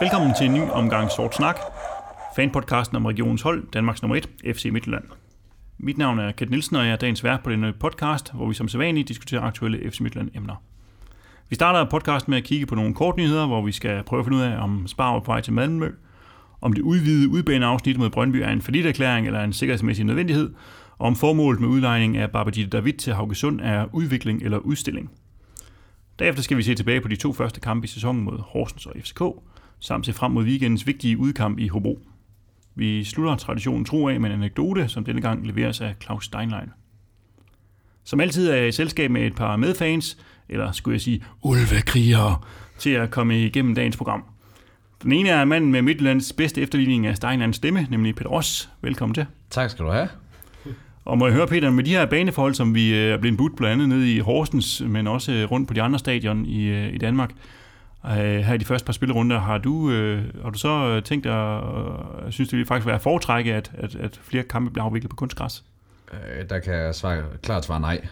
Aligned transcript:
Velkommen 0.00 0.34
til 0.34 0.46
en 0.46 0.54
ny 0.54 0.70
omgang 0.70 1.10
Sort 1.10 1.34
Snak, 1.34 1.56
fanpodcasten 2.36 2.96
om 2.96 3.06
regionens 3.06 3.42
hold, 3.42 3.66
Danmarks 3.72 4.02
nummer 4.02 4.16
1, 4.16 4.56
FC 4.56 4.64
Midtjylland. 4.72 5.04
Mit 5.78 5.98
navn 5.98 6.18
er 6.18 6.32
Kat 6.32 6.50
Nielsen, 6.50 6.76
og 6.76 6.84
jeg 6.84 6.92
er 6.92 6.96
dagens 6.96 7.24
vært 7.24 7.42
på 7.42 7.50
denne 7.50 7.72
podcast, 7.72 8.32
hvor 8.34 8.48
vi 8.48 8.54
som 8.54 8.68
sædvanligt 8.68 9.08
diskuterer 9.08 9.42
aktuelle 9.42 9.90
FC 9.90 10.00
Midtjylland-emner. 10.00 10.62
Vi 11.48 11.54
starter 11.54 11.90
podcasten 11.90 12.30
med 12.30 12.38
at 12.38 12.44
kigge 12.44 12.66
på 12.66 12.74
nogle 12.74 12.94
kortnyheder, 12.94 13.46
hvor 13.46 13.62
vi 13.62 13.72
skal 13.72 14.02
prøve 14.02 14.20
at 14.20 14.26
finde 14.26 14.38
ud 14.38 14.42
af, 14.42 14.62
om 14.62 14.86
Spar 14.86 15.16
er 15.16 15.20
på 15.20 15.32
vej 15.32 15.40
til 15.40 15.52
Malmø, 15.52 15.90
om 16.60 16.72
det 16.72 16.82
udvidede 16.82 17.28
udbaneafsnit 17.28 17.98
mod 17.98 18.10
Brøndby 18.10 18.36
er 18.36 18.50
en 18.50 18.62
forlitterklæring 18.62 19.26
eller 19.26 19.44
en 19.44 19.52
sikkerhedsmæssig 19.52 20.04
nødvendighed, 20.04 20.54
og 20.98 21.06
om 21.06 21.16
formålet 21.16 21.60
med 21.60 21.68
udlejning 21.68 22.16
af 22.16 22.30
Babadita 22.30 22.68
David 22.68 22.92
til 22.92 23.14
Haugesund 23.14 23.60
er 23.60 23.86
udvikling 23.92 24.42
eller 24.42 24.58
udstilling. 24.58 25.10
Derefter 26.18 26.42
skal 26.42 26.56
vi 26.56 26.62
se 26.62 26.74
tilbage 26.74 27.00
på 27.00 27.08
de 27.08 27.16
to 27.16 27.32
første 27.32 27.60
kampe 27.60 27.84
i 27.84 27.88
sæsonen 27.88 28.24
mod 28.24 28.38
Horsens 28.38 28.86
og 28.86 28.92
FCK, 29.00 29.22
samt 29.80 30.06
se 30.06 30.12
frem 30.12 30.32
mod 30.32 30.44
weekendens 30.44 30.86
vigtige 30.86 31.18
udkamp 31.18 31.58
i 31.58 31.68
Hobro. 31.68 31.98
Vi 32.74 33.04
slutter 33.04 33.36
traditionen 33.36 33.84
tro 33.84 34.08
af 34.08 34.20
med 34.20 34.30
en 34.30 34.36
anekdote, 34.36 34.88
som 34.88 35.04
denne 35.04 35.20
gang 35.20 35.46
leveres 35.46 35.80
af 35.80 35.94
Claus 36.02 36.24
Steinlein. 36.24 36.70
Som 38.04 38.20
altid 38.20 38.50
er 38.50 38.56
jeg 38.56 38.68
i 38.68 38.72
selskab 38.72 39.10
med 39.10 39.26
et 39.26 39.34
par 39.34 39.56
medfans, 39.56 40.18
eller 40.48 40.72
skulle 40.72 40.94
jeg 40.94 41.00
sige 41.00 41.24
ulvekrigere, 41.42 42.38
til 42.78 42.90
at 42.90 43.10
komme 43.10 43.44
igennem 43.44 43.74
dagens 43.74 43.96
program. 43.96 44.24
Den 45.02 45.12
ene 45.12 45.28
er 45.28 45.44
manden 45.44 45.72
med 45.72 45.82
Midtjyllands 45.82 46.32
bedste 46.32 46.60
efterligning 46.60 47.06
af 47.06 47.16
Steinleins 47.16 47.56
stemme, 47.56 47.86
nemlig 47.90 48.14
Peter 48.14 48.30
Ross. 48.30 48.70
Velkommen 48.82 49.14
til. 49.14 49.26
Tak 49.50 49.70
skal 49.70 49.84
du 49.84 49.90
have. 49.90 50.08
Og 51.04 51.18
må 51.18 51.26
jeg 51.26 51.34
høre, 51.34 51.46
Peter, 51.46 51.70
med 51.70 51.84
de 51.84 51.90
her 51.90 52.06
baneforhold, 52.06 52.54
som 52.54 52.74
vi 52.74 52.94
øh, 52.94 53.12
er 53.12 53.18
blevet 53.18 53.38
budt 53.38 53.56
blandt 53.56 53.72
andet 53.72 53.88
nede 53.88 54.14
i 54.14 54.18
Horsens, 54.18 54.82
men 54.86 55.06
også 55.06 55.32
øh, 55.32 55.50
rundt 55.50 55.68
på 55.68 55.74
de 55.74 55.82
andre 55.82 55.98
stadion 55.98 56.46
i, 56.46 56.64
øh, 56.64 56.94
i 56.94 56.98
Danmark, 56.98 57.30
her 58.04 58.54
i 58.54 58.58
de 58.58 58.64
første 58.64 58.86
par 58.86 58.92
spillerunder, 58.92 59.40
har 59.40 59.58
du, 59.58 59.90
har 60.42 60.50
du 60.50 60.58
så 60.58 61.00
tænkt 61.04 61.24
dig, 61.24 61.62
uh, 61.62 62.30
synes 62.30 62.50
det 62.50 62.68
faktisk 62.68 62.86
være 62.86 62.94
at 62.94 63.02
foretrække, 63.02 63.54
at, 63.54 63.70
at, 63.74 63.94
at 63.94 64.20
flere 64.22 64.42
kampe 64.42 64.70
bliver 64.70 64.84
afviklet 64.84 65.10
på 65.10 65.16
kunstgræs? 65.16 65.64
Der 66.50 66.58
kan 66.58 66.74
jeg 66.74 66.94
svare, 66.94 67.22
klart 67.42 67.64
svare 67.64 67.80
nej. 67.80 68.06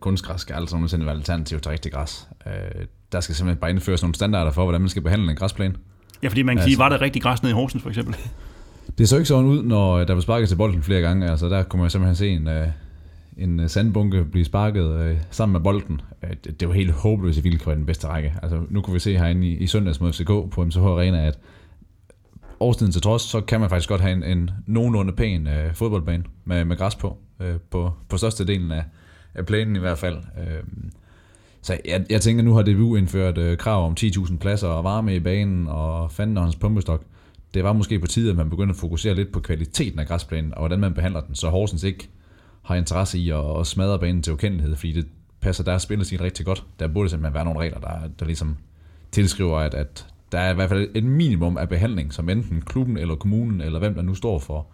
kunstgræs 0.00 0.40
skal 0.40 0.54
aldrig 0.54 0.72
nogensinde 0.72 1.06
være 1.06 1.14
alternativ 1.14 1.60
til 1.60 1.70
rigtig 1.70 1.92
græs. 1.92 2.28
der 3.12 3.20
skal 3.20 3.34
simpelthen 3.34 3.60
bare 3.60 3.70
indføres 3.70 4.02
nogle 4.02 4.14
standarder 4.14 4.50
for, 4.50 4.62
hvordan 4.62 4.80
man 4.80 4.88
skal 4.88 5.02
behandle 5.02 5.30
en 5.30 5.36
græsplæne. 5.36 5.74
Ja, 6.22 6.28
fordi 6.28 6.42
man 6.42 6.56
kan 6.56 6.58
altså, 6.58 6.70
sige, 6.70 6.78
var 6.78 6.88
der 6.88 7.00
rigtig 7.00 7.22
græs 7.22 7.42
nede 7.42 7.50
i 7.50 7.54
Horsens 7.54 7.82
for 7.82 7.90
eksempel? 7.90 8.16
Det 8.98 9.08
så 9.08 9.16
ikke 9.16 9.28
sådan 9.28 9.44
ud, 9.44 9.62
når 9.62 10.04
der 10.04 10.14
var 10.14 10.20
sparket 10.20 10.48
til 10.48 10.56
bolden 10.56 10.82
flere 10.82 11.00
gange. 11.00 11.30
Altså, 11.30 11.48
der 11.48 11.62
kunne 11.62 11.80
man 11.80 11.90
simpelthen 11.90 12.16
se 12.16 12.28
en, 12.28 12.48
øh, 12.48 12.66
en 13.36 13.60
øh, 13.60 13.68
sandbunke 13.68 14.24
blive 14.24 14.44
sparket 14.44 15.00
øh, 15.00 15.18
sammen 15.30 15.52
med 15.52 15.60
bolden. 15.60 16.00
Øh, 16.22 16.30
det, 16.44 16.60
det 16.60 16.68
var 16.68 16.74
helt 16.74 16.90
håbløst 16.90 17.38
i 17.38 17.42
vilkår 17.42 17.72
i 17.72 17.74
den 17.74 17.86
bedste 17.86 18.06
række. 18.06 18.34
Altså, 18.42 18.62
nu 18.70 18.80
kunne 18.80 18.94
vi 18.94 19.00
se 19.00 19.18
herinde 19.18 19.48
i, 19.48 19.56
i 19.56 19.66
søndags 19.66 20.00
mod 20.00 20.12
FCK 20.12 20.26
på 20.26 20.64
MCH 20.64 20.82
Arena, 20.82 21.26
at 21.26 21.38
årstiden 22.60 22.92
til 22.92 23.02
trods, 23.02 23.22
så 23.22 23.40
kan 23.40 23.60
man 23.60 23.68
faktisk 23.68 23.88
godt 23.88 24.00
have 24.00 24.12
en, 24.12 24.38
en 24.38 24.50
nogenlunde 24.66 25.12
pæn 25.12 25.46
øh, 25.46 25.74
fodboldbane 25.74 26.24
med, 26.44 26.64
med 26.64 26.76
græs 26.76 26.94
på, 26.94 27.16
øh, 27.40 27.54
på, 27.70 27.92
på 28.08 28.16
største 28.16 28.46
delen 28.46 28.72
af, 28.72 28.84
af 29.34 29.46
planen 29.46 29.76
i 29.76 29.78
hvert 29.78 29.98
fald. 29.98 30.16
Øh, 30.16 30.62
så 31.62 31.78
jeg, 31.84 32.06
jeg 32.10 32.20
tænker, 32.20 32.44
nu 32.44 32.54
har 32.54 32.62
DBU 32.62 32.96
indført 32.96 33.38
øh, 33.38 33.58
krav 33.58 33.86
om 33.86 33.94
10.000 34.00 34.38
pladser 34.38 34.68
og 34.68 34.84
varme 34.84 35.16
i 35.16 35.20
banen 35.20 35.68
og 35.68 36.10
fanden 36.10 36.36
og 36.36 36.42
hans 36.42 36.56
pumpestok 36.56 37.02
det 37.56 37.64
var 37.64 37.72
måske 37.72 37.98
på 37.98 38.06
tide, 38.06 38.30
at 38.30 38.36
man 38.36 38.50
begyndte 38.50 38.72
at 38.72 38.76
fokusere 38.76 39.14
lidt 39.14 39.32
på 39.32 39.40
kvaliteten 39.40 39.98
af 39.98 40.06
græsplænen, 40.06 40.54
og 40.54 40.58
hvordan 40.58 40.80
man 40.80 40.94
behandler 40.94 41.20
den, 41.20 41.34
så 41.34 41.48
Horsens 41.48 41.82
ikke 41.82 42.08
har 42.66 42.74
interesse 42.74 43.18
i 43.18 43.30
at, 43.30 43.60
at 43.60 43.66
smadre 43.66 43.98
banen 43.98 44.22
til 44.22 44.32
ukendelighed, 44.32 44.76
fordi 44.76 44.92
det 44.92 45.06
passer 45.40 45.64
deres 45.64 45.82
spillestil 45.82 46.18
rigtig 46.18 46.46
godt. 46.46 46.64
Der 46.78 46.88
burde 46.88 47.08
simpelthen 47.08 47.34
være 47.34 47.44
nogle 47.44 47.60
regler, 47.60 47.78
der, 47.78 48.08
der 48.18 48.26
ligesom 48.26 48.56
tilskriver, 49.12 49.58
at, 49.58 49.74
at 49.74 50.06
der 50.32 50.38
er 50.38 50.52
i 50.52 50.54
hvert 50.54 50.68
fald 50.68 50.88
et 50.94 51.04
minimum 51.04 51.56
af 51.56 51.68
behandling, 51.68 52.12
som 52.12 52.28
enten 52.28 52.62
klubben 52.62 52.98
eller 52.98 53.14
kommunen, 53.14 53.60
eller 53.60 53.78
hvem 53.78 53.94
der 53.94 54.02
nu 54.02 54.14
står 54.14 54.38
for, 54.38 54.66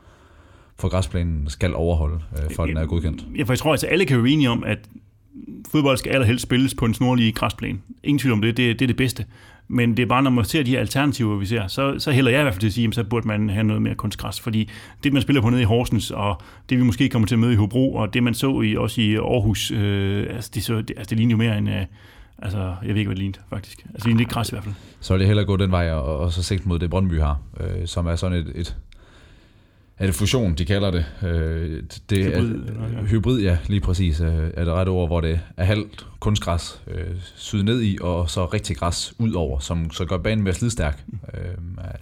for 0.78 0.88
græsplænen, 0.88 1.48
skal 1.48 1.74
overholde, 1.74 2.20
øh, 2.32 2.54
for 2.56 2.62
at 2.62 2.68
den 2.68 2.76
er 2.76 2.86
godkendt. 2.86 3.26
Ja, 3.36 3.42
for 3.42 3.52
jeg 3.52 3.58
tror, 3.58 3.70
at 3.70 3.74
altså, 3.74 3.86
alle 3.86 4.06
kan 4.06 4.22
være 4.22 4.32
enige 4.32 4.50
om, 4.50 4.64
at 4.64 4.78
fodbold 5.70 5.96
skal 5.96 6.12
allerhelst 6.12 6.42
spilles 6.42 6.74
på 6.74 6.84
en 6.84 6.94
snorlig 6.94 7.34
græsplæne. 7.34 7.78
Ingen 8.02 8.18
tvivl 8.18 8.32
om 8.32 8.40
det, 8.40 8.56
det, 8.56 8.78
det 8.78 8.84
er 8.84 8.86
det 8.86 8.96
bedste. 8.96 9.26
Men 9.72 9.96
det 9.96 10.02
er 10.02 10.06
bare, 10.06 10.22
når 10.22 10.30
man 10.30 10.44
ser 10.44 10.62
de 10.62 10.70
her 10.70 10.80
alternativer, 10.80 11.36
vi 11.36 11.46
ser, 11.46 11.66
så, 11.66 11.98
så 11.98 12.12
hælder 12.12 12.30
jeg 12.30 12.40
i 12.40 12.42
hvert 12.42 12.54
fald 12.54 12.60
til 12.60 12.66
at 12.66 12.72
sige, 12.72 12.88
at 12.88 12.94
så 12.94 13.04
burde 13.04 13.28
man 13.28 13.50
have 13.50 13.64
noget 13.64 13.82
mere 13.82 13.94
kunstgræs. 13.94 14.40
Fordi 14.40 14.70
det, 15.04 15.12
man 15.12 15.22
spiller 15.22 15.42
på 15.42 15.50
nede 15.50 15.62
i 15.62 15.64
Horsens, 15.64 16.10
og 16.10 16.40
det 16.68 16.78
vi 16.78 16.82
måske 16.82 17.08
kommer 17.08 17.28
til 17.28 17.34
at 17.34 17.38
møde 17.38 17.52
i 17.52 17.56
Hobro, 17.56 17.94
og 17.94 18.14
det 18.14 18.22
man 18.22 18.34
så 18.34 18.60
i, 18.60 18.76
også 18.76 19.00
i 19.00 19.14
Aarhus, 19.14 19.70
øh, 19.70 20.26
altså, 20.30 20.50
det, 20.54 20.64
så, 20.64 20.74
det, 20.74 20.90
altså, 20.96 21.10
det 21.10 21.16
ligner 21.18 21.30
jo 21.30 21.36
mere 21.36 21.58
end... 21.58 21.68
Øh, 21.68 21.84
Altså, 22.42 22.58
jeg 22.58 22.88
ved 22.88 22.96
ikke, 22.96 23.08
hvad 23.08 23.16
det 23.16 23.18
lignede, 23.18 23.38
faktisk. 23.50 23.78
Altså, 23.78 23.94
det 23.94 24.04
lignede 24.04 24.22
ikke 24.22 24.32
græs 24.32 24.48
i 24.48 24.52
hvert 24.52 24.64
fald. 24.64 24.74
Så 25.00 25.14
vil 25.14 25.20
jeg 25.20 25.26
hellere 25.26 25.46
gå 25.46 25.56
den 25.56 25.70
vej 25.70 25.90
og, 25.90 26.18
og 26.18 26.32
så 26.32 26.42
sigte 26.42 26.68
mod 26.68 26.78
det, 26.78 26.90
Brøndby 26.90 27.20
har, 27.20 27.40
øh, 27.60 27.86
som 27.86 28.06
er 28.06 28.16
sådan 28.16 28.38
et, 28.38 28.52
et 28.54 28.76
er 29.98 30.06
det 30.06 30.14
fusion, 30.14 30.54
de 30.54 30.64
kalder 30.64 30.90
det? 30.90 31.04
Øh, 31.22 31.82
det 32.10 32.24
hybrid, 32.24 32.68
er, 32.68 32.88
ja. 32.98 33.04
hybrid, 33.04 33.40
ja, 33.40 33.58
lige 33.66 33.80
præcis, 33.80 34.20
øh, 34.20 34.50
er 34.54 34.64
det 34.64 34.72
rette 34.74 34.90
ord, 34.90 35.08
hvor 35.08 35.20
det 35.20 35.40
er 35.56 35.64
halvt 35.64 36.06
kunstgræs 36.20 36.82
øh, 36.86 37.16
syd 37.36 37.62
ned 37.62 37.82
i, 37.82 37.98
og 38.00 38.30
så 38.30 38.46
rigtig 38.46 38.76
græs 38.76 39.14
ud 39.18 39.32
over, 39.32 39.58
som 39.58 39.90
så 39.90 40.04
gør 40.04 40.18
banen 40.18 40.44
mere 40.44 40.54
slidstærk. 40.54 41.04
Mm. 41.06 41.18
Øh, 41.34 41.94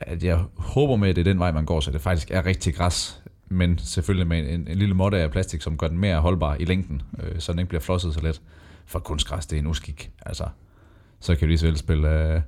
at 0.00 0.24
jeg 0.24 0.38
håber 0.56 0.96
med, 0.96 1.08
at 1.08 1.16
det 1.16 1.26
er 1.26 1.32
den 1.32 1.38
vej, 1.38 1.52
man 1.52 1.64
går, 1.64 1.80
så 1.80 1.90
det 1.90 2.00
faktisk 2.00 2.30
er 2.30 2.46
rigtig 2.46 2.74
græs, 2.74 3.22
men 3.48 3.78
selvfølgelig 3.78 4.26
med 4.26 4.38
en, 4.38 4.68
en 4.68 4.78
lille 4.78 4.94
måtte 4.94 5.18
af 5.18 5.30
plastik, 5.30 5.62
som 5.62 5.76
gør 5.76 5.88
den 5.88 5.98
mere 5.98 6.20
holdbar 6.20 6.54
i 6.54 6.64
længden, 6.64 7.02
øh, 7.22 7.40
så 7.40 7.52
den 7.52 7.58
ikke 7.58 7.68
bliver 7.68 7.82
flosset 7.82 8.14
så 8.14 8.20
let. 8.20 8.40
For 8.86 8.98
kunstgræs, 8.98 9.46
det 9.46 9.56
er 9.56 9.60
en 9.60 9.66
uskik. 9.66 10.10
Altså, 10.26 10.44
så 11.20 11.34
kan 11.34 11.48
vi 11.48 11.52
lige 11.52 11.58
så 11.58 11.66
vel 11.66 11.76
spille 11.76 12.34
øh, 12.34 12.40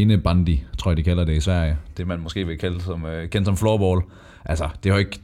innebandy, 0.00 0.58
tror 0.78 0.90
jeg, 0.90 0.96
de 0.96 1.02
kalder 1.02 1.24
det 1.24 1.36
i 1.36 1.40
Sverige. 1.40 1.76
Det 1.96 2.06
man 2.06 2.20
måske 2.20 2.46
vil 2.46 2.58
kalde 2.58 2.80
som, 2.80 3.04
uh, 3.04 3.10
kendt 3.30 3.46
som 3.46 3.56
floorball. 3.56 4.00
Altså, 4.44 4.68
det 4.82 4.90
er 4.90 4.94
jo 4.94 4.98
ikke... 4.98 5.18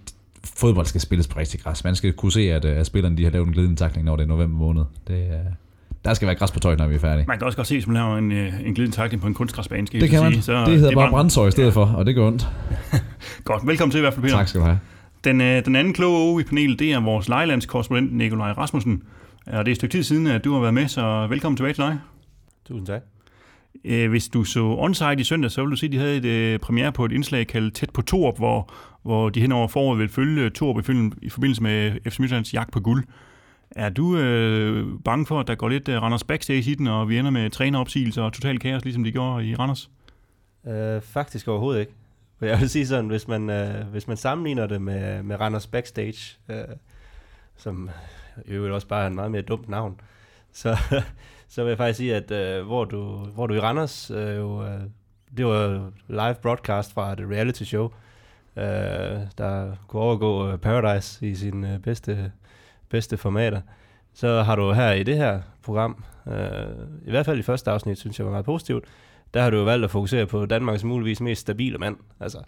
Fodbold 0.56 0.87
skal 0.87 1.00
spilles 1.00 1.28
på 1.28 1.38
rigtig 1.38 1.60
græs. 1.60 1.84
Man 1.84 1.94
skal 1.94 2.12
kunne 2.12 2.32
se, 2.32 2.53
at, 2.53 2.64
uh, 2.64 2.70
at 2.70 2.87
spillerne 2.87 3.16
de 3.16 3.25
har 3.25 3.31
lavet 3.31 3.47
en 3.47 3.53
glidende 3.53 3.76
takling, 3.76 4.04
når 4.04 4.16
det 4.16 4.22
er 4.22 4.28
november 4.28 4.59
måned. 4.59 4.84
Det, 5.09 5.26
uh, 5.28 5.53
der 6.04 6.14
skal 6.14 6.26
være 6.26 6.37
græs 6.37 6.50
på 6.50 6.60
tøjet, 6.60 6.78
når 6.78 6.87
vi 6.87 6.94
er 6.94 6.98
færdige. 6.98 7.25
Man 7.28 7.38
kan 7.38 7.47
også 7.47 7.56
godt 7.56 7.66
se, 7.66 7.76
at 7.76 7.87
man 7.87 7.94
laver 7.94 8.16
en, 8.16 8.32
en 8.32 8.75
glidende 8.75 8.97
takling 8.97 9.22
på 9.22 9.28
en 9.28 9.34
kunstgræsbane. 9.34 9.87
Skal 9.87 10.00
det 10.00 10.10
kan 10.10 10.22
man. 10.22 10.32
Sige. 10.32 10.42
Så 10.42 10.64
det 10.64 10.75
hedder 10.75 10.88
det 10.88 10.97
bare 10.97 11.10
brændsøj 11.10 11.48
i 11.48 11.50
stedet 11.50 11.69
ja. 11.69 11.72
for, 11.75 11.84
og 11.84 12.06
det 12.06 12.14
går 12.14 12.26
ondt. 12.26 12.48
godt, 13.44 13.66
velkommen 13.66 13.91
til 13.91 13.98
i 13.98 14.00
hvert 14.00 14.14
fald, 14.14 14.22
Peter. 14.22 14.37
Tak 14.37 14.48
skal 14.48 14.60
du 14.60 14.66
have. 14.66 14.78
Den, 15.25 15.41
den 15.41 15.76
anden 15.76 15.93
kloge 15.93 16.41
i 16.41 16.44
panelet, 16.44 16.78
det 16.78 16.93
er 16.93 17.00
vores 17.00 17.28
lejelandskorrespondent 17.28 18.16
Nikolaj 18.16 18.53
Rasmussen. 18.53 19.03
Og 19.47 19.64
det 19.64 19.70
er 19.70 19.72
et 19.72 19.76
stykke 19.76 19.93
tid 19.93 20.03
siden, 20.03 20.26
at 20.26 20.44
du 20.44 20.53
har 20.53 20.60
været 20.60 20.75
med, 20.75 20.88
så 20.88 21.26
velkommen 21.26 21.56
tilbage 21.56 21.75
til 21.75 21.84
dig. 21.84 21.98
Tusind 22.69 22.87
tak. 22.87 23.16
Øh, 23.84 24.10
hvis 24.10 24.28
du 24.28 24.44
så 24.44 24.60
onsite 24.60 25.20
i 25.20 25.25
søndag, 25.25 25.50
så 25.50 25.62
vil 25.62 25.70
du 25.70 25.76
se, 25.76 25.87
at 25.87 25.92
de 25.92 25.98
havde 25.98 26.16
et 26.16 26.25
øh, 26.25 26.59
premiere 26.59 26.92
på 26.92 27.04
et 27.04 27.12
indslag 27.12 27.47
kaldet 27.47 27.75
Tæt 27.75 27.91
på 27.91 28.03
Torp, 28.03 28.37
hvor, 28.37 28.72
hvor 29.03 29.28
de 29.28 29.41
hen 29.41 29.53
over 29.53 29.69
foråret 29.69 29.98
vil 29.98 30.09
følge 30.09 30.50
Torp 30.50 30.78
i, 30.78 30.82
film, 30.82 31.12
i 31.22 31.28
forbindelse 31.28 31.62
med 31.62 31.92
FC 32.10 32.19
Midtjyllands 32.19 32.54
jagt 32.54 32.72
på 32.72 32.81
guld. 32.81 33.04
Er 33.70 33.88
du 33.88 34.16
øh, 34.16 34.87
bange 35.04 35.26
for, 35.26 35.41
at 35.41 35.47
der 35.47 35.54
går 35.54 35.69
lidt 35.69 35.88
øh, 35.88 36.03
Randers 36.03 36.25
backstage 36.25 36.70
i 36.70 36.75
den, 36.75 36.87
og 36.87 37.09
vi 37.09 37.19
ender 37.19 37.31
med 37.31 37.50
træneropsigelser 37.50 38.22
og 38.22 38.32
total 38.32 38.59
kaos, 38.59 38.84
ligesom 38.84 39.04
de 39.04 39.12
gjorde 39.12 39.47
i 39.47 39.54
Randers? 39.54 39.91
Øh, 40.66 41.00
faktisk 41.00 41.48
overhovedet 41.48 41.81
ikke. 41.81 41.93
Jeg 42.41 42.60
vil 42.60 42.69
sige 42.69 42.87
sådan, 42.87 43.06
hvis 43.06 43.28
man, 43.28 43.50
øh, 43.50 43.87
hvis 43.87 44.08
man 44.08 44.16
sammenligner 44.16 44.66
det 44.66 44.82
med, 44.82 45.22
med 45.22 45.41
Randers 45.41 45.66
backstage, 45.66 46.38
øh, 46.48 46.64
som 47.56 47.91
i 48.44 48.50
øvrigt 48.50 48.75
også 48.75 48.87
bare 48.87 49.03
er 49.03 49.06
en 49.06 49.14
meget 49.14 49.31
mere 49.31 49.43
dumt 49.43 49.69
navn, 49.69 50.00
så, 50.53 50.76
så 51.49 51.62
vil 51.62 51.71
jeg 51.71 51.79
faktisk 51.79 51.97
sige, 51.97 52.17
at 52.17 52.31
øh, 52.31 52.67
hvor, 52.67 52.84
du, 52.84 53.03
hvor 53.17 53.47
du 53.47 53.55
i 53.55 53.61
Randers, 53.61 54.11
øh, 54.11 54.37
jo, 54.37 54.65
øh, 54.65 54.81
det 55.37 55.47
var 55.47 55.91
live 56.09 56.34
broadcast 56.43 56.93
fra 56.93 57.12
et 57.12 57.21
reality 57.21 57.62
show, 57.62 57.91
øh, 58.56 58.65
der 59.38 59.76
kunne 59.88 60.03
overgå 60.03 60.50
øh, 60.50 60.59
Paradise 60.59 61.26
i 61.26 61.35
sine 61.35 61.75
øh, 61.75 61.79
bedste, 61.79 62.32
bedste 62.88 63.17
formater. 63.17 63.61
Så 64.15 64.43
har 64.43 64.56
du 64.56 64.73
her 64.73 64.93
i 64.93 65.03
det 65.03 65.17
her 65.17 65.41
program, 65.62 66.05
øh, 66.26 66.35
i 67.06 67.11
hvert 67.11 67.26
fald 67.26 67.38
i 67.38 67.43
første 67.43 67.70
afsnit, 67.70 67.99
synes 67.99 68.19
jeg 68.19 68.26
var 68.26 68.32
meget 68.32 68.44
positivt, 68.44 68.85
der 69.35 69.43
har 69.43 69.50
du 69.50 69.56
jo 69.56 69.65
valgt 69.65 69.85
at 69.85 69.91
fokusere 69.91 70.26
på 70.26 70.47
Danmarks 70.47 70.85
muligvis 70.85 71.20
mest 71.20 71.41
stabile 71.41 71.79
mand. 71.79 71.97
Altså, 72.20 72.38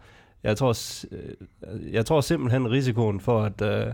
jeg 0.42 0.56
tror, 0.56 0.76
øh, 1.12 1.94
jeg 1.94 2.06
tror 2.06 2.20
simpelthen 2.20 2.70
risikoen 2.70 3.20
for, 3.20 3.42
at, 3.42 3.62
øh, 3.62 3.92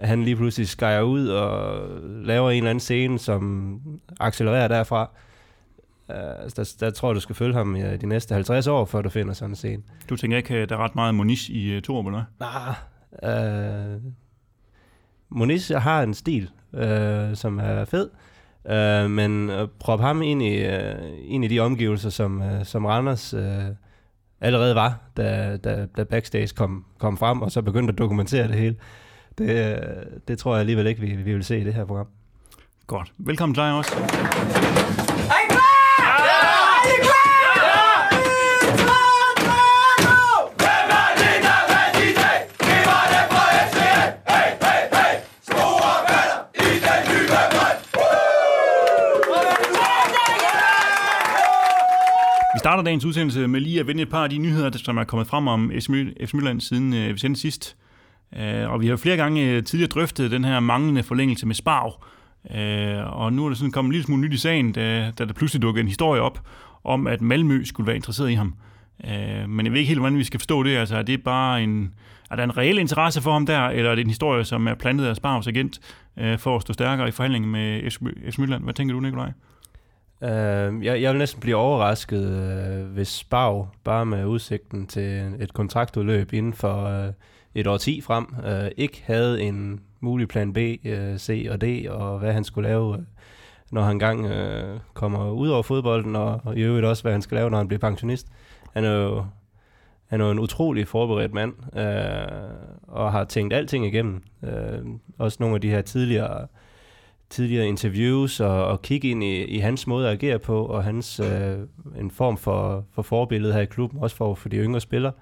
han 0.00 0.22
lige 0.24 0.36
pludselig 0.36 0.68
skærer 0.68 1.02
ud 1.02 1.28
og 1.28 1.88
laver 2.04 2.50
en 2.50 2.56
eller 2.56 2.70
anden 2.70 2.80
scene, 2.80 3.18
som 3.18 3.80
accelererer 4.20 4.68
derfra. 4.68 5.10
Uh, 6.08 6.14
der, 6.56 6.74
der 6.80 6.90
tror 6.90 7.08
jeg, 7.08 7.14
du 7.14 7.20
skal 7.20 7.34
følge 7.34 7.54
ham 7.54 7.76
i 7.76 7.96
de 7.96 8.06
næste 8.06 8.34
50 8.34 8.66
år, 8.66 8.84
før 8.84 9.02
du 9.02 9.08
finder 9.08 9.34
sådan 9.34 9.50
en 9.50 9.56
scene. 9.56 9.82
Du 10.08 10.16
tænker 10.16 10.36
ikke, 10.36 10.54
at 10.54 10.68
der 10.68 10.76
er 10.76 10.84
ret 10.84 10.94
meget 10.94 11.14
Moniz 11.14 11.48
i 11.48 11.76
uh, 11.76 11.82
Torb, 11.82 12.06
eller 12.06 12.24
Nej. 12.40 13.94
Uh, 13.96 14.02
Moniz 15.28 15.70
har 15.70 16.02
en 16.02 16.14
stil, 16.14 16.50
uh, 16.72 16.80
som 17.34 17.58
er 17.58 17.84
fed, 17.84 18.10
uh, 18.64 19.10
men 19.10 19.50
uh, 19.50 19.68
prop 19.78 20.00
ham 20.00 20.22
ind 20.22 20.42
i, 20.42 20.66
uh, 20.66 20.72
ind 21.24 21.44
i 21.44 21.48
de 21.48 21.60
omgivelser, 21.60 22.10
som, 22.10 22.40
uh, 22.40 22.64
som 22.64 22.84
Randers 22.84 23.34
uh, 23.34 23.42
allerede 24.40 24.74
var, 24.74 24.98
da, 25.16 25.56
da, 25.56 25.86
da 25.96 26.04
Backstage 26.04 26.48
kom, 26.56 26.84
kom 26.98 27.16
frem, 27.16 27.42
og 27.42 27.50
så 27.52 27.62
begyndte 27.62 27.92
at 27.92 27.98
dokumentere 27.98 28.48
det 28.48 28.56
hele. 28.56 28.76
Det, 29.38 29.78
det 30.28 30.38
tror 30.38 30.52
jeg 30.52 30.60
alligevel 30.60 30.86
ikke, 30.86 31.00
vi, 31.00 31.16
vi 31.16 31.32
vil 31.32 31.44
se 31.44 31.60
i 31.60 31.64
det 31.64 31.74
her 31.74 31.84
program. 31.84 32.06
Godt. 32.86 33.12
Velkommen 33.18 33.54
til 33.54 33.62
dig 33.62 33.72
også. 33.72 33.94
Er 33.94 34.04
I 34.04 35.48
klar? 35.48 35.76
Ja! 35.98 36.24
ja! 36.24 36.90
Er 36.90 36.98
I 36.98 37.02
klar? 37.02 37.26
starter 52.66 52.82
dagens 52.82 53.04
udsendelse 53.04 53.46
med 53.46 53.60
lige 53.60 53.80
at 53.80 53.86
vende 53.86 54.02
et 54.02 54.10
par 54.10 54.24
af 54.24 54.30
de 54.30 54.38
nyheder, 54.38 54.78
som 54.78 54.96
er 54.96 55.04
kommet 55.04 55.26
frem 55.26 55.48
om 55.48 55.72
FC 55.80 55.88
Midtjylland 55.88 56.60
siden 56.60 56.94
øh, 56.94 57.14
vi 57.14 57.18
sendte 57.18 57.40
sidst. 57.40 57.76
Øh, 58.36 58.70
og 58.70 58.80
vi 58.80 58.86
har 58.86 58.96
flere 58.96 59.16
gange 59.16 59.50
øh, 59.50 59.64
tidligere 59.64 59.88
drøftet 59.88 60.30
den 60.30 60.44
her 60.44 60.60
manglende 60.60 61.02
forlængelse 61.02 61.46
med 61.46 61.54
Sparv. 61.54 62.04
Øh, 62.54 63.20
og 63.20 63.32
nu 63.32 63.44
er 63.44 63.48
der 63.48 63.56
sådan 63.56 63.70
kommet 63.70 63.88
en 63.88 63.92
lille 63.92 64.04
smule 64.04 64.22
nyt 64.22 64.32
i 64.32 64.36
sagen, 64.36 64.72
da, 64.72 65.12
da 65.18 65.24
der 65.24 65.32
pludselig 65.32 65.62
dukkede 65.62 65.80
en 65.80 65.88
historie 65.88 66.20
op 66.20 66.40
om, 66.84 67.06
at 67.06 67.20
Malmø 67.20 67.64
skulle 67.64 67.86
være 67.86 67.96
interesseret 67.96 68.30
i 68.30 68.34
ham. 68.34 68.54
Øh, 69.04 69.48
men 69.48 69.66
jeg 69.66 69.72
ved 69.72 69.80
ikke 69.80 69.88
helt, 69.88 70.00
hvordan 70.00 70.18
vi 70.18 70.24
skal 70.24 70.40
forstå 70.40 70.62
det. 70.62 70.76
Altså, 70.76 70.96
er 70.96 71.02
det 71.02 71.22
bare 71.22 71.62
en, 71.62 71.94
er 72.30 72.36
der 72.36 72.44
en 72.44 72.56
reel 72.56 72.78
interesse 72.78 73.22
for 73.22 73.32
ham 73.32 73.46
der, 73.46 73.60
eller 73.60 73.90
er 73.90 73.94
det 73.94 74.02
en 74.02 74.10
historie, 74.10 74.44
som 74.44 74.66
er 74.66 74.74
plantet 74.74 75.06
af 75.06 75.16
Sparvs 75.16 75.46
agent 75.46 75.80
for 76.38 76.56
at 76.56 76.62
stå 76.62 76.72
stærkere 76.72 77.08
i 77.08 77.10
forhandlingen 77.10 77.50
med 77.50 77.90
FC 78.30 78.38
Midtland? 78.38 78.64
Hvad 78.64 78.74
tænker 78.74 78.94
du, 78.94 79.00
Nikolaj? 79.00 79.32
Uh, 80.20 80.84
jeg, 80.84 81.02
jeg 81.02 81.10
vil 81.10 81.18
næsten 81.18 81.40
blive 81.40 81.56
overrasket, 81.56 82.26
uh, 82.26 82.92
hvis 82.92 83.08
Spav 83.08 83.68
bare 83.84 84.06
med 84.06 84.24
udsigten 84.24 84.86
til 84.86 85.34
et 85.40 85.52
kontraktudløb 85.52 86.32
inden 86.32 86.52
for 86.52 87.06
uh, 87.06 87.12
et 87.56 87.66
år 87.66 87.76
10 87.76 88.00
frem, 88.00 88.26
øh, 88.46 88.70
ikke 88.76 89.02
havde 89.06 89.42
en 89.42 89.80
mulig 90.00 90.28
plan 90.28 90.52
B, 90.52 90.58
øh, 90.84 91.18
C 91.18 91.46
og 91.50 91.60
D, 91.60 91.86
og 91.88 92.18
hvad 92.18 92.32
han 92.32 92.44
skulle 92.44 92.68
lave, 92.68 92.94
øh, 92.94 93.02
når 93.72 93.82
han 93.82 93.98
gang 93.98 94.26
øh, 94.26 94.80
kommer 94.94 95.30
ud 95.30 95.48
over 95.48 95.62
fodbolden, 95.62 96.16
og, 96.16 96.40
og 96.44 96.56
i 96.56 96.60
øvrigt 96.60 96.86
også, 96.86 97.02
hvad 97.02 97.12
han 97.12 97.22
skal 97.22 97.36
lave, 97.36 97.50
når 97.50 97.58
han 97.58 97.68
bliver 97.68 97.80
pensionist. 97.80 98.26
Han 98.72 98.84
er 98.84 98.92
jo 98.92 99.24
han 100.06 100.20
er 100.20 100.24
jo 100.24 100.30
en 100.30 100.38
utrolig 100.38 100.88
forberedt 100.88 101.34
mand, 101.34 101.52
øh, 101.76 102.50
og 102.82 103.12
har 103.12 103.24
tænkt 103.24 103.54
alting 103.54 103.86
igennem. 103.86 104.22
Øh, 104.42 104.78
også 105.18 105.36
nogle 105.40 105.54
af 105.54 105.60
de 105.60 105.70
her 105.70 105.82
tidligere, 105.82 106.46
tidligere 107.30 107.66
interviews, 107.66 108.40
og, 108.40 108.64
og 108.64 108.82
kigge 108.82 109.08
ind 109.08 109.24
i, 109.24 109.44
i 109.44 109.58
hans 109.58 109.86
måde 109.86 110.06
at 110.06 110.12
agere 110.12 110.38
på, 110.38 110.64
og 110.64 110.84
hans 110.84 111.20
øh, 111.20 111.58
en 111.98 112.10
form 112.10 112.36
for, 112.36 112.84
for 112.92 113.02
forbillede 113.02 113.52
her 113.52 113.60
i 113.60 113.66
klubben, 113.66 114.00
også 114.00 114.16
for, 114.16 114.34
for 114.34 114.48
de 114.48 114.56
yngre 114.56 114.80
spillere, 114.80 115.12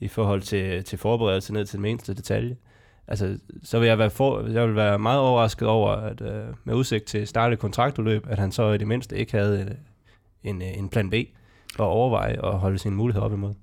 i 0.00 0.08
forhold 0.08 0.42
til, 0.42 0.84
til 0.84 0.98
forberedelse 0.98 1.52
ned 1.52 1.66
til 1.66 1.76
den 1.76 1.86
eneste 1.86 2.14
detalje. 2.14 2.56
Altså, 3.08 3.38
så 3.62 3.78
vil 3.78 3.88
jeg 3.88 3.98
være, 3.98 4.10
for, 4.10 4.46
jeg 4.48 4.66
vil 4.66 4.76
være 4.76 4.98
meget 4.98 5.20
overrasket 5.20 5.68
over, 5.68 5.90
at 5.90 6.20
øh, 6.20 6.44
med 6.64 6.74
udsigt 6.74 7.04
til 7.04 7.26
starte 7.26 7.56
kontraktudløb, 7.56 8.26
at 8.28 8.38
han 8.38 8.52
så 8.52 8.72
i 8.72 8.78
det 8.78 8.88
mindste 8.88 9.18
ikke 9.18 9.32
havde 9.32 9.76
en, 10.44 10.62
en 10.62 10.88
plan 10.88 11.10
B, 11.10 11.14
for 11.76 11.84
at 11.84 11.90
overveje 11.90 12.40
og 12.40 12.58
holde 12.58 12.78
sine 12.78 12.96
muligheder 12.96 13.24
op 13.24 13.32
imod 13.32 13.54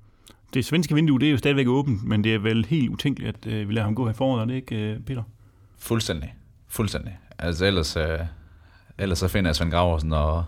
det 0.54 0.66
svenske 0.66 0.96
vindue, 0.96 1.20
det 1.20 1.28
er 1.28 1.32
jo 1.32 1.38
stadigvæk 1.38 1.68
åbent, 1.68 2.04
men 2.04 2.24
det 2.24 2.36
er 2.36 2.40
vel 2.40 2.66
helt 2.66 2.90
utænkeligt, 2.90 3.38
at 3.38 3.54
øh, 3.54 3.70
vi 3.70 3.74
lader 3.74 3.86
ham 3.86 3.96
gå 3.96 4.06
her 4.06 4.14
foråret, 4.14 4.42
er 4.42 4.46
det 4.46 4.54
ikke, 4.54 4.76
øh, 4.76 5.00
Peter? 5.00 5.24
Fuldstændig. 5.78 6.36
Fuldstændig. 6.68 7.18
Altså 7.40 7.66
ellers, 7.66 7.98
øh, 7.98 8.20
ellers 8.98 9.20
så 9.20 9.28
finder 9.28 9.50
jeg 9.50 9.56
Svend 9.56 9.72
Graversen 9.72 10.14
og, 10.14 10.44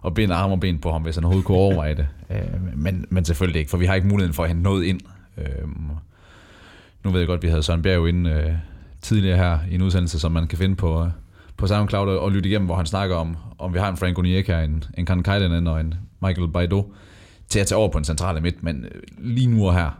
og 0.00 0.14
binder 0.14 0.36
arm 0.36 0.52
og 0.52 0.60
ben 0.60 0.78
på 0.78 0.92
ham, 0.92 1.02
hvis 1.02 1.14
han 1.14 1.24
overhovedet 1.24 1.46
kunne 1.46 1.58
overveje 1.58 1.94
det. 1.94 2.08
Øh, 2.30 2.76
men, 2.76 3.04
men 3.10 3.24
selvfølgelig 3.24 3.58
ikke, 3.58 3.70
for 3.70 3.78
vi 3.78 3.86
har 3.86 3.94
ikke 3.94 4.08
muligheden 4.08 4.34
for 4.34 4.42
at 4.42 4.48
hente 4.48 4.62
noget 4.62 4.84
ind. 4.84 5.00
Øhm, 5.40 5.90
nu 7.04 7.10
ved 7.10 7.20
jeg 7.20 7.26
godt, 7.26 7.38
at 7.38 7.42
vi 7.42 7.48
havde 7.48 7.62
Søren 7.62 7.82
Bjerg 7.82 8.08
inde 8.08 8.30
øh, 8.30 8.52
tidligere 9.02 9.36
her 9.36 9.58
i 9.70 9.74
en 9.74 9.82
udsendelse, 9.82 10.20
som 10.20 10.32
man 10.32 10.46
kan 10.46 10.58
finde 10.58 10.76
på, 10.76 11.04
øh, 11.04 11.10
på 11.56 11.66
SoundCloud 11.66 12.08
og, 12.08 12.20
og 12.20 12.32
lytte 12.32 12.48
igennem, 12.48 12.66
hvor 12.66 12.76
han 12.76 12.86
snakker 12.86 13.16
om, 13.16 13.36
om 13.58 13.74
vi 13.74 13.78
har 13.78 13.90
en 13.90 13.96
Frank 13.96 14.18
Onyeka, 14.18 14.62
en, 14.64 14.84
en 14.98 15.06
Kan 15.06 15.22
Kaitanen 15.22 15.66
og 15.66 15.80
en 15.80 15.94
Michael 16.22 16.48
Baido, 16.48 16.92
til 17.48 17.60
at 17.60 17.66
tage 17.66 17.78
over 17.78 17.88
på 17.88 17.98
en 17.98 18.04
centrale 18.04 18.40
midt, 18.40 18.62
men 18.62 18.84
øh, 18.84 19.02
lige 19.18 19.46
nu 19.46 19.66
og 19.66 19.74
her, 19.74 19.90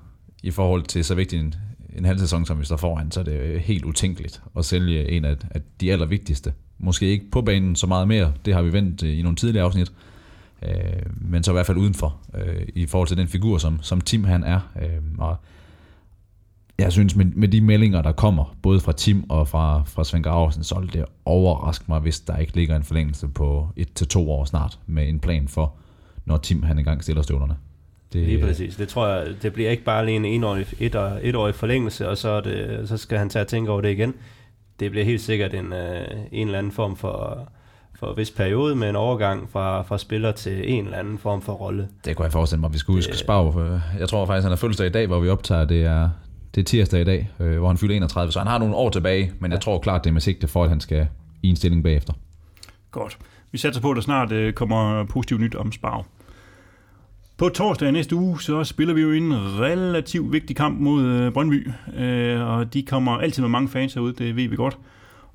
i 0.43 0.51
forhold 0.51 0.83
til 0.83 1.05
så 1.05 1.15
vigtig 1.15 1.41
en, 1.41 1.55
en 1.97 2.05
halv 2.05 2.19
sæson, 2.19 2.47
som 2.47 2.61
vi 2.61 2.65
står 2.65 2.77
foran, 2.77 3.11
så 3.11 3.21
er 3.21 3.25
det 3.25 3.41
øh, 3.41 3.61
helt 3.61 3.85
utænkeligt 3.85 4.43
at 4.57 4.65
sælge 4.65 5.11
en 5.11 5.25
af, 5.25 5.37
af 5.51 5.61
de 5.81 5.93
allervigtigste. 5.93 6.53
Måske 6.79 7.07
ikke 7.07 7.31
på 7.31 7.43
banen 7.43 7.77
så 7.77 7.87
meget 7.87 8.09
mere, 8.09 8.33
det 8.45 8.55
har 8.55 8.63
vi 8.63 8.73
vendt 8.73 9.03
øh, 9.03 9.19
i 9.19 9.23
nogle 9.23 9.37
tidligere 9.37 9.67
afsnit, 9.67 9.93
øh, 10.63 10.73
men 11.21 11.43
så 11.43 11.51
i 11.51 11.55
hvert 11.55 11.67
fald 11.67 11.79
udenfor, 11.79 12.17
øh, 12.35 12.67
i 12.75 12.87
forhold 12.87 13.09
til 13.09 13.17
den 13.17 13.29
figur, 13.29 13.59
som, 13.59 13.79
som 13.83 14.01
Tim 14.01 14.25
han 14.25 14.45
er. 14.45 14.61
Øh, 14.83 15.03
og 15.19 15.37
jeg 16.79 16.93
synes, 16.93 17.17
med, 17.17 17.25
med 17.25 17.49
de 17.49 17.61
meldinger, 17.61 18.03
der 18.03 18.13
kommer, 18.13 18.57
både 18.63 18.81
fra 18.81 18.93
Tim 18.93 19.31
og 19.31 19.49
fra, 19.49 19.83
fra 19.87 20.05
Svend 20.05 20.25
Graversen, 20.25 20.65
så 20.65 20.87
det 20.93 21.05
overraske 21.25 21.85
mig, 21.89 22.01
hvis 22.01 22.21
der 22.21 22.37
ikke 22.37 22.57
ligger 22.57 22.77
en 22.77 22.83
forlængelse 22.83 23.29
på 23.29 23.69
et 23.77 23.93
til 23.93 24.09
to 24.09 24.31
år 24.31 24.45
snart, 24.45 24.79
med 24.87 25.09
en 25.09 25.21
plan 25.21 25.49
for, 25.49 25.75
når 26.25 26.37
Tim 26.37 26.63
han 26.63 26.79
engang 26.79 27.03
stiller 27.03 27.23
støvlerne. 27.23 27.57
Det, 28.13 28.27
lige 28.27 28.41
præcis. 28.41 28.77
Det 28.77 28.89
tror 28.89 29.09
jeg, 29.09 29.27
det 29.43 29.53
bliver 29.53 29.71
ikke 29.71 29.85
bare 29.85 30.05
lige 30.05 30.17
en 30.17 30.25
enårig, 30.25 30.67
et, 30.79 31.19
et 31.23 31.35
årig 31.35 31.55
forlængelse, 31.55 32.09
og 32.09 32.19
så, 32.19 32.29
er 32.29 32.41
det, 32.41 32.89
så 32.89 32.97
skal 32.97 33.19
han 33.19 33.29
tage 33.29 33.41
at 33.41 33.47
tænke 33.47 33.71
over 33.71 33.81
det 33.81 33.91
igen. 33.91 34.15
Det 34.81 34.91
bliver 34.91 35.05
helt 35.05 35.21
sikkert 35.21 35.55
en, 35.55 35.73
øh, 35.73 36.07
en 36.33 36.47
eller 36.47 36.59
anden 36.59 36.73
form 36.73 36.97
for, 36.97 37.49
for 38.01 38.11
en 38.11 38.17
vis 38.17 38.31
periode 38.31 38.77
med 38.77 38.89
en 38.89 38.97
overgang 38.97 39.49
fra, 39.51 39.83
fra 39.83 39.99
spiller 39.99 40.33
til 40.33 40.73
en 40.73 40.85
eller 40.85 40.99
anden 40.99 41.19
form 41.19 41.43
for 41.43 41.53
rolle. 41.53 41.89
Det 42.05 42.17
kunne 42.17 42.25
jeg 42.25 42.33
forestille 42.33 42.61
mig, 42.61 42.69
at 42.69 42.75
vi 42.75 42.79
skulle 42.79 42.97
huske 42.97 43.17
Spav. 43.17 43.71
Jeg 43.99 44.09
tror 44.09 44.27
faktisk, 44.27 44.43
han 44.43 44.51
har 44.51 44.57
fødselsdag 44.57 44.87
i 44.87 44.91
dag, 44.91 45.07
hvor 45.07 45.21
vi 45.21 45.29
optager. 45.29 45.65
Det 45.65 45.85
er, 45.85 46.11
det 46.55 46.61
er 46.61 46.65
tirsdag 46.65 47.01
i 47.01 47.05
dag, 47.05 47.31
øh, 47.41 47.59
hvor 47.59 47.69
han 47.69 47.79
fylder 47.79 47.97
31, 47.97 48.33
så 48.33 48.39
han 48.39 48.49
har 48.49 48.59
nogle 48.59 48.75
år 48.75 48.91
tilbage, 48.91 49.33
men 49.39 49.53
jeg 49.53 49.61
tror 49.61 49.79
klart, 49.79 50.05
det 50.05 50.11
er 50.11 50.13
med 50.13 50.21
sigte 50.21 50.49
for, 50.49 50.65
at 50.65 50.69
han 50.69 50.81
skal 50.81 51.07
i 51.43 51.49
en 51.49 51.57
stilling 51.57 51.83
bagefter. 51.83 52.13
Godt. 52.91 53.19
Vi 53.53 53.59
satser 53.59 53.83
på, 53.83 53.91
at 53.91 53.97
der 53.97 54.03
snart 54.03 54.33
øh, 54.33 54.53
kommer 54.53 55.05
positivt 55.05 55.41
nyt 55.41 55.55
om 55.55 55.73
Spav. 55.73 56.05
På 57.37 57.49
torsdag 57.49 57.93
næste 57.93 58.17
uge, 58.17 58.41
så 58.41 58.65
spiller 58.65 58.95
vi 58.95 59.01
jo 59.01 59.13
en 59.13 59.33
relativt 59.61 60.33
vigtig 60.33 60.57
kamp 60.57 60.81
mod 60.81 61.05
øh, 61.05 61.33
Brøndby, 61.33 61.71
øh, 61.97 62.49
og 62.49 62.75
de 62.75 62.83
kommer 62.83 63.13
altid 63.13 63.43
med 63.43 63.51
mange 63.51 63.69
fans 63.69 63.95
herude, 63.95 64.13
det 64.13 64.37
ved 64.37 64.49
vi 64.49 64.57
godt. 64.57 64.79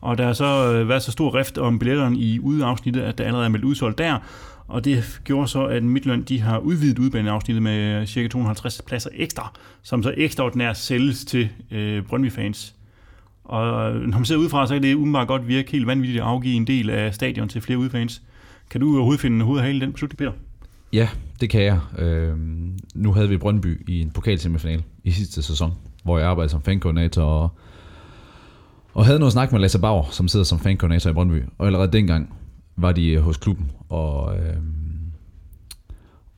Og 0.05 0.17
der 0.17 0.25
har 0.25 0.33
så 0.33 0.73
øh, 0.73 0.89
været 0.89 1.03
så 1.03 1.11
stor 1.11 1.35
rift 1.35 1.57
om 1.57 1.79
billetterne 1.79 2.17
i 2.17 2.39
udeafsnittet, 2.39 3.01
at 3.01 3.17
der 3.17 3.23
allerede 3.23 3.45
er 3.45 3.49
meldt 3.49 3.65
udsolgt 3.65 3.97
der, 3.97 4.17
og 4.67 4.85
det 4.85 5.21
gjorde 5.23 5.47
så, 5.47 5.65
at 5.65 5.83
Midtland 5.83 6.25
de 6.25 6.41
har 6.41 6.57
udvidet 6.57 6.99
udbaneafsnittet 6.99 7.63
med 7.63 8.01
øh, 8.01 8.07
ca. 8.07 8.27
250 8.27 8.81
pladser 8.87 9.09
ekstra, 9.13 9.51
som 9.81 10.03
så 10.03 10.13
ekstraordinært 10.17 10.77
sælges 10.77 11.25
til 11.25 11.49
øh, 11.71 12.03
Brøndby-fans. 12.03 12.75
Og 13.43 13.95
øh, 13.95 14.01
når 14.01 14.17
man 14.17 14.25
ser 14.25 14.35
udefra, 14.35 14.67
så 14.67 14.74
kan 14.74 14.83
det 14.83 14.95
umiddelbart 14.95 15.27
godt 15.27 15.47
virke 15.47 15.71
helt 15.71 15.88
vanvittigt 15.88 16.21
at 16.21 16.27
afgive 16.27 16.55
en 16.55 16.67
del 16.67 16.89
af 16.89 17.13
stadion 17.13 17.50
til 17.50 17.62
flere 17.62 17.79
udfans. 17.79 18.21
Kan 18.69 18.81
du 18.81 18.95
overhovedet 18.95 19.21
finde 19.21 19.45
hovedet 19.45 19.75
i 19.75 19.79
den 19.79 19.91
beslutning, 19.91 20.17
Peter? 20.17 20.31
Ja, 20.93 21.09
det 21.41 21.50
kan 21.50 21.63
jeg. 21.63 21.79
Øh, 21.97 22.38
nu 22.95 23.13
havde 23.13 23.29
vi 23.29 23.38
Brøndby 23.38 23.89
i 23.89 24.01
en 24.01 24.12
pokalsemifinal 24.12 24.83
i 25.03 25.12
sidste 25.12 25.41
sæson, 25.41 25.74
hvor 26.03 26.19
jeg 26.19 26.27
arbejdede 26.27 26.51
som 26.51 26.62
fankoordinator 26.62 27.24
og, 27.24 27.50
og 28.95 29.05
havde 29.05 29.19
noget 29.19 29.33
snak 29.33 29.51
med 29.51 29.59
Lasse 29.59 29.79
Bauer, 29.79 30.05
som 30.11 30.27
sidder 30.27 30.45
som 30.45 30.59
fankoordinator 30.59 31.09
i 31.09 31.13
Brøndby. 31.13 31.43
Og 31.57 31.65
allerede 31.65 31.91
dengang 31.91 32.33
var 32.75 32.91
de 32.91 33.19
hos 33.19 33.37
klubben 33.37 33.71
og, 33.89 34.37
øh, 34.37 34.55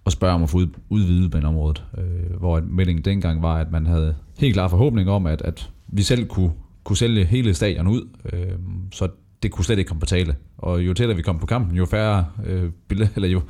og 0.05 0.11
spørger 0.11 0.35
om 0.35 0.43
at 0.43 0.49
få 0.49 0.61
udvidet 0.89 1.31
baneområdet. 1.31 1.83
Øh, 1.97 2.39
hvor 2.39 2.61
meldingen 2.69 3.05
dengang 3.05 3.41
var, 3.41 3.57
at 3.57 3.71
man 3.71 3.85
havde 3.85 4.15
helt 4.37 4.53
klar 4.53 4.67
forhåbning 4.67 5.09
om, 5.09 5.25
at, 5.25 5.41
at 5.41 5.69
vi 5.87 6.03
selv 6.03 6.27
kunne, 6.27 6.51
kunne 6.83 6.97
sælge 6.97 7.25
hele 7.25 7.53
stadion 7.53 7.87
ud. 7.87 8.07
Øh, 8.33 8.51
så 8.91 9.07
det 9.43 9.51
kunne 9.51 9.65
slet 9.65 9.79
ikke 9.79 9.87
komme 9.87 9.99
på 9.99 10.05
tale. 10.05 10.35
Og 10.57 10.81
jo 10.81 10.93
tættere 10.93 11.15
vi 11.15 11.21
kom 11.21 11.39
på 11.39 11.45
kampen, 11.45 11.77
jo 11.77 11.85
færre 11.85 12.25
øh, 12.45 12.71
billeder, 12.87 13.09
eller 13.15 13.29
jo, 13.29 13.41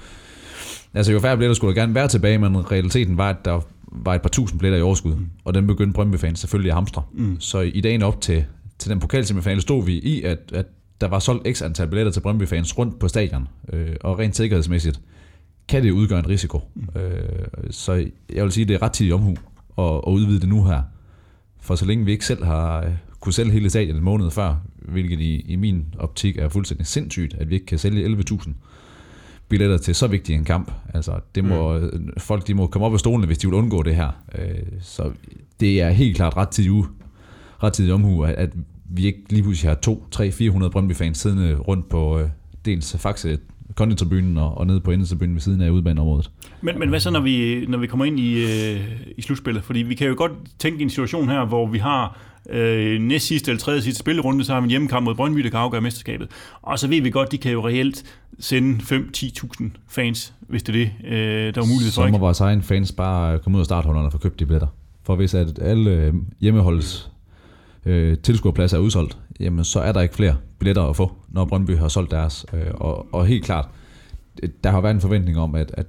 Altså 0.94 1.12
jo 1.12 1.20
færre 1.20 1.38
billetter 1.38 1.56
skulle 1.56 1.76
der 1.76 1.82
gerne 1.82 1.96
være 1.96 2.08
tilbage, 2.08 2.38
men 2.38 2.72
realiteten 2.72 3.18
var, 3.18 3.30
at 3.30 3.46
der 3.46 3.62
var 3.92 4.16
et 4.16 4.22
par 4.22 4.30
tusind 4.30 4.60
billetter 4.60 4.80
i 4.80 4.82
overskud, 4.82 5.16
mm. 5.16 5.30
og 5.44 5.54
den 5.54 5.68
begyndte 5.68 5.94
Brøndby-fans 5.94 6.40
selvfølgelig 6.40 6.72
at 6.72 6.76
hamstre. 6.76 7.04
Mm. 7.14 7.40
Så 7.40 7.60
i 7.60 7.82
dagen 7.82 8.02
op 8.02 8.22
til, 8.22 8.46
til 8.80 8.92
den 8.92 9.00
pokalsemifinale 9.00 9.62
stod 9.62 9.86
vi 9.86 9.94
i, 9.94 10.24
at, 10.24 10.40
at 10.54 10.66
der 11.02 11.08
var 11.08 11.20
solgt 11.20 11.58
x 11.58 11.62
antal 11.62 11.88
billetter 11.88 12.12
til 12.12 12.22
Brøndby-fans 12.22 12.78
rundt 12.78 13.00
på 13.00 13.08
stadion, 13.08 13.48
øh, 13.74 13.96
og 14.02 14.20
rent 14.20 14.36
sikkerhedsmæssigt 14.36 15.02
kan 15.68 15.84
det 15.84 15.92
udgøre 15.92 16.20
en 16.20 16.30
risiko. 16.30 16.62
Mm. 16.76 17.02
Øh, 17.02 17.48
så 17.70 18.06
jeg 18.34 18.44
vil 18.44 18.52
sige, 18.52 18.62
at 18.62 18.68
det 18.68 18.76
er 18.76 18.82
ret 18.82 18.92
tidligt 18.92 19.14
omhu 19.14 19.36
at, 19.78 20.02
at 20.08 20.12
udvide 20.12 20.40
det 20.40 20.50
nu 20.50 20.64
her. 20.64 20.82
For 21.62 21.76
så 21.76 21.86
længe 21.86 22.06
vi 22.06 22.12
ikke 22.12 22.26
selv 22.26 22.44
har 22.44 22.86
øh, 22.86 22.92
kunne 23.20 23.34
sælge 23.34 23.52
hele 23.52 23.70
stadion 23.70 23.98
en 23.98 24.04
måned 24.04 24.32
før, 24.32 24.56
hvilket 24.76 25.20
i, 25.20 25.40
i 25.40 25.56
min 25.56 25.86
optik 26.00 26.38
er 26.38 26.50
fuldstændig 26.50 26.88
sindssygt, 26.88 27.34
at 27.34 27.50
vi 27.50 27.54
ikke 27.54 27.66
kan 27.66 27.78
sælge 27.78 28.18
11.000 28.18 28.50
billetter 29.50 29.78
til 29.78 29.96
så 29.96 30.08
vigtig 30.08 30.36
en 30.36 30.44
kamp. 30.44 30.72
Altså, 30.94 31.20
det 31.36 31.46
må, 31.46 31.80
mm. 31.80 32.10
folk 32.18 32.48
de 32.48 32.54
må 32.54 32.68
komme 32.68 32.86
op 32.86 32.94
af 32.94 33.00
stolene, 33.00 33.28
hvis 33.28 33.38
de 33.38 33.48
vil 33.48 33.54
undgå 33.54 33.84
det 33.84 33.96
her. 33.96 34.12
Øh, 34.36 34.56
så 34.82 35.12
det 35.60 35.82
er 35.82 35.90
helt 35.90 36.16
klart 36.16 36.38
ret 36.38 36.50
tidlig, 36.50 36.84
ret 37.64 37.74
tidlig 37.74 37.94
omhu, 37.94 38.24
at, 38.24 38.36
at 38.36 38.50
vi 38.90 39.06
ikke 39.06 39.20
lige 39.30 39.44
pludselig 39.44 39.70
har 39.70 39.76
2, 39.76 40.08
3, 40.12 40.32
400 40.32 40.72
Brøndby-fans 40.72 41.18
siddende 41.18 41.56
rundt 41.56 41.90
på 41.90 42.20
øh, 42.20 42.30
dels 42.66 42.98
Faxe 43.00 43.38
konditribunen 43.76 44.38
og, 44.38 44.58
og 44.58 44.68
nede 44.68 44.80
på 44.80 44.92
endetribunen 44.92 45.34
ved 45.34 45.42
siden 45.42 45.62
af 45.62 45.70
udbaneområdet. 45.70 46.32
Men, 46.62 46.80
men 46.80 46.90
hvad 46.90 47.00
så, 47.00 47.10
når 47.10 47.20
vi, 47.20 47.66
når 47.68 47.78
vi 47.78 47.88
kommer 47.88 48.06
ind 48.06 48.20
i, 48.20 48.44
øh, 48.44 48.82
i 49.18 49.22
slutspillet? 49.22 49.64
Fordi 49.64 49.80
vi 49.80 49.96
kan 49.96 50.08
jo 50.08 50.16
godt 50.18 50.32
tænke 50.60 50.84
en 50.84 50.90
situation 50.90 51.30
her, 51.30 51.46
hvor 51.46 51.68
vi 51.68 51.78
har 51.78 52.20
øh, 52.50 53.02
næst 53.02 53.28
sidste 53.28 53.52
eller 53.52 53.60
tredje 53.60 53.82
sidste 53.82 54.00
spillerunde, 54.00 54.44
så 54.44 54.54
har 54.54 54.62
vi 54.62 54.66
en 54.66 54.70
hjemmekamp 54.70 55.04
mod 55.04 55.16
Brøndby, 55.16 55.40
der 55.40 55.50
kan 55.50 55.60
afgøre 55.60 55.82
mesterskabet. 55.82 56.28
Og 56.62 56.80
så 56.80 56.88
ved 56.88 57.02
vi 57.02 57.10
godt, 57.10 57.32
de 57.32 57.38
kan 57.38 57.52
jo 57.52 57.68
reelt 57.68 58.04
sende 58.40 58.80
5-10.000 58.80 59.64
fans, 59.88 60.34
hvis 60.40 60.64
det 60.64 60.76
er 60.76 60.80
det, 60.80 60.92
øh, 61.08 61.56
der 61.56 61.62
er 61.62 61.74
muligt 61.74 61.94
for. 61.94 62.06
Så 62.06 62.08
må 62.08 62.18
vores 62.18 62.40
egen 62.40 62.62
fans 62.62 62.92
bare 62.92 63.40
komme 63.40 63.56
ud 63.56 63.60
af 63.62 63.66
startholderne 63.66 64.08
og 64.08 64.12
få 64.12 64.18
købt 64.18 64.40
de 64.40 64.46
billetter. 64.46 64.68
For 65.04 65.16
hvis 65.16 65.34
at 65.34 65.60
alle 65.62 65.92
øh, 65.92 66.14
hjemmeholds 66.40 67.12
øh, 67.86 68.18
tilskuerpladser 68.18 68.78
er 68.78 68.82
udsolgt, 68.82 69.18
jamen 69.40 69.64
så 69.64 69.80
er 69.80 69.92
der 69.92 70.02
ikke 70.02 70.16
flere 70.16 70.38
billetter 70.60 70.84
at 70.84 70.96
få, 70.96 71.12
når 71.30 71.46
Brøndby 71.46 71.78
har 71.78 71.88
solgt 71.88 72.12
deres. 72.12 72.46
Øh, 72.54 72.72
og, 72.74 73.14
og 73.14 73.26
helt 73.26 73.46
klart, 73.46 73.70
øh, 74.44 74.50
der 74.64 74.70
har 74.70 74.82
været 74.82 74.94
en 74.94 75.02
forventning 75.02 75.38
om, 75.38 75.56
at, 75.56 75.72
at 75.74 75.86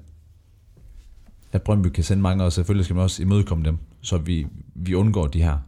at 1.53 1.63
Brøndby 1.63 1.87
kan 1.87 2.05
sende 2.05 2.23
mange, 2.23 2.45
og 2.45 2.53
selvfølgelig 2.53 2.85
skal 2.85 2.95
man 2.95 3.03
også 3.03 3.23
imødekomme 3.23 3.65
dem, 3.65 3.79
så 4.01 4.19
vi, 4.19 4.47
vi 4.75 4.95
undgår 4.95 5.27
de 5.27 5.43
her. 5.43 5.59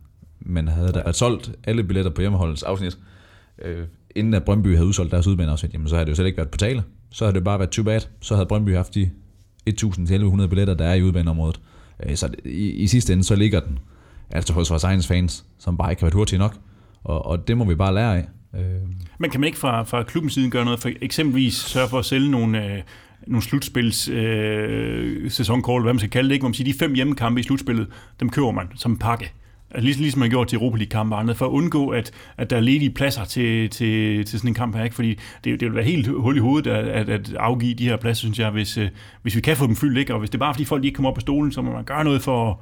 Men 0.40 0.68
havde 0.68 0.92
der 0.92 1.02
været 1.02 1.16
solgt 1.16 1.52
alle 1.64 1.84
billetter 1.84 2.10
på 2.10 2.20
hjemmeholdets 2.20 2.62
afsnit, 2.62 2.98
øh, 3.62 3.86
inden 4.14 4.34
at 4.34 4.44
Brøndby 4.44 4.74
havde 4.74 4.86
udsolgt 4.86 5.12
deres 5.12 5.26
udbaneafsnit, 5.26 5.72
jamen 5.72 5.88
så 5.88 5.94
havde 5.94 6.06
det 6.06 6.10
jo 6.10 6.14
slet 6.14 6.26
ikke 6.26 6.36
været 6.36 6.50
på 6.50 6.58
tale. 6.58 6.82
Så 7.10 7.24
havde 7.24 7.34
det 7.34 7.44
bare 7.44 7.58
været 7.58 7.70
too 7.70 7.84
bad. 7.84 8.00
Så 8.20 8.34
havde 8.34 8.46
Brøndby 8.46 8.74
haft 8.74 8.94
de 8.94 9.10
1.000-1.100 9.70 10.46
billetter, 10.46 10.74
der 10.74 10.84
er 10.84 10.94
i 10.94 11.02
udbaneområdet. 11.02 11.60
Øh, 12.06 12.16
så 12.16 12.30
i, 12.44 12.70
i 12.70 12.86
sidste 12.86 13.12
ende, 13.12 13.24
så 13.24 13.36
ligger 13.36 13.60
den 13.60 13.78
altså 14.30 14.52
hos 14.52 14.70
vores 14.70 14.84
egne 14.84 15.02
fans, 15.02 15.44
som 15.58 15.76
bare 15.76 15.90
ikke 15.92 16.02
har 16.02 16.06
været 16.06 16.14
hurtige 16.14 16.38
nok. 16.38 16.56
Og, 17.04 17.26
og 17.26 17.48
det 17.48 17.56
må 17.56 17.64
vi 17.64 17.74
bare 17.74 17.94
lære 17.94 18.16
af. 18.16 18.28
Øh. 18.54 18.62
Men 19.18 19.30
kan 19.30 19.40
man 19.40 19.46
ikke 19.46 19.58
fra, 19.58 19.82
fra 19.82 20.02
klubbens 20.02 20.34
side 20.34 20.50
gøre 20.50 20.64
noget 20.64 20.80
for 20.80 20.90
eksempelvis 21.02 21.54
sørge 21.54 21.88
for 21.88 21.98
at 21.98 22.04
sælge 22.04 22.30
nogle, 22.30 22.64
øh, 22.64 22.82
nogle 23.26 23.42
slutspils 23.42 24.08
øh, 24.08 25.30
sæsonkort, 25.30 25.82
hvad 25.82 25.92
man 25.92 25.98
skal 25.98 26.10
kalde 26.10 26.28
det, 26.28 26.34
ikke? 26.34 26.42
Hvor 26.42 26.48
man 26.48 26.54
siger, 26.54 26.72
de 26.72 26.78
fem 26.78 26.94
hjemmekampe 26.94 27.40
i 27.40 27.42
slutspillet, 27.42 27.86
dem 28.20 28.30
køber 28.30 28.50
man 28.50 28.68
som 28.74 28.98
pakke. 28.98 29.32
Ligesom, 29.78 30.02
ligesom 30.02 30.18
man 30.18 30.28
har 30.28 30.30
gjort 30.30 30.48
til 30.48 30.56
Europa 30.56 30.76
League-kampe 30.76 31.16
og 31.16 31.20
andet, 31.20 31.36
for 31.36 31.46
at 31.46 31.50
undgå, 31.50 31.88
at, 31.88 32.10
at 32.36 32.50
der 32.50 32.56
er 32.56 32.60
ledige 32.60 32.90
pladser 32.90 33.24
til, 33.24 33.70
til, 33.70 34.24
til 34.24 34.38
sådan 34.38 34.50
en 34.50 34.54
kamp 34.54 34.76
her. 34.76 34.84
Ikke? 34.84 34.96
Fordi 34.96 35.18
det, 35.44 35.60
det 35.60 35.62
vil 35.62 35.74
være 35.74 35.84
helt 35.84 36.06
hul 36.06 36.36
i 36.36 36.40
hovedet 36.40 36.70
at, 36.70 36.88
at, 36.88 37.08
at 37.08 37.34
afgive 37.34 37.74
de 37.74 37.88
her 37.88 37.96
pladser, 37.96 38.20
synes 38.20 38.38
jeg, 38.38 38.50
hvis, 38.50 38.78
øh, 38.78 38.88
hvis 39.22 39.36
vi 39.36 39.40
kan 39.40 39.56
få 39.56 39.66
dem 39.66 39.76
fyldt. 39.76 39.98
Ikke? 39.98 40.12
Og 40.14 40.18
hvis 40.18 40.30
det 40.30 40.34
er 40.34 40.38
bare 40.38 40.54
fordi 40.54 40.64
folk 40.64 40.84
ikke 40.84 40.94
kommer 40.94 41.10
op 41.10 41.14
på 41.14 41.20
stolen, 41.20 41.52
så 41.52 41.62
må 41.62 41.72
man 41.72 41.84
gøre 41.84 42.04
noget 42.04 42.22
for 42.22 42.50
at, 42.50 42.56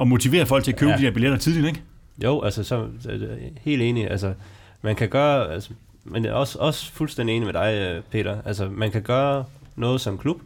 at 0.00 0.08
motivere 0.08 0.46
folk 0.46 0.64
til 0.64 0.72
at 0.72 0.78
købe 0.78 0.90
ja. 0.90 0.96
de 0.96 1.02
her 1.02 1.10
billetter 1.10 1.38
tidligt. 1.38 1.66
Ikke? 1.66 1.82
Jo, 2.24 2.42
altså 2.42 2.64
så, 2.64 2.86
helt 3.60 3.82
enig. 3.82 4.10
Altså, 4.10 4.34
man 4.82 4.96
kan 4.96 5.08
gøre, 5.08 5.52
altså, 5.52 5.70
men 6.04 6.26
også, 6.26 6.58
også 6.58 6.92
fuldstændig 6.92 7.36
enig 7.36 7.46
med 7.46 7.52
dig, 7.52 7.74
øh, 7.74 8.02
Peter. 8.10 8.36
Altså, 8.44 8.68
man 8.68 8.90
kan 8.90 9.02
gøre 9.02 9.44
noget 9.76 10.00
som 10.00 10.18
klub, 10.18 10.40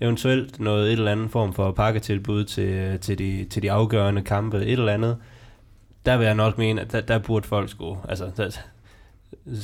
eventuelt 0.00 0.60
noget 0.60 0.86
et 0.86 0.92
eller 0.92 1.12
andet 1.12 1.30
form 1.30 1.52
for 1.52 1.72
pakketilbud 1.72 2.44
til, 2.44 2.98
til, 2.98 3.18
de, 3.18 3.46
til 3.50 3.62
de 3.62 3.72
afgørende 3.72 4.22
kampe, 4.22 4.56
et 4.56 4.72
eller 4.72 4.92
andet. 4.92 5.16
Der 6.06 6.16
vil 6.16 6.24
jeg 6.24 6.34
nok 6.34 6.58
mene, 6.58 6.80
at 6.80 6.92
der, 6.92 7.00
der 7.00 7.18
burde 7.18 7.48
folk 7.48 7.70
skulle, 7.70 8.00
altså, 8.08 8.30
der, 8.36 8.50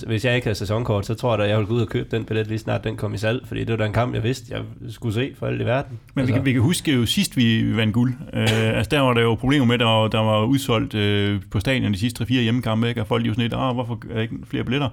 hvis 0.06 0.24
jeg 0.24 0.34
ikke 0.34 0.44
havde 0.44 0.58
sæsonkort, 0.58 1.06
så 1.06 1.14
tror 1.14 1.34
jeg 1.34 1.44
at 1.44 1.50
jeg 1.50 1.58
ville 1.58 1.68
gå 1.68 1.74
ud 1.74 1.80
og 1.80 1.88
købe 1.88 2.16
den 2.16 2.24
billet 2.24 2.46
lige 2.46 2.58
snart 2.58 2.84
den 2.84 2.96
kom 2.96 3.14
i 3.14 3.18
salg, 3.18 3.46
fordi 3.46 3.60
det 3.60 3.70
var 3.70 3.76
da 3.76 3.84
en 3.84 3.92
kamp, 3.92 4.14
jeg 4.14 4.22
vidste, 4.22 4.54
jeg 4.54 4.62
skulle 4.88 5.14
se 5.14 5.34
for 5.38 5.46
alt 5.46 5.60
i 5.60 5.64
verden. 5.64 5.98
Men 6.14 6.20
altså. 6.20 6.32
vi, 6.32 6.38
kan, 6.38 6.44
vi 6.44 6.52
kan 6.52 6.62
huske 6.62 6.92
jo 6.92 7.06
sidst, 7.06 7.36
vi 7.36 7.76
vandt 7.76 7.94
guld. 7.94 8.14
Uh, 8.32 8.42
altså 8.76 8.88
der 8.90 9.00
var 9.00 9.14
der 9.14 9.22
jo 9.22 9.34
problemer 9.34 9.66
med, 9.66 9.74
at 9.74 9.80
der 9.80 9.86
var, 9.86 10.08
der 10.08 10.18
var 10.18 10.44
udsolgt 10.44 10.94
uh, 10.94 11.50
på 11.50 11.60
stadion 11.60 11.92
de 11.92 11.98
sidste 11.98 12.24
3-4 12.24 12.32
hjemmekampe, 12.32 12.88
ikke? 12.88 13.00
og 13.00 13.06
folk 13.06 13.26
jo 13.26 13.32
sådan 13.32 13.42
lidt, 13.42 13.54
ah, 13.54 13.74
hvorfor 13.74 14.00
er 14.10 14.14
der 14.14 14.20
ikke 14.20 14.36
flere 14.44 14.64
billetter? 14.64 14.88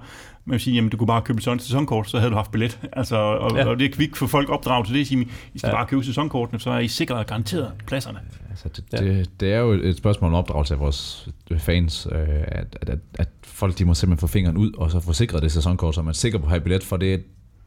Men 0.46 0.58
sige, 0.58 0.74
jamen 0.74 0.90
du 0.90 0.96
kunne 0.96 1.06
bare 1.06 1.22
købe 1.22 1.42
sådan 1.42 1.56
et 1.56 1.62
sæsonkort, 1.62 2.10
så 2.10 2.18
havde 2.18 2.30
du 2.30 2.36
haft 2.36 2.50
billet. 2.50 2.80
Altså, 2.92 3.16
og, 3.16 3.56
ja. 3.56 3.66
og 3.66 3.78
det 3.78 3.84
er 3.84 3.90
kvikt 3.90 4.16
for 4.16 4.26
folk 4.26 4.48
opdraget 4.48 4.86
til 4.86 4.94
det, 4.94 5.06
sige, 5.06 5.28
I 5.54 5.58
skal 5.58 5.68
ja. 5.68 5.74
bare 5.76 5.86
købe 5.86 6.04
sæsonkortene, 6.04 6.60
så 6.60 6.70
er 6.70 6.78
I 6.78 6.88
sikret 6.88 7.18
og 7.18 7.26
garanteret 7.26 7.72
pladserne. 7.86 8.18
Altså, 8.50 8.68
det, 8.68 8.84
ja. 8.92 8.98
det, 8.98 9.40
det, 9.40 9.52
er 9.52 9.58
jo 9.58 9.72
et 9.72 9.96
spørgsmål 9.96 10.28
om 10.28 10.34
opdragelse 10.34 10.74
af 10.74 10.80
vores 10.80 11.28
fans, 11.58 12.08
øh, 12.12 12.28
at, 12.48 12.78
at, 12.80 12.98
at 13.14 13.28
folk 13.42 13.78
de 13.78 13.84
må 13.84 13.94
simpelthen 13.94 14.28
få 14.28 14.32
fingeren 14.32 14.56
ud, 14.56 14.72
og 14.72 14.90
så 14.90 15.00
få 15.00 15.12
sikret 15.12 15.42
det 15.42 15.52
sæsonkort, 15.52 15.94
så 15.94 16.02
man 16.02 16.08
er 16.08 16.14
sikker 16.14 16.38
på 16.38 16.44
at 16.44 16.50
have 16.50 16.60
billet, 16.60 16.84
for 16.84 16.96
det 16.96 17.14
er 17.14 17.18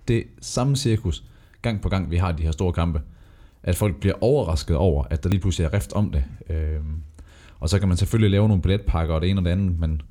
det 0.08 0.24
samme 0.42 0.76
cirkus, 0.76 1.24
gang 1.62 1.82
på 1.82 1.90
gang 1.90 2.12
vi 2.12 2.18
har 2.18 2.32
de 2.32 2.44
her 2.44 2.52
store 2.52 2.74
kampe, 2.74 3.02
at 3.64 3.76
folk 3.76 3.96
bliver 3.96 4.16
overrasket 4.22 4.76
over, 4.76 5.04
at 5.10 5.24
der 5.24 5.30
lige 5.30 5.40
pludselig 5.40 5.66
er 5.66 5.74
rift 5.74 5.94
om 5.94 6.12
det. 6.12 6.24
Øh, 6.50 6.80
og 7.60 7.70
så 7.70 7.80
kan 7.80 7.88
man 7.88 7.98
selvfølgelig 7.98 8.32
lave 8.32 8.48
nogle 8.48 8.62
billetpakker 8.62 9.16
og 9.16 9.22
det 9.22 9.30
ene 9.30 9.40
og 9.40 9.46
det 9.46 9.52
andet, 9.52 9.80
men 9.80 10.02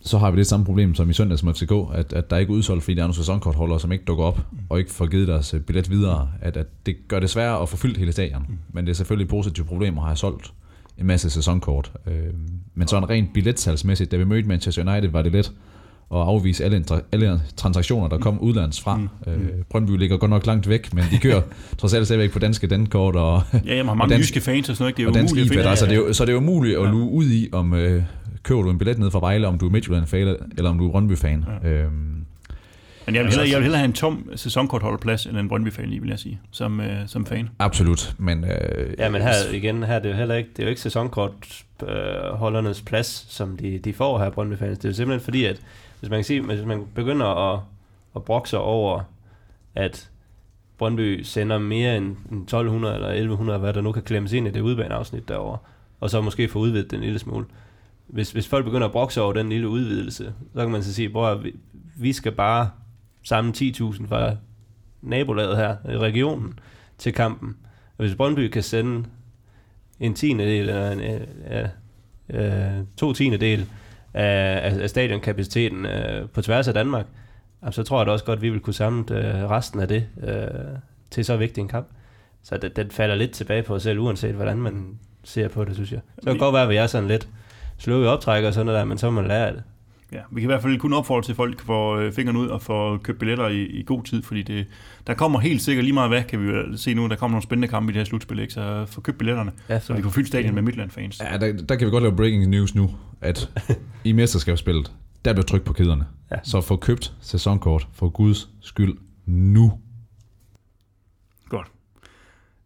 så 0.00 0.18
har 0.18 0.30
vi 0.30 0.38
det 0.38 0.46
samme 0.46 0.66
problem 0.66 0.94
som 0.94 1.10
i 1.10 1.12
søndags 1.12 1.42
med 1.42 1.54
FCK, 1.54 1.72
at, 1.94 2.12
at 2.12 2.30
der 2.30 2.36
ikke 2.36 2.52
er 2.52 2.56
udsolgt, 2.56 2.82
fordi 2.84 2.94
der 2.94 3.02
er 3.02 3.06
nogle 3.06 3.14
sæsonkortholdere, 3.14 3.80
som 3.80 3.92
ikke 3.92 4.04
dukker 4.04 4.24
op, 4.24 4.40
og 4.68 4.78
ikke 4.78 4.90
får 4.90 5.06
givet 5.06 5.28
deres 5.28 5.54
øh, 5.54 5.60
billet 5.60 5.90
videre. 5.90 6.28
At, 6.40 6.56
at 6.56 6.66
det 6.86 6.96
gør 7.08 7.20
det 7.20 7.30
sværere 7.30 7.62
at 7.62 7.68
få 7.68 7.76
fyldt 7.76 7.96
hele 7.96 8.12
stadion. 8.12 8.44
Mm. 8.48 8.58
Men 8.72 8.86
det 8.86 8.90
er 8.90 8.94
selvfølgelig 8.94 9.24
et 9.24 9.30
positivt 9.30 9.68
problem 9.68 9.98
at 9.98 10.04
have 10.04 10.16
solgt 10.16 10.52
en 10.98 11.06
masse 11.06 11.30
sæsonkort. 11.30 11.92
Øh, 12.06 12.14
men 12.74 12.88
sådan 12.88 13.10
rent 13.10 13.32
billetsalgsmæssigt, 13.32 14.12
da 14.12 14.16
vi 14.16 14.24
mødte 14.24 14.48
Manchester 14.48 14.92
United, 14.92 15.10
var 15.10 15.22
det 15.22 15.32
let 15.32 15.52
at 16.12 16.18
afvise 16.18 16.64
alle, 16.64 16.84
alle 17.12 17.42
transaktioner, 17.56 18.08
der 18.08 18.18
kom 18.18 18.34
mm. 18.34 18.40
udlands 18.40 18.80
fra. 18.80 18.96
Mm. 18.96 19.08
Øh, 19.26 19.48
Brøndby 19.70 19.90
ligger 19.90 20.16
godt 20.16 20.30
nok 20.30 20.46
langt 20.46 20.68
væk, 20.68 20.94
men 20.94 21.04
de 21.10 21.18
kører 21.18 21.42
trods 21.78 21.94
alt 21.94 22.06
stadigvæk 22.06 22.32
på 22.32 22.38
danske 22.38 22.66
dankort. 22.66 23.16
Og, 23.16 23.42
ja, 23.52 23.76
jeg 23.76 23.84
har 23.84 23.94
mange 23.94 24.14
og 24.14 24.18
jyske 24.18 24.40
fans 24.40 24.68
og 24.68 24.76
sådan 24.76 24.84
noget. 24.84 24.96
Det 24.96 25.02
er 25.02 25.20
jo 25.20 25.26
umuligt 25.26 25.44
at 25.44 25.56
finde. 25.56 25.68
Altså, 25.68 25.86
det 25.86 25.96
er 25.96 26.12
så 26.12 26.24
det 26.24 26.28
er 26.28 26.32
jo 26.32 26.38
umuligt 26.38 26.78
at 26.78 26.90
luge 26.90 27.10
ud 27.10 27.30
i, 27.30 27.48
om 27.52 27.74
øh, 27.74 28.02
køber 28.42 28.62
du 28.62 28.70
en 28.70 28.78
billet 28.78 28.98
ned 28.98 29.10
fra 29.10 29.20
Vejle, 29.20 29.46
om 29.46 29.58
du 29.58 29.66
er 29.66 29.70
Midtjylland-fan, 29.70 30.36
eller 30.56 30.70
om 30.70 30.78
du 30.78 30.86
er 30.86 30.90
Brøndby-fan. 30.90 31.44
Ja. 31.62 31.68
Øhm, 31.68 32.24
men 33.06 33.14
jeg 33.14 33.24
vil, 33.24 33.30
hellere, 33.30 33.48
jeg 33.48 33.56
vil 33.56 33.62
hellere 33.62 33.78
have 33.78 33.84
en 33.84 33.92
tom 33.92 34.30
sæsonkortholderplads 34.36 35.26
end 35.26 35.36
en 35.36 35.48
Brøndby-fan 35.48 35.88
lige, 35.88 36.00
vil 36.00 36.10
jeg 36.10 36.18
sige, 36.18 36.40
som, 36.50 36.80
øh, 36.80 36.96
som 37.06 37.26
fan. 37.26 37.48
Absolut, 37.58 38.14
men... 38.18 38.44
Øh, 38.44 38.94
ja, 38.98 39.10
men 39.10 39.22
her 39.22 39.32
igen, 39.52 39.82
her 39.82 39.98
det 39.98 40.06
er 40.06 40.10
jo 40.10 40.18
heller 40.18 40.34
ikke, 40.34 40.50
det 40.50 40.58
er 40.58 40.64
jo 40.64 40.68
ikke 40.68 40.80
sæsonkortholdernes 40.80 42.80
øh, 42.80 42.84
plads, 42.84 43.26
som 43.28 43.56
de, 43.56 43.78
de 43.78 43.92
får 43.92 44.18
her 44.18 44.30
Brøndby-fans. 44.30 44.78
Det 44.78 44.84
er 44.84 44.88
jo 44.88 44.94
simpelthen 44.94 45.24
fordi, 45.24 45.44
at 45.44 45.60
hvis 46.00 46.10
man 46.10 46.18
kan 46.18 46.24
sige, 46.24 46.40
hvis 46.40 46.64
man 46.64 46.84
begynder 46.94 47.54
at, 47.54 47.60
at 48.16 48.24
brokse 48.24 48.58
over, 48.58 49.02
at 49.74 50.10
Brøndby 50.78 51.22
sender 51.22 51.58
mere 51.58 51.96
end 51.96 52.16
1200 52.42 52.94
eller 52.94 53.08
1100, 53.08 53.58
hvad 53.58 53.72
der 53.72 53.80
nu 53.80 53.92
kan 53.92 54.02
klemmes 54.02 54.32
ind 54.32 54.48
i 54.48 54.50
det 54.50 54.60
udbaneafsnit 54.60 55.28
derovre, 55.28 55.58
og 56.00 56.10
så 56.10 56.20
måske 56.20 56.48
få 56.48 56.58
udvidet 56.58 56.90
den 56.90 57.00
lille 57.00 57.18
smule. 57.18 57.46
Hvis, 58.08 58.32
hvis 58.32 58.48
folk 58.48 58.64
begynder 58.64 58.86
at 58.86 58.92
brokse 58.92 59.22
over 59.22 59.32
den 59.32 59.48
lille 59.48 59.68
udvidelse, 59.68 60.32
så 60.54 60.60
kan 60.60 60.70
man 60.70 60.82
så 60.82 60.94
sige, 60.94 61.18
at 61.18 61.44
vi, 61.44 61.52
vi 61.96 62.12
skal 62.12 62.32
bare 62.32 62.70
samle 63.22 63.52
10.000 63.56 64.08
fra 64.08 64.36
nabolaget 65.02 65.56
her 65.56 65.76
i 65.90 65.98
regionen 65.98 66.58
til 66.98 67.12
kampen. 67.12 67.56
Og 67.98 68.04
hvis 68.04 68.14
Brøndby 68.14 68.48
kan 68.48 68.62
sende 68.62 69.08
en 70.00 70.14
tiende 70.14 70.44
del, 70.44 70.68
eller 70.68 70.90
en, 70.90 71.00
ja, 71.50 71.68
øh, 72.30 72.84
to 72.96 73.12
tiende 73.12 73.38
del 73.38 73.66
af, 74.14 74.82
af 74.82 74.90
stadionkapaciteten 74.90 75.86
øh, 75.86 76.28
på 76.28 76.42
tværs 76.42 76.68
af 76.68 76.74
Danmark, 76.74 77.06
så 77.70 77.82
tror 77.82 77.98
jeg 77.98 78.06
da 78.06 78.12
også 78.12 78.24
godt, 78.24 78.36
at 78.36 78.42
vi 78.42 78.50
vil 78.50 78.60
kunne 78.60 78.74
samle 78.74 79.04
øh, 79.10 79.50
resten 79.50 79.80
af 79.80 79.88
det 79.88 80.06
øh, 80.22 80.48
til 81.10 81.24
så 81.24 81.36
vigtig 81.36 81.60
en 81.60 81.68
kamp. 81.68 81.88
Så 82.42 82.56
den, 82.56 82.70
den 82.76 82.90
falder 82.90 83.14
lidt 83.14 83.30
tilbage 83.30 83.62
på 83.62 83.74
os 83.74 83.82
selv, 83.82 83.98
uanset 83.98 84.34
hvordan 84.34 84.58
man 84.58 84.98
ser 85.24 85.48
på 85.48 85.64
det, 85.64 85.74
synes 85.74 85.92
jeg. 85.92 86.00
Så 86.18 86.24
kan 86.24 86.32
det 86.32 86.40
godt 86.40 86.52
være, 86.52 86.62
at 86.62 86.68
vi 86.68 86.76
er 86.76 86.86
sådan 86.86 87.08
lidt 87.08 87.28
sløve 87.78 88.04
i 88.04 88.06
optræk 88.06 88.44
og 88.44 88.54
sådan 88.54 88.66
noget 88.66 88.78
der, 88.78 88.84
men 88.84 88.98
så 88.98 89.10
må 89.10 89.20
man 89.20 89.28
lære 89.28 89.52
det. 89.52 89.62
Ja, 90.12 90.18
vi 90.30 90.40
kan 90.40 90.50
i 90.50 90.52
hvert 90.52 90.62
fald 90.62 90.78
kun 90.78 90.92
opfordre 90.92 91.22
til, 91.22 91.32
at 91.32 91.36
folk 91.36 91.60
får 91.60 91.96
øh, 91.96 92.12
fingeren 92.12 92.36
ud 92.36 92.48
og 92.48 92.62
får 92.62 92.96
købt 92.96 93.18
billetter 93.18 93.48
i, 93.48 93.62
i 93.62 93.82
god 93.82 94.02
tid, 94.02 94.22
fordi 94.22 94.42
det, 94.42 94.66
der 95.06 95.14
kommer 95.14 95.38
helt 95.38 95.62
sikkert 95.62 95.84
lige 95.84 95.94
meget 95.94 96.10
hvad, 96.10 96.22
kan 96.22 96.42
vi 96.42 96.76
se 96.76 96.94
nu, 96.94 97.08
der 97.08 97.16
kommer 97.16 97.32
nogle 97.32 97.42
spændende 97.42 97.68
kampe 97.68 97.90
i 97.90 97.94
det 97.94 98.00
her 98.00 98.04
slutspil, 98.04 98.38
ikke? 98.38 98.52
så 98.52 98.84
få 98.86 99.00
købt 99.00 99.18
billetterne, 99.18 99.52
ja, 99.68 99.80
så 99.80 99.94
vi 99.94 100.02
kan 100.02 100.10
fylde 100.10 100.28
stadion 100.28 100.54
med 100.54 100.62
Midtland-fans. 100.62 101.20
Ja, 101.20 101.36
der, 101.36 101.52
der 101.52 101.76
kan 101.76 101.86
vi 101.86 101.90
godt 101.90 102.02
lave 102.02 102.16
breaking 102.16 102.46
news 102.46 102.74
nu, 102.74 102.90
at 103.20 103.50
i 104.04 104.12
mesterskabsspillet, 104.12 104.92
der 105.24 105.32
bliver 105.32 105.46
tryk 105.46 105.62
på 105.62 105.72
kæderne. 105.72 106.04
Ja. 106.30 106.36
Så 106.42 106.60
få 106.60 106.76
købt 106.76 107.12
sæsonkort 107.20 107.88
for 107.92 108.08
Guds 108.08 108.48
skyld 108.60 108.94
nu. 109.26 109.72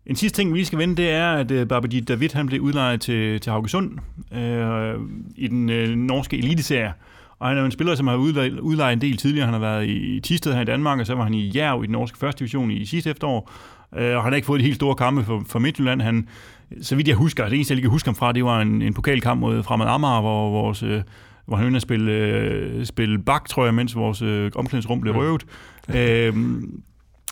En 0.06 0.16
sidste 0.16 0.36
ting, 0.36 0.52
vi 0.52 0.58
lige 0.58 0.66
skal 0.66 0.78
vende, 0.78 0.96
det 0.96 1.10
er, 1.10 1.32
at 1.32 1.68
Babadi 1.68 2.00
David 2.00 2.28
han 2.32 2.46
blev 2.46 2.60
udlejet 2.60 3.00
til, 3.00 3.40
til 3.40 3.52
Haugesund 3.52 3.98
uh, 4.32 5.08
i 5.36 5.48
den 5.48 5.70
uh, 5.70 5.88
norske 5.88 6.38
eliteserie. 6.38 6.92
Og 7.38 7.48
han 7.48 7.56
er 7.56 7.60
jo 7.60 7.66
en 7.66 7.72
spiller, 7.72 7.94
som 7.94 8.06
har 8.06 8.16
udlejet, 8.16 8.60
udlejet 8.60 8.92
en 8.92 9.00
del 9.00 9.16
tidligere. 9.16 9.46
Han 9.46 9.52
har 9.54 9.60
været 9.60 9.88
i 9.88 10.20
Tisted 10.20 10.54
her 10.54 10.60
i 10.60 10.64
Danmark, 10.64 11.00
og 11.00 11.06
så 11.06 11.14
var 11.14 11.24
han 11.24 11.34
i 11.34 11.52
Jerv 11.54 11.82
i 11.82 11.86
den 11.86 11.92
norske 11.92 12.18
første 12.18 12.38
division 12.38 12.70
i 12.70 12.84
sidste 12.84 13.10
efterår. 13.10 13.50
Øh, 13.96 14.16
og 14.16 14.22
han 14.22 14.32
har 14.32 14.36
ikke 14.36 14.46
fået 14.46 14.60
de 14.60 14.64
helt 14.64 14.76
store 14.76 14.94
kampe 14.94 15.24
for, 15.24 15.42
for 15.46 15.58
Midtjylland. 15.58 16.02
Han, 16.02 16.28
så 16.80 16.96
vidt 16.96 17.08
jeg 17.08 17.16
husker, 17.16 17.44
det 17.44 17.54
eneste, 17.54 17.72
jeg 17.72 17.76
lige 17.76 17.84
kan 17.84 17.90
huske 17.90 18.06
ham 18.06 18.14
fra, 18.14 18.32
det 18.32 18.44
var 18.44 18.60
en, 18.60 18.82
en 18.82 18.94
pokalkamp 18.94 19.40
mod 19.40 19.62
Fremad 19.62 19.86
Amager, 19.86 20.20
hvor 20.20 20.50
vores... 20.50 20.82
Øh, 20.82 21.02
hvor 21.46 21.56
han 21.56 21.74
at 21.74 21.82
spille, 21.82 22.12
øh, 22.12 22.84
spille 22.84 23.18
bak, 23.18 23.48
tror 23.48 23.64
jeg, 23.64 23.74
mens 23.74 23.96
vores 23.96 24.22
øh, 24.22 24.50
omklædningsrum 24.54 25.00
blev 25.00 25.14
røvet. 25.14 25.44
Mm. 25.88 25.94
øhm, 25.94 26.82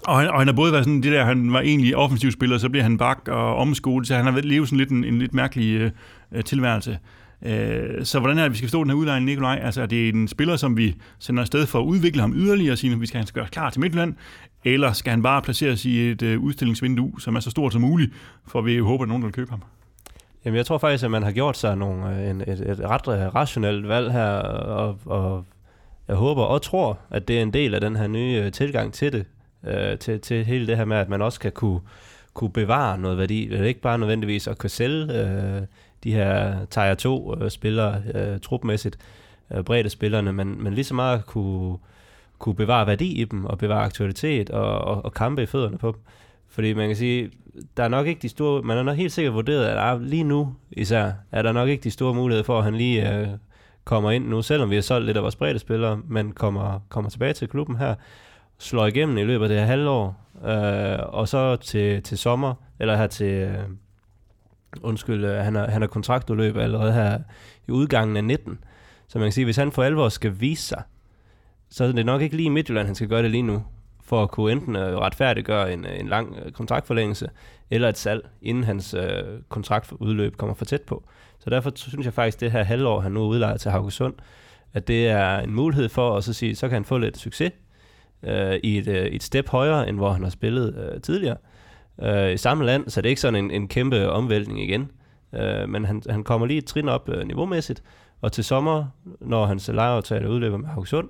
og 0.07 0.19
han, 0.19 0.29
og 0.29 0.39
han 0.39 0.47
har 0.47 0.55
både 0.55 0.73
været 0.73 0.85
sådan 0.85 1.03
det 1.03 1.13
der, 1.13 1.25
han 1.25 1.53
var 1.53 1.61
egentlig 1.61 1.97
offensiv 1.97 2.31
spiller, 2.31 2.59
så 2.59 2.69
bliver 2.69 2.83
han 2.83 2.99
bak 2.99 3.29
og 3.29 3.57
omskolet, 3.57 4.09
så 4.09 4.15
han 4.15 4.25
har 4.25 4.41
levet 4.41 4.69
sådan 4.69 4.79
lidt 4.79 4.91
en, 4.91 5.05
en 5.05 5.19
lidt 5.19 5.35
mærkelig 5.35 5.81
øh, 5.81 5.91
øh, 6.33 6.45
tilværelse. 6.45 6.99
Øh, 7.43 8.05
så 8.05 8.21
hvordan 8.21 8.39
er 8.39 8.43
det, 8.43 8.53
vi 8.53 8.57
skal 8.57 8.69
forstå 8.69 8.83
den 8.83 8.91
her 8.91 8.97
udlejning, 8.97 9.27
Nikolaj? 9.27 9.61
Altså, 9.63 9.83
er 9.83 9.87
det 9.87 10.09
en 10.09 10.29
spiller, 10.29 10.57
som 10.57 10.77
vi 10.77 10.97
sender 11.19 11.41
afsted 11.43 11.67
for 11.67 11.79
at 11.79 11.85
udvikle 11.85 12.21
ham 12.21 12.33
yderligere 12.37 12.73
og 12.73 12.79
sige, 12.79 12.93
at 12.93 13.01
vi 13.01 13.07
skal 13.07 13.19
han 13.19 13.27
gøre 13.35 13.47
klar 13.47 13.71
til 13.71 13.81
Midtjylland? 13.81 14.15
Eller 14.65 14.93
skal 14.93 15.11
han 15.11 15.23
bare 15.23 15.43
placeres 15.43 15.85
i 15.85 16.11
et 16.11 16.23
øh, 16.23 16.41
udstillingsvindue, 16.41 17.21
som 17.21 17.37
er 17.37 17.41
så 17.41 17.51
stort 17.51 17.73
som 17.73 17.83
muligt, 17.83 18.13
for 18.47 18.61
vi 18.61 18.79
håber, 18.79 19.05
at 19.05 19.09
nogen 19.09 19.25
vil 19.25 19.33
købe 19.33 19.51
ham? 19.51 19.63
Jamen, 20.45 20.57
jeg 20.57 20.67
tror 20.67 20.79
faktisk, 20.79 21.05
at 21.05 21.11
man 21.11 21.23
har 21.23 21.33
gjort 21.33 21.57
sig 21.57 21.77
nogle, 21.77 22.23
øh, 22.23 22.31
en, 22.31 22.41
et, 22.41 22.49
et 22.49 22.81
ret 22.81 23.09
øh, 23.09 23.35
rationelt 23.35 23.89
valg 23.89 24.13
her, 24.13 24.31
og, 24.33 24.99
og 25.05 25.45
jeg 26.09 26.17
håber 26.17 26.43
og 26.43 26.63
tror, 26.63 26.99
at 27.11 27.29
det 27.29 27.39
er 27.39 27.43
en 27.43 27.53
del 27.53 27.75
af 27.75 27.81
den 27.81 27.97
her 27.97 28.07
nye 28.07 28.51
tilgang 28.51 28.93
til 28.93 29.13
det, 29.13 29.27
øh, 29.67 29.99
til, 29.99 30.21
til 30.21 30.45
hele 30.45 30.67
det 30.67 30.77
her 30.77 30.85
med, 30.85 30.97
at 30.97 31.09
man 31.09 31.23
også 31.23 31.41
kan 31.41 31.53
kunne, 31.53 31.81
kunne 32.35 32.53
bevare 32.53 32.99
noget 32.99 33.19
værdi. 33.19 33.49
Det 33.51 33.61
er 33.61 33.65
ikke 33.65 33.81
bare 33.81 33.99
nødvendigvis 33.99 34.49
at 34.49 34.59
kunne 34.59 34.71
sælge 34.71 35.21
øh, 35.21 35.63
de 36.05 36.13
her 36.13 36.65
Tier 36.71 36.95
2-spillere 36.95 38.03
øh, 38.15 38.33
øh, 38.33 38.41
trupmæssigt, 38.41 38.99
øh, 39.55 39.65
bredde 39.65 39.91
spillerne, 39.91 40.33
men, 40.33 40.63
men 40.63 40.75
lige 40.75 40.85
så 40.85 40.95
meget 40.95 41.27
kunne, 41.27 41.79
kunne 42.39 42.55
bevare 42.55 42.87
værdi 42.87 43.13
i 43.13 43.25
dem, 43.25 43.45
og 43.45 43.59
bevare 43.59 43.85
aktualitet 43.85 44.51
og, 44.51 44.79
og, 44.79 45.05
og 45.05 45.13
kampe 45.15 45.43
i 45.43 45.47
fødderne 45.47 45.79
på 45.79 45.93
dem. 45.93 46.01
Fordi 46.49 46.73
man 46.73 46.89
kan 46.89 46.97
sige, 46.97 47.31
der 47.77 47.85
er 47.85 47.89
nok 47.89 48.07
ikke 48.07 48.23
de 48.23 48.29
store, 48.29 48.63
man 48.63 48.79
er 48.79 48.83
nok 48.83 48.97
helt 48.97 49.13
sikkert 49.13 49.35
vurderet, 49.35 49.65
at 49.65 49.79
ah, 49.79 50.01
lige 50.03 50.25
nu 50.25 50.55
især, 50.71 51.13
er 51.33 51.43
der 51.43 51.53
nok 51.53 51.69
ikke 51.69 51.83
de 51.83 51.91
store 51.91 52.15
muligheder 52.15 52.45
for, 52.45 52.59
at 52.59 52.65
han 52.65 52.75
lige 52.75 53.19
øh, 53.19 53.29
kommer 53.85 54.11
ind 54.11 54.29
nu, 54.29 54.43
selvom 54.43 54.71
vi 54.71 54.75
har 54.75 54.83
solgt 54.83 55.07
lidt 55.07 55.17
af 55.17 55.23
vores 55.23 55.37
bredde 55.37 55.59
spillere, 55.59 56.01
men 56.09 56.33
kommer, 56.33 56.81
kommer 56.89 57.11
tilbage 57.11 57.33
til 57.33 57.49
klubben 57.49 57.77
her, 57.77 57.95
slår 58.61 58.87
igennem 58.87 59.19
i 59.19 59.25
løbet 59.25 59.45
af 59.45 59.49
det 59.49 59.59
her 59.59 59.67
halvår, 59.67 60.17
øh, 60.45 60.99
og 61.15 61.29
så 61.29 61.57
til, 61.57 62.03
til 62.03 62.19
sommer, 62.19 62.55
eller 62.79 62.97
her 62.97 63.07
til, 63.07 63.33
øh, 63.33 63.65
undskyld, 64.83 65.25
øh, 65.25 65.45
han, 65.45 65.55
har, 65.55 65.67
han 65.71 65.83
har 65.83 65.89
kontraktudløb 65.89 66.57
allerede 66.57 66.93
her 66.93 67.19
i 67.69 67.71
udgangen 67.71 68.17
af 68.17 68.25
19, 68.25 68.59
så 69.09 69.19
man 69.19 69.27
kan 69.27 69.33
sige, 69.33 69.45
hvis 69.45 69.57
han 69.57 69.73
for 69.73 69.83
alvor 69.83 70.09
skal 70.09 70.41
vise 70.41 70.63
sig, 70.63 70.83
så 71.71 71.85
er 71.85 71.93
det 71.93 72.07
nok 72.07 72.23
ikke 72.23 72.37
lige 72.37 72.47
i 72.47 72.51
Midtjylland, 72.51 72.87
han 72.87 72.95
skal 72.95 73.09
gøre 73.09 73.23
det 73.23 73.31
lige 73.31 73.43
nu, 73.43 73.63
for 74.05 74.23
at 74.23 74.31
kunne 74.31 74.53
enten 74.53 74.77
øh, 74.77 74.97
retfærdiggøre 74.97 75.73
en, 75.73 75.87
øh, 75.87 76.01
en 76.01 76.09
lang 76.09 76.37
øh, 76.45 76.53
kontraktforlængelse, 76.53 77.31
eller 77.71 77.89
et 77.89 77.99
salg, 77.99 78.29
inden 78.43 78.65
hans 78.65 78.95
øh, 78.95 79.23
kontraktudløb 79.49 80.37
kommer 80.37 80.55
for 80.55 80.65
tæt 80.65 80.83
på. 80.83 81.05
Så 81.39 81.51
derfor 81.51 81.73
synes 81.75 82.05
jeg 82.05 82.15
faktisk, 82.15 82.37
at 82.37 82.41
det 82.41 82.53
her 82.53 82.63
halvår, 82.63 83.01
han 83.01 83.13
nu 83.13 83.23
er 83.23 83.27
udlejet 83.27 83.61
til 83.61 83.71
Haugesund, 83.71 84.15
at 84.73 84.89
det 84.89 85.09
er 85.09 85.39
en 85.39 85.55
mulighed 85.55 85.89
for 85.89 86.17
at 86.17 86.25
så 86.25 86.33
sige, 86.33 86.57
så 86.57 86.69
kan 86.69 86.75
han 86.75 86.85
få 86.85 86.99
lidt 86.99 87.19
succes 87.19 87.53
øh, 88.23 88.55
i 88.63 88.79
et, 88.79 88.89
øh, 88.89 89.07
et 89.07 89.23
step 89.23 89.49
højere, 89.49 89.89
end 89.89 89.97
hvor 89.97 90.11
han 90.13 90.23
har 90.23 90.31
spillet 90.31 90.75
øh, 90.77 91.01
tidligere. 91.01 91.37
Øh, 92.03 92.33
I 92.33 92.37
samme 92.37 92.65
land, 92.65 92.89
så 92.89 93.01
det 93.01 93.07
er 93.07 93.11
ikke 93.11 93.21
sådan 93.21 93.45
en, 93.45 93.51
en 93.51 93.69
kæmpe 93.69 94.11
omvæltning 94.11 94.63
igen. 94.63 94.91
Øh, 95.35 95.69
men 95.69 95.85
han, 95.85 96.03
han 96.11 96.25
kommer 96.25 96.47
lige 96.47 96.59
et 96.59 96.65
trin 96.65 96.89
op 96.89 97.09
øh, 97.09 97.27
niveaumæssigt, 97.27 97.83
og 98.21 98.33
til 98.33 98.45
sommer, 98.45 98.85
når 99.21 99.47
hans 99.47 99.69
lejeaftale 99.69 100.31
udløber 100.31 100.57
med 100.57 100.69
Haugesund, 100.69 101.09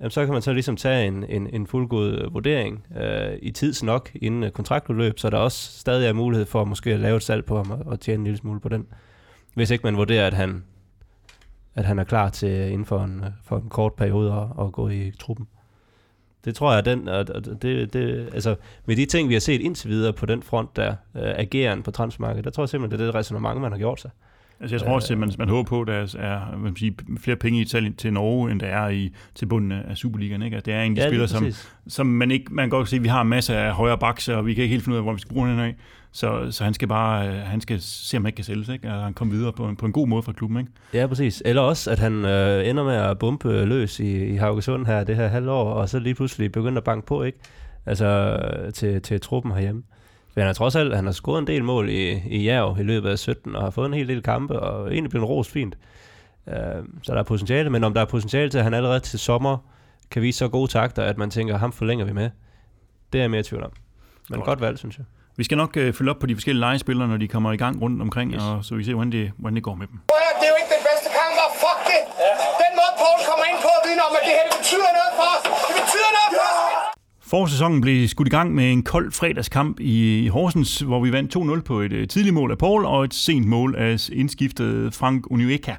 jamen, 0.00 0.10
så 0.10 0.24
kan 0.24 0.32
man 0.32 0.42
så 0.42 0.52
ligesom 0.52 0.76
tage 0.76 1.06
en, 1.06 1.24
en, 1.28 1.46
en 1.52 1.66
fuldgod 1.66 2.12
øh, 2.12 2.34
vurdering 2.34 2.86
øh, 2.96 3.38
i 3.42 3.50
tids 3.50 3.82
nok 3.82 4.10
inden 4.14 4.42
øh, 4.42 4.50
kontraktudløb, 4.50 5.18
så 5.18 5.30
der 5.30 5.38
også 5.38 5.78
stadig 5.78 6.08
er 6.08 6.12
mulighed 6.12 6.46
for 6.46 6.64
måske 6.64 6.92
at 6.92 7.00
lave 7.00 7.16
et 7.16 7.22
salg 7.22 7.44
på 7.44 7.56
ham 7.56 7.70
og, 7.70 7.78
og 7.86 8.00
tjene 8.00 8.18
en 8.18 8.24
lille 8.24 8.38
smule 8.38 8.60
på 8.60 8.68
den. 8.68 8.86
Hvis 9.54 9.70
ikke 9.70 9.84
man 9.84 9.96
vurderer, 9.96 10.26
at 10.26 10.34
han, 10.34 10.64
at 11.74 11.84
han 11.84 11.98
er 11.98 12.04
klar 12.04 12.30
til 12.30 12.48
øh, 12.48 12.66
inden 12.72 12.84
for 12.84 13.04
en, 13.04 13.24
for 13.44 13.56
en 13.56 13.68
kort 13.68 13.94
periode 13.94 14.32
at, 14.32 14.64
at 14.66 14.72
gå 14.72 14.88
i 14.88 15.12
truppen. 15.18 15.46
Det 16.46 16.54
tror 16.54 16.74
jeg, 16.74 16.84
den, 16.84 17.08
at 17.08 17.30
det, 17.62 17.92
det, 17.92 18.28
altså, 18.34 18.54
med 18.86 18.96
de 18.96 19.04
ting, 19.04 19.28
vi 19.28 19.34
har 19.34 19.40
set 19.40 19.60
indtil 19.60 19.90
videre 19.90 20.12
på 20.12 20.26
den 20.26 20.42
front 20.42 20.76
der, 20.76 20.90
uh, 20.90 21.20
ageren 21.22 21.82
på 21.82 21.90
transfermarkedet, 21.90 22.44
der 22.44 22.50
tror 22.50 22.62
jeg 22.62 22.68
simpelthen, 22.68 22.98
det 22.98 23.04
er 23.04 23.12
det 23.12 23.14
resonemang, 23.14 23.60
man 23.60 23.72
har 23.72 23.78
gjort 23.78 24.00
sig. 24.00 24.10
Altså 24.60 24.76
jeg 24.76 24.82
tror 24.82 24.94
også, 24.94 25.14
at 25.14 25.18
man, 25.18 25.32
man 25.38 25.48
håber 25.48 25.68
på, 25.68 25.80
at 25.80 25.86
der 25.86 26.18
er 26.18 26.56
man 26.56 26.76
sige, 26.76 26.96
flere 27.20 27.36
penge 27.36 27.58
i 27.58 27.62
Italien 27.62 27.94
til 27.94 28.12
Norge, 28.12 28.50
end 28.52 28.60
der 28.60 28.66
er 28.66 28.88
i, 28.88 29.12
til 29.34 29.46
bunden 29.46 29.72
af 29.72 29.96
Superligaen. 29.96 30.42
Ikke? 30.42 30.60
Det 30.60 30.74
er 30.74 30.82
en 30.82 30.92
af 30.92 30.96
de 30.96 31.02
ja, 31.02 31.08
spillere, 31.08 31.28
som, 31.28 31.46
som 31.88 32.06
man 32.06 32.30
ikke 32.30 32.54
man 32.54 32.62
kan 32.62 32.70
godt 32.70 32.88
se, 32.88 32.96
at 32.96 33.02
vi 33.02 33.08
har 33.08 33.22
masser 33.22 33.58
af 33.58 33.72
højre 33.72 33.98
bakser, 33.98 34.36
og 34.36 34.46
vi 34.46 34.54
kan 34.54 34.62
ikke 34.62 34.72
helt 34.72 34.84
finde 34.84 34.94
ud 34.94 34.98
af, 34.98 35.04
hvor 35.04 35.12
vi 35.12 35.20
skal 35.20 35.34
bruge 35.34 35.48
den 35.48 35.58
af. 35.58 35.74
Så, 36.12 36.50
så 36.50 36.64
han 36.64 36.74
skal 36.74 36.88
bare 36.88 37.32
han 37.32 37.60
skal 37.60 37.80
se, 37.80 38.16
om 38.16 38.24
han 38.24 38.28
ikke 38.28 38.36
kan 38.36 38.44
sælges. 38.44 38.68
Ikke? 38.68 38.88
At 38.88 39.00
han 39.00 39.14
kommer 39.14 39.34
videre 39.34 39.52
på 39.52 39.68
en, 39.68 39.76
på 39.76 39.86
en 39.86 39.92
god 39.92 40.08
måde 40.08 40.22
fra 40.22 40.32
klubben. 40.32 40.58
Ikke? 40.58 40.70
Ja, 40.94 41.06
præcis. 41.06 41.42
Eller 41.44 41.62
også, 41.62 41.90
at 41.90 41.98
han 41.98 42.24
øh, 42.24 42.68
ender 42.68 42.84
med 42.84 42.94
at 42.94 43.18
bumpe 43.18 43.64
løs 43.64 44.00
i, 44.00 44.24
i 44.24 44.36
Haugesund 44.36 44.86
her 44.86 45.04
det 45.04 45.16
her 45.16 45.28
halvår, 45.28 45.72
og 45.72 45.88
så 45.88 45.98
lige 45.98 46.14
pludselig 46.14 46.52
begynder 46.52 46.78
at 46.78 46.84
banke 46.84 47.06
på, 47.06 47.22
ikke? 47.22 47.38
Altså 47.86 48.38
til, 48.74 49.02
til 49.02 49.20
truppen 49.20 49.52
herhjemme. 49.52 49.82
For 50.32 50.40
han 50.40 50.46
har 50.46 50.54
trods 50.54 50.76
alt 50.76 50.94
han 50.94 51.04
har 51.04 51.12
scoret 51.12 51.38
en 51.38 51.46
del 51.46 51.64
mål 51.64 51.88
i, 51.88 52.12
i 52.12 52.46
Jerv 52.46 52.76
i 52.80 52.82
løbet 52.82 53.08
af 53.08 53.18
17, 53.18 53.56
og 53.56 53.62
har 53.62 53.70
fået 53.70 53.86
en 53.86 53.94
hel 53.94 54.08
del 54.08 54.22
kampe, 54.22 54.60
og 54.60 54.92
egentlig 54.92 55.10
blevet 55.10 55.28
rost 55.28 55.50
fint. 55.50 55.78
Uh, 56.46 56.52
så 57.02 57.12
der 57.12 57.18
er 57.18 57.22
potentiale, 57.22 57.70
men 57.70 57.84
om 57.84 57.94
der 57.94 58.00
er 58.00 58.04
potentiale 58.04 58.50
til, 58.50 58.58
at 58.58 58.64
han 58.64 58.74
allerede 58.74 59.00
til 59.00 59.18
sommer 59.18 59.58
kan 60.10 60.22
vise 60.22 60.38
så 60.38 60.48
gode 60.48 60.70
takter, 60.70 61.02
at 61.02 61.18
man 61.18 61.30
tænker, 61.30 61.56
ham 61.56 61.72
forlænger 61.72 62.04
vi 62.04 62.12
med, 62.12 62.30
det 63.12 63.18
er 63.18 63.22
jeg 63.22 63.30
mere 63.30 63.42
tvivl 63.42 63.64
om. 63.64 63.72
Men 64.30 64.38
godt, 64.38 64.46
godt 64.46 64.60
valg, 64.60 64.78
synes 64.78 64.98
jeg. 64.98 65.04
Vi 65.38 65.44
skal 65.44 65.56
nok 65.56 65.76
uh, 65.76 65.92
følge 65.94 66.10
op 66.10 66.18
på 66.18 66.26
de 66.26 66.34
forskellige 66.34 66.64
legespillere, 66.66 67.08
når 67.08 67.16
de 67.16 67.28
kommer 67.28 67.52
i 67.52 67.56
gang 67.56 67.82
rundt 67.82 68.02
omkring, 68.02 68.32
yes. 68.34 68.42
og 68.42 68.64
så 68.64 68.74
vi 68.74 68.84
ser, 68.84 68.94
hvordan 68.94 69.12
det, 69.12 69.32
hvordan 69.36 69.56
det 69.56 69.62
går 69.62 69.74
med 69.74 69.86
dem. 69.86 69.98
Det 70.40 70.46
er 70.48 70.52
jo 70.54 70.58
ikke 70.62 70.72
den 70.76 70.84
bedste 70.90 71.08
kamp, 71.18 71.36
og 71.46 71.50
fuck 71.62 71.80
det! 71.92 72.02
Ja. 72.24 72.32
Den 72.64 72.72
måde, 72.78 72.92
Poul 73.00 73.18
kommer 73.30 73.44
ind 73.50 73.58
på, 73.66 73.70
vidner 73.86 74.04
om, 74.08 74.12
at 74.18 74.22
det 74.28 74.34
her 74.38 74.46
betyder 74.58 74.90
noget 74.98 75.12
for 75.18 75.26
os. 75.34 75.42
Det 75.68 75.74
betyder 75.82 76.10
noget 76.18 76.30
for 76.38 76.46
os! 76.52 76.62
Forsæsonen 77.32 77.80
blev 77.80 78.08
skudt 78.08 78.28
i 78.28 78.34
gang 78.38 78.54
med 78.54 78.72
en 78.72 78.82
kold 78.82 79.12
fredagskamp 79.12 79.80
i 79.80 80.28
Horsens, 80.28 80.78
hvor 80.78 81.00
vi 81.04 81.12
vandt 81.12 81.36
2-0 81.36 81.60
på 81.60 81.80
et 81.80 81.92
øh, 81.92 82.08
tidligt 82.08 82.34
mål 82.34 82.50
af 82.50 82.58
Paul 82.58 82.84
og 82.84 83.04
et 83.04 83.14
sent 83.14 83.46
mål 83.46 83.74
af 83.78 84.08
indskiftet 84.12 84.94
Frank 84.94 85.30
Unueka. 85.30 85.74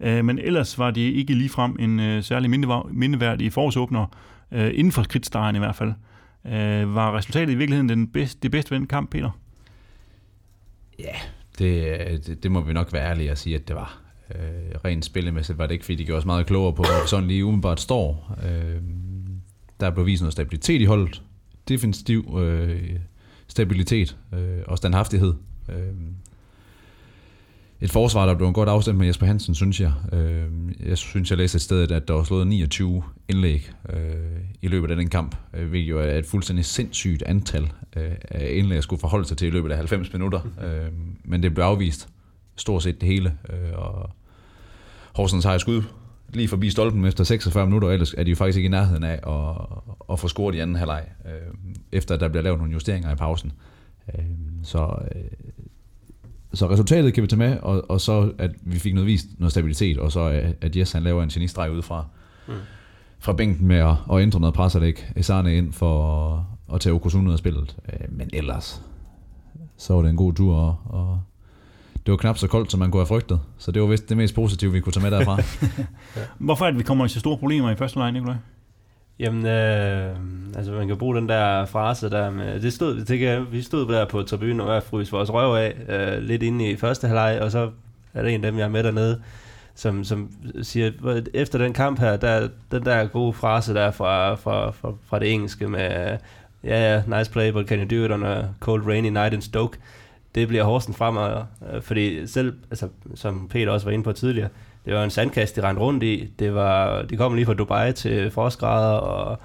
Øh, 0.00 0.24
men 0.24 0.38
ellers 0.38 0.78
var 0.78 0.90
det 0.90 1.06
ikke 1.20 1.34
ligefrem 1.34 1.76
en 1.78 2.00
øh, 2.00 2.22
særlig 2.22 2.50
mindeværdig 2.90 3.52
forårsåbner, 3.52 4.06
inden 4.52 4.92
for 4.92 5.02
kridtstregen 5.02 5.56
i 5.56 5.58
hvert 5.58 5.76
fald. 5.76 5.92
Øh, 6.46 6.94
Var 6.94 7.16
resultatet 7.16 7.52
i 7.52 7.56
virkeligheden 7.56 7.88
den 7.88 8.08
bedst, 8.08 8.42
det 8.42 8.50
bedste 8.50 8.70
ved 8.70 8.78
den 8.78 8.86
kamp, 8.86 9.10
Peter? 9.10 9.30
Ja, 10.98 11.14
det, 11.58 12.26
det, 12.26 12.42
det 12.42 12.50
må 12.50 12.60
vi 12.60 12.72
nok 12.72 12.92
være 12.92 13.10
ærlige 13.10 13.30
at 13.30 13.38
sige, 13.38 13.56
at 13.56 13.68
det 13.68 13.76
var. 13.76 14.00
Øh, 14.34 14.74
rent 14.84 15.04
spillemæssigt 15.04 15.58
var 15.58 15.66
det 15.66 15.72
ikke, 15.72 15.84
fordi 15.84 15.96
de 15.96 16.04
gjorde 16.04 16.18
os 16.18 16.24
meget 16.24 16.46
klogere 16.46 16.72
på, 16.74 16.82
hvor 16.82 17.06
sådan 17.06 17.28
lige 17.28 17.44
umiddelbart 17.44 17.80
står. 17.80 18.36
Øh, 18.44 18.82
der 19.80 19.90
blev 19.90 20.06
vist 20.06 20.22
noget 20.22 20.32
stabilitet 20.32 20.80
i 20.80 20.84
holdet. 20.84 21.22
Defensiv 21.68 22.38
øh, 22.40 22.90
stabilitet 23.46 24.16
øh, 24.34 24.58
og 24.66 24.76
standhaftighed. 24.76 25.34
Øh, 25.68 25.94
et 27.82 27.90
forsvar, 27.90 28.26
der 28.26 28.34
blev 28.34 28.52
godt 28.52 28.68
afstemt 28.68 28.98
med 28.98 29.06
Jesper 29.06 29.26
Hansen, 29.26 29.54
synes 29.54 29.80
jeg. 29.80 29.92
Øh, 30.12 30.46
jeg 30.86 30.98
synes, 30.98 31.30
jeg 31.30 31.38
læste 31.38 31.56
et 31.56 31.62
sted, 31.62 31.90
at 31.90 32.08
der 32.08 32.14
var 32.14 32.22
slået 32.22 32.46
29 32.46 33.02
indlæg 33.28 33.70
øh, 33.88 34.00
i 34.62 34.68
løbet 34.68 34.90
af 34.90 34.96
den 34.96 35.08
kamp, 35.08 35.36
øh, 35.54 35.68
hvilket 35.68 35.90
jo 35.90 36.00
er 36.00 36.18
et 36.18 36.26
fuldstændig 36.26 36.64
sindssygt 36.64 37.22
antal 37.22 37.72
øh, 37.96 38.12
af 38.30 38.52
indlæg, 38.54 38.74
jeg 38.74 38.82
skulle 38.82 39.00
forholde 39.00 39.24
sig 39.28 39.36
til 39.36 39.48
i 39.48 39.50
løbet 39.50 39.70
af 39.70 39.76
90 39.76 40.12
minutter. 40.12 40.40
Øh, 40.64 40.92
men 41.24 41.42
det 41.42 41.54
blev 41.54 41.64
afvist 41.64 42.08
stort 42.56 42.82
set 42.82 43.00
det 43.00 43.08
hele, 43.08 43.32
øh, 43.50 43.78
og 43.78 44.10
Horsens 45.14 45.44
har 45.44 45.54
et 45.54 45.60
skud 45.60 45.82
lige 46.28 46.48
forbi 46.48 46.70
stolpen 46.70 47.04
efter 47.04 47.24
46 47.24 47.66
minutter, 47.66 47.88
ellers 47.88 48.14
er 48.14 48.24
de 48.24 48.30
jo 48.30 48.36
faktisk 48.36 48.56
ikke 48.56 48.66
i 48.66 48.70
nærheden 48.70 49.04
af 49.04 49.20
at, 49.26 49.66
at 50.12 50.18
få 50.18 50.28
scoret 50.28 50.54
i 50.54 50.58
anden 50.58 50.76
halvleg, 50.76 51.04
øh, 51.26 51.54
efter 51.92 52.16
der 52.16 52.28
bliver 52.28 52.42
lavet 52.42 52.58
nogle 52.58 52.72
justeringer 52.72 53.12
i 53.12 53.16
pausen. 53.16 53.52
Øh, 54.14 54.24
så, 54.62 54.98
øh, 55.14 55.22
så 56.54 56.70
resultatet 56.70 57.14
kan 57.14 57.22
vi 57.22 57.28
tage 57.28 57.38
med, 57.38 57.58
og, 57.62 57.90
og 57.90 58.00
så 58.00 58.32
at 58.38 58.50
vi 58.62 58.78
fik 58.78 58.94
noget 58.94 59.06
vist 59.06 59.26
noget 59.38 59.52
stabilitet, 59.52 59.98
og 59.98 60.12
så 60.12 60.52
at 60.60 60.76
Jes 60.76 60.92
han 60.92 61.02
laver 61.02 61.22
en 61.22 61.28
genistreg 61.28 61.72
udefra 61.72 62.04
mm. 62.48 62.54
fra 63.18 63.32
bænken 63.32 63.68
med 63.68 63.76
at, 63.76 63.94
at 64.12 64.20
ændre 64.20 64.40
noget 64.40 64.54
presselæg 64.54 65.06
Esarne 65.16 65.56
ind 65.56 65.72
for 65.72 66.28
at, 66.68 66.74
at 66.74 66.80
tage 66.80 66.92
Okosuna 66.92 67.28
ud 67.28 67.32
af 67.32 67.38
spillet. 67.38 67.76
Øh, 67.92 68.12
men 68.12 68.30
ellers, 68.32 68.82
så 69.76 69.94
var 69.94 70.02
det 70.02 70.10
en 70.10 70.16
god 70.16 70.34
tur, 70.34 70.56
og, 70.56 70.76
og 70.84 71.20
det 72.06 72.12
var 72.12 72.16
knap 72.16 72.38
så 72.38 72.46
koldt, 72.46 72.70
som 72.70 72.80
man 72.80 72.90
kunne 72.90 73.00
have 73.00 73.06
frygtet. 73.06 73.40
Så 73.58 73.72
det 73.72 73.82
var 73.82 73.88
vist 73.88 74.08
det 74.08 74.16
mest 74.16 74.34
positive, 74.34 74.72
vi 74.72 74.80
kunne 74.80 74.92
tage 74.92 75.02
med 75.02 75.10
derfra. 75.10 75.42
Hvorfor 76.46 76.66
er 76.66 76.70
det, 76.70 76.78
vi 76.78 76.84
kommer 76.84 77.04
i 77.04 77.08
så 77.08 77.20
store 77.20 77.38
problemer 77.38 77.70
i 77.70 77.76
første 77.76 77.98
leg, 77.98 78.12
Nikolaj? 78.12 78.36
Jamen, 79.20 79.46
øh, 79.46 80.16
altså 80.56 80.72
man 80.72 80.88
kan 80.88 80.96
bruge 80.96 81.16
den 81.16 81.28
der 81.28 81.64
frase 81.64 82.10
der 82.10 82.30
med, 82.30 82.54
øh, 82.54 82.62
det 82.62 82.72
stod, 82.72 83.04
det 83.04 83.18
kan, 83.18 83.46
vi 83.52 83.62
stod 83.62 83.92
der 83.92 84.04
på 84.04 84.22
tribunen 84.22 84.60
og 84.60 84.66
var 84.66 84.80
frys 84.80 85.12
vores 85.12 85.32
røv 85.32 85.54
af, 85.54 85.74
øh, 85.88 86.22
lidt 86.22 86.42
inde 86.42 86.70
i 86.70 86.76
første 86.76 87.06
halvleg, 87.06 87.38
og 87.42 87.50
så 87.50 87.70
er 88.14 88.22
det 88.22 88.34
en 88.34 88.44
af 88.44 88.52
dem, 88.52 88.58
jeg 88.58 88.64
er 88.64 88.68
med 88.68 88.82
dernede, 88.82 89.22
som, 89.74 90.04
som 90.04 90.30
siger, 90.62 91.22
efter 91.34 91.58
den 91.58 91.72
kamp 91.72 91.98
her, 91.98 92.16
der, 92.16 92.48
den 92.70 92.84
der 92.84 93.06
gode 93.06 93.32
frase 93.32 93.74
der 93.74 93.90
fra, 93.90 94.34
fra, 94.34 94.70
fra, 94.70 94.92
fra 95.06 95.18
det 95.18 95.32
engelske 95.32 95.68
med, 95.68 95.80
ja, 96.64 96.94
ja, 96.94 97.02
nice 97.18 97.30
play, 97.30 97.52
but 97.52 97.66
can 97.66 97.78
you 97.78 97.98
do 97.98 98.04
it 98.04 98.10
on 98.10 98.24
a 98.24 98.42
cold 98.60 98.86
rainy 98.86 99.08
night 99.08 99.34
in 99.34 99.42
Stoke? 99.42 99.78
det 100.34 100.48
bliver 100.48 100.64
Horsen 100.64 100.94
fremad, 100.94 101.42
øh, 101.72 101.82
fordi 101.82 102.26
selv, 102.26 102.54
altså, 102.70 102.88
som 103.14 103.48
Peter 103.48 103.72
også 103.72 103.86
var 103.86 103.92
inde 103.92 104.04
på 104.04 104.12
tidligere, 104.12 104.48
det 104.84 104.94
var 104.94 105.04
en 105.04 105.10
sandkast, 105.10 105.56
de 105.56 105.62
rendte 105.62 105.82
rundt 105.82 106.02
i. 106.02 106.32
Det 106.38 106.54
var, 106.54 107.02
de 107.02 107.16
kom 107.16 107.34
lige 107.34 107.46
fra 107.46 107.54
Dubai 107.54 107.92
til 107.92 108.30
frostgrader 108.30 108.96
og, 108.96 109.38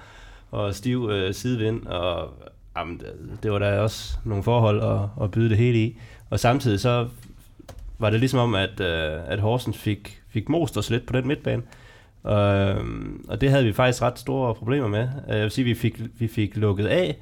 og 0.52 0.76
stiv 0.76 1.10
øh, 1.12 1.34
sidevind, 1.34 1.86
og 1.86 2.34
jamen, 2.78 3.02
det 3.44 3.52
var 3.52 3.60
der 3.60 3.80
også 3.80 4.18
nogle 4.24 4.44
forhold 4.44 4.82
at, 4.82 5.24
at 5.24 5.32
byde 5.32 5.50
det 5.50 5.58
hele 5.58 5.78
i. 5.78 5.98
Og 6.30 6.40
samtidig 6.40 6.80
så 6.80 7.08
var 8.00 8.10
det 8.10 8.20
ligesom 8.20 8.40
om, 8.40 8.56
at, 8.56 8.80
øh, 8.80 9.20
at 9.28 9.40
Horsens 9.40 9.78
fik, 9.78 10.22
fik 10.30 10.50
most 10.50 10.78
os 10.78 10.90
lidt 10.90 11.06
på 11.06 11.14
den 11.14 11.28
midtbane. 11.28 11.62
Øh, 12.28 12.84
og 13.28 13.42
det 13.42 13.50
havde 13.50 13.64
vi 13.64 13.74
faktisk 13.74 14.02
ret 14.02 14.20
store 14.20 14.56
problemer 14.56 14.88
med. 14.88 15.10
Øh, 15.30 15.36
jeg 15.36 15.44
vil 15.44 15.52
sige, 15.52 15.64
at 15.64 15.70
vi 15.70 15.76
fik, 15.76 16.02
vi 16.20 16.28
fik 16.28 16.58
lukket 16.58 16.86
af, 16.86 17.18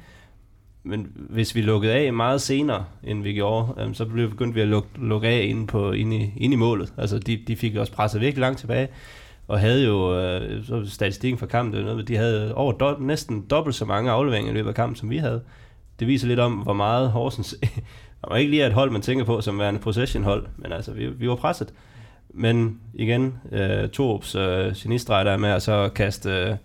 men 0.83 1.11
hvis 1.15 1.55
vi 1.55 1.61
lukkede 1.61 1.93
af 1.93 2.13
meget 2.13 2.41
senere, 2.41 2.85
end 3.03 3.23
vi 3.23 3.33
gjorde, 3.33 3.81
øhm, 3.81 3.93
så 3.93 4.05
begyndte 4.05 4.53
vi 4.53 4.61
at 4.61 4.67
lukke, 4.67 4.89
lukke 4.95 5.27
af 5.27 5.43
inde, 5.43 5.67
på, 5.67 5.91
inde, 5.91 6.17
i, 6.17 6.33
inde 6.37 6.53
i 6.53 6.57
målet. 6.57 6.93
Altså, 6.97 7.19
de, 7.19 7.37
de 7.47 7.55
fik 7.55 7.75
også 7.75 7.93
presset 7.93 8.21
virkelig 8.21 8.41
langt 8.41 8.59
tilbage, 8.59 8.87
og 9.47 9.59
havde 9.59 9.85
jo, 9.85 10.19
øh, 10.19 10.65
så 10.65 10.89
statistikken 10.89 11.37
for 11.37 11.45
kampen, 11.45 11.73
det 11.73 11.85
noget, 11.85 12.07
de 12.07 12.15
havde 12.15 12.55
over 12.55 12.71
do, 12.71 12.95
næsten 12.99 13.45
dobbelt 13.49 13.75
så 13.75 13.85
mange 13.85 14.11
afleveringer 14.11 14.51
i 14.51 14.55
løbet 14.55 14.69
af 14.69 14.75
kampen, 14.75 14.95
som 14.95 15.09
vi 15.09 15.17
havde. 15.17 15.41
Det 15.99 16.07
viser 16.07 16.27
lidt 16.27 16.39
om, 16.39 16.53
hvor 16.53 16.73
meget 16.73 17.11
Horsens, 17.11 17.55
der 18.21 18.29
var 18.29 18.35
ikke 18.35 18.51
lige 18.51 18.65
et 18.65 18.73
hold, 18.73 18.91
man 18.91 19.01
tænker 19.01 19.25
på 19.25 19.41
som 19.41 19.59
værende 19.59 19.79
possession-hold, 19.79 20.47
men 20.57 20.71
altså, 20.71 20.91
vi, 20.91 21.07
vi 21.07 21.29
var 21.29 21.35
presset. 21.35 21.73
Men 22.29 22.79
igen, 22.93 23.37
øh, 23.51 23.89
Torps 23.89 24.35
øh, 24.35 24.73
genistreg 24.75 25.25
der 25.25 25.37
med 25.37 25.49
at 25.49 25.61
så 25.61 25.89
kaste... 25.95 26.29
Øh, 26.29 26.55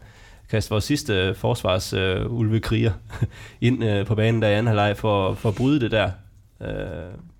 kaste 0.51 0.71
vores 0.71 0.85
sidste 0.85 1.35
forsvars 1.35 1.93
øh, 1.93 2.33
ulvekriger 2.33 2.93
ind 3.61 3.85
øh, 3.85 4.07
på 4.07 4.15
banen 4.15 4.43
der 4.43 4.49
i 4.49 4.53
anden 4.53 4.67
halvleg 4.67 4.97
for, 4.97 5.35
for 5.35 5.49
at 5.49 5.55
bryde 5.55 5.81
det 5.81 5.91
der. 5.91 6.11
øh, 6.61 6.69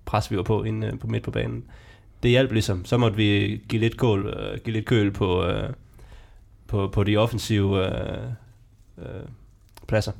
pres, 0.05 0.31
vi 0.31 0.37
var 0.37 0.43
på 0.43 0.63
inde 0.63 0.87
øh, 0.87 0.99
på 0.99 1.07
midt 1.07 1.23
på 1.23 1.31
banen. 1.31 1.63
Det 2.23 2.31
hjalp 2.31 2.51
ligesom. 2.51 2.85
Så 2.85 2.97
måtte 2.97 3.17
vi 3.17 3.61
give 3.69 3.81
lidt, 3.81 3.97
kål, 3.97 4.35
øh, 4.39 4.59
give 4.63 4.73
lidt 4.73 4.85
køl 4.85 5.11
på, 5.11 5.45
øh, 5.45 5.69
på, 6.67 6.87
på 6.87 7.03
de 7.03 7.17
offensive 7.17 7.85
øh, 7.85 8.23
øh, 8.97 9.05
pladser. 9.87 10.11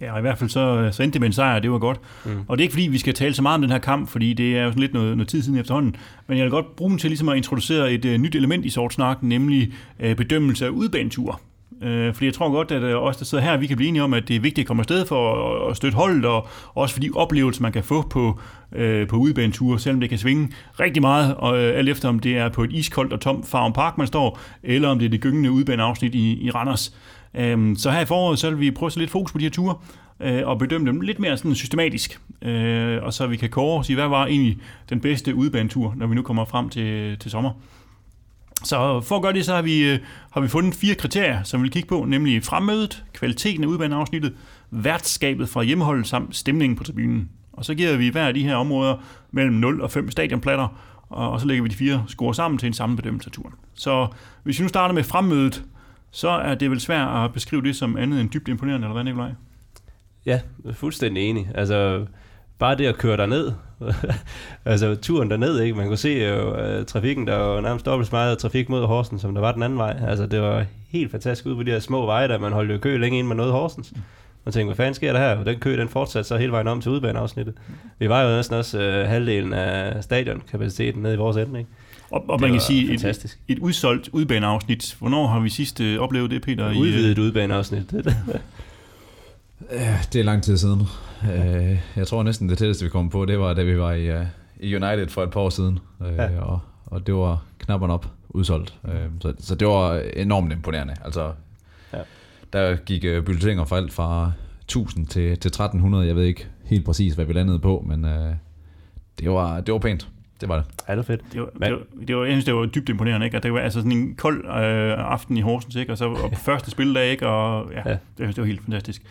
Ja, 0.00 0.12
og 0.12 0.18
i 0.18 0.20
hvert 0.20 0.38
fald 0.38 0.50
så, 0.50 0.88
så 0.92 1.02
endte 1.02 1.14
det 1.14 1.20
med 1.20 1.28
en 1.28 1.32
sejr, 1.32 1.58
det 1.58 1.70
var 1.70 1.78
godt. 1.78 2.00
Mm. 2.24 2.44
Og 2.48 2.58
det 2.58 2.62
er 2.62 2.64
ikke 2.64 2.72
fordi, 2.72 2.86
vi 2.86 2.98
skal 2.98 3.14
tale 3.14 3.34
så 3.34 3.42
meget 3.42 3.54
om 3.54 3.60
den 3.60 3.70
her 3.70 3.78
kamp, 3.78 4.08
fordi 4.08 4.32
det 4.32 4.56
er 4.58 4.62
jo 4.62 4.70
sådan 4.70 4.80
lidt 4.80 4.94
noget, 4.94 5.16
noget 5.16 5.28
tid 5.28 5.42
siden 5.42 5.58
efterhånden. 5.58 5.96
Men 6.26 6.38
jeg 6.38 6.44
vil 6.44 6.50
godt 6.50 6.76
bruge 6.76 6.90
den 6.90 6.98
til 6.98 7.10
ligesom 7.10 7.28
at 7.28 7.36
introducere 7.36 7.92
et 7.92 8.04
uh, 8.04 8.10
nyt 8.10 8.34
element 8.34 8.64
i 8.64 8.70
sortsnakken, 8.70 9.28
nemlig 9.28 9.72
uh, 10.04 10.14
bedømmelse 10.14 10.66
af 10.66 10.70
udbaneture. 10.70 11.36
Øh, 11.82 12.14
fordi 12.14 12.26
jeg 12.26 12.34
tror 12.34 12.50
godt, 12.50 12.70
at 12.70 12.82
øh, 12.82 13.02
os, 13.02 13.16
der 13.16 13.24
sidder 13.24 13.44
her, 13.44 13.56
vi 13.56 13.66
kan 13.66 13.76
blive 13.76 13.88
enige 13.88 14.02
om, 14.02 14.14
at 14.14 14.28
det 14.28 14.36
er 14.36 14.40
vigtigt 14.40 14.64
at 14.64 14.66
komme 14.66 14.80
afsted 14.80 15.06
for 15.06 15.70
at, 15.70 15.76
støtte 15.76 15.96
holdet, 15.96 16.24
og 16.24 16.48
også 16.74 16.94
for 16.94 17.00
de 17.00 17.10
oplevelser, 17.14 17.62
man 17.62 17.72
kan 17.72 17.84
få 17.84 18.02
på, 18.02 18.40
øh, 18.72 19.08
på 19.08 19.16
udebaneture, 19.16 19.78
selvom 19.78 20.00
det 20.00 20.08
kan 20.08 20.18
svinge 20.18 20.48
rigtig 20.80 21.02
meget, 21.02 21.34
og 21.34 21.58
øh, 21.58 21.78
alt 21.78 21.88
efter 21.88 22.08
om 22.08 22.18
det 22.18 22.36
er 22.36 22.48
på 22.48 22.64
et 22.64 22.72
iskoldt 22.72 23.12
og 23.12 23.20
tomt 23.20 23.48
Farm 23.48 23.72
Park, 23.72 23.98
man 23.98 24.06
står, 24.06 24.40
eller 24.62 24.88
om 24.88 24.98
det 24.98 25.06
er 25.06 25.10
det 25.10 25.20
gyngende 25.20 25.50
udebaneafsnit 25.50 26.14
i, 26.14 26.46
i 26.46 26.50
Randers. 26.50 26.96
Øh, 27.34 27.76
så 27.76 27.90
her 27.90 28.00
i 28.00 28.06
foråret, 28.06 28.38
så 28.38 28.50
vil 28.50 28.60
vi 28.60 28.70
prøve 28.70 28.86
at 28.86 28.92
sætte 28.92 29.02
lidt 29.02 29.10
fokus 29.10 29.32
på 29.32 29.38
de 29.38 29.44
her 29.44 29.50
ture, 29.50 29.74
øh, 30.20 30.42
og 30.44 30.58
bedømme 30.58 30.86
dem 30.86 31.00
lidt 31.00 31.18
mere 31.18 31.36
sådan 31.36 31.54
systematisk. 31.54 32.20
Øh, 32.42 33.02
og 33.02 33.12
så 33.12 33.26
vi 33.26 33.36
kan 33.36 33.50
kåre 33.50 33.78
og 33.78 33.84
sige, 33.84 33.96
hvad 33.96 34.08
var 34.08 34.26
egentlig 34.26 34.58
den 34.90 35.00
bedste 35.00 35.34
udbanetur, 35.34 35.94
når 35.96 36.06
vi 36.06 36.14
nu 36.14 36.22
kommer 36.22 36.44
frem 36.44 36.68
til, 36.68 37.18
til 37.18 37.30
sommer. 37.30 37.50
Så 38.64 39.00
for 39.00 39.16
at 39.16 39.22
gøre 39.22 39.32
det, 39.32 39.44
så 39.44 39.54
har 39.54 39.62
vi, 39.62 39.90
øh, 39.90 39.98
har 40.30 40.40
vi 40.40 40.48
fundet 40.48 40.74
fire 40.74 40.94
kriterier, 40.94 41.42
som 41.42 41.60
vi 41.60 41.62
vil 41.62 41.70
kigge 41.70 41.88
på, 41.88 42.04
nemlig 42.04 42.44
fremmødet, 42.44 43.04
kvaliteten 43.12 43.64
af 43.64 43.68
udbaneafsnittet, 43.68 44.34
værtskabet 44.70 45.48
fra 45.48 45.62
hjemmeholdet 45.62 46.06
samt 46.06 46.36
stemningen 46.36 46.76
på 46.76 46.84
tribunen. 46.84 47.28
Og 47.52 47.64
så 47.64 47.74
giver 47.74 47.96
vi 47.96 48.08
hver 48.08 48.26
af 48.26 48.34
de 48.34 48.42
her 48.42 48.56
områder 48.56 48.96
mellem 49.30 49.54
0 49.54 49.80
og 49.80 49.90
5 49.90 50.10
stadionplatter, 50.10 50.68
og 51.08 51.40
så 51.40 51.46
lægger 51.46 51.62
vi 51.62 51.68
de 51.68 51.74
fire 51.74 52.04
score 52.08 52.34
sammen 52.34 52.58
til 52.58 52.66
en 52.66 52.72
samme 52.72 52.96
bedømmelse 52.96 53.28
af 53.28 53.32
turen. 53.32 53.54
Så 53.74 54.08
hvis 54.42 54.58
vi 54.58 54.62
nu 54.62 54.68
starter 54.68 54.94
med 54.94 55.04
fremmødet, 55.04 55.64
så 56.10 56.28
er 56.28 56.54
det 56.54 56.70
vel 56.70 56.80
svært 56.80 57.24
at 57.24 57.32
beskrive 57.32 57.62
det 57.62 57.76
som 57.76 57.96
andet 57.96 58.20
end 58.20 58.30
dybt 58.30 58.48
imponerende, 58.48 58.86
eller 58.86 58.92
hvad, 58.92 59.04
Nikolaj? 59.04 59.30
Ja, 60.26 60.40
fuldstændig 60.72 61.30
enig. 61.30 61.50
Altså, 61.54 62.06
bare 62.58 62.76
det 62.76 62.86
at 62.86 62.98
køre 62.98 63.16
derned, 63.16 63.52
altså 64.64 64.94
turen 64.94 65.30
derned, 65.30 65.60
ikke? 65.60 65.76
man 65.76 65.86
kunne 65.86 65.96
se 65.96 66.08
jo 66.08 66.78
uh, 66.78 66.86
trafikken, 66.86 67.26
der 67.26 67.36
var 67.36 67.60
nærmest 67.60 67.86
dobbelt 67.86 68.08
så 68.08 68.14
meget 68.14 68.38
trafik 68.38 68.68
mod 68.68 68.86
Horsens, 68.86 69.22
som 69.22 69.34
der 69.34 69.40
var 69.40 69.52
den 69.52 69.62
anden 69.62 69.78
vej. 69.78 70.00
Altså 70.08 70.26
det 70.26 70.40
var 70.40 70.64
helt 70.90 71.10
fantastisk 71.10 71.46
ud 71.46 71.56
på 71.56 71.62
de 71.62 71.70
her 71.70 71.80
små 71.80 72.06
veje, 72.06 72.28
der 72.28 72.38
man 72.38 72.52
holdt 72.52 72.72
jo 72.72 72.78
kø 72.78 72.96
længe 72.96 73.18
inden 73.18 73.28
man 73.28 73.36
nåede 73.36 73.52
Horsens. 73.52 73.92
Man 74.44 74.52
tænkte, 74.52 74.66
hvad 74.66 74.76
fanden 74.76 74.94
sker 74.94 75.12
der 75.12 75.18
her? 75.18 75.44
Den 75.44 75.58
kø, 75.58 75.78
den 75.78 75.88
fortsatte 75.88 76.28
så 76.28 76.36
hele 76.36 76.52
vejen 76.52 76.68
om 76.68 76.80
til 76.80 76.92
udbaneafsnittet. 76.92 77.54
Vi 77.98 78.08
var 78.08 78.22
jo 78.22 78.36
næsten 78.36 78.56
også 78.56 78.78
uh, 78.78 79.08
halvdelen 79.08 79.52
af 79.52 80.04
stadionkapaciteten 80.04 81.02
nede 81.02 81.14
i 81.14 81.16
vores 81.16 81.36
ende, 81.36 81.58
ikke? 81.58 81.70
Og, 82.10 82.24
og 82.28 82.40
man 82.40 82.50
kan 82.50 82.60
sige, 82.60 82.92
et, 82.94 83.36
et 83.48 83.58
udsolgt 83.58 84.08
udbaneafsnit. 84.12 84.96
Hvornår 84.98 85.26
har 85.26 85.40
vi 85.40 85.48
sidst 85.48 85.80
øh, 85.80 85.98
oplevet 85.98 86.30
det, 86.30 86.42
Peter? 86.42 86.74
Udvidet 86.76 87.18
udbaneafsnit. 87.18 87.92
det 90.12 90.20
er 90.20 90.22
lang 90.22 90.42
tid 90.42 90.56
siden. 90.56 90.82
Øh, 91.34 91.78
jeg 91.96 92.06
tror 92.06 92.22
næsten 92.22 92.48
det 92.48 92.58
tætteste, 92.58 92.84
vi 92.84 92.90
kom 92.90 93.10
på, 93.10 93.24
det 93.24 93.40
var, 93.40 93.54
da 93.54 93.62
vi 93.62 93.78
var 93.78 93.92
i, 93.92 94.06
øh, 94.06 94.26
i 94.60 94.76
United 94.76 95.08
for 95.08 95.22
et 95.22 95.30
par 95.30 95.40
år 95.40 95.50
siden. 95.50 95.78
Ja. 96.00 96.40
Og, 96.40 96.60
og 96.86 97.06
det 97.06 97.14
var 97.14 97.42
knapperne 97.58 97.92
op 97.92 98.06
udsolgt. 98.28 98.74
Så, 99.20 99.34
så 99.38 99.54
det 99.54 99.68
var 99.68 100.02
enormt 100.16 100.52
imponerende. 100.52 100.94
Altså, 101.04 101.32
ja. 101.92 101.98
Der 102.52 102.76
gik 102.76 103.24
bulletiner 103.24 103.64
for 103.64 103.76
alt 103.76 103.92
fra 103.92 104.32
1000 104.62 105.06
til, 105.06 105.38
til 105.38 105.48
1300. 105.48 106.06
Jeg 106.06 106.16
ved 106.16 106.24
ikke 106.24 106.46
helt 106.64 106.84
præcis, 106.84 107.14
hvad 107.14 107.24
vi 107.24 107.32
landede 107.32 107.58
på, 107.58 107.84
men 107.86 108.04
det, 109.18 109.30
var, 109.30 109.60
det 109.60 109.72
var 109.72 109.78
pænt. 109.78 110.08
Det 110.40 110.48
var 110.48 110.56
det. 110.56 110.64
Ja, 110.88 110.92
det 110.92 110.96
var 110.96 111.02
fedt. 111.02 111.32
Det 111.32 111.40
var, 111.40 111.46
det 111.46 111.72
var, 111.72 111.80
det 112.06 112.16
var, 112.16 112.24
jeg 112.24 112.32
synes, 112.32 112.44
det 112.44 112.54
var 112.54 112.66
dybt 112.66 112.88
imponerende, 112.88 113.26
ikke? 113.26 113.36
At 113.36 113.42
det 113.42 113.52
var 113.52 113.60
altså 113.60 113.78
sådan 113.80 113.92
en 113.92 114.14
kold 114.14 114.44
øh, 114.46 115.12
aften 115.12 115.36
i 115.36 115.40
Horsens, 115.40 115.76
ikke? 115.76 115.92
Og 115.92 115.98
så 115.98 116.04
og 116.08 116.32
første 116.48 116.70
spildag, 116.70 117.10
ikke? 117.10 117.26
Og 117.26 117.72
ja, 117.72 117.90
ja. 117.90 117.96
Det, 118.18 118.26
det 118.26 118.38
var 118.38 118.44
helt 118.44 118.62
fantastisk. 118.62 119.02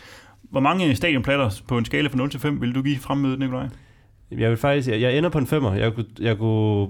Hvor 0.50 0.60
mange 0.60 0.96
stadionplatter 0.96 1.60
på 1.68 1.78
en 1.78 1.84
skala 1.84 2.08
fra 2.08 2.16
0 2.16 2.30
til 2.30 2.40
5 2.40 2.60
vil 2.60 2.74
du 2.74 2.82
give 2.82 2.98
fremmødet, 2.98 3.38
Nikolaj? 3.38 3.68
Jeg 4.30 4.50
vil 4.50 4.56
faktisk, 4.56 4.88
jeg, 4.88 5.00
jeg 5.00 5.18
ender 5.18 5.30
på 5.30 5.38
en 5.38 5.46
5'er. 5.46 5.72
Jeg 5.72 5.94
kunne, 5.94 6.06
jeg 6.20 6.38
kunne 6.38 6.88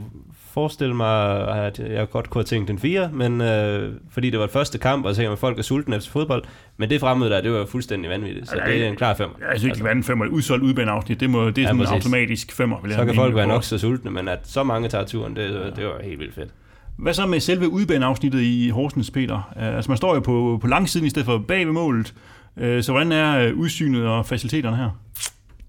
forestille 0.51 0.95
mig, 0.95 1.49
at 1.67 1.79
jeg 1.79 2.11
godt 2.11 2.31
kunne 2.31 2.41
have 2.41 2.45
tænkt 2.45 2.71
en 2.71 2.79
4, 2.79 3.11
men 3.13 3.41
øh, 3.41 3.93
fordi 4.11 4.31
det 4.31 4.39
var 4.39 4.45
et 4.45 4.51
første 4.51 4.79
kamp, 4.79 5.05
og 5.05 5.15
så 5.15 5.23
kan 5.23 5.31
man, 5.31 5.39
folk 5.39 5.59
er 5.59 5.63
sultne 5.63 5.97
efter 5.97 6.11
fodbold. 6.11 6.45
Men 6.77 6.91
det 6.91 7.01
fremmøde 7.01 7.31
der, 7.31 7.41
det 7.41 7.53
var 7.53 7.67
fuldstændig 7.67 8.11
vanvittigt, 8.11 8.49
så 8.49 8.57
ja, 8.57 8.73
det 8.73 8.85
er 8.85 8.89
en 8.89 8.97
klar 8.97 9.15
5. 9.15 9.29
Jeg 9.41 9.47
synes 9.59 9.65
ikke, 9.65 9.75
det 9.75 9.85
var 9.85 10.15
en 10.15 10.23
5'er. 10.23 10.29
Udsolgt 10.31 10.65
udbaneafsnit, 10.65 11.21
det, 11.21 11.31
må, 11.31 11.47
det 11.47 11.59
er 11.59 11.63
ja, 11.63 11.69
sådan 11.69 11.81
en 11.81 11.87
automatisk 11.87 12.61
5'er. 12.61 12.93
Så 12.93 13.05
kan 13.05 13.15
folk 13.15 13.35
være 13.35 13.47
nok 13.47 13.65
så 13.65 13.79
sultne, 13.79 14.11
men 14.11 14.29
at 14.29 14.41
så 14.45 14.63
mange 14.63 14.89
tager 14.89 15.05
turen, 15.05 15.37
det, 15.37 15.43
ja. 15.43 15.71
det 15.71 15.85
var 15.85 16.03
helt 16.05 16.19
vildt 16.19 16.35
fedt. 16.35 16.51
Hvad 16.99 17.15
så 17.15 17.27
med 17.27 17.41
selve 17.41 17.69
udbaneafsnittet 17.69 18.41
i 18.41 18.69
Horsens, 18.69 19.11
Peter? 19.11 19.53
Altså 19.57 19.91
man 19.91 19.97
står 19.97 20.15
jo 20.15 20.21
på, 20.21 20.59
på 20.61 20.67
langsiden 20.67 21.07
i 21.07 21.11
stedet 21.11 21.27
for 21.27 21.39
bag 21.39 21.67
ved 21.67 21.73
målet. 21.73 22.15
Øh, 22.59 22.83
så 22.83 22.93
hvordan 22.93 23.13
er 23.13 23.39
øh, 23.39 23.57
udsynet 23.57 24.07
og 24.07 24.27
faciliteterne 24.27 24.77
her? 24.77 24.91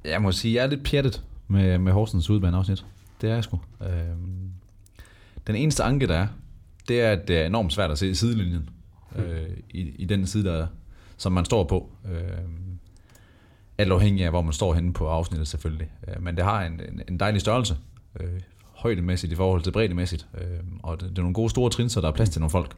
Jeg 0.06 0.22
må 0.22 0.32
sige, 0.32 0.56
jeg 0.56 0.64
er 0.64 0.68
lidt 0.68 0.84
pjattet 0.84 1.24
med, 1.48 1.78
med 1.78 1.92
Horsens 1.92 2.30
udbaneafsnit. 2.30 2.86
Det 3.22 3.30
er 3.30 3.34
jeg 3.34 3.44
sgu. 3.44 3.60
Øh, 3.82 3.90
den 5.48 5.56
eneste 5.56 5.84
anke, 5.84 6.08
der 6.08 6.16
er, 6.16 6.28
det 6.88 7.02
er, 7.02 7.12
at 7.12 7.28
det 7.28 7.38
er 7.38 7.46
enormt 7.46 7.74
svært 7.74 7.92
at 7.92 7.98
se 7.98 8.16
sidelinjen 8.16 8.70
øh, 9.16 9.50
i, 9.70 9.80
i 9.96 10.06
den 10.06 10.28
side, 10.28 10.44
der, 10.50 10.68
som 11.18 11.32
man 11.32 11.46
står 11.46 11.64
på. 11.64 11.90
Øh, 12.12 12.22
alt 13.78 13.92
afhængig 13.92 14.26
af, 14.26 14.32
hvor 14.32 14.42
man 14.42 14.54
står 14.54 14.74
henne 14.74 14.94
på 14.94 15.08
afsnittet 15.08 15.48
selvfølgelig. 15.48 15.92
Øh, 16.08 16.24
men 16.24 16.36
det 16.36 16.44
har 16.44 16.66
en, 16.66 16.74
en, 16.74 17.02
en 17.08 17.20
dejlig 17.20 17.42
størrelse. 17.42 17.78
Øh, 18.20 18.40
højdemæssigt 18.76 19.34
i 19.34 19.36
forhold 19.36 19.62
til 19.62 19.72
breddemæssigt. 19.72 20.28
Øh, 20.38 20.60
og 20.84 21.02
det, 21.02 21.10
det 21.10 21.18
er 21.18 21.22
nogle 21.22 21.34
gode 21.34 21.50
store 21.50 21.70
trin, 21.70 21.90
så 21.90 22.02
der 22.02 22.08
er 22.08 22.12
plads 22.12 22.30
til 22.30 22.42
nogle 22.42 22.52
folk. 22.52 22.76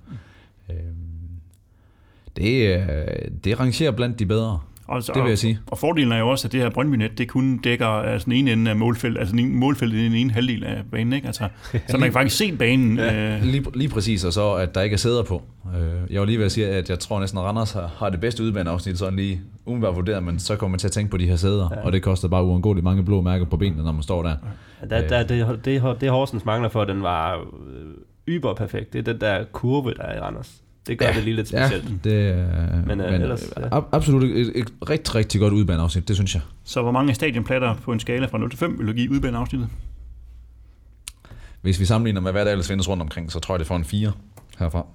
Øh, 2.40 2.46
det, 2.46 3.44
det 3.44 3.60
rangerer 3.60 3.92
blandt 3.92 4.20
de 4.20 4.26
bedre. 4.26 4.60
Altså, 4.90 5.12
det 5.16 5.24
vil 5.24 5.30
jeg 5.30 5.38
sige. 5.38 5.60
Og, 5.68 5.78
fordelen 5.78 6.12
er 6.12 6.20
jo 6.20 6.30
også, 6.30 6.48
at 6.48 6.52
det 6.52 6.62
her 6.62 6.70
Brøndby-net, 6.70 7.18
det 7.18 7.28
kun 7.28 7.58
dækker 7.58 7.88
altså 7.88 8.26
den 8.26 8.34
ene 8.34 8.52
ende 8.52 8.72
af 8.72 8.78
målfelt, 8.78 9.18
altså 9.18 9.36
den 9.36 9.56
målfeltet 9.56 9.98
i 9.98 10.06
den 10.06 10.14
ene 10.14 10.32
halvdel 10.32 10.64
af 10.64 10.84
banen, 10.92 11.14
ikke? 11.14 11.28
Altså, 11.28 11.48
så 11.88 11.98
man 11.98 12.02
kan 12.02 12.14
faktisk 12.14 12.38
se 12.38 12.52
banen. 12.58 12.98
Ja, 13.02 13.36
øh. 13.36 13.44
lige, 13.44 13.66
lige 13.76 13.90
præcis, 13.90 14.24
og 14.24 14.34
så 14.34 14.54
at 14.54 14.76
der 14.76 14.82
ikke 14.82 14.94
er 14.94 14.98
sæder 14.98 15.24
på. 15.24 15.42
Øh, 15.76 16.14
jeg 16.14 16.20
var 16.20 16.26
lige 16.26 16.38
ved 16.38 16.46
at 16.46 16.52
sige, 16.52 16.68
at 16.68 16.90
jeg 16.90 17.00
tror 17.00 17.20
næsten, 17.20 17.40
at 17.40 17.46
Randers 17.46 17.72
har, 17.72 17.92
har 17.98 18.10
det 18.10 18.20
bedste 18.20 18.44
udbaneafsnit, 18.44 18.98
sådan 18.98 19.16
lige 19.16 19.42
umiddelbart 19.66 19.96
vurderet, 19.96 20.24
men 20.24 20.40
så 20.40 20.56
kommer 20.56 20.72
man 20.72 20.80
til 20.80 20.88
at 20.88 20.92
tænke 20.92 21.12
på 21.12 21.18
de 21.18 21.28
her 21.28 21.36
sæder, 21.36 21.70
ja. 21.72 21.86
og 21.86 21.92
det 21.92 22.02
koster 22.02 22.28
bare 22.28 22.44
uundgåeligt 22.44 22.84
mange 22.84 23.04
blå 23.04 23.22
mærker 23.22 23.46
på 23.46 23.58
benene, 23.58 23.84
når 23.84 23.92
man 23.92 24.04
står 24.04 24.24
der. 24.24 24.36
Ja, 24.82 24.88
der, 24.88 25.08
der 25.08 25.24
det, 25.24 25.66
det, 25.66 26.02
det 26.02 26.10
Horsens 26.10 26.46
mangler 26.46 26.70
for, 26.70 26.86
den 26.86 27.04
var 27.04 27.46
yber 28.28 28.54
perfekt. 28.54 28.94
Det 28.94 29.00
er 29.00 29.14
den 29.14 29.22
der 29.22 29.44
kurve, 29.52 29.94
der 29.94 30.04
er 30.04 30.18
i 30.18 30.20
Randers. 30.20 30.62
Det 30.88 31.00
gør 31.00 31.06
ja, 31.06 31.14
det 31.14 31.24
lige 31.24 31.36
lidt 31.36 31.48
specielt. 31.48 32.06
Ja, 32.06 32.10
det, 32.10 32.36
uh, 32.36 32.88
men, 32.88 33.02
uh, 33.02 33.12
men 33.12 33.22
ellers, 33.22 33.54
ja. 33.58 33.80
absolut 33.92 34.24
et, 34.24 34.40
et, 34.40 34.52
et 34.56 34.72
rigtig, 34.90 35.16
rigtig 35.16 35.42
godt 35.42 35.54
udbaneafsnit, 35.54 36.08
det 36.08 36.16
synes 36.16 36.36
jeg. 36.36 36.42
Så 36.64 36.82
hvor 36.82 36.92
mange 36.92 37.14
stadionplatter 37.14 37.76
på 37.76 37.92
en 37.92 38.00
skala 38.00 38.26
fra 38.26 38.38
0 38.38 38.50
til 38.50 38.60
5 38.60 38.78
vil 38.78 38.88
du 38.88 38.94
give 38.94 39.12
udbaneafsnittet? 39.12 39.70
Hvis 41.62 41.80
vi 41.80 41.86
sammenligner 41.86 42.22
med, 42.22 42.32
hvad 42.32 42.46
der 42.46 42.52
ellers 42.52 42.68
findes 42.68 42.90
rundt 42.90 43.02
omkring, 43.02 43.32
så 43.32 43.40
tror 43.40 43.56
jeg, 43.56 43.60
det 43.60 43.68
får 43.68 43.76
en 43.76 43.86
4 43.86 44.12
herfra. 44.60 44.86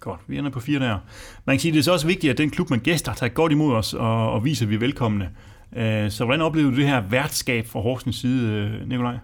Godt, 0.00 0.20
vi 0.26 0.38
ender 0.38 0.50
på 0.50 0.60
4 0.60 0.80
der. 0.80 0.98
Man 1.44 1.56
kan 1.56 1.60
sige, 1.60 1.72
det 1.72 1.78
er 1.78 1.82
så 1.82 1.92
også 1.92 2.06
vigtigt, 2.06 2.30
at 2.30 2.38
den 2.38 2.50
klub, 2.50 2.70
man 2.70 2.80
gæster, 2.80 3.14
tager 3.14 3.30
godt 3.30 3.52
imod 3.52 3.74
os 3.74 3.94
og, 3.94 4.32
og 4.32 4.44
viser, 4.44 4.64
at 4.66 4.70
vi 4.70 4.74
er 4.74 4.78
velkomne. 4.78 5.30
Uh, 5.72 5.82
så 6.08 6.24
hvordan 6.24 6.42
oplevede 6.42 6.72
du 6.72 6.76
det 6.76 6.86
her 6.86 7.00
værtskab 7.00 7.66
fra 7.66 7.80
Horsens 7.80 8.16
side, 8.16 8.70
Nikolaj? 8.86 9.18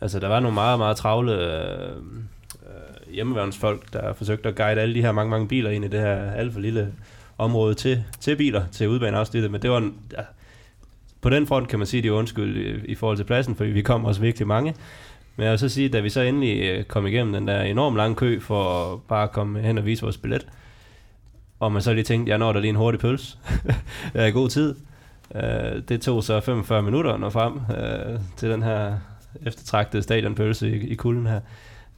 Altså, 0.00 0.18
der 0.18 0.28
var 0.28 0.40
nogle 0.40 0.54
meget, 0.54 0.78
meget 0.78 0.96
travle 0.96 1.32
Øh, 2.66 3.14
hjemmeværnsfolk, 3.14 3.92
der 3.92 4.12
forsøgte 4.12 4.48
at 4.48 4.56
guide 4.56 4.80
alle 4.80 4.94
de 4.94 5.02
her 5.02 5.12
mange, 5.12 5.30
mange 5.30 5.48
biler 5.48 5.70
ind 5.70 5.84
i 5.84 5.88
det 5.88 6.00
her 6.00 6.30
alt 6.30 6.52
for 6.52 6.60
lille 6.60 6.92
område 7.38 7.74
til, 7.74 8.04
til 8.20 8.36
biler, 8.36 8.66
til 8.72 8.88
udbaneafsnittet, 8.88 9.50
men 9.50 9.62
det 9.62 9.70
var 9.70 9.78
en, 9.78 9.94
ja, 10.12 10.22
på 11.20 11.30
den 11.30 11.46
front 11.46 11.68
kan 11.68 11.78
man 11.78 11.86
sige, 11.86 11.98
at 11.98 12.04
de 12.04 12.10
var 12.10 12.18
undskyld 12.18 12.56
i, 12.56 12.90
i 12.90 12.94
forhold 12.94 13.16
til 13.16 13.24
pladsen, 13.24 13.56
for 13.56 13.64
vi 13.64 13.82
kom 13.82 14.04
også 14.04 14.20
virkelig 14.20 14.46
mange. 14.46 14.74
Men 15.36 15.44
jeg 15.44 15.50
vil 15.50 15.58
så 15.58 15.68
sige, 15.68 15.88
da 15.88 16.00
vi 16.00 16.10
så 16.10 16.20
endelig 16.20 16.62
øh, 16.62 16.84
kom 16.84 17.06
igennem 17.06 17.32
den 17.32 17.48
der 17.48 17.62
enormt 17.62 17.96
lange 17.96 18.16
kø 18.16 18.40
for 18.40 18.92
at 18.92 19.02
bare 19.02 19.28
komme 19.28 19.60
hen 19.60 19.78
og 19.78 19.86
vise 19.86 20.02
vores 20.02 20.16
billet, 20.16 20.46
og 21.60 21.72
man 21.72 21.82
så 21.82 21.92
lige 21.92 22.04
tænkte, 22.04 22.30
jeg 22.30 22.38
når 22.38 22.52
der 22.52 22.60
lige 22.60 22.70
en 22.70 22.76
hurtig 22.76 23.00
pølse. 23.00 23.38
jeg 24.14 24.22
er 24.22 24.26
i 24.26 24.30
god 24.30 24.48
tid. 24.48 24.74
Uh, 25.34 25.40
det 25.88 26.00
tog 26.00 26.24
så 26.24 26.40
45 26.40 26.82
minutter 26.82 27.12
at 27.12 27.20
nå 27.20 27.30
frem 27.30 27.52
uh, 27.54 28.20
til 28.36 28.50
den 28.50 28.62
her 28.62 28.98
eftertragtede 29.46 30.02
stadionpølse 30.02 30.70
i, 30.70 30.88
i 30.88 30.94
kulden 30.94 31.26
her. 31.26 31.40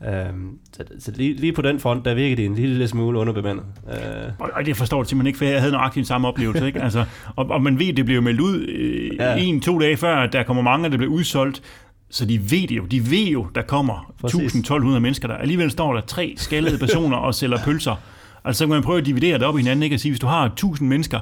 Øhm, 0.07 0.59
så, 0.73 0.85
så 0.99 1.13
lige, 1.17 1.35
lige 1.35 1.53
på 1.53 1.63
den 1.63 1.81
front, 1.81 2.05
der 2.05 2.15
virker 2.15 2.37
det 2.37 2.45
en 2.45 2.55
lille 2.55 2.89
smule 2.89 3.19
underbemandet. 3.19 3.65
Øh. 3.91 4.49
Og 4.55 4.67
det 4.67 4.77
forstår 4.77 5.01
jeg 5.01 5.07
simpelthen 5.07 5.27
ikke, 5.27 5.39
for 5.39 5.45
jeg 5.45 5.61
havde 5.61 5.73
nøjagtigt 5.73 6.07
samme 6.07 6.29
oplevelse. 6.29 6.67
Ikke? 6.67 6.83
Altså, 6.83 7.05
og, 7.37 7.51
og 7.51 7.63
man 7.63 7.79
ved, 7.79 7.93
det 7.93 8.05
bliver 8.05 8.21
meldt 8.21 8.41
ud 8.41 8.67
øh, 8.69 9.17
ja. 9.17 9.37
en, 9.37 9.61
to 9.61 9.79
dage 9.79 9.97
før, 9.97 10.17
at 10.17 10.33
der 10.33 10.43
kommer 10.43 10.63
mange, 10.63 10.91
der 10.91 10.97
bliver 10.97 11.13
udsolgt. 11.13 11.63
Så 12.11 12.25
de 12.25 12.51
ved 12.51 12.69
det 12.69 12.77
jo. 12.77 12.85
De 12.85 13.11
ved 13.11 13.27
jo, 13.27 13.47
der 13.55 13.63
kommer 13.63 14.13
1000-1200 14.27 14.99
mennesker 14.99 15.29
der. 15.29 15.35
Alligevel 15.35 15.71
står 15.71 15.95
der 15.95 16.01
tre 16.01 16.35
skaldede 16.37 16.79
personer 16.79 17.17
og 17.17 17.35
sælger 17.35 17.59
pølser. 17.65 17.97
Altså, 18.45 18.59
så 18.59 18.65
kan 18.65 18.69
man 18.69 18.83
prøve 18.83 18.99
at 18.99 19.07
dividere 19.07 19.39
det 19.39 19.47
op 19.47 19.59
i 19.59 19.61
hinanden, 19.61 19.83
ikke? 19.83 19.97
Og 19.97 20.01
sige, 20.01 20.13
hvis 20.13 20.21
du 20.21 20.27
har 20.27 20.45
1000 20.45 20.89
mennesker, 20.89 21.21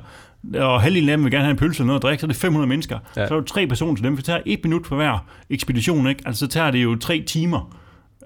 og 0.55 0.81
halvdelen 0.81 1.09
af 1.09 1.17
dem 1.17 1.25
vil 1.25 1.33
gerne 1.33 1.45
have 1.45 1.51
en 1.51 1.57
pølse 1.57 1.83
og 1.83 1.87
noget 1.87 1.99
at 1.99 2.03
drikke, 2.03 2.21
så 2.21 2.27
er 2.27 2.29
det 2.29 2.37
500 2.37 2.69
mennesker. 2.69 2.99
Ja. 3.17 3.29
Så 3.29 3.35
er 3.35 3.41
du 3.41 3.47
tre 3.47 3.67
personer 3.67 3.95
til 3.95 4.05
dem, 4.05 4.17
for 4.17 4.17
det 4.17 4.25
tager 4.25 4.41
et 4.47 4.61
minut 4.65 4.87
for 4.87 4.97
hver 4.97 5.27
ekspedition, 5.51 6.07
ikke? 6.09 6.23
Altså, 6.27 6.41
så 6.41 6.47
tager 6.47 6.71
det 6.71 6.83
jo 6.83 6.97
tre 6.97 7.25
timer 7.27 7.77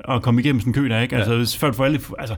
at 0.09 0.23
komme 0.23 0.41
igennem 0.41 0.61
sådan 0.61 0.71
en 0.71 0.75
kø 0.75 0.89
der, 0.89 1.01
ikke? 1.01 1.17
Altså, 1.17 1.33
ja. 1.33 1.67
før 1.67 1.71
du 1.71 1.77
får 1.77 1.85
alle... 1.85 2.01
Altså, 2.19 2.37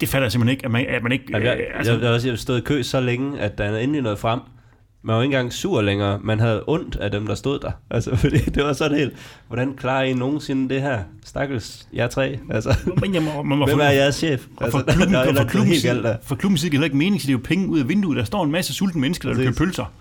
det 0.00 0.08
fatter 0.08 0.24
jeg 0.24 0.32
simpelthen 0.32 0.52
ikke, 0.52 0.64
at 0.64 0.70
man, 0.70 0.86
at 0.86 1.02
man 1.02 1.12
ikke... 1.12 1.24
Jamen, 1.30 1.46
jeg, 1.46 1.56
øh, 1.58 1.78
altså, 1.78 1.92
jeg, 1.92 2.02
jeg, 2.02 2.24
jeg 2.24 2.32
har 2.32 2.36
stået 2.36 2.58
i 2.58 2.62
kø 2.62 2.82
så 2.82 3.00
længe, 3.00 3.40
at 3.40 3.58
der 3.58 3.64
er 3.64 3.78
endelig 3.78 4.02
noget 4.02 4.18
frem. 4.18 4.40
Man 5.02 5.16
var 5.16 5.22
ikke 5.22 5.36
engang 5.36 5.52
sur 5.52 5.82
længere. 5.82 6.18
Man 6.22 6.40
havde 6.40 6.64
ondt 6.66 6.96
af 6.96 7.10
dem, 7.10 7.26
der 7.26 7.34
stod 7.34 7.58
der. 7.58 7.70
Altså, 7.90 8.16
fordi 8.16 8.38
det 8.38 8.64
var 8.64 8.72
sådan 8.72 8.98
helt... 8.98 9.12
Hvordan 9.48 9.74
klarer 9.76 10.02
I 10.04 10.12
nogensinde 10.12 10.74
det 10.74 10.82
her? 10.82 10.98
Stakkels, 11.24 11.88
jer 11.92 12.06
tre. 12.06 12.38
Altså, 12.50 12.78
men 13.00 13.14
jeg 13.14 13.22
må, 13.22 13.42
man 13.42 13.58
må 13.58 13.66
hvem 13.68 13.80
er 13.80 13.90
jeres 13.90 14.14
chef? 14.14 14.46
Og 14.56 14.64
Altså, 14.64 14.78
for 14.86 14.92
klubben, 14.92 15.14
der 15.14 15.20
er 15.20 15.32
noget 15.32 15.50
klubben, 15.50 15.72
helt 15.72 15.84
galt 15.84 16.04
der. 16.04 16.12
side, 16.12 16.18
for 16.22 16.34
klubben 16.34 16.58
side 16.58 16.70
giver 16.70 16.80
det 16.80 16.86
ikke 16.86 16.96
mening, 16.96 17.20
så 17.20 17.26
det 17.26 17.32
er 17.32 17.38
jo 17.38 17.42
penge 17.44 17.68
ud 17.68 17.80
af 17.80 17.88
vinduet. 17.88 18.16
Der 18.16 18.24
står 18.24 18.44
en 18.44 18.50
masse 18.50 18.74
sultne 18.74 19.00
mennesker, 19.00 19.28
der 19.28 19.36
vil 19.36 19.46
købe 19.46 19.56
pølser. 19.56 19.92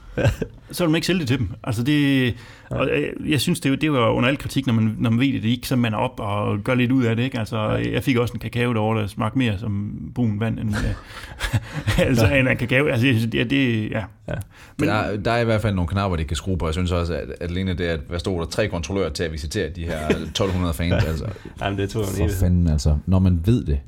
Så 0.72 0.84
vil 0.84 0.90
man 0.90 0.96
ikke 0.96 1.08
sælge 1.08 1.20
det 1.20 1.28
til 1.28 1.40
dem. 1.40 1.50
Altså 1.64 1.84
det, 1.84 2.34
og 2.70 2.90
øh, 2.90 3.32
jeg 3.32 3.42
synes, 3.42 3.60
det, 3.60 3.70
er 3.70 3.74
jo- 3.74 3.78
det 3.82 3.92
var 3.92 4.10
under 4.10 4.30
al 4.30 4.38
kritik, 4.38 4.68
når 4.68 4.74
man, 4.74 4.96
når 5.00 5.10
man 5.10 5.20
ved 5.20 5.34
det, 5.34 5.44
det 5.44 5.50
ikke, 5.50 5.68
så 5.68 5.76
man 5.76 5.94
op 5.94 6.20
og 6.20 6.60
gør 6.64 6.76
lidt 6.76 6.92
ud 6.92 7.04
af 7.04 7.16
det. 7.16 7.24
Ikke? 7.24 7.40
Altså, 7.40 7.60
jeg 7.92 8.04
fik 8.04 8.18
også 8.18 8.34
en 8.34 8.40
kakao 8.40 8.74
derovre, 8.74 9.02
der 9.02 9.08
smagte 9.08 9.38
mere 9.38 9.58
som 9.60 9.94
brun 10.16 10.40
vand, 10.40 10.60
end, 10.60 10.70
øh, 10.76 12.00
altså, 12.08 12.28
end 12.28 12.48
en 12.48 12.58
kakao. 12.58 12.86
Altså, 12.88 13.08
jeg 13.08 13.16
synes, 13.16 13.32
det, 13.32 13.50
det, 13.50 13.92
ja. 13.92 14.04
Ja. 14.28 14.34
Men 14.80 14.90
der, 14.90 15.18
der 15.18 15.32
er 15.32 15.40
i 15.42 15.46
hvert 15.46 15.62
fald 15.62 15.76
nogle 15.76 15.88
knapper, 15.88 16.18
de 16.18 16.24
kan 16.24 16.38
skrue 16.38 16.58
på. 16.58 16.66
Jeg 16.66 16.74
synes 16.74 16.92
også, 16.92 17.14
at, 17.14 17.30
at 17.42 17.50
alene 17.52 17.74
det, 17.74 17.84
at 17.84 18.00
hvad 18.10 18.20
stod 18.20 18.40
der 18.40 18.46
tre 18.46 18.68
kontrollører 18.68 19.10
til 19.10 19.24
at 19.24 19.32
visitere 19.32 19.70
de 19.70 19.84
her 19.84 20.08
1200 20.10 20.74
fans. 20.74 21.04
altså, 21.06 21.26
Jamen, 21.62 21.80
det 21.80 21.90
tog 21.90 22.06
for 22.06 22.28
fanden, 22.40 22.68
altså, 22.68 22.98
når 23.06 23.20
man 23.20 23.42
ved 23.46 23.64
det. 23.66 23.80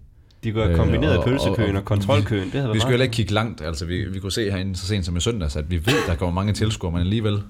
De 0.45 0.51
kunne 0.51 0.63
have 0.63 0.71
Øh, 0.73 0.77
kombineret 0.79 1.17
og- 1.17 1.25
pølsekøen 1.25 1.75
og- 1.75 1.81
og 1.81 1.85
kontrolkøen. 1.85 2.43
Det 2.43 2.51
havde 2.51 2.67
Vi 2.67 2.77
meget. 2.77 2.89
heller 2.89 3.03
ikke 3.03 3.13
kigge 3.13 3.33
langt. 3.33 3.61
Altså, 3.61 3.85
vi, 3.85 4.05
vi 4.09 4.19
kunne 4.19 4.31
se 4.31 4.51
herinde 4.51 4.75
så 4.75 4.85
sent 4.87 5.05
som 5.05 5.17
i 5.17 5.19
søndags, 5.19 5.55
at 5.55 5.71
vi 5.71 5.75
ved, 5.75 6.07
der 6.07 6.15
kommer 6.15 6.33
mange 6.33 6.53
tilskuere, 6.53 6.91
men 6.91 7.01
alligevel 7.01 7.41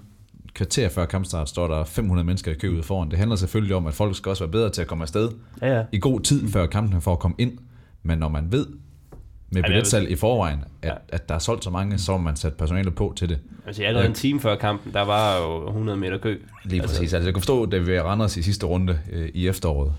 kvarter 0.54 0.90
før 0.90 1.06
kampstart 1.06 1.50
står 1.50 1.68
der 1.68 1.84
500 1.84 2.26
mennesker 2.26 2.52
i 2.52 2.56
kø 2.56 2.70
ude 2.70 2.84
foran. 2.84 3.10
Det 3.10 3.18
handler 3.20 3.36
selvfølgelig 3.36 3.76
om, 3.76 3.88
at 3.88 3.94
folk 3.94 4.16
skal 4.16 4.30
også 4.30 4.44
være 4.44 4.52
bedre 4.52 4.70
til 4.70 4.82
at 4.82 4.88
komme 4.88 5.02
afsted 5.02 5.30
Ja, 5.62 5.76
ja. 5.78 5.84
i 5.92 6.00
god 6.00 6.20
tid 6.22 6.48
før 6.52 6.66
kampen 6.66 7.02
for 7.02 7.12
at 7.14 7.20
komme 7.20 7.36
ind. 7.38 7.52
Men 8.04 8.18
når 8.18 8.30
man 8.30 8.52
ved 8.52 8.66
med 9.50 9.64
billetsalg 9.64 10.12
i 10.12 10.16
forvejen, 10.16 10.64
at, 10.82 10.90
Ja. 10.90 10.94
at 11.10 11.30
der 11.30 11.36
er 11.36 11.40
solgt 11.40 11.64
så 11.64 11.70
mange, 11.70 11.98
så 11.98 12.18
man 12.18 12.36
sætte 12.36 12.58
personale 12.58 12.92
på 12.92 13.14
til 13.16 13.30
det. 13.30 13.40
Altså, 13.68 13.84
allerede 13.84 14.08
en 14.08 14.14
time 14.14 14.40
før 14.40 14.56
kampen, 14.56 14.94
der 14.94 15.02
var 15.02 15.38
jo 15.38 15.68
100 15.68 15.98
meter 15.98 16.18
kø. 16.18 16.38
Lige 16.64 16.82
præcis. 16.82 17.00
Altså, 17.00 17.18
jeg 17.18 17.34
kan 17.34 17.42
forstå, 17.42 17.66
da 17.66 17.78
vi 17.78 17.86
var 17.88 17.94
i 17.94 18.02
Randers 18.02 18.38
i 18.38 18.42
sidste 18.42 18.66
runde 18.66 19.00
øh, 19.12 19.30
i 19.34 19.48
efteråret, 19.48 19.94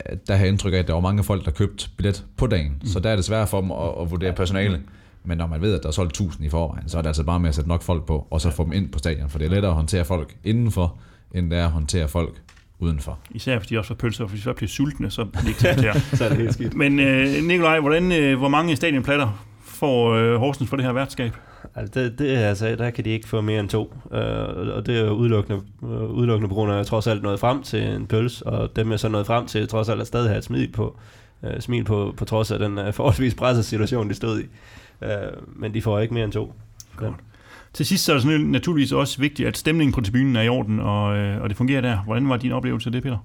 at 0.00 0.28
der 0.28 0.34
har 0.34 0.40
jeg 0.44 0.48
indtryk 0.48 0.72
af, 0.74 0.78
at 0.78 0.86
der 0.86 0.92
var 0.94 1.00
mange 1.00 1.24
folk, 1.24 1.44
der 1.44 1.50
købte 1.50 1.88
billet 1.96 2.24
på 2.36 2.46
dagen. 2.46 2.72
Mm. 2.80 2.86
Så 2.86 3.00
der 3.00 3.10
er 3.10 3.16
det 3.16 3.24
svært 3.24 3.48
for 3.48 3.60
dem 3.60 3.70
at, 3.70 4.02
at 4.02 4.10
vurdere 4.10 4.32
personale. 4.32 4.80
Men 5.24 5.38
når 5.38 5.46
man 5.46 5.60
ved, 5.60 5.74
at 5.74 5.82
der 5.82 5.88
er 5.88 5.92
solgt 5.92 6.10
1000 6.10 6.46
i 6.46 6.48
forvejen, 6.48 6.88
så 6.88 6.98
er 6.98 7.02
det 7.02 7.08
altså 7.08 7.24
bare 7.24 7.40
med 7.40 7.48
at 7.48 7.54
sætte 7.54 7.68
nok 7.68 7.82
folk 7.82 8.06
på, 8.06 8.26
og 8.30 8.40
så 8.40 8.50
få 8.50 8.64
dem 8.64 8.72
ind 8.72 8.88
på 8.92 8.98
stadion. 8.98 9.28
For 9.28 9.38
det 9.38 9.46
er 9.46 9.50
lettere 9.50 9.70
at 9.70 9.76
håndtere 9.76 10.04
folk 10.04 10.36
indenfor, 10.44 10.96
end 11.34 11.50
det 11.50 11.58
er 11.58 11.64
at 11.64 11.70
håndtere 11.70 12.08
folk 12.08 12.34
udenfor. 12.78 13.18
Især 13.30 13.58
fordi 13.58 13.74
de 13.74 13.78
også 13.78 13.88
får 13.88 13.94
pølser, 13.94 14.24
og 14.24 14.30
hvis 14.30 14.40
de 14.40 14.44
så 14.44 14.52
bliver 14.52 14.68
sultne, 14.68 15.10
så 15.10 15.24
det 15.24 15.48
ikke 15.48 15.60
til 15.60 15.66
at. 15.66 15.96
Så 16.18 16.24
er 16.24 16.28
det 16.28 16.38
helt 16.38 16.54
skidt. 16.54 16.74
Men 16.74 17.00
øh, 17.00 17.44
Nikolaj, 17.44 17.80
hvordan, 17.80 18.12
øh, 18.12 18.38
hvor 18.38 18.48
mange 18.48 18.76
stadionplatter 18.76 19.44
får 19.64 20.12
øh, 20.12 20.36
Horsens 20.36 20.70
for 20.70 20.76
det 20.76 20.84
her 20.84 20.92
værtskab? 20.92 21.32
Altså, 21.74 22.00
det, 22.00 22.18
det, 22.18 22.34
er 22.34 22.48
altså, 22.48 22.76
der 22.76 22.90
kan 22.90 23.04
de 23.04 23.10
ikke 23.10 23.28
få 23.28 23.40
mere 23.40 23.60
end 23.60 23.68
to. 23.68 23.94
Uh, 24.04 24.18
og 24.76 24.86
det 24.86 24.98
er 24.98 25.10
udelukkende, 25.10 25.62
uh, 25.80 26.10
udelukkende 26.10 26.48
på 26.48 26.54
grund 26.54 26.70
af, 26.70 26.74
at 26.74 26.78
jeg 26.78 26.86
trods 26.86 27.06
alt 27.06 27.22
nået 27.22 27.40
frem 27.40 27.62
til 27.62 27.82
en 27.82 28.06
pøls, 28.06 28.42
og 28.42 28.76
dem 28.76 28.90
jeg 28.90 29.00
så 29.00 29.08
nået 29.08 29.26
frem 29.26 29.46
til, 29.46 29.68
trods 29.68 29.88
alt 29.88 30.00
er 30.00 30.04
stadig 30.04 30.28
have 30.28 30.38
et 30.38 30.44
smil 30.44 30.72
på, 30.72 30.96
uh, 31.42 31.50
smil 31.60 31.84
på, 31.84 32.14
på 32.16 32.24
trods 32.24 32.50
af 32.50 32.58
den 32.58 32.78
uh, 32.78 32.92
forholdsvis 32.92 33.34
presset 33.34 33.64
situation, 33.64 34.08
de 34.08 34.14
stod 34.14 34.40
i. 34.40 34.44
Uh, 35.02 35.08
men 35.60 35.74
de 35.74 35.82
får 35.82 35.98
ikke 35.98 36.14
mere 36.14 36.24
end 36.24 36.32
to. 36.32 36.52
Godt. 36.96 37.14
Til 37.72 37.86
sidst 37.86 38.04
så 38.04 38.12
er 38.12 38.16
det 38.16 38.22
sådan 38.22 38.40
naturligvis 38.40 38.92
også 38.92 39.18
vigtigt, 39.18 39.48
at 39.48 39.56
stemningen 39.56 39.92
på 39.92 40.00
tribunen 40.00 40.36
er 40.36 40.42
i 40.42 40.48
orden, 40.48 40.80
og, 40.80 41.16
øh, 41.16 41.42
og 41.42 41.48
det 41.48 41.56
fungerer 41.56 41.80
der. 41.80 41.98
Hvordan 41.98 42.28
var 42.28 42.36
din 42.36 42.52
oplevelse 42.52 42.88
af 42.88 42.92
det, 42.92 43.02
Peter? 43.02 43.18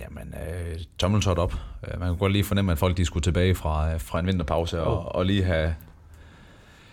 Jamen, 0.00 0.34
øh, 0.34 0.78
tommeltot 0.98 1.38
op. 1.38 1.54
Øh, 1.88 2.00
Man 2.00 2.08
kunne 2.08 2.18
godt 2.18 2.32
lige 2.32 2.44
fornemme, 2.44 2.72
at 2.72 2.78
folk 2.78 2.96
de 2.96 3.04
skulle 3.04 3.22
tilbage 3.22 3.54
fra, 3.54 3.94
øh, 3.94 4.00
fra 4.00 4.20
en 4.20 4.26
vinterpause 4.26 4.80
og, 4.80 5.14
og 5.14 5.26
lige 5.26 5.42
have, 5.44 5.74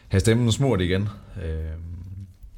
have 0.08 0.20
stemmen 0.20 0.52
smurt 0.52 0.82
igen. 0.82 1.10
Øh, 1.44 1.50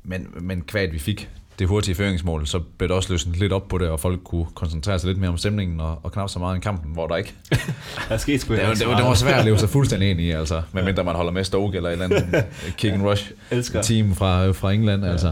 men, 0.04 0.28
men 0.42 0.62
kvad 0.62 0.88
vi 0.88 1.00
fik 1.00 1.30
det 1.62 1.70
hurtige 1.70 1.96
føringsmål, 1.96 2.48
så 2.48 2.60
blev 2.78 2.90
der 2.90 2.96
også 2.96 3.14
løsnet 3.14 3.38
lidt 3.40 3.54
op 3.54 3.68
på 3.68 3.78
det, 3.78 3.88
og 3.90 4.00
folk 4.00 4.20
kunne 4.24 4.46
koncentrere 4.56 5.00
sig 5.00 5.08
lidt 5.08 5.20
mere 5.20 5.30
om 5.30 5.38
stemningen, 5.38 5.80
og, 5.80 6.00
og 6.04 6.12
knap 6.12 6.30
så 6.30 6.40
meget 6.40 6.56
om 6.56 6.62
kampen, 6.62 6.94
hvor 6.94 7.08
der 7.08 7.16
ikke. 7.16 7.34
Der 8.10 8.18
skete 8.18 8.40
sgu 8.40 8.54
Det, 8.54 8.62
det, 8.80 8.88
var, 8.88 8.96
det 8.96 9.06
var 9.06 9.14
svært 9.14 9.40
at 9.40 9.46
leve 9.46 9.58
sig 9.60 9.70
fuldstændig 9.70 10.10
ind 10.10 10.22
i, 10.22 10.32
altså. 10.32 10.62
Medmindre 10.74 11.04
man 11.04 11.16
holder 11.16 11.32
med 11.32 11.44
Stoke 11.44 11.78
eller 11.78 11.90
et 11.90 11.94
eller 11.94 12.06
andet 12.06 12.24
øh, 12.36 12.72
kick 12.78 12.94
and 12.94 13.02
rush 13.04 13.32
Elsker. 13.52 13.82
team 13.82 14.16
fra, 14.16 14.52
fra 14.52 14.72
England, 14.72 15.06
altså. 15.06 15.32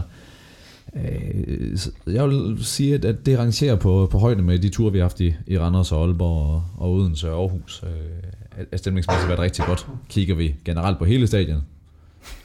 Øh, 0.96 1.78
så 1.78 1.90
Jeg 2.06 2.28
vil 2.28 2.58
sige, 2.64 2.94
at- 2.94 3.26
det 3.26 3.38
rangerer 3.38 3.76
på, 3.76 4.08
på 4.10 4.18
højde 4.18 4.42
med 4.42 4.58
de 4.58 4.68
ture, 4.68 4.92
vi 4.92 4.98
har 4.98 5.04
haft 5.04 5.20
i, 5.20 5.34
i 5.46 5.58
Randers 5.58 5.92
og 5.92 6.02
Aalborg 6.04 6.46
og, 6.54 6.64
og 6.78 6.92
Odense 6.92 7.30
og 7.32 7.40
Aarhus. 7.40 7.82
Øh, 7.86 8.66
at- 8.72 8.78
stemningsmæssigt 8.80 9.28
været 9.28 9.40
rigtig 9.40 9.64
godt. 9.64 9.86
Kigger 10.08 10.34
vi 10.34 10.54
generelt 10.64 10.98
på 10.98 11.04
hele 11.04 11.26
stadion, 11.26 11.62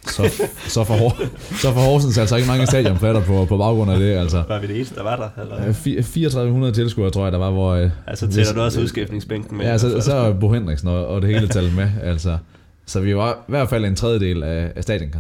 så, 0.08 0.32
så, 0.68 0.84
for, 0.84 0.94
Hor- 0.94 1.26
så 1.62 1.74
for 1.74 1.80
Horsens 1.82 2.18
altså 2.18 2.36
ikke 2.36 2.48
mange 2.48 2.68
stadionplatter 2.68 3.22
på, 3.22 3.46
på 3.46 3.58
baggrund 3.58 3.92
af 3.92 4.00
det. 4.00 4.14
Altså. 4.18 4.44
Var 4.48 4.60
vi 4.60 4.68
det 4.68 4.76
eneste, 4.76 4.96
der 4.96 5.04
var 5.04 5.16
der? 5.36 5.42
Eller? 5.42 5.58
Øh, 5.68 5.70
fi- 5.70 6.02
3400 6.14 6.74
tilskuere, 6.74 7.10
tror 7.12 7.24
jeg, 7.24 7.32
der 7.32 7.38
var, 7.38 7.52
hvor... 7.52 7.74
øh, 7.74 7.90
Altså 8.08 8.28
tæller 8.32 8.54
du 8.54 8.62
også 8.62 8.82
udskiftningsbænken 8.82 9.58
med? 9.58 9.66
Ja, 9.66 9.78
så, 9.78 10.02
så 10.02 10.14
er 10.16 10.34
Bo 10.34 10.52
Henriksen 10.54 10.88
og, 10.88 11.08
og 11.08 11.22
det 11.22 11.30
hele 11.34 11.48
talt 11.48 11.76
med. 11.76 11.90
Altså. 12.04 12.38
Så 12.86 13.00
vi 13.00 13.16
var 13.16 13.32
i 13.34 13.36
hvert 13.48 13.70
fald 13.70 13.86
en 13.86 13.96
tredjedel 13.96 14.44
af, 14.44 14.72
af 14.76 14.84
stadion, 14.84 15.16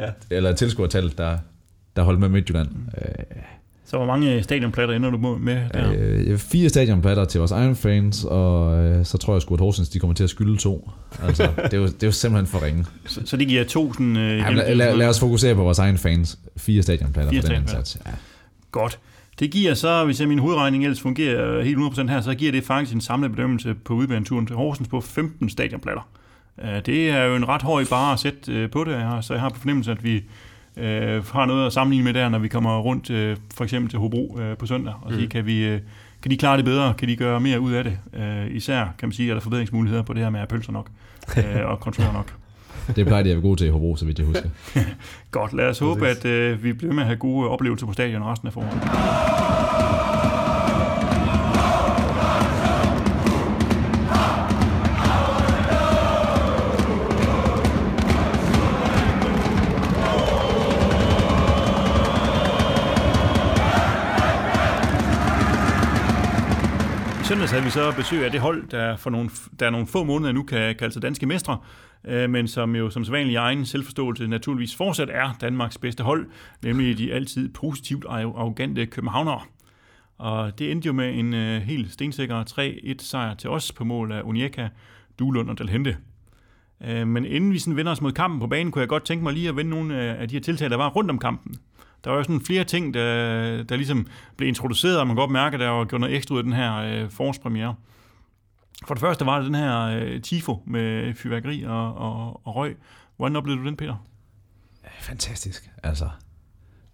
Ja. 0.00 0.06
eller 0.30 0.52
tilskuertallet, 0.52 1.18
der, 1.18 1.38
der 1.96 2.02
holdt 2.02 2.20
med 2.20 2.28
Midtjylland. 2.28 2.68
Så 3.90 3.96
hvor 3.96 4.06
mange 4.06 4.42
stadionplatter 4.42 4.94
ender 4.94 5.10
du 5.10 5.36
med 5.40 5.60
der? 5.74 5.92
Øh, 5.92 6.32
øh, 6.32 6.38
fire 6.38 6.68
stadionplatter 6.68 7.24
til 7.24 7.38
vores 7.38 7.52
egen 7.52 7.76
fans, 7.76 8.24
og 8.24 8.78
øh, 8.84 9.04
så 9.04 9.18
tror 9.18 9.34
jeg 9.34 9.42
sgu, 9.42 9.54
at 9.54 9.60
Horsens 9.60 9.88
de 9.88 9.98
kommer 9.98 10.14
til 10.14 10.24
at 10.24 10.30
skylde 10.30 10.56
to. 10.56 10.90
Altså, 11.22 11.42
det, 11.56 11.74
er 11.74 11.78
jo, 11.78 11.86
det 11.86 12.02
er 12.02 12.06
jo 12.06 12.12
simpelthen 12.12 12.46
for 12.46 12.66
ringe. 12.66 12.84
Så, 13.06 13.20
så 13.24 13.36
det 13.36 13.48
giver 13.48 13.64
to 13.64 13.92
sådan... 13.92 14.16
Øh, 14.16 14.38
Jamen, 14.38 14.56
lad, 14.56 14.74
lad, 14.74 14.96
lad 14.96 15.08
os 15.08 15.20
fokusere 15.20 15.54
på 15.54 15.62
vores 15.62 15.78
egen 15.78 15.98
fans. 15.98 16.38
Fire 16.56 16.82
stadionplatter 16.82 17.30
Fire 17.32 17.42
for 17.42 17.48
den 17.48 17.56
indsats. 17.56 17.98
Ja. 18.06 18.10
Godt. 18.72 18.98
Det 19.38 19.50
giver 19.50 19.74
så, 19.74 20.04
hvis 20.04 20.20
jeg 20.20 20.28
min 20.28 20.38
hovedregning 20.38 20.84
ellers 20.84 21.00
fungerer 21.00 21.62
helt 21.62 21.78
100% 21.78 22.08
her, 22.08 22.20
så 22.20 22.34
giver 22.34 22.52
det 22.52 22.64
faktisk 22.64 22.94
en 22.94 23.00
samlet 23.00 23.30
bedømmelse 23.30 23.74
på 23.74 23.94
udbaneturen 23.94 24.46
til 24.46 24.56
Horsens 24.56 24.88
på 24.88 25.00
15 25.00 25.48
stadionplatter. 25.48 26.08
Øh, 26.64 26.86
Det 26.86 27.10
er 27.10 27.24
jo 27.24 27.36
en 27.36 27.48
ret 27.48 27.62
høj 27.62 27.84
bare 27.90 28.12
at 28.12 28.18
sætte 28.18 28.52
øh, 28.52 28.70
på 28.70 28.84
det 28.84 29.24
så 29.24 29.34
jeg 29.34 29.40
har 29.40 29.48
på 29.48 29.58
fornemmelse, 29.58 29.90
at 29.90 30.04
vi 30.04 30.22
øh, 30.80 31.26
har 31.26 31.46
noget 31.46 31.66
at 31.66 31.72
sammenligne 31.72 32.04
med 32.04 32.14
der, 32.14 32.28
når 32.28 32.38
vi 32.38 32.48
kommer 32.48 32.78
rundt 32.78 33.10
øh, 33.10 33.36
for 33.54 33.64
eksempel 33.64 33.90
til 33.90 33.98
Hobro 33.98 34.38
øh, 34.40 34.56
på 34.56 34.66
søndag, 34.66 34.94
og 35.02 35.12
sige, 35.12 35.26
kan, 35.26 35.46
vi, 35.46 35.64
øh, 35.64 35.80
kan 36.22 36.30
de 36.30 36.36
klare 36.36 36.56
det 36.56 36.64
bedre, 36.64 36.94
kan 36.94 37.08
de 37.08 37.16
gøre 37.16 37.40
mere 37.40 37.60
ud 37.60 37.72
af 37.72 37.84
det. 37.84 37.98
Øh, 38.14 38.56
især 38.56 38.94
kan 38.98 39.08
man 39.08 39.12
sige, 39.12 39.26
at 39.26 39.30
der 39.30 39.36
er 39.36 39.40
forbedringsmuligheder 39.40 40.02
på 40.02 40.12
det 40.12 40.22
her 40.22 40.30
med 40.30 40.40
at 40.40 40.48
pølser 40.48 40.72
nok 40.72 40.88
øh, 41.38 41.70
og 41.70 41.80
kontroller 41.80 42.12
nok. 42.12 42.34
Det 42.96 43.06
plejer 43.06 43.22
de 43.22 43.30
at 43.30 43.36
være 43.36 43.42
gode 43.42 43.56
til 43.56 43.66
i 43.66 43.70
Hobro, 43.70 43.96
så 43.96 44.04
vidt 44.04 44.18
jeg 44.18 44.26
husker. 44.26 44.48
Godt, 45.30 45.52
lad 45.52 45.68
os 45.68 45.78
håbe, 45.78 46.08
at 46.08 46.24
øh, 46.24 46.64
vi 46.64 46.72
bliver 46.72 46.94
med 46.94 47.02
at 47.02 47.06
have 47.06 47.18
gode 47.18 47.48
oplevelser 47.48 47.86
på 47.86 47.92
stadion 47.92 48.22
resten 48.22 48.48
af 48.48 48.52
foråret. 48.52 49.97
Havde 67.58 67.66
vi 67.66 67.70
så 67.70 67.92
besøg 67.96 68.24
af 68.24 68.30
det 68.30 68.40
hold, 68.40 68.68
der 68.68 68.96
for 68.96 69.10
nogle, 69.10 69.30
der 69.60 69.66
er 69.66 69.70
nogle 69.70 69.86
få 69.86 70.04
måneder 70.04 70.32
nu 70.32 70.42
kan 70.42 70.76
kalde 70.76 70.92
sig 70.92 71.02
danske 71.02 71.26
mestre, 71.26 71.58
øh, 72.04 72.30
men 72.30 72.48
som 72.48 72.76
jo 72.76 72.90
som 72.90 73.04
sædvanlig 73.04 73.32
i 73.32 73.36
egen 73.36 73.66
selvforståelse 73.66 74.26
naturligvis 74.26 74.76
fortsat 74.76 75.08
er 75.10 75.36
Danmarks 75.40 75.78
bedste 75.78 76.04
hold, 76.04 76.26
nemlig 76.62 76.98
de 76.98 77.12
altid 77.12 77.48
positivt 77.48 78.04
arrogante 78.08 78.86
københavnere. 78.86 79.40
Og 80.18 80.58
det 80.58 80.70
endte 80.70 80.86
jo 80.86 80.92
med 80.92 81.18
en 81.18 81.34
øh, 81.34 81.62
helt 81.62 81.92
stensikker 81.92 82.44
3-1 82.44 82.94
sejr 82.98 83.34
til 83.34 83.50
os 83.50 83.72
på 83.72 83.84
mål 83.84 84.12
af 84.12 84.22
Unieka, 84.24 84.68
Duelund 85.18 85.50
og 85.50 85.58
Dalhente. 85.58 85.96
Øh, 86.84 87.06
men 87.06 87.24
inden 87.24 87.52
vi 87.52 87.58
sådan 87.58 87.76
vender 87.76 87.92
os 87.92 88.00
mod 88.00 88.12
kampen 88.12 88.40
på 88.40 88.46
banen, 88.46 88.72
kunne 88.72 88.80
jeg 88.80 88.88
godt 88.88 89.04
tænke 89.04 89.24
mig 89.24 89.32
lige 89.32 89.48
at 89.48 89.56
vende 89.56 89.70
nogle 89.70 90.00
af 90.00 90.20
af 90.22 90.28
de 90.28 90.34
her 90.34 90.40
tiltag, 90.40 90.70
der 90.70 90.76
var 90.76 90.88
rundt 90.88 91.10
om 91.10 91.18
kampen. 91.18 91.56
Der 92.04 92.10
var 92.10 92.16
jo 92.16 92.22
sådan 92.22 92.40
flere 92.40 92.64
ting, 92.64 92.94
der, 92.94 93.62
der 93.62 93.76
ligesom 93.76 94.06
blev 94.36 94.48
introduceret, 94.48 95.00
og 95.00 95.06
man 95.06 95.16
kan 95.16 95.20
godt 95.20 95.30
mærke, 95.30 95.54
at 95.54 95.60
der 95.60 95.68
var 95.68 95.84
gjort 95.84 96.00
noget 96.00 96.16
ekstra 96.16 96.34
ud 96.34 96.38
af 96.38 96.44
den 96.44 96.52
her 96.52 96.74
øh, 96.74 97.10
forårspremiere. 97.10 97.74
For 98.86 98.94
det 98.94 99.00
første 99.00 99.26
var 99.26 99.36
det 99.36 99.46
den 99.46 99.54
her 99.54 99.80
øh, 99.80 100.22
tifo 100.22 100.62
med 100.66 101.14
fyrværkeri 101.14 101.62
og, 101.62 101.94
og, 101.94 102.40
og 102.46 102.56
røg. 102.56 102.76
Hvordan 103.16 103.36
oplevede 103.36 103.62
du 103.62 103.66
den, 103.66 103.76
Peter? 103.76 104.04
Fantastisk. 105.00 105.70
Altså, 105.82 106.08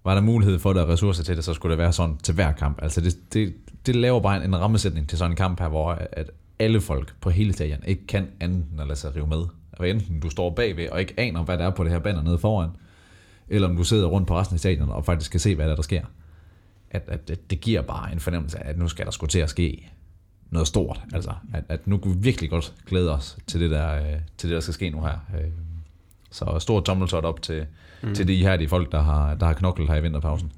var 0.05 0.15
der 0.15 0.21
mulighed 0.21 0.59
for, 0.59 0.71
at 0.71 0.77
der 0.77 0.83
er 0.83 0.89
ressourcer 0.89 1.25
til 1.25 1.37
det, 1.37 1.45
så 1.45 1.55
skulle 1.55 1.71
det 1.71 1.79
være 1.79 1.93
sådan 1.93 2.17
til 2.17 2.35
hver 2.35 2.53
kamp. 2.53 2.79
Altså, 2.83 3.01
det, 3.01 3.33
det, 3.33 3.55
det 3.87 3.97
laver 3.97 4.21
bare 4.21 4.37
en, 4.37 4.43
en 4.43 4.61
rammesætning 4.61 5.09
til 5.09 5.19
sådan 5.19 5.33
en 5.33 5.37
kamp 5.37 5.61
her, 5.61 5.69
hvor 5.69 5.91
øh, 5.91 5.99
at 6.13 6.31
alle 6.59 6.81
folk 6.81 7.15
på 7.21 7.31
hele 7.31 7.53
stadion 7.53 7.79
ikke 7.87 8.07
kan 8.07 8.29
andet 8.41 8.67
end 8.73 8.81
at 8.81 8.87
lade 8.87 8.99
sig 8.99 9.17
rive 9.17 9.27
med. 9.27 9.45
Og 9.73 9.89
enten 9.89 10.21
du 10.21 10.31
står 10.31 10.51
bagved 10.51 10.89
og 10.89 11.01
ikke 11.01 11.15
aner, 11.17 11.43
hvad 11.43 11.59
der 11.59 11.67
er 11.67 11.71
på 11.71 11.85
det 11.85 11.93
her 11.93 11.99
banner 11.99 12.23
nede 12.23 12.39
foran, 12.39 12.71
eller 13.49 13.69
om 13.69 13.77
du 13.77 13.85
sidder 13.85 14.07
rundt 14.07 14.29
på 14.29 14.39
resten 14.39 14.55
af 14.55 14.61
stadion 14.61 14.91
og 14.91 15.05
faktisk 15.05 15.31
kan 15.31 15.41
se, 15.41 15.55
hvad 15.55 15.65
der, 15.65 15.73
er, 15.73 15.77
der 15.77 15.83
sker. 15.83 16.03
At, 16.91 17.03
at, 17.07 17.31
at 17.31 17.51
det 17.51 17.61
giver 17.61 17.83
bare 17.83 18.13
en 18.13 18.21
fornemmelse 18.21 18.59
af, 18.59 18.71
at 18.71 18.79
nu 18.79 18.89
skal 18.89 19.05
der 19.05 19.11
skulle 19.11 19.31
til 19.31 19.39
at 19.39 19.51
ske 19.51 19.91
noget 20.51 20.69
stort. 20.69 21.01
Altså, 21.13 21.33
at, 21.55 21.65
at 21.69 21.87
nu 21.87 21.99
kunne 21.99 22.17
vi 22.17 22.23
virkelig 22.23 22.51
godt 22.51 22.75
glæde 22.87 23.15
os 23.15 23.39
til 23.47 23.61
det, 23.61 23.71
der, 23.71 23.95
øh, 23.95 24.21
til 24.39 24.49
det, 24.49 24.55
der 24.55 24.61
skal 24.61 24.75
ske 24.75 24.91
nu 24.91 25.01
her. 25.01 25.27
Øh, 25.35 25.51
så 26.31 26.59
stort 26.59 26.85
tommeltot 26.85 27.25
op 27.25 27.43
til, 27.43 27.67
mm. 28.03 28.15
til 28.15 28.29
de 28.29 28.37
her 28.37 28.57
de 28.57 28.69
folk, 28.69 28.93
der 28.93 29.03
har, 29.03 29.35
der 29.35 29.47
har 29.47 29.53
knoklet 29.53 29.89
her 29.89 29.97
i 29.97 30.03
vinterpausen. 30.03 30.53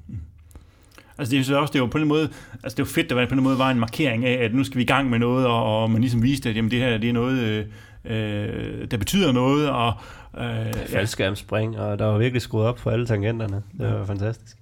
Altså 1.17 1.35
det 1.35 1.49
er 1.49 1.57
også, 1.57 1.71
det 1.71 1.81
var 1.81 1.87
på 1.87 1.97
en 1.97 2.07
måde, 2.07 2.29
altså 2.63 2.75
det 2.75 2.79
var 2.79 2.91
fedt, 2.91 3.11
at 3.11 3.17
der 3.17 3.27
på 3.27 3.35
en 3.35 3.43
måde 3.43 3.57
var 3.57 3.71
en 3.71 3.79
markering 3.79 4.25
af, 4.25 4.43
at 4.43 4.53
nu 4.53 4.63
skal 4.63 4.77
vi 4.77 4.83
i 4.83 4.85
gang 4.85 5.09
med 5.09 5.19
noget, 5.19 5.47
og, 5.47 5.81
og 5.81 5.91
man 5.91 6.01
ligesom 6.01 6.23
viste, 6.23 6.49
at 6.49 6.55
jamen, 6.55 6.71
det 6.71 6.79
her 6.79 6.97
det 6.97 7.09
er 7.09 7.13
noget, 7.13 7.67
øh, 8.09 8.87
der 8.91 8.97
betyder 8.97 9.31
noget. 9.31 9.69
Og, 9.69 9.93
øh, 10.37 10.73
Faldskærmspring, 10.73 11.79
og 11.79 11.99
der 11.99 12.05
var 12.05 12.17
virkelig 12.17 12.41
skruet 12.41 12.65
op 12.65 12.79
for 12.79 12.91
alle 12.91 13.05
tangenterne. 13.05 13.63
Det 13.77 13.93
var 13.93 14.05
fantastisk. 14.05 14.57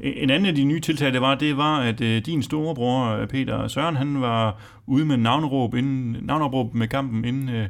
En 0.00 0.30
anden 0.30 0.46
af 0.46 0.54
de 0.54 0.64
nye 0.64 0.80
tiltag, 0.80 1.12
det 1.12 1.20
var, 1.20 1.34
det 1.34 1.56
var, 1.56 1.80
at 1.80 2.00
øh, 2.00 2.22
din 2.26 2.42
storebror, 2.42 3.08
øh, 3.08 3.28
Peter 3.28 3.68
Søren, 3.68 3.96
han 3.96 4.20
var 4.20 4.60
ude 4.86 5.04
med 5.04 5.16
navneråb, 5.16 5.74
inden, 5.74 6.16
navneråb 6.22 6.74
med 6.74 6.88
kampen, 6.88 7.24
inden, 7.24 7.48
øh, 7.48 7.68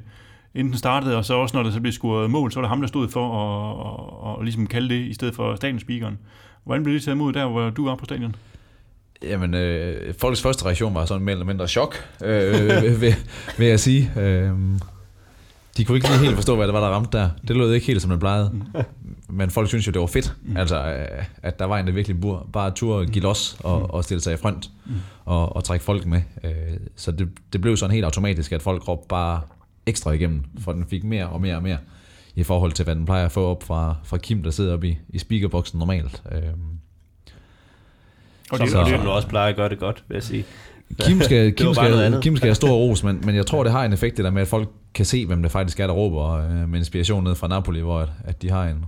inden 0.55 0.71
den 0.71 0.79
startede, 0.79 1.17
og 1.17 1.25
så 1.25 1.35
også 1.35 1.57
når 1.57 1.63
der 1.63 1.71
så 1.71 1.81
blev 1.81 1.93
scoret 1.93 2.31
mål, 2.31 2.53
så 2.53 2.61
var 2.61 2.63
det 2.63 2.69
ham, 2.69 2.81
der 2.81 2.89
stod 2.89 3.09
for 3.09 3.27
at, 3.39 3.87
at, 3.87 4.31
at, 4.31 4.39
at 4.39 4.45
ligesom 4.45 4.67
kalde 4.67 4.89
det, 4.89 5.01
i 5.01 5.15
stedet 5.15 5.35
for 5.35 5.55
stadionspeakeren. 5.55 6.19
Hvordan 6.65 6.83
blev 6.83 6.95
det 6.95 7.03
taget 7.03 7.15
imod 7.15 7.33
der, 7.33 7.47
hvor 7.47 7.71
du 7.71 7.85
var 7.85 7.95
på 7.95 8.05
stadion? 8.05 8.37
Jamen, 9.25 9.55
øh, 9.55 10.15
folks 10.15 10.43
første 10.43 10.65
reaktion 10.65 10.95
var 10.95 11.05
sådan 11.05 11.23
mere 11.23 11.33
eller 11.33 11.47
mindre 11.47 11.69
chok, 11.69 11.97
øh, 12.25 13.01
vil, 13.01 13.15
vil 13.59 13.69
jeg 13.69 13.81
sige. 13.81 14.13
Øh, 14.17 14.51
de 15.77 15.85
kunne 15.85 15.97
ikke 15.97 16.09
lige 16.09 16.19
helt 16.19 16.35
forstå, 16.35 16.57
hvad 16.57 16.67
det 16.67 16.75
var, 16.75 16.81
der 16.81 16.89
ramte 16.89 17.19
der. 17.19 17.31
Det 17.49 17.57
lød 17.57 17.73
ikke 17.73 17.87
helt, 17.87 18.03
som 18.03 18.11
det 18.11 18.21
plejede. 18.21 18.53
Men 19.29 19.51
folk 19.51 19.69
synes 19.69 19.87
jo, 19.87 19.93
det 19.93 20.01
var 20.01 20.07
fedt. 20.07 20.35
Altså, 20.57 20.85
øh, 20.85 21.25
at 21.43 21.59
der 21.59 21.65
var 21.65 21.79
en, 21.79 21.87
der 21.87 21.93
virkelig 21.93 22.21
burde 22.21 22.47
bare 22.53 22.71
turde 22.71 23.07
give 23.07 23.23
los 23.23 23.57
og, 23.61 23.79
mm. 23.79 23.85
og 23.85 24.05
stille 24.05 24.21
sig 24.21 24.35
i 24.35 24.37
front 24.37 24.71
mm. 24.87 24.93
og, 25.25 25.57
og 25.57 25.65
trække 25.65 25.85
folk 25.85 26.07
med. 26.07 26.21
Øh, 26.45 26.53
så 26.97 27.13
det, 27.13 27.29
det 27.53 27.61
blev 27.61 27.77
sådan 27.77 27.95
helt 27.95 28.05
automatisk, 28.05 28.53
at 28.53 28.63
folk 28.63 28.89
råbte 28.89 29.07
bare 29.09 29.41
ekstra 29.87 30.11
igennem, 30.11 30.45
for 30.59 30.73
den 30.73 30.87
fik 30.91 31.05
mere 31.05 31.29
og 31.29 31.41
mere 31.41 31.57
og 31.57 31.63
mere 31.63 31.79
i 32.35 32.43
forhold 32.43 32.73
til, 32.73 32.85
hvad 32.85 32.97
den 32.97 33.05
plejer 33.05 33.25
at 33.25 33.33
få 33.33 33.47
op 33.47 33.63
fra, 33.63 33.97
fra 34.05 34.17
Kim, 34.17 34.43
der 34.43 34.51
sidder 34.51 34.75
oppe 34.75 34.89
i, 34.89 34.99
i 35.09 35.19
speakerboksen 35.19 35.79
normalt. 35.79 36.23
Øh, 36.33 36.43
og 38.53 38.59
det, 38.59 38.71
så, 38.71 38.87
som 38.99 39.07
også 39.07 39.29
plejer 39.29 39.49
at 39.49 39.57
gøre 39.57 39.69
det 39.69 39.79
godt, 39.79 40.05
vil 40.09 40.15
jeg 40.15 40.23
sige. 40.23 40.45
Kim 41.01 41.21
skal, 41.25 41.55
Kim 41.55 41.75
skal, 41.75 42.21
Kim 42.23 42.37
skal 42.37 42.47
have 42.47 42.55
stor 42.55 42.77
ros, 42.85 43.05
men, 43.05 43.21
men 43.25 43.35
jeg 43.35 43.47
tror, 43.47 43.63
det 43.63 43.73
har 43.73 43.85
en 43.85 43.93
effekt 43.93 44.17
det 44.17 44.25
der 44.25 44.31
med, 44.31 44.43
at 44.43 44.49
folk 44.49 44.69
kan 44.95 45.05
se, 45.05 45.27
hvem 45.27 45.43
det 45.43 45.51
faktisk 45.51 45.81
er, 45.81 45.87
der 45.87 45.95
råber 45.95 46.31
øh, 46.33 46.69
med 46.69 46.79
inspiration 46.79 47.25
ned 47.25 47.35
fra 47.35 47.49
Napoli, 47.49 47.81
hvor 47.81 47.99
at, 47.99 48.09
at 48.25 48.43
de 48.43 48.51
har 48.51 48.65
en, 48.65 48.85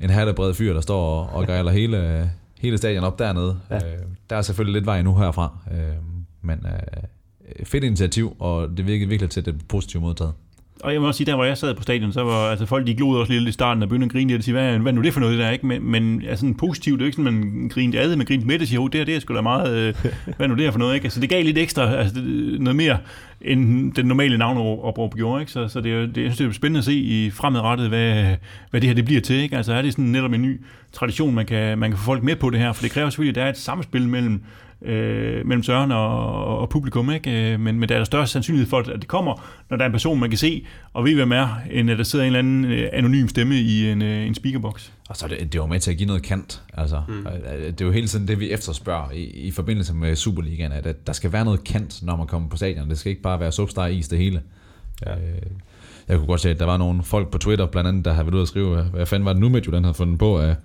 en 0.00 0.10
hattebred 0.10 0.54
fyr, 0.54 0.72
der 0.72 0.80
står 0.80 1.00
og, 1.00 1.36
og 1.36 1.46
gejler 1.46 1.70
hele, 1.70 2.30
hele 2.58 2.78
stadion 2.78 3.04
op 3.04 3.18
dernede. 3.18 3.58
Ja. 3.70 3.76
Øh, 3.76 3.98
der 4.30 4.36
er 4.36 4.42
selvfølgelig 4.42 4.74
lidt 4.74 4.86
vej 4.86 5.02
nu 5.02 5.16
herfra, 5.16 5.58
øh, 5.72 5.78
men 6.42 6.66
øh, 6.66 7.66
fedt 7.66 7.84
initiativ, 7.84 8.36
og 8.38 8.68
det 8.76 8.86
virker 8.86 9.06
virkelig 9.06 9.30
til, 9.30 9.44
det 9.44 9.68
positivt 9.68 10.02
modtaget. 10.02 10.32
Og 10.84 10.92
jeg 10.92 11.00
må 11.00 11.06
også 11.06 11.18
sige, 11.18 11.26
der 11.26 11.34
hvor 11.34 11.44
jeg 11.44 11.58
sad 11.58 11.74
på 11.74 11.82
stadion, 11.82 12.12
så 12.12 12.22
var 12.22 12.50
altså, 12.50 12.66
folk 12.66 12.86
de 12.86 12.94
glodede 12.94 13.20
også 13.20 13.32
lidt 13.32 13.48
i 13.48 13.52
starten 13.52 13.82
og 13.82 13.88
begyndte 13.88 14.04
at 14.04 14.12
grine 14.12 14.30
lidt 14.30 14.38
og 14.38 14.44
sige, 14.44 14.52
hvad, 14.52 14.78
hvad 14.78 14.92
er 14.92 14.96
nu 14.96 15.02
det 15.02 15.12
for 15.12 15.20
noget, 15.20 15.38
det 15.38 15.44
der 15.44 15.50
ikke? 15.50 15.66
Men, 15.66 15.84
men 15.84 16.22
altså, 16.22 16.40
sådan 16.40 16.54
positivt, 16.54 16.98
det 16.98 17.04
er 17.04 17.06
ikke 17.06 17.16
sådan, 17.16 17.32
man 17.32 17.68
grinede 17.74 18.00
ad, 18.00 18.16
man 18.16 18.26
grinede 18.26 18.46
med 18.46 18.54
det 18.54 18.62
og 18.62 18.68
siger, 18.68 18.80
oh, 18.80 18.90
det, 18.92 18.94
her, 18.94 19.04
det 19.04 19.16
er 19.16 19.20
sgu 19.20 19.34
da 19.34 19.40
meget, 19.40 19.76
øh, 19.76 19.94
hvad 20.24 20.34
er 20.38 20.46
nu 20.46 20.54
det 20.54 20.64
her 20.64 20.70
for 20.70 20.78
noget, 20.78 20.94
ikke? 20.94 21.04
Altså, 21.04 21.20
det 21.20 21.28
gav 21.28 21.44
lidt 21.44 21.58
ekstra, 21.58 21.94
altså, 21.94 22.20
noget 22.58 22.76
mere, 22.76 22.98
end 23.40 23.92
den 23.92 24.06
normale 24.06 24.38
navneopråb 24.38 25.14
gjorde, 25.14 25.40
ikke? 25.42 25.52
Så, 25.52 25.68
så 25.68 25.80
det, 25.80 25.92
er, 25.92 26.06
det, 26.06 26.16
jeg 26.16 26.32
synes, 26.32 26.38
det 26.38 26.46
er 26.46 26.52
spændende 26.52 26.78
at 26.78 26.84
se 26.84 26.94
i 26.94 27.30
fremadrettet, 27.30 27.88
hvad, 27.88 28.36
hvad 28.70 28.80
det 28.80 28.88
her 28.88 28.94
det 28.94 29.04
bliver 29.04 29.20
til, 29.20 29.36
ikke? 29.36 29.56
Altså, 29.56 29.72
er 29.72 29.82
det 29.82 29.92
sådan 29.92 30.04
netop 30.04 30.32
en 30.32 30.42
ny 30.42 30.60
tradition, 30.92 31.34
man 31.34 31.46
kan, 31.46 31.78
man 31.78 31.90
kan 31.90 31.98
få 31.98 32.04
folk 32.04 32.22
med 32.22 32.36
på 32.36 32.50
det 32.50 32.60
her, 32.60 32.72
for 32.72 32.82
det 32.82 32.90
kræver 32.90 33.10
selvfølgelig, 33.10 33.32
at 33.32 33.42
der 33.42 33.46
er 33.46 33.50
et 33.50 33.58
samspil 33.58 34.08
mellem 34.08 34.42
øh, 34.82 35.46
mellem 35.46 35.62
Søren 35.62 35.92
og, 35.92 36.58
og 36.58 36.68
publikum, 36.68 37.10
ikke? 37.10 37.52
Øh, 37.52 37.60
men, 37.60 37.80
men 37.80 37.88
der 37.88 37.94
er 37.94 37.98
der 37.98 38.04
større 38.04 38.26
sandsynlighed 38.26 38.68
for, 38.68 38.78
at 38.78 38.86
det 38.86 39.08
kommer, 39.08 39.44
når 39.70 39.76
der 39.76 39.84
er 39.84 39.86
en 39.86 39.92
person, 39.92 40.20
man 40.20 40.28
kan 40.28 40.38
se 40.38 40.66
og 40.92 41.04
ved, 41.04 41.14
hvem 41.14 41.32
er, 41.32 41.48
end 41.70 41.90
at 41.90 41.98
der 41.98 42.04
sidder 42.04 42.24
en 42.24 42.26
eller 42.26 42.38
anden 42.38 42.64
øh, 42.64 42.88
anonym 42.92 43.28
stemme 43.28 43.54
i 43.54 43.90
en, 43.90 44.02
øh, 44.02 44.26
en 44.26 44.34
speakerbox. 44.34 44.90
Og 45.08 45.16
så 45.16 45.28
det, 45.28 45.52
det 45.52 45.60
var 45.60 45.66
med 45.66 45.80
til 45.80 45.90
at 45.90 45.96
give 45.96 46.06
noget 46.06 46.22
kant. 46.22 46.62
Altså, 46.74 47.02
mm. 47.08 47.26
Det 47.60 47.80
er 47.80 47.84
jo 47.84 47.92
hele 47.92 48.06
tiden 48.06 48.28
det, 48.28 48.40
vi 48.40 48.50
efterspørger 48.50 49.10
i, 49.10 49.22
i 49.22 49.50
forbindelse 49.50 49.94
med 49.94 50.16
Superligaen, 50.16 50.72
at 50.72 51.06
der 51.06 51.12
skal 51.12 51.32
være 51.32 51.44
noget 51.44 51.64
kant, 51.64 52.02
når 52.02 52.16
man 52.16 52.26
kommer 52.26 52.48
på 52.48 52.56
stadion. 52.56 52.90
Det 52.90 52.98
skal 52.98 53.10
ikke 53.10 53.22
bare 53.22 53.40
være 53.40 53.52
substar 53.52 53.86
is 53.86 54.08
det 54.08 54.18
hele. 54.18 54.42
Ja. 55.06 55.12
Jeg 56.08 56.18
kunne 56.18 56.26
godt 56.26 56.40
se, 56.40 56.50
at 56.50 56.58
der 56.58 56.66
var 56.66 56.76
nogle 56.76 57.02
folk 57.02 57.30
på 57.30 57.38
Twitter, 57.38 57.66
blandt 57.66 57.88
andet, 57.88 58.04
der 58.04 58.12
har 58.12 58.22
været 58.22 58.34
ude 58.34 58.42
at 58.42 58.48
skrive, 58.48 58.82
hvad 58.82 59.06
fanden 59.06 59.24
var 59.24 59.32
det 59.32 59.40
nu, 59.40 59.48
med, 59.48 59.60
den 59.60 59.84
havde 59.84 59.94
fundet 59.94 60.18
på, 60.18 60.38
at 60.38 60.48
af 60.48 60.56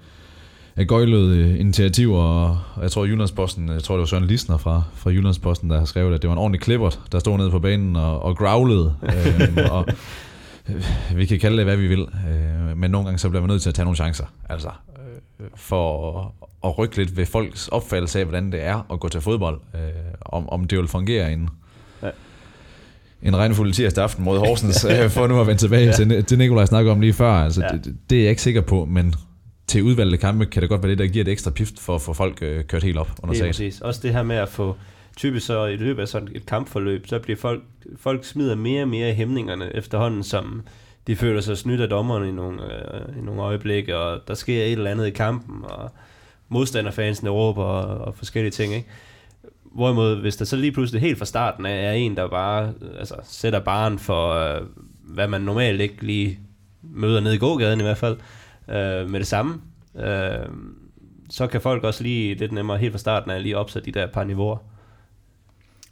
gøjlede 0.84 1.60
initiativer, 1.60 2.24
og 2.24 2.60
jeg 2.82 2.92
tror 2.92 3.06
Jyllandsposten, 3.06 3.70
jeg 3.70 3.84
tror 3.84 3.96
det 3.96 4.00
var 4.00 4.06
Søren 4.06 4.26
Lisner 4.26 4.58
fra, 4.58 4.84
fra 4.94 5.10
Jyllandsposten, 5.10 5.70
der 5.70 5.78
har 5.78 5.86
skrevet, 5.86 6.14
at 6.14 6.22
det 6.22 6.28
var 6.28 6.34
en 6.34 6.40
ordentlig 6.40 6.62
klippert, 6.62 7.00
der 7.12 7.20
stod 7.20 7.38
nede 7.38 7.52
på 7.52 7.60
banen 7.60 7.96
og, 7.96 8.22
og 8.22 8.38
growlede, 8.38 8.96
øh, 9.04 9.58
og 9.72 9.86
øh, 10.70 10.84
vi 11.16 11.26
kan 11.26 11.40
kalde 11.40 11.58
det, 11.58 11.66
hvad 11.66 11.78
vi 11.78 11.88
vil, 11.88 12.02
øh, 12.02 12.78
men 12.78 12.92
nogle 12.92 13.06
gange 13.06 13.20
så 13.20 13.30
bliver 13.30 13.42
man 13.42 13.50
nødt 13.50 13.62
til 13.62 13.70
at 13.70 13.76
tage 13.76 13.84
nogle 13.84 13.96
chancer, 13.96 14.26
altså 14.50 14.70
øh, 15.40 15.46
for 15.56 16.20
at, 16.20 16.48
at 16.64 16.78
rykke 16.78 16.98
lidt 16.98 17.18
ved 17.18 17.26
folks 17.26 17.68
opfattelse 17.68 18.20
af, 18.20 18.26
hvordan 18.26 18.52
det 18.52 18.64
er 18.64 18.92
at 18.94 19.00
gå 19.00 19.10
til 19.10 19.22
fodbold, 19.22 19.60
øh, 19.76 19.80
om, 20.22 20.50
om 20.50 20.66
det 20.66 20.78
vil 20.78 20.88
fungere 20.88 21.34
en, 21.34 21.50
ja. 22.04 22.10
en 23.22 23.38
regnfuld 23.38 23.74
tirsdag 23.74 24.04
aften 24.04 24.24
mod 24.24 24.40
Horsens, 24.40 24.86
øh, 24.92 25.10
for 25.10 25.28
nu 25.28 25.42
at 25.42 25.48
vende 25.48 25.62
tilbage 25.62 25.86
ja. 25.86 25.92
til, 25.92 26.24
til 26.24 26.38
Nikolaj 26.38 26.66
snakker 26.66 26.92
om 26.92 27.02
lige 27.02 27.14
før, 27.14 27.32
altså 27.32 27.62
ja. 27.62 27.78
det, 27.78 27.96
det 28.10 28.18
er 28.18 28.22
jeg 28.22 28.30
ikke 28.30 28.42
sikker 28.42 28.62
på, 28.62 28.86
men 28.86 29.16
til 29.68 29.84
udvalgte 29.84 30.18
kampe 30.18 30.46
kan 30.46 30.62
det 30.62 30.70
godt 30.70 30.84
være 30.84 30.90
det, 30.90 30.98
der 30.98 31.08
giver 31.08 31.26
et 31.26 31.32
ekstra 31.32 31.52
pift 31.52 31.80
for 31.80 31.96
at 31.96 32.02
få 32.02 32.14
folk 32.14 32.42
øh, 32.42 32.64
kørt 32.64 32.84
helt 32.84 32.98
op 32.98 33.12
under 33.24 33.36
sagen. 33.36 33.50
præcis. 33.50 33.82
Også 33.82 34.00
det 34.04 34.14
her 34.14 34.24
med 34.24 34.36
at 34.36 34.50
få 34.50 34.76
typisk 35.18 35.46
så 35.46 35.66
i 35.66 35.76
løbet 35.76 36.02
af 36.02 36.08
sådan 36.08 36.28
et 36.36 36.46
kampforløb, 36.46 37.08
så 37.08 37.20
bliver 37.20 37.38
folk, 37.38 37.64
folk 37.98 38.26
smider 38.26 38.56
mere 38.56 38.82
og 38.82 38.88
mere 38.88 39.10
i 39.10 39.14
hæmningerne 39.14 39.76
efterhånden, 39.76 40.24
som 40.24 40.62
de 41.08 41.16
føler 41.16 41.42
sig 41.42 41.58
snydt 41.58 41.82
af 41.82 41.90
dommerne 41.90 42.30
i 42.30 42.32
nogle, 42.32 42.64
øh, 42.64 43.18
i 43.18 43.22
nogle 43.22 43.42
øjeblikke, 43.42 43.98
og 43.98 44.22
der 44.28 44.34
sker 44.34 44.64
et 44.64 44.72
eller 44.72 44.92
andet 44.92 45.08
i 45.08 45.12
kampen, 45.12 45.64
og 45.64 45.92
modstanderfansene 46.50 47.30
råber 47.30 47.64
og, 47.64 47.98
og 47.98 48.16
forskellige 48.16 48.52
ting, 48.52 48.74
ikke? 48.74 48.88
Hvorimod, 49.64 50.16
hvis 50.16 50.36
der 50.36 50.46
så 50.46 50.56
lige 50.56 50.72
pludselig 50.72 51.02
helt 51.02 51.18
fra 51.18 51.26
starten 51.26 51.66
er 51.66 51.92
en, 51.92 52.18
der 52.18 52.28
bare 52.28 52.74
altså, 53.00 53.16
sætter 53.24 53.60
baren 53.60 54.00
for, 54.00 54.34
øh, 54.34 54.62
hvad 55.04 55.28
man 55.28 55.42
normalt 55.42 55.82
ikke 55.82 56.06
lige 56.06 56.40
møder 56.82 57.20
nede 57.20 57.36
i 57.36 57.38
gågaden 57.38 57.80
i 57.80 57.84
hvert 57.84 57.98
fald, 57.98 58.14
øh, 58.14 58.24
øh, 58.70 59.10
med 59.10 59.20
det 59.20 59.28
samme, 59.28 59.62
øh, 59.96 60.50
så 61.30 61.48
kan 61.48 61.62
folk 61.62 61.84
også 61.84 62.04
lige 62.04 62.36
lidt 62.36 62.52
nemmere 62.52 62.78
helt 62.78 62.92
fra 62.92 62.98
starten 62.98 63.32
af 63.32 63.44
lige 63.44 63.58
opsætte 63.58 63.92
de 63.92 64.00
der 64.00 64.08
par 64.08 64.24
niveauer. 64.24 64.58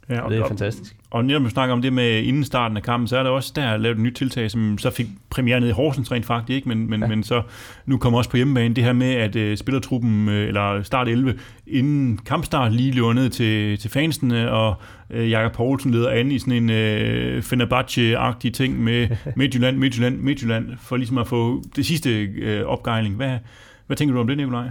Ja, 0.08 0.20
og, 0.20 0.30
det 0.30 0.38
er 0.38 0.48
fantastisk. 0.48 0.96
Og, 1.10 1.18
og 1.18 1.24
når 1.24 1.38
man 1.38 1.50
snakker 1.50 1.72
om 1.72 1.82
det 1.82 1.92
med 1.92 2.22
inden 2.22 2.44
starten 2.44 2.76
af 2.76 2.82
kampen, 2.82 3.08
så 3.08 3.16
er 3.16 3.22
der 3.22 3.30
også 3.30 3.52
der 3.56 3.76
lavet 3.76 3.94
et 3.96 4.02
nyt 4.02 4.14
tiltag, 4.14 4.50
som 4.50 4.78
så 4.78 4.90
fik 4.90 5.06
premiere 5.30 5.60
ned 5.60 5.68
i 5.68 5.72
Horsens 5.72 6.12
rent 6.12 6.26
faktisk, 6.26 6.56
ikke? 6.56 6.68
Men, 6.68 6.90
men, 6.90 7.00
ja. 7.00 7.06
men 7.06 7.22
så 7.22 7.42
nu 7.86 7.98
kommer 7.98 8.18
også 8.18 8.30
på 8.30 8.36
hjemmebane 8.36 8.74
det 8.74 8.84
her 8.84 8.92
med, 8.92 9.14
at 9.14 9.36
uh, 9.36 9.56
spillertruppen, 9.56 10.28
uh, 10.28 10.34
eller 10.34 10.82
start 10.82 11.08
11, 11.08 11.38
inden 11.66 12.18
kampstart 12.18 12.72
lige 12.72 12.92
løber 12.92 13.12
ned 13.12 13.30
til, 13.30 13.78
til 13.78 13.90
fansene, 13.90 14.50
og 14.50 14.74
uh, 15.10 15.30
Jakob 15.30 15.52
Poulsen 15.52 15.90
leder 15.90 16.10
an 16.10 16.30
i 16.30 16.38
sådan 16.38 16.70
en 16.70 16.70
uh, 16.70 17.42
Fenerbahce-agtig 17.42 18.50
ting 18.50 18.82
med 18.82 19.08
Midtjylland, 19.36 19.76
Midtjylland, 19.76 20.18
Midtjylland, 20.18 20.68
for 20.80 20.96
ligesom 20.96 21.18
at 21.18 21.26
få 21.26 21.62
det 21.76 21.86
sidste 21.86 22.28
uh, 22.46 22.68
opgejling. 22.68 23.16
Hvad, 23.16 23.38
hvad 23.86 23.96
tænker 23.96 24.14
du 24.14 24.20
om 24.20 24.26
det, 24.26 24.36
Nikolaj? 24.36 24.68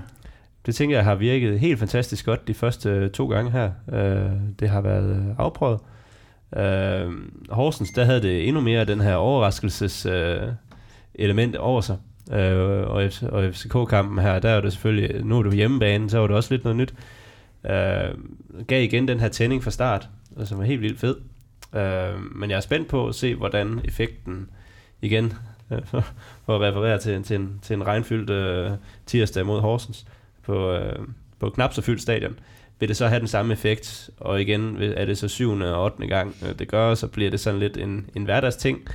Det 0.65 0.75
tænker 0.75 0.95
jeg 0.95 1.05
har 1.05 1.15
virket 1.15 1.59
helt 1.59 1.79
fantastisk 1.79 2.25
godt 2.25 2.47
de 2.47 2.53
første 2.53 2.89
øh, 2.89 3.09
to 3.09 3.27
gange 3.27 3.51
her. 3.51 3.71
Øh, 3.93 4.31
det 4.59 4.69
har 4.69 4.81
været 4.81 5.15
øh, 5.15 5.35
afprøvet. 5.37 5.79
Øh, 6.57 7.11
Horsens, 7.49 7.91
der 7.91 8.03
havde 8.03 8.21
det 8.21 8.47
endnu 8.47 8.61
mere 8.61 8.85
den 8.85 9.01
her 9.01 9.15
overraskelses 9.15 10.05
øh, 10.05 10.41
element 11.15 11.55
over 11.55 11.81
sig. 11.81 11.97
Øh, 12.31 12.87
og, 12.87 13.05
F- 13.05 13.29
og 13.29 13.53
FCK-kampen 13.53 14.19
her, 14.19 14.39
der 14.39 14.49
er 14.49 14.61
det 14.61 14.73
selvfølgelig, 14.73 15.25
nu 15.25 15.39
er 15.39 15.43
du 15.43 15.51
hjemmebane, 15.51 16.09
så 16.09 16.19
var 16.19 16.27
det 16.27 16.35
også 16.35 16.53
lidt 16.53 16.63
noget 16.63 16.77
nyt. 16.77 16.93
Øh, 17.65 18.17
gav 18.67 18.83
igen 18.83 19.07
den 19.07 19.19
her 19.19 19.27
tænding 19.27 19.63
fra 19.63 19.71
start, 19.71 20.09
som 20.43 20.57
var 20.57 20.63
helt 20.63 20.81
vildt 20.81 20.99
fed. 20.99 21.15
Øh, 21.75 22.35
men 22.35 22.49
jeg 22.49 22.55
er 22.55 22.61
spændt 22.61 22.87
på 22.87 23.07
at 23.07 23.15
se, 23.15 23.35
hvordan 23.35 23.81
effekten 23.83 24.49
igen, 25.01 25.33
øh, 25.71 25.79
for 26.45 26.55
at 26.55 26.61
referere 26.61 26.97
til, 26.97 27.23
til, 27.23 27.35
en, 27.35 27.59
til 27.61 27.73
en 27.73 27.87
regnfyldt 27.87 28.29
øh, 28.29 28.71
tirsdag 29.05 29.45
mod 29.45 29.61
Horsens, 29.61 30.05
på, 30.43 30.73
øh, 30.73 30.99
på 31.39 31.49
knap 31.49 31.73
så 31.73 31.81
fyldt 31.81 32.01
stadion, 32.01 32.39
vil 32.79 32.89
det 32.89 32.97
så 32.97 33.07
have 33.07 33.19
den 33.19 33.27
samme 33.27 33.53
effekt, 33.53 34.09
og 34.17 34.41
igen 34.41 34.81
er 34.81 35.05
det 35.05 35.17
så 35.17 35.27
syvende 35.27 35.75
og 35.75 35.83
ottende 35.83 36.07
gang, 36.07 36.35
øh, 36.47 36.59
det 36.59 36.67
gør, 36.67 36.95
så 36.95 37.07
bliver 37.07 37.31
det 37.31 37.39
sådan 37.39 37.59
lidt 37.59 37.77
en, 37.77 38.09
en 38.15 38.23
hverdagsting. 38.23 38.87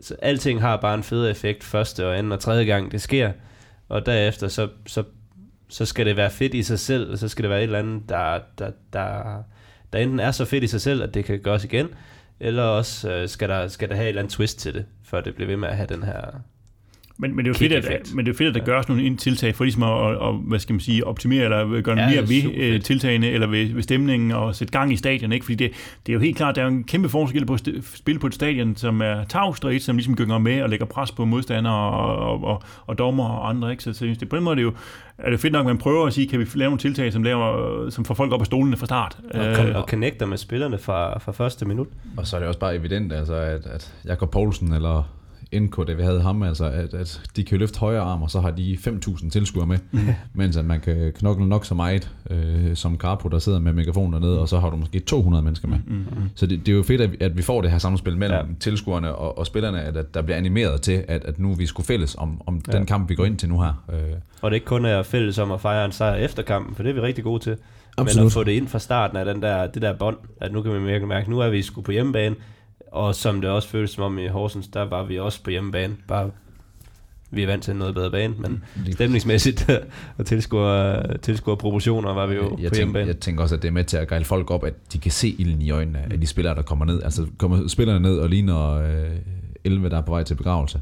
Så 0.00 0.16
alting 0.22 0.60
har 0.60 0.76
bare 0.76 0.94
en 0.94 1.02
fed 1.02 1.30
effekt 1.30 1.64
første 1.64 2.06
og 2.06 2.18
anden 2.18 2.32
og 2.32 2.40
tredje 2.40 2.64
gang 2.64 2.92
det 2.92 3.00
sker, 3.00 3.32
og 3.88 4.06
derefter 4.06 4.48
så, 4.48 4.68
så, 4.86 5.04
så 5.68 5.84
skal 5.84 6.06
det 6.06 6.16
være 6.16 6.30
fedt 6.30 6.54
i 6.54 6.62
sig 6.62 6.78
selv, 6.78 7.10
og 7.12 7.18
så 7.18 7.28
skal 7.28 7.42
det 7.42 7.50
være 7.50 7.58
et 7.58 7.64
eller 7.64 7.78
andet, 7.78 8.08
der, 8.08 8.40
der, 8.58 8.70
der, 8.92 9.42
der 9.92 9.98
enten 9.98 10.20
er 10.20 10.30
så 10.30 10.44
fedt 10.44 10.64
i 10.64 10.66
sig 10.66 10.80
selv, 10.80 11.02
at 11.02 11.14
det 11.14 11.24
kan 11.24 11.40
gøres 11.40 11.64
igen, 11.64 11.88
eller 12.40 12.62
også 12.62 13.10
øh, 13.10 13.28
skal, 13.28 13.48
der, 13.48 13.68
skal 13.68 13.88
der 13.88 13.94
have 13.94 14.04
et 14.04 14.08
eller 14.08 14.22
andet 14.22 14.32
twist 14.32 14.58
til 14.58 14.74
det, 14.74 14.84
før 15.04 15.20
det 15.20 15.34
bliver 15.34 15.48
ved 15.48 15.56
med 15.56 15.68
at 15.68 15.76
have 15.76 15.86
den 15.86 16.02
her 16.02 16.40
men, 17.18 17.36
men, 17.36 17.44
det 17.44 17.50
er 17.50 17.54
jo 17.54 17.58
fedt, 17.58 17.72
at, 17.72 18.10
men 18.14 18.26
det 18.26 18.32
er 18.32 18.36
fedt, 18.36 18.48
at 18.48 18.54
der 18.54 18.64
gøres 18.64 18.88
nogle 18.88 19.16
tiltag 19.16 19.54
for 19.54 19.64
ligesom 19.64 19.82
at, 19.82 20.10
at, 20.10 20.28
at, 20.28 20.34
hvad 20.46 20.58
skal 20.58 20.72
man 20.72 20.80
sige, 20.80 21.06
optimere 21.06 21.44
eller 21.44 21.80
gøre 21.80 21.98
Ja, 21.98 22.06
mere 22.08 22.16
er 22.16 22.22
ved 22.22 22.36
øh, 22.36 22.42
superfedt. 22.42 22.84
tiltagene 22.84 23.30
eller 23.30 23.46
ved, 23.46 23.74
ved 23.74 23.82
stemningen 23.82 24.32
og 24.32 24.54
sætte 24.54 24.72
gang 24.72 24.92
i 24.92 24.96
stadion. 24.96 25.32
Ikke? 25.32 25.44
Fordi 25.44 25.54
det, 25.54 25.70
det 26.06 26.12
er 26.12 26.14
jo 26.14 26.20
helt 26.20 26.36
klart, 26.36 26.56
der 26.56 26.62
er 26.62 26.66
en 26.66 26.84
kæmpe 26.84 27.08
forskel 27.08 27.46
på 27.46 27.54
at 27.54 27.68
spille 27.94 28.18
på 28.18 28.26
et 28.26 28.34
stadion, 28.34 28.76
som 28.76 29.00
er 29.00 29.24
tavst 29.24 29.64
og 29.64 29.74
et, 29.74 29.82
som 29.82 29.96
ligesom 29.96 30.16
gynger 30.16 30.38
med 30.38 30.62
og 30.62 30.68
lægger 30.68 30.86
pres 30.86 31.12
på 31.12 31.24
modstandere 31.24 31.74
og, 31.74 32.16
og, 32.16 32.44
og, 32.44 32.62
og 32.86 32.98
dommer 32.98 33.28
og 33.28 33.48
andre. 33.48 33.70
Ikke? 33.70 33.82
Så, 33.82 33.92
så 33.92 34.04
det, 34.20 34.28
på 34.28 34.36
den 34.36 34.44
måde 34.44 34.52
er 34.52 34.56
det 34.56 34.62
jo 34.62 34.72
er 35.18 35.30
det 35.30 35.40
fedt 35.40 35.52
nok, 35.52 35.60
at 35.60 35.66
man 35.66 35.78
prøver 35.78 36.06
at 36.06 36.12
sige, 36.12 36.26
kan 36.28 36.40
vi 36.40 36.46
lave 36.54 36.68
nogle 36.68 36.78
tiltag, 36.78 37.12
som, 37.12 37.22
laver, 37.22 37.90
som 37.90 38.04
får 38.04 38.14
folk 38.14 38.32
op 38.32 38.40
af 38.40 38.46
stolene 38.46 38.76
fra 38.76 38.86
start. 38.86 39.18
og, 39.34 39.40
Øh, 39.46 39.76
og 39.76 39.82
connecter 39.88 40.26
med 40.26 40.36
spillerne 40.36 40.78
fra, 40.78 41.18
fra 41.18 41.32
første 41.32 41.64
minut. 41.64 41.86
Og 42.16 42.26
så 42.26 42.36
er 42.36 42.40
det 42.40 42.48
også 42.48 42.60
bare 42.60 42.76
evident, 42.76 43.12
altså, 43.12 43.34
at, 43.34 43.66
at 43.66 43.94
Jakob 44.06 44.30
Poulsen 44.30 44.72
eller 44.72 45.08
NK, 45.60 45.86
det 45.86 45.98
vi 45.98 46.02
havde 46.02 46.22
ham, 46.22 46.42
altså, 46.42 46.64
at, 46.64 46.94
at 46.94 47.20
de 47.36 47.44
kan 47.44 47.58
løfte 47.58 47.78
højre 47.80 48.00
arm, 48.00 48.22
og 48.22 48.30
så 48.30 48.40
har 48.40 48.50
de 48.50 48.78
5.000 48.86 49.30
tilskuere 49.30 49.66
med, 49.66 49.78
mm. 49.90 50.00
mens 50.34 50.56
at 50.56 50.64
man 50.64 50.80
kan 50.80 51.12
knokle 51.16 51.48
nok 51.48 51.64
så 51.64 51.74
meget, 51.74 52.10
øh, 52.30 52.76
som 52.76 52.96
Carpo, 52.96 53.28
der 53.28 53.38
sidder 53.38 53.58
med 53.58 53.72
mikrofonen 53.72 54.12
dernede, 54.12 54.40
og 54.40 54.48
så 54.48 54.58
har 54.58 54.70
du 54.70 54.76
måske 54.76 55.00
200 55.00 55.44
mennesker 55.44 55.68
med. 55.68 55.78
Mm. 55.86 56.04
Så 56.34 56.46
det, 56.46 56.66
det 56.66 56.72
er 56.72 56.76
jo 56.76 56.82
fedt, 56.82 57.00
at 57.00 57.12
vi, 57.12 57.16
at 57.20 57.36
vi 57.36 57.42
får 57.42 57.60
det 57.62 57.70
her 57.70 57.78
samspil 57.78 58.16
mellem 58.16 58.38
Ja. 58.38 58.54
tilskuerne 58.60 59.14
og, 59.14 59.38
og 59.38 59.46
spillerne, 59.46 59.82
at, 59.82 59.96
at 59.96 60.14
der 60.14 60.22
bliver 60.22 60.36
animeret 60.36 60.80
til, 60.82 61.04
at, 61.08 61.24
at 61.24 61.38
nu 61.38 61.54
vi 61.54 61.66
skulle 61.66 61.86
fælles 61.86 62.14
om, 62.14 62.40
om 62.46 62.60
ja. 62.72 62.78
den 62.78 62.86
kamp, 62.86 63.10
vi 63.10 63.14
går 63.14 63.24
ind 63.24 63.36
til 63.36 63.48
nu 63.48 63.60
her. 63.60 63.84
Øh, 63.92 63.98
Og 64.42 64.50
det 64.50 64.54
ikke 64.54 64.66
kun 64.66 64.84
er 64.84 65.02
fælles 65.02 65.38
om 65.38 65.50
at 65.52 65.60
fejre 65.60 65.84
en 65.84 65.92
sejr 65.92 66.14
efter 66.14 66.42
kampen, 66.42 66.74
for 66.74 66.82
det 66.82 66.90
er 66.90 66.94
vi 66.94 67.00
rigtig 67.00 67.24
gode 67.24 67.42
til. 67.42 67.50
Men 67.50 68.02
Absolut. 68.02 68.26
at 68.26 68.32
få 68.32 68.44
det 68.44 68.52
ind 68.52 68.68
fra 68.68 68.78
starten 68.78 69.16
af 69.16 69.24
den 69.24 69.42
der, 69.42 69.66
det 69.66 69.82
der 69.82 69.92
bånd, 69.92 70.16
at 70.40 70.52
nu 70.52 70.62
kan 70.62 70.72
vi 70.72 70.78
virkelig 70.78 71.08
mærke, 71.08 71.30
nu 71.30 71.38
er 71.38 71.48
vi 71.50 71.62
sgu 71.62 71.80
på 71.80 71.92
hjemmebane, 71.92 72.34
og 72.92 73.14
som 73.14 73.40
det 73.40 73.50
også 73.50 73.68
føles 73.68 73.90
som 73.90 74.04
om 74.04 74.18
i 74.18 74.26
Horsens, 74.26 74.68
der 74.68 74.82
var 74.82 75.04
vi 75.04 75.18
også 75.18 75.42
på 75.42 75.50
hjemmebane, 75.50 75.96
bare 76.08 76.30
vi 77.30 77.42
er 77.42 77.46
vant 77.46 77.64
til 77.64 77.76
noget 77.76 77.94
bedre 77.94 78.10
bane, 78.10 78.34
men 78.38 78.64
Lige 78.84 78.92
stemningsmæssigt 78.92 79.70
og 80.18 80.26
tilskuer, 80.26 81.02
tilskuer 81.16 81.54
proportioner 81.54 82.14
var 82.14 82.26
vi 82.26 82.34
jo 82.34 82.42
jeg, 82.42 82.50
på 82.50 82.56
tænker, 82.56 82.76
hjemmebane. 82.76 83.06
jeg 83.06 83.18
tænker 83.18 83.42
også, 83.42 83.54
at 83.54 83.62
det 83.62 83.68
er 83.68 83.72
med 83.72 83.84
til 83.84 83.96
at 83.96 84.08
gejle 84.08 84.24
folk 84.24 84.50
op, 84.50 84.64
at 84.64 84.74
de 84.92 84.98
kan 84.98 85.10
se 85.10 85.28
ilden 85.28 85.62
i 85.62 85.70
øjnene 85.70 85.98
af 86.12 86.20
de 86.20 86.26
spillere, 86.26 86.54
der 86.54 86.62
kommer 86.62 86.84
ned. 86.84 87.02
Altså 87.02 87.26
kommer 87.38 87.68
spillerne 87.68 88.00
ned 88.00 88.18
og 88.18 88.28
ligner 88.28 88.70
øh, 88.70 89.16
11, 89.64 89.88
der 89.88 89.96
er 89.96 90.00
på 90.00 90.12
vej 90.12 90.22
til 90.22 90.34
begravelse. 90.34 90.80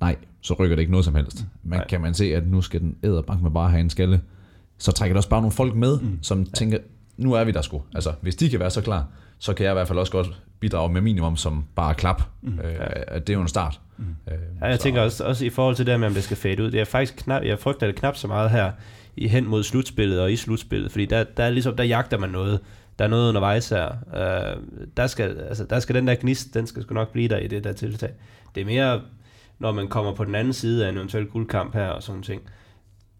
Nej, 0.00 0.16
så 0.40 0.54
rykker 0.54 0.76
det 0.76 0.80
ikke 0.80 0.92
noget 0.92 1.04
som 1.04 1.14
helst. 1.14 1.44
Men 1.62 1.78
Nej. 1.78 1.86
kan 1.86 2.00
man 2.00 2.14
se, 2.14 2.24
at 2.34 2.46
nu 2.46 2.60
skal 2.60 2.80
den 2.80 2.96
æderbank 3.02 3.42
med 3.42 3.50
bare 3.50 3.70
have 3.70 3.80
en 3.80 3.90
skalle, 3.90 4.20
så 4.78 4.92
trækker 4.92 5.12
det 5.14 5.16
også 5.16 5.28
bare 5.28 5.40
nogle 5.40 5.52
folk 5.52 5.74
med, 5.74 6.00
mm. 6.00 6.18
som 6.22 6.44
tænker, 6.46 6.78
nu 7.16 7.32
er 7.32 7.44
vi 7.44 7.52
der 7.52 7.62
sgu. 7.62 7.82
Altså, 7.94 8.12
hvis 8.20 8.36
de 8.36 8.50
kan 8.50 8.60
være 8.60 8.70
så 8.70 8.80
klar, 8.80 9.06
så 9.38 9.54
kan 9.54 9.64
jeg 9.64 9.72
i 9.72 9.74
hvert 9.74 9.88
fald 9.88 9.98
også 9.98 10.12
godt 10.12 10.42
bidrage 10.60 10.92
med 10.92 11.00
minimum 11.00 11.36
som 11.36 11.64
bare 11.74 11.94
klap. 11.94 12.22
Mm. 12.42 12.58
Øh, 12.58 13.14
det 13.14 13.30
er 13.30 13.34
jo 13.34 13.40
en 13.40 13.48
start. 13.48 13.80
Mm. 13.96 14.04
Øh, 14.32 14.38
Ja, 14.60 14.66
jeg 14.66 14.76
så- 14.78 14.82
tænker 14.82 15.00
også, 15.02 15.24
også 15.24 15.44
i 15.44 15.50
forhold 15.50 15.76
til 15.76 15.86
det 15.86 16.00
med, 16.00 16.08
om 16.08 16.14
det 16.14 16.24
skal 16.24 16.36
fade 16.36 16.62
ud. 16.62 16.70
Det 16.70 16.80
er 16.80 16.84
faktisk 16.84 17.16
knap, 17.16 17.42
jeg 17.44 17.58
frygter 17.58 17.86
det 17.86 17.96
knap 17.96 18.16
så 18.16 18.26
meget 18.26 18.50
her 18.50 18.72
i 19.16 19.28
hen 19.28 19.46
mod 19.46 19.62
slutspillet 19.62 20.20
og 20.20 20.32
i 20.32 20.36
slutspillet, 20.36 20.90
fordi 20.90 21.06
der, 21.06 21.24
der, 21.24 21.44
er 21.44 21.50
ligesom, 21.50 21.76
der 21.76 21.84
jagter 21.84 22.18
man 22.18 22.30
noget. 22.30 22.60
Der 22.98 23.04
er 23.04 23.08
noget 23.08 23.28
undervejs 23.28 23.68
her. 23.68 23.88
Uh, 24.06 24.62
der, 24.96 25.06
skal, 25.06 25.38
altså, 25.48 25.64
der 25.64 25.80
skal 25.80 25.94
den 25.94 26.06
der 26.08 26.14
gnist, 26.14 26.54
den 26.54 26.66
skal 26.66 26.82
sgu 26.82 26.94
nok 26.94 27.12
blive 27.12 27.28
der 27.28 27.38
i 27.38 27.46
det 27.46 27.64
der 27.64 27.72
tiltag. 27.72 28.10
Det 28.54 28.60
er 28.60 28.64
mere, 28.64 29.00
når 29.58 29.72
man 29.72 29.88
kommer 29.88 30.14
på 30.14 30.24
den 30.24 30.34
anden 30.34 30.52
side 30.52 30.86
af 30.86 30.88
en 30.90 30.96
eventuel 30.96 31.26
guldkamp 31.26 31.74
her 31.74 31.86
og 31.88 32.02
sådan 32.02 32.22
ting. 32.22 32.42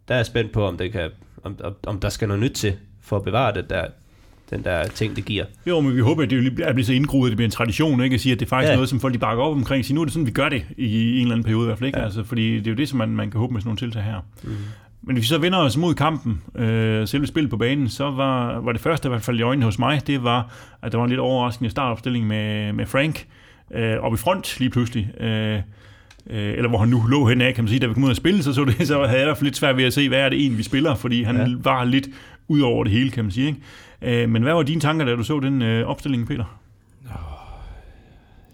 Der 0.09 0.15
er 0.15 0.19
jeg 0.19 0.27
spændt 0.27 0.53
på, 0.53 0.67
om, 0.67 0.77
det 0.77 0.93
kan, 0.93 1.11
om, 1.45 1.57
om, 1.65 1.75
om 1.87 2.01
der 2.01 2.09
skal 2.09 2.29
noget 2.29 2.43
nyt 2.43 2.51
til 2.53 2.77
for 3.01 3.17
at 3.17 3.23
bevare 3.25 3.55
det 3.55 3.71
der, 3.71 3.87
den 4.51 4.65
der 4.65 4.85
ting, 4.85 5.17
det 5.17 5.25
giver. 5.25 5.45
Jo, 5.67 5.81
men 5.81 5.97
vi 5.97 6.01
håber, 6.01 6.23
at 6.23 6.31
det 6.31 6.55
bliver- 6.55 6.83
så 6.83 6.93
indgroet, 6.93 7.29
at 7.29 7.31
det 7.31 7.37
bliver 7.37 7.47
en 7.47 7.51
tradition, 7.53 8.03
ikke? 8.03 8.15
At 8.15 8.21
sige, 8.21 8.33
at 8.33 8.41
det 8.41 8.47
er 8.47 8.49
faktisk 8.49 8.69
Ja. 8.71 8.75
noget, 8.75 8.89
som 8.89 9.01
folk 9.01 9.15
de 9.15 9.19
bakker 9.19 9.45
op 9.45 9.57
omkring. 9.57 9.85
Sige, 9.85 9.95
nu 9.95 10.01
er 10.01 10.05
det 10.05 10.13
sådan, 10.13 10.27
vi 10.27 10.31
gør 10.31 10.49
det 10.49 10.65
i 10.77 11.15
en 11.17 11.21
eller 11.23 11.33
anden 11.35 11.45
periode 11.45 11.63
i 11.63 11.67
hvert 11.67 11.79
fald, 11.79 11.87
ikke? 11.87 11.99
Ja. 11.99 12.05
Altså, 12.05 12.25
fordi 12.25 12.57
det 12.59 12.67
er 12.67 12.71
jo 12.71 12.77
det, 12.77 12.89
som 12.89 12.99
man, 12.99 13.09
man 13.09 13.31
kan 13.31 13.41
håbe 13.41 13.53
med 13.53 13.61
sådan 13.61 13.69
nogle 13.69 13.79
tiltag 13.79 14.03
her. 14.03 14.17
Mm. 14.45 14.51
Men 15.03 15.17
hvis 15.17 15.23
vi 15.23 15.27
så 15.27 15.39
vender 15.39 15.59
os 15.59 15.77
mod 15.77 15.95
kampen, 15.95 16.41
øh, 16.55 17.09
selve 17.09 17.27
spillet 17.27 17.51
på 17.51 17.57
banen, 17.57 17.89
så 17.89 18.11
var, 18.11 18.61
var 18.61 18.73
det 18.73 18.81
første 18.81 19.09
i 19.09 19.11
hvert 19.11 19.23
fald 19.23 19.39
i 19.39 19.43
øjnene 19.43 19.65
hos 19.65 19.79
mig, 19.79 20.07
det 20.07 20.23
var, 20.25 20.53
at 20.83 20.93
der 20.93 20.99
var 20.99 21.05
en 21.05 21.11
lidt 21.11 21.21
overraskende 21.21 21.71
startopstilling 21.71 22.27
med, 22.27 22.73
med 22.73 22.87
Frank 22.87 23.27
øh, 23.75 23.97
op 24.01 24.15
i 24.15 24.17
front 24.17 24.57
lige 24.59 24.71
pludselig. 24.71 25.11
Øh, 25.21 25.55
øh, 26.31 26.53
eller 26.53 26.69
hvor 26.69 26.79
han 26.79 26.89
nu 26.89 27.03
lå 27.11 27.29
hen 27.29 27.41
af, 27.41 27.55
kan 27.55 27.65
man 27.65 27.69
sige, 27.69 27.81
da 27.81 27.87
vi 27.87 27.95
kom 27.95 28.05
ud 28.05 28.11
af 28.11 28.17
spille, 28.17 28.43
så, 28.43 28.53
så, 28.53 28.65
det, 28.65 28.87
så 28.89 28.95
havde 28.95 29.11
jeg 29.11 29.21
i 29.21 29.25
hvert 29.25 29.37
fald 29.37 29.45
lidt 29.47 29.57
svært 29.57 29.77
ved 29.77 29.85
at 29.85 29.93
se, 29.93 30.09
hvad 30.09 30.19
er 30.19 30.29
det 30.29 30.39
egentlig, 30.41 30.59
vi 30.59 30.63
spiller, 30.63 30.95
fordi 30.95 31.23
han 31.23 31.37
ja. 31.37 31.47
var 31.63 31.85
lidt 31.85 32.09
ud 32.49 32.61
over 32.61 32.85
det 32.85 32.93
hele, 32.93 33.11
kan 33.11 33.25
man 33.25 33.31
sige. 33.31 33.47
Ikke? 33.47 33.59
Øh, 34.03 34.29
men 34.29 34.43
hvad 34.43 34.53
var 34.53 34.63
dine 34.63 34.81
tanker, 34.81 35.05
da 35.05 35.17
du 35.17 35.23
så 35.23 35.41
den 35.41 35.63
øh, 35.63 35.87
opstilling, 35.87 36.27
Peter? 36.27 36.59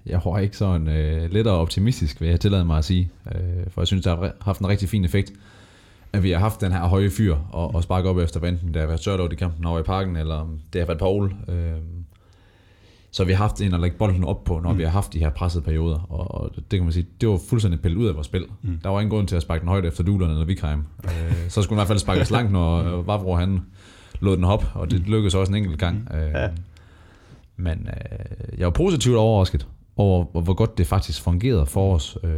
Jeg 0.06 0.20
var 0.24 0.38
ikke 0.38 0.56
sådan 0.56 0.88
øh, 0.88 1.30
lettere 1.30 1.54
optimistisk, 1.54 2.20
vil 2.20 2.28
jeg 2.28 2.40
tillade 2.40 2.64
mig 2.64 2.78
at 2.78 2.84
sige. 2.84 3.10
Øh, 3.34 3.70
for 3.70 3.80
jeg 3.80 3.86
synes, 3.86 4.02
det 4.02 4.18
har 4.18 4.32
haft 4.40 4.60
en 4.60 4.68
rigtig 4.68 4.88
fin 4.88 5.04
effekt, 5.04 5.32
at 6.12 6.22
vi 6.22 6.30
har 6.30 6.38
haft 6.38 6.60
den 6.60 6.72
her 6.72 6.84
høje 6.84 7.10
fyr 7.10 7.36
og, 7.52 7.74
og 7.74 7.82
sparke 7.82 8.08
op 8.08 8.18
efter 8.18 8.40
vanden. 8.40 8.74
Det 8.74 8.80
har 8.80 8.86
været 8.86 9.00
Sørlov 9.00 9.32
i 9.32 9.34
kampen 9.34 9.66
over 9.66 9.80
i 9.80 9.82
parken, 9.82 10.16
eller 10.16 10.48
det 10.72 10.80
har 10.80 10.86
været 10.86 10.98
Paul. 10.98 11.34
Øh, 11.48 11.72
så 13.10 13.24
vi 13.24 13.32
har 13.32 13.38
haft 13.38 13.60
en 13.60 13.74
at 13.74 13.80
lægge 13.80 13.96
bolden 13.96 14.24
op 14.24 14.44
på, 14.44 14.60
når 14.60 14.72
mm. 14.72 14.78
vi 14.78 14.82
har 14.82 14.90
haft 14.90 15.12
de 15.12 15.18
her 15.18 15.30
pressede 15.30 15.64
perioder. 15.64 16.06
Og, 16.12 16.40
og 16.40 16.50
det 16.56 16.70
kan 16.70 16.82
man 16.82 16.92
sige, 16.92 17.06
det 17.20 17.28
var 17.28 17.40
fuldstændig 17.48 17.80
pillet 17.80 17.98
ud 17.98 18.06
af 18.06 18.14
vores 18.14 18.26
spil. 18.26 18.44
Mm. 18.62 18.78
Der 18.82 18.88
var 18.88 19.00
ingen 19.00 19.10
grund 19.10 19.28
til 19.28 19.36
at 19.36 19.42
sparke 19.42 19.60
den 19.60 19.68
højt 19.68 19.84
efter 19.84 20.04
Duhlerne 20.04 20.32
eller 20.32 20.46
Vikheim. 20.46 20.84
Øh, 21.04 21.10
så 21.48 21.62
skulle 21.62 21.68
den 21.68 21.74
i 21.74 21.78
hvert 21.78 21.88
fald 21.88 21.98
sparkes 21.98 22.30
langt, 22.36 22.52
når 22.52 22.98
øh, 22.98 23.06
Vavro 23.06 23.34
han 23.34 23.60
lod 24.24 24.36
den 24.36 24.44
hop, 24.44 24.64
og 24.74 24.90
det 24.90 25.00
lykkedes 25.00 25.34
også 25.34 25.52
en 25.52 25.56
enkelt 25.56 25.78
gang. 25.78 26.08
Øh, 26.14 26.30
Ja. 26.34 26.48
Men 27.56 27.88
øh, 27.88 28.58
jeg 28.58 28.64
var 28.64 28.70
positivt 28.70 29.16
overrasket 29.16 29.66
over, 29.96 30.24
hvor, 30.24 30.54
godt 30.54 30.78
det 30.78 30.86
faktisk 30.86 31.22
fungerede 31.22 31.66
for 31.66 31.94
os. 31.94 32.18
Øh, 32.24 32.30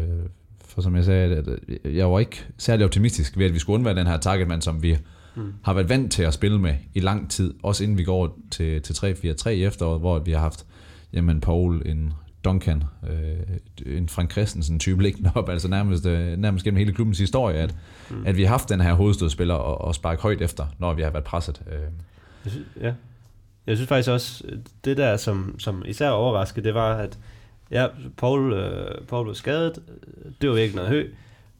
for 0.64 0.82
som 0.82 0.96
jeg 0.96 1.04
sagde, 1.04 1.36
at, 1.36 1.48
at 1.84 1.94
jeg 1.94 2.12
var 2.12 2.18
ikke 2.18 2.44
særlig 2.58 2.84
optimistisk 2.84 3.38
ved, 3.38 3.46
at 3.46 3.54
vi 3.54 3.58
skulle 3.58 3.74
undvære 3.74 3.94
den 3.94 4.06
her 4.06 4.16
targetman, 4.16 4.60
som 4.60 4.82
vi 4.82 4.96
mm. 5.36 5.52
har 5.62 5.74
været 5.74 5.88
vant 5.88 6.12
til 6.12 6.22
at 6.22 6.34
spille 6.34 6.58
med 6.58 6.74
i 6.94 7.00
lang 7.00 7.30
tid. 7.30 7.54
Også 7.62 7.84
inden 7.84 7.98
vi 7.98 8.04
går 8.04 8.38
til, 8.50 8.82
til 8.82 8.92
3-4-3 8.92 9.48
i 9.48 9.64
efteråret, 9.64 10.00
hvor 10.00 10.18
vi 10.18 10.32
har 10.32 10.40
haft 10.40 10.66
jamen, 11.12 11.40
Paul, 11.40 11.82
en 11.86 12.12
Duncan, 12.46 12.84
øh, 13.10 13.96
en 13.96 14.08
Frank 14.08 14.32
Christensen 14.32 14.78
type 14.78 15.02
liggende 15.02 15.30
op, 15.34 15.48
altså 15.48 15.68
nærmest, 15.68 16.06
øh, 16.06 16.36
nærmest 16.36 16.64
gennem 16.64 16.78
hele 16.78 16.92
klubbens 16.92 17.18
historie, 17.18 17.56
at, 17.58 17.74
mm. 18.10 18.26
at 18.26 18.36
vi 18.36 18.42
har 18.42 18.48
haft 18.48 18.68
den 18.68 18.80
her 18.80 18.92
hovedstødspiller 18.92 19.54
og, 19.54 19.80
og 19.80 19.94
sparke 19.94 20.22
højt 20.22 20.42
efter, 20.42 20.66
når 20.78 20.94
vi 20.94 21.02
har 21.02 21.10
været 21.10 21.24
presset. 21.24 21.62
Øh, 21.72 21.78
Jeg 22.44 22.52
synes, 22.52 22.66
ja. 22.80 22.92
Jeg 23.66 23.76
synes 23.76 23.88
faktisk 23.88 24.10
også, 24.10 24.44
det 24.84 24.96
der, 24.96 25.16
som, 25.16 25.54
som 25.58 25.82
især 25.86 26.10
overraskede, 26.10 26.66
det 26.66 26.74
var, 26.74 26.94
at 26.94 27.18
ja, 27.70 27.86
Paul, 28.16 28.52
øh, 28.52 29.06
Paul 29.08 29.26
var 29.26 29.32
skadet. 29.32 29.78
Det 30.40 30.50
var 30.50 30.56
ikke 30.56 30.76
noget 30.76 30.90
hø. 30.90 31.08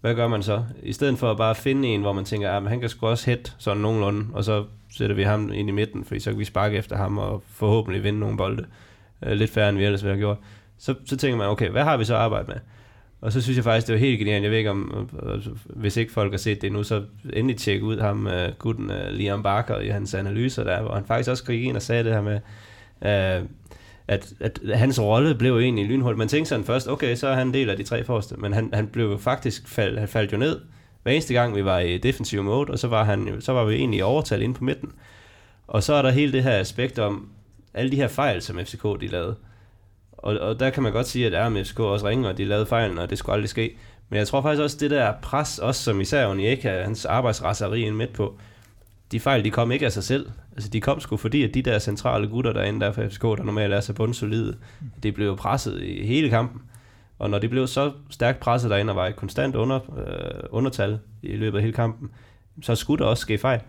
Hvad 0.01 0.15
gør 0.15 0.29
man 0.29 0.43
så? 0.43 0.65
I 0.83 0.93
stedet 0.93 1.19
for 1.19 1.31
at 1.31 1.37
bare 1.37 1.55
finde 1.55 1.89
en, 1.89 2.01
hvor 2.01 2.13
man 2.13 2.25
tænker, 2.25 2.51
at 2.51 2.69
han 2.69 2.81
kan 2.81 2.89
sgu 2.89 3.07
også 3.07 3.27
hætte 3.27 3.53
sådan 3.59 3.83
nogenlunde, 3.83 4.27
og 4.33 4.45
så 4.45 4.65
sætter 4.91 5.17
vi 5.17 5.23
ham 5.23 5.53
ind 5.53 5.69
i 5.69 5.73
midten, 5.73 6.05
fordi 6.05 6.21
så 6.21 6.31
kan 6.31 6.39
vi 6.39 6.45
sparke 6.45 6.77
efter 6.77 6.97
ham 6.97 7.19
og 7.19 7.43
forhåbentlig 7.51 8.05
vinde 8.05 8.19
nogle 8.19 8.37
bolde. 8.37 8.67
Øh, 9.23 9.33
lidt 9.33 9.51
færre, 9.51 9.69
end 9.69 9.79
vi 9.79 9.85
ellers 9.85 10.03
ville 10.05 10.15
have 10.15 10.21
gjort. 10.21 10.37
Så, 10.79 10.95
så 11.07 11.17
tænker 11.17 11.37
man, 11.37 11.49
okay, 11.49 11.71
hvad 11.71 11.83
har 11.83 11.97
vi 11.97 12.05
så 12.05 12.17
arbejdet 12.17 12.49
med? 12.49 12.57
Og 13.21 13.33
så 13.33 13.43
synes 13.43 13.57
jeg 13.57 13.65
faktisk, 13.65 13.87
det 13.87 13.93
var 13.93 13.99
helt 13.99 14.19
genialt. 14.19 14.43
Jeg 14.43 14.51
ved 14.51 14.59
ikke 14.59 14.71
om, 14.71 15.09
øh, 15.23 15.47
hvis 15.67 15.97
ikke 15.97 16.13
folk 16.13 16.33
har 16.33 16.39
set 16.39 16.63
det 16.63 16.73
nu, 16.73 16.83
så 16.83 17.03
endelig 17.33 17.57
tjek 17.57 17.83
ud 17.83 17.99
ham, 17.99 18.27
uh, 18.27 18.59
gutten 18.59 18.91
uh, 18.91 19.09
Liam 19.11 19.43
Barker 19.43 19.81
i 19.81 19.89
hans 19.89 20.15
analyser 20.15 20.65
der, 20.65 20.83
hvor 20.83 20.95
han 20.95 21.05
faktisk 21.05 21.31
også 21.31 21.45
gik 21.45 21.63
ind 21.63 21.77
og 21.77 21.83
sagde 21.83 22.05
det 22.05 22.13
her 22.13 22.23
med, 22.23 22.41
uh, 23.01 23.49
at, 24.09 24.33
at 24.41 24.79
hans 24.79 25.01
rolle 25.01 25.35
blev 25.35 25.59
egentlig 25.59 25.87
lynhold. 25.87 26.17
Man 26.17 26.29
tænkte 26.29 26.49
sådan 26.49 26.65
først, 26.65 26.89
okay, 26.89 27.17
så 27.17 27.29
er 27.29 27.35
han 27.35 27.47
en 27.47 27.55
del 27.55 27.71
af 27.71 27.77
de 27.77 27.83
tre 27.83 28.05
forreste, 28.05 28.37
men 28.37 28.53
han, 28.53 28.71
han 28.73 28.87
blev 28.87 29.11
jo 29.11 29.17
faktisk, 29.17 29.69
fald, 29.69 29.99
han 29.99 30.09
faldt 30.09 30.33
jo 30.33 30.37
ned 30.37 30.61
hver 31.03 31.13
eneste 31.13 31.35
gang, 31.35 31.57
vi 31.57 31.65
var 31.65 31.79
i 31.79 31.99
defensive 31.99 32.43
mode, 32.43 32.71
og 32.71 32.79
så 32.79 32.89
var, 32.89 33.05
han, 33.05 33.37
så 33.41 33.53
var 33.53 33.65
vi 33.65 33.75
egentlig 33.75 33.99
i 33.99 34.03
overtal 34.03 34.43
inde 34.43 34.55
på 34.55 34.65
midten. 34.65 34.93
Og 35.67 35.83
så 35.83 35.95
er 35.95 36.03
der 36.03 36.11
hele 36.11 36.33
det 36.33 36.43
her 36.43 36.61
aspekt 36.61 36.99
om 36.99 37.29
alle 37.75 37.91
de 37.91 37.97
her 37.97 38.09
fejl, 38.09 38.43
som 38.43 38.59
FCK 38.59 38.83
de 38.83 39.07
lavede. 39.07 39.37
Og, 40.27 40.39
og 40.39 40.61
der 40.61 40.71
kan 40.71 40.83
man 40.83 40.93
godt 40.93 41.07
sige, 41.07 41.27
at 41.27 41.47
RMFCK 41.47 41.81
også 41.81 42.09
ringer, 42.09 42.29
og 42.29 42.39
de 42.39 42.45
lavede 42.45 42.67
fejlen, 42.67 42.99
og 42.99 43.11
det 43.11 43.19
skulle 43.19 43.35
aldrig 43.35 43.49
ske. 43.49 43.77
Men 44.09 44.19
jeg 44.19 44.27
tror 44.27 44.43
faktisk 44.43 44.63
også, 44.63 44.77
det 44.81 44.91
der 44.91 45.13
pres, 45.23 45.59
også 45.59 45.83
som 45.83 46.01
især 46.01 46.27
Onieka, 46.27 46.83
hans 46.83 47.05
arbejdsraseri 47.05 47.81
ind 47.81 47.97
midt 47.97 48.13
på, 48.13 48.39
de 49.13 49.21
fejl, 49.21 49.45
de 49.45 49.51
kom 49.51 49.73
ikke 49.73 49.87
af 49.87 49.93
sig 49.93 50.05
selv. 50.05 50.31
Altså, 50.53 50.69
de 50.69 50.81
kom 50.81 51.01
sgu 51.01 51.17
fordi, 51.17 51.45
at 51.45 51.55
de 51.55 51.63
der 51.63 51.79
centrale 51.79 52.29
gutter 52.29 52.53
derinde, 52.53 52.81
der 52.81 52.93
fra 52.93 53.07
FSK, 53.07 53.13
FCK, 53.13 53.23
der 53.23 53.43
normalt 53.43 53.73
er 53.75 53.81
så 53.81 53.93
bundsolide, 53.93 54.57
de 55.03 55.13
blev 55.13 55.37
presset 55.37 55.83
i 55.83 56.07
hele 56.07 56.31
kampen. 56.31 56.63
Og 57.19 57.31
når 57.31 57.39
de 57.39 57.49
blev 57.49 57.67
så 57.67 57.93
stærkt 58.11 58.41
presset 58.41 58.71
derinde 58.71 58.91
og 58.91 58.97
var 58.97 59.07
i 59.07 59.13
konstant 59.13 59.55
under, 59.55 59.81
øh, 59.99 60.43
undertal 60.51 60.99
i 61.23 61.37
løbet 61.37 61.59
af 61.59 61.63
hele 61.63 61.75
kampen, 61.75 62.11
så 62.63 62.75
skulle 62.75 63.05
der 63.05 63.11
også 63.11 63.21
ske 63.21 63.39
fejl 63.39 63.61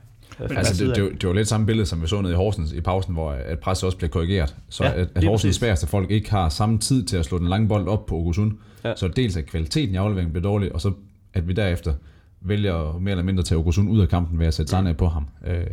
øh, 0.44 0.50
deres 0.50 0.68
Altså, 0.68 0.86
det, 0.86 0.96
det, 0.96 1.04
var- 1.04 1.10
det 1.10 1.28
var 1.28 1.34
lidt 1.34 1.48
samme 1.48 1.66
billede, 1.66 1.86
som 1.86 2.02
vi 2.02 2.08
så 2.08 2.22
nede 2.22 2.34
i 2.34 2.36
Horsens 2.36 2.72
i 2.74 2.82
pausen, 2.82 3.14
hvor 3.14 3.32
at 3.32 3.60
presset 3.60 3.84
også 3.86 3.98
blev 3.98 4.10
korrigeret. 4.10 4.56
Så 4.70 4.84
Ja, 4.84 4.92
at, 5.02 5.08
at 5.16 5.24
Horsens 5.24 5.56
sværeste 5.56 5.88
folk 5.88 6.12
ikke 6.12 6.30
har 6.32 6.50
samme 6.50 6.78
tid 6.78 7.04
til 7.04 7.18
at 7.18 7.26
slå 7.26 7.38
den 7.40 7.48
lange 7.48 7.68
bold 7.68 7.88
op 7.88 8.06
på 8.06 8.16
Ogusund. 8.16 8.52
Ja. 8.86 8.94
Så 8.96 9.08
dels 9.08 9.38
at 9.38 9.46
kvaliteten 9.46 9.96
i 9.96 9.98
afleveringen 9.98 10.32
blev 10.32 10.44
dårlig, 10.44 10.76
og 10.76 10.82
så 10.82 10.92
at 11.34 11.48
vi 11.48 11.54
derefter 11.54 11.94
vælger 12.42 12.98
mere 13.02 13.12
eller 13.12 13.24
mindre 13.24 13.40
at 13.40 13.46
tage 13.46 13.60
Ogusund 13.60 13.90
ud 13.90 14.00
af 14.02 14.10
kampen 14.10 14.40
ved 14.40 14.48
at 14.48 14.54
sætte 14.54 14.70
Sane 14.70 14.94
på 14.94 15.08
ham. 15.08 15.26
Øh, 15.48 15.64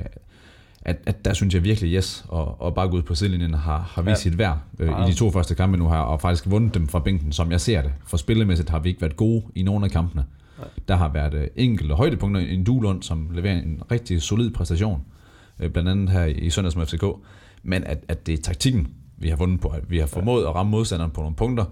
at, 0.83 0.97
at 1.07 1.25
der 1.25 1.33
synes 1.33 1.55
jeg 1.55 1.65
virkelig, 1.65 1.95
yes, 1.95 2.25
og, 2.29 2.61
og 2.61 2.75
bare 2.75 2.89
gå 2.89 2.97
ud 2.97 3.03
på 3.03 3.15
sidelinjen 3.15 3.55
har, 3.55 3.79
har 3.95 4.03
vist 4.03 4.09
Ja. 4.27 4.31
sit 4.31 4.39
værd 4.39 4.59
øh, 4.79 4.89
i 4.89 5.11
de 5.11 5.15
to 5.17 5.31
første 5.31 5.55
kampe 5.55 5.77
nu 5.79 5.89
her, 5.89 5.97
og 5.97 6.21
faktisk 6.21 6.51
vundet 6.51 6.75
dem 6.75 6.89
fra 6.89 6.99
bænken, 6.99 7.33
som 7.33 7.51
jeg 7.53 7.61
ser 7.61 7.83
det. 7.83 7.93
For 8.07 8.17
spillemæssigt 8.17 8.71
har 8.71 8.79
vi 8.79 8.89
ikke 8.89 9.01
været 9.01 9.17
gode 9.17 9.43
i 9.55 9.63
nogle 9.63 9.85
af 9.85 9.91
kampene. 9.91 10.25
Der 10.89 10.97
har 10.97 11.09
været 11.09 11.35
øh, 11.35 11.47
enkelte 11.57 11.95
højdepunkter. 11.95 12.41
En 12.41 12.65
Duelund, 12.65 13.03
som 13.03 13.31
leverer 13.35 13.59
en 13.59 13.83
rigtig 13.91 14.23
solid 14.23 14.51
præstation, 14.51 15.05
øh, 15.61 15.71
blandt 15.71 15.89
andet 15.89 16.11
her 16.11 16.25
i 16.25 16.51
søndags 16.51 16.77
med 16.77 16.87
FCK. 16.87 17.05
Men 17.63 17.85
at, 17.85 18.05
at 18.09 18.27
det 18.27 18.39
er 18.39 18.43
taktikken, 18.43 18.89
vi 19.17 19.29
har 19.29 19.37
vundet 19.37 19.61
på. 19.61 19.69
At 19.69 19.91
vi 19.91 19.99
har 19.99 20.07
formået 20.07 20.45
at 20.45 20.55
ramme 20.55 20.71
modstanderen 20.71 21.11
på 21.11 21.21
nogle 21.21 21.37
punkter, 21.37 21.65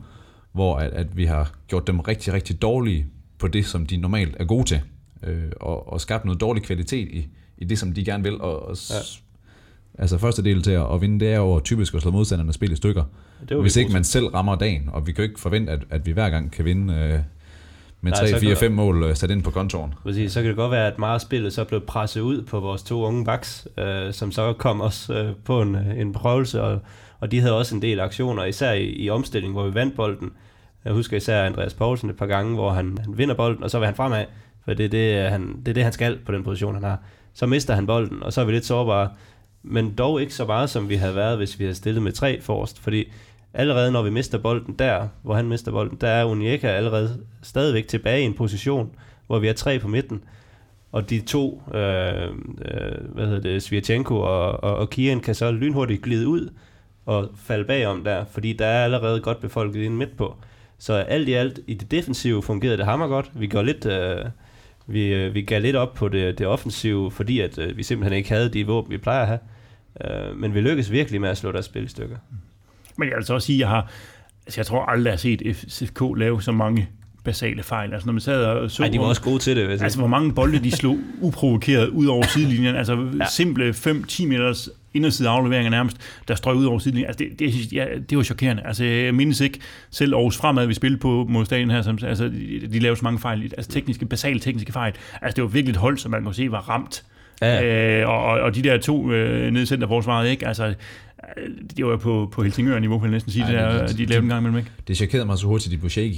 hvor 0.53 0.77
at, 0.77 0.91
at 0.91 1.17
vi 1.17 1.25
har 1.25 1.53
gjort 1.69 1.87
dem 1.87 2.01
rigtig, 2.01 2.33
rigtig 2.33 2.63
dårlige 2.63 3.07
på 3.39 3.49
det, 3.49 3.67
som 3.67 3.87
de 3.87 3.97
normalt 3.97 4.37
er 4.41 4.45
gode 4.45 4.65
til. 4.65 4.81
Øh, 5.23 5.53
og, 5.61 5.93
og 5.93 6.01
skabt 6.01 6.25
noget 6.25 6.41
dårlig 6.41 6.63
kvalitet 6.63 7.09
i, 7.09 7.29
i 7.59 7.65
det, 7.65 7.79
som 7.79 7.93
de 7.93 8.05
gerne 8.05 8.25
vil. 8.25 8.41
Og, 8.41 8.69
og 8.69 8.77
ja. 8.91 8.97
Altså 9.99 10.19
første 10.19 10.45
del 10.45 10.63
til 10.63 10.71
at, 10.71 10.95
at 10.95 11.01
vinde, 11.01 11.21
det 11.21 11.33
er 11.33 11.37
jo 11.37 11.61
typisk 11.61 11.95
at 11.95 12.03
slå 12.03 12.11
modstanderne 12.11 12.53
spil 12.53 12.73
i 12.73 12.77
stykker. 12.77 13.05
Det 13.49 13.61
Hvis 13.61 13.77
vi 13.77 13.81
ikke 13.81 13.93
man 13.93 14.05
selv 14.05 14.27
rammer 14.27 14.57
dagen, 14.57 14.89
og 14.93 15.07
vi 15.07 15.13
kan 15.13 15.25
jo 15.25 15.29
ikke 15.29 15.41
forvente, 15.41 15.73
at, 15.73 15.85
at 15.91 16.07
vi 16.07 16.13
hver 16.13 16.31
gang 16.31 16.53
kan 16.53 16.65
vinde 16.65 16.95
øh, 16.95 17.19
med 18.05 18.13
Nej, 18.13 18.21
3, 18.21 18.29
så 18.29 18.39
4, 18.39 18.49
kan- 18.51 18.57
5 18.59 18.73
mål 18.73 19.03
øh, 19.05 19.17
sat 19.17 19.31
ind 19.31 19.43
på 19.43 19.51
kontoren. 19.51 19.95
Præcis, 20.03 20.33
så 20.33 20.41
kan 20.41 20.49
det 20.49 20.57
godt 20.57 20.71
være, 20.71 20.87
at 20.87 20.99
meget 20.99 21.15
af 21.15 21.21
spillet 21.21 21.53
så 21.53 21.65
blev 21.65 21.81
presset 21.81 22.21
ud 22.21 22.43
på 22.43 22.61
vores 22.61 22.83
to 22.83 23.05
unge 23.05 23.25
backs, 23.25 23.69
øh, 23.79 24.13
som 24.13 24.33
så 24.33 24.53
kom 24.53 24.81
også 24.81 25.15
øh, 25.15 25.35
på 25.45 25.63
en, 25.63 25.75
øh, 25.75 25.99
en 26.01 26.13
prøvelse, 26.13 26.63
og, 26.63 26.81
og 27.21 27.31
de 27.31 27.41
havde 27.41 27.59
også 27.59 27.75
en 27.75 27.83
del 27.83 28.01
aktioner, 28.01 28.45
især 28.45 28.73
i, 28.73 28.85
i 28.85 29.11
omstilling, 29.11 29.53
hvor 29.53 29.67
vi 29.69 29.75
vandt 29.75 29.97
bolden. 29.97 30.31
Jeg 30.85 30.93
husker 30.93 31.17
især 31.17 31.45
Andreas 31.45 31.75
Poulsen 31.75 32.11
et 32.11 32.17
par 32.17 32.27
gange, 32.27 32.55
hvor 32.55 32.71
han, 32.71 32.99
han 33.05 33.19
vinder 33.19 33.35
bolden, 33.35 33.65
og 33.65 33.71
så 33.71 33.79
vil 33.79 33.87
han 33.87 33.95
fremad, 33.95 34.25
for 34.65 34.75
det 34.75 34.85
er 34.85 34.89
det, 34.89 35.31
han, 35.31 35.57
det 35.59 35.69
er 35.69 35.75
det, 35.75 35.83
han 35.85 35.93
skal 35.93 36.19
på 36.27 36.33
den 36.33 36.45
position, 36.45 36.75
han 36.75 36.85
har. 36.85 36.99
Så 37.35 37.47
mister 37.47 37.75
han 37.75 37.87
bolden, 37.87 38.23
og 38.23 38.33
så 38.33 38.41
er 38.41 38.45
vi 38.45 38.53
lidt 38.53 38.65
sårbare, 38.65 39.09
men 39.63 39.95
dog 39.95 40.21
ikke 40.21 40.35
så 40.35 40.45
meget, 40.45 40.71
som 40.71 40.89
vi 40.89 40.95
havde 40.95 41.15
været, 41.15 41.37
hvis 41.37 41.59
vi 41.59 41.65
havde 41.65 41.75
stillet 41.75 42.03
med 42.03 42.13
tre 42.13 42.41
forrest, 42.41 42.79
fordi 42.79 43.05
allerede 43.55 43.93
når 43.93 44.03
vi 44.03 44.11
mister 44.11 44.39
bolden 44.39 44.75
der, 44.79 45.09
hvor 45.23 45.35
han 45.35 45.49
mister 45.49 45.73
bolden, 45.73 45.99
der 46.01 46.09
er 46.09 46.25
Unieka 46.25 46.67
allerede 46.67 47.21
stadigvæk 47.43 47.89
tilbage 47.89 48.23
i 48.23 48.25
en 48.25 48.35
position, 48.35 48.91
hvor 49.27 49.39
vi 49.39 49.49
er 49.49 49.53
tre 49.53 49.79
på 49.79 49.89
midten, 49.89 50.25
og 50.93 51.11
de 51.11 51.21
to, 51.21 51.63
øh, 51.75 52.23
øh, 52.65 53.15
hvad 53.15 53.27
hedder 53.27 53.41
det, 53.41 53.63
Svirchenko 53.63 54.21
og, 54.21 54.65
og, 54.65 54.77
og 54.77 54.91
Kian 54.91 55.21
kan 55.21 55.35
så 55.35 55.51
lynhurtigt 55.51 56.03
glide 56.03 56.29
ud 56.29 56.49
og 57.07 57.31
falde 57.37 57.65
bagom 57.65 58.05
der, 58.05 58.25
fordi 58.25 58.53
der 58.53 58.67
er 58.67 58.85
allerede 58.85 59.21
godt 59.21 59.41
befolket 59.41 59.83
inde 59.83 59.97
midt 59.97 60.17
på. 60.17 60.37
Så 60.79 60.93
alt 60.93 61.29
i 61.29 61.33
alt, 61.33 61.61
i 61.67 61.75
det 61.75 61.91
defensive 61.91 62.43
fungerede 62.43 62.77
det 62.77 62.85
hammer 62.85 63.07
godt. 63.07 63.31
Vi 63.35 63.47
går 63.47 63.63
lidt, 63.63 63.87
øh, 63.87 64.25
vi, 64.87 65.15
øh, 65.15 65.35
vi 65.35 65.43
gav 65.43 65.61
lidt 65.61 65.77
op 65.77 65.95
på 65.95 66.09
det, 66.09 66.39
det 66.39 66.47
offensive, 66.47 67.11
fordi 67.11 67.41
at 67.41 67.59
øh, 67.59 67.77
vi 67.77 67.83
simpelthen 67.83 68.17
ikke 68.17 68.29
havde 68.29 68.49
de 68.49 68.67
våben, 68.67 68.91
vi 68.91 68.99
plejer 68.99 69.21
at 69.21 69.27
have. 69.27 69.41
Øh, 70.05 70.37
men 70.37 70.55
vi 70.55 70.61
lykkedes 70.61 70.91
virkelig 70.91 71.21
med 71.21 71.29
at 71.29 71.39
slå 71.39 71.53
deres 71.53 71.65
spil 71.65 71.85
i 71.85 71.89
stykker. 71.89 72.17
Mm. 72.31 72.37
Men 72.99 73.09
jeg 73.09 73.17
vil 73.17 73.27
så 73.27 73.35
også 73.35 73.47
sige, 73.47 73.57
at 73.57 73.61
jeg 73.61 73.69
har, 73.69 73.91
altså 74.47 74.61
jeg 74.61 74.67
tror 74.67 74.85
aldrig, 74.85 75.05
jeg 75.05 75.13
har 75.13 75.17
set 75.19 75.43
FCK 75.57 76.01
lave 76.17 76.43
så 76.43 76.53
mange 76.53 76.89
basale 77.25 77.63
fejl. 77.63 77.93
Altså 77.93 78.07
når 78.07 78.13
man 78.13 78.21
sad 78.21 78.45
og 78.45 78.71
så... 78.71 78.83
Nej, 78.83 78.91
de 78.93 78.99
var 78.99 79.05
også 79.05 79.23
gode 79.23 79.39
til 79.39 79.57
det, 79.57 79.67
sige. 79.79 79.85
Altså, 79.85 79.99
hvor 79.99 80.09
mange 80.09 80.33
bolde 80.35 80.59
de 80.59 80.71
slog 80.71 80.99
uprovokeret 81.21 81.89
ud 81.89 82.07
over 82.07 82.27
sidelinjen. 82.27 82.77
Altså, 82.77 83.09
Ja. 83.21 83.25
simple 83.31 83.71
5-10 83.71 84.27
meters 84.27 84.69
inderside 84.95 85.29
afleveringer 85.29 85.71
nærmest, 85.71 85.97
der 86.29 86.35
strøg 86.35 86.57
ud 86.57 86.65
over 86.65 86.79
sidelinjen. 86.79 87.07
Altså, 87.07 87.25
det, 87.25 87.39
det, 87.39 87.73
ja, 87.73 87.87
det 88.11 88.19
var 88.19 88.25
chokerende. 88.25 88.63
Altså, 88.67 88.85
jeg 88.85 89.15
mindes 89.15 89.41
ikke 89.41 89.59
selv 89.91 90.15
Aarhus 90.15 90.37
Fremad, 90.37 90.67
vi 90.67 90.75
spillede 90.75 91.01
på 91.01 91.27
mod 91.29 91.45
stadion 91.45 91.71
her, 91.71 91.83
som, 91.83 91.99
altså, 92.07 92.25
de, 92.25 92.69
de 92.73 92.79
lavede 92.79 92.97
så 92.99 93.05
mange 93.05 93.19
fejl. 93.19 93.43
Altså, 93.57 93.71
tekniske, 93.71 94.07
basale 94.07 94.41
tekniske 94.41 94.73
fejl. 94.73 94.93
Altså, 95.23 95.37
det 95.37 95.43
var 95.45 95.49
virkelig 95.49 95.71
et 95.73 95.77
hold, 95.77 95.99
som 95.99 96.11
man 96.11 96.25
kunne 96.25 96.35
se 96.35 96.51
var 96.51 96.69
ramt. 96.71 97.05
Ja. 97.43 98.01
Øh, 98.01 98.09
og, 98.09 98.25
og, 98.25 98.41
og 98.41 98.55
de 98.55 98.63
der 98.63 98.79
to 98.79 99.13
øh, 99.13 99.51
nede 99.53 99.63
i 99.63 99.67
centerforsvaret, 99.67 100.31
ikke? 100.31 100.47
Altså, 100.49 100.75
det 101.77 101.87
var 101.87 101.97
på, 101.97 102.29
på 102.33 102.43
Helsingør-niveau, 102.43 102.99
vil 102.99 103.07
jeg 103.09 103.13
næsten 103.13 103.33
sige, 103.33 103.45
Ej, 103.45 103.51
det 103.51 103.59
der, 103.81 103.87
det- 103.87 103.99
de 103.99 104.07
lavede 104.07 104.23
en 104.25 104.29
gang 104.29 104.41
imellem, 104.41 104.59
ikke? 104.59 104.71
Det 104.89 104.97
chokerede 104.97 105.27
mig 105.27 105.39
så 105.39 105.47
hurtigt, 105.47 105.73
de 105.73 105.79
blev 105.79 105.91
shaky. 105.91 106.17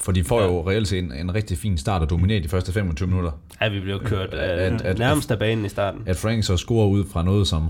For 0.00 0.12
de 0.12 0.24
får 0.24 0.40
Ja. 0.40 0.46
jo 0.46 0.68
reelt 0.70 0.88
set 0.88 0.98
en, 0.98 1.12
en 1.12 1.34
rigtig 1.34 1.58
fin 1.58 1.78
start 1.78 2.02
og 2.02 2.10
dominerer 2.10 2.40
de 2.42 2.48
første 2.48 2.72
25 2.72 3.08
minutter. 3.08 3.30
Ja, 3.60 3.68
vi 3.68 3.80
blev 3.80 4.00
kørt 4.04 4.34
øh, 4.34 4.40
At- 4.42 4.82
at- 4.82 4.98
nærmest 4.98 5.30
af 5.30 5.38
banen 5.38 5.64
i 5.64 5.68
starten. 5.68 6.00
At 6.06 6.16
Frank 6.16 6.44
så 6.44 6.56
scorer 6.56 6.86
ud 6.88 7.04
fra 7.12 7.22
noget, 7.22 7.46
som 7.48 7.68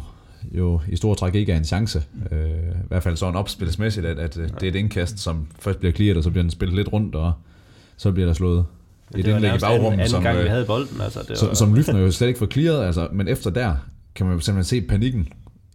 jo 0.53 0.81
i 0.89 0.97
store 0.97 1.17
træk 1.17 1.35
ikke 1.35 1.53
er 1.53 1.57
en 1.57 1.65
chance. 1.65 2.03
Øh, 2.33 2.39
I 2.49 2.53
hvert 2.89 3.03
fald 3.03 3.17
sådan 3.17 3.37
opspilsmæssigt, 3.37 4.07
at, 4.07 4.19
at 4.19 4.37
øh, 4.39 4.49
det 4.49 4.63
er 4.63 4.69
et 4.69 4.75
indkast, 4.75 5.19
som 5.19 5.47
først 5.59 5.79
bliver 5.79 5.93
clearet, 5.93 6.17
og 6.17 6.23
så 6.23 6.31
bliver 6.31 6.43
den 6.43 6.51
spillet 6.51 6.77
lidt 6.77 6.93
rundt, 6.93 7.15
og 7.15 7.33
så 7.97 8.13
bliver 8.13 8.27
der 8.27 8.33
slået 8.35 8.59
et 9.17 9.25
det 9.25 9.27
var 9.33 9.39
indlæg 9.39 9.55
i 9.57 9.59
bagrummet, 9.59 9.93
anden 9.93 10.09
som, 10.09 10.23
gang, 10.23 10.39
vi 10.39 10.43
øh, 10.43 10.51
havde 10.51 10.65
bolden. 10.65 11.01
Altså, 11.01 11.21
det 11.29 11.39
som, 11.39 11.49
var, 11.49 11.55
som 11.55 11.75
Lyfner 11.75 11.99
jo 11.99 12.11
slet 12.11 12.29
ikke 12.29 12.39
får 12.39 12.47
clearet, 12.47 12.87
altså, 12.87 13.09
men 13.13 13.29
efter 13.29 13.51
der 13.51 13.75
kan 14.15 14.27
man 14.27 14.35
jo 14.35 14.41
simpelthen 14.41 14.81
se 14.81 14.87
panikken 14.87 15.29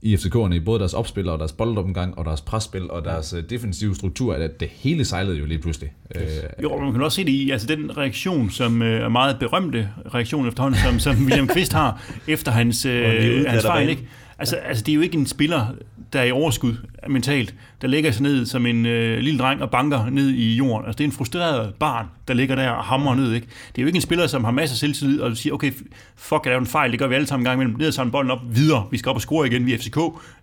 i 0.03 0.15
FCK'erne 0.15 0.53
i 0.53 0.59
både 0.59 0.79
deres 0.79 0.93
opspil 0.93 1.29
og 1.29 1.39
deres 1.39 1.51
boldopgang 1.51 2.17
og 2.17 2.25
deres 2.25 2.41
presspil 2.41 2.91
og 2.91 3.05
deres 3.05 3.33
øh, 3.33 3.43
defensive 3.49 3.95
struktur, 3.95 4.33
at 4.33 4.59
det 4.59 4.69
hele 4.71 5.05
sejlede 5.05 5.37
jo 5.37 5.45
lige 5.45 5.59
pludselig. 5.59 5.93
Øh, 6.15 6.21
Jo, 6.63 6.79
man 6.79 6.91
kan 6.91 7.01
også 7.01 7.15
se 7.15 7.23
det 7.25 7.31
i 7.31 7.51
altså 7.51 7.67
den 7.67 7.97
reaktion, 7.97 8.49
som 8.49 8.81
øh, 8.81 9.01
er 9.01 9.09
meget 9.09 9.39
berømte 9.39 9.89
reaktion 10.13 10.47
efterhånden, 10.47 10.79
som, 10.79 10.99
som 10.99 11.25
William 11.25 11.47
Kvist 11.47 11.73
har 11.73 12.03
efter 12.27 12.51
hans, 12.51 12.85
øh, 12.85 13.45
hans 13.47 13.65
fejl. 13.65 13.89
Ikke? 13.89 14.07
Altså, 14.39 14.55
altså, 14.55 14.83
det 14.83 14.91
er 14.91 14.95
jo 14.95 15.01
ikke 15.01 15.17
en 15.17 15.25
spiller, 15.25 15.67
der 16.13 16.19
er 16.19 16.23
i 16.23 16.31
overskud 16.31 16.73
mentalt, 17.09 17.55
der 17.81 17.87
lægger 17.87 18.11
sig 18.11 18.23
ned 18.23 18.45
som 18.45 18.65
en 18.65 18.85
øh, 18.85 19.19
lille 19.19 19.39
dreng 19.39 19.61
og 19.61 19.69
banker 19.71 20.09
ned 20.09 20.29
i 20.29 20.55
jorden. 20.55 20.85
Altså, 20.85 20.97
det 20.97 21.03
er 21.03 21.07
en 21.07 21.11
frustreret 21.11 21.73
barn, 21.79 22.05
der 22.27 22.33
ligger 22.33 22.55
der 22.55 22.69
og 22.69 22.83
hamrer 22.83 23.15
ned. 23.15 23.33
Ikke? 23.33 23.47
Det 23.75 23.77
er 23.77 23.83
jo 23.83 23.87
ikke 23.87 23.97
en 23.97 24.01
spiller, 24.01 24.27
som 24.27 24.43
har 24.43 24.51
masser 24.51 24.73
af 24.73 24.77
selvtillid 24.77 25.19
og 25.21 25.37
siger, 25.37 25.53
okay, 25.53 25.71
fuck, 26.15 26.41
jeg 26.45 26.49
lavede 26.51 26.61
en 26.61 26.67
fejl, 26.67 26.91
det 26.91 26.99
gør 26.99 27.07
vi 27.07 27.15
alle 27.15 27.27
sammen 27.27 27.41
en 27.41 27.45
gang 27.49 27.61
imellem. 27.61 27.79
Ned 27.79 27.87
og 27.87 27.93
samle 27.93 28.11
bolden 28.11 28.31
op 28.31 28.39
videre. 28.51 28.85
Vi 28.91 28.97
skal 28.97 29.09
op 29.09 29.15
og 29.15 29.21
score 29.21 29.47
igen, 29.47 29.65
vi 29.65 29.73
er 29.73 29.77
FCK. 29.77 29.97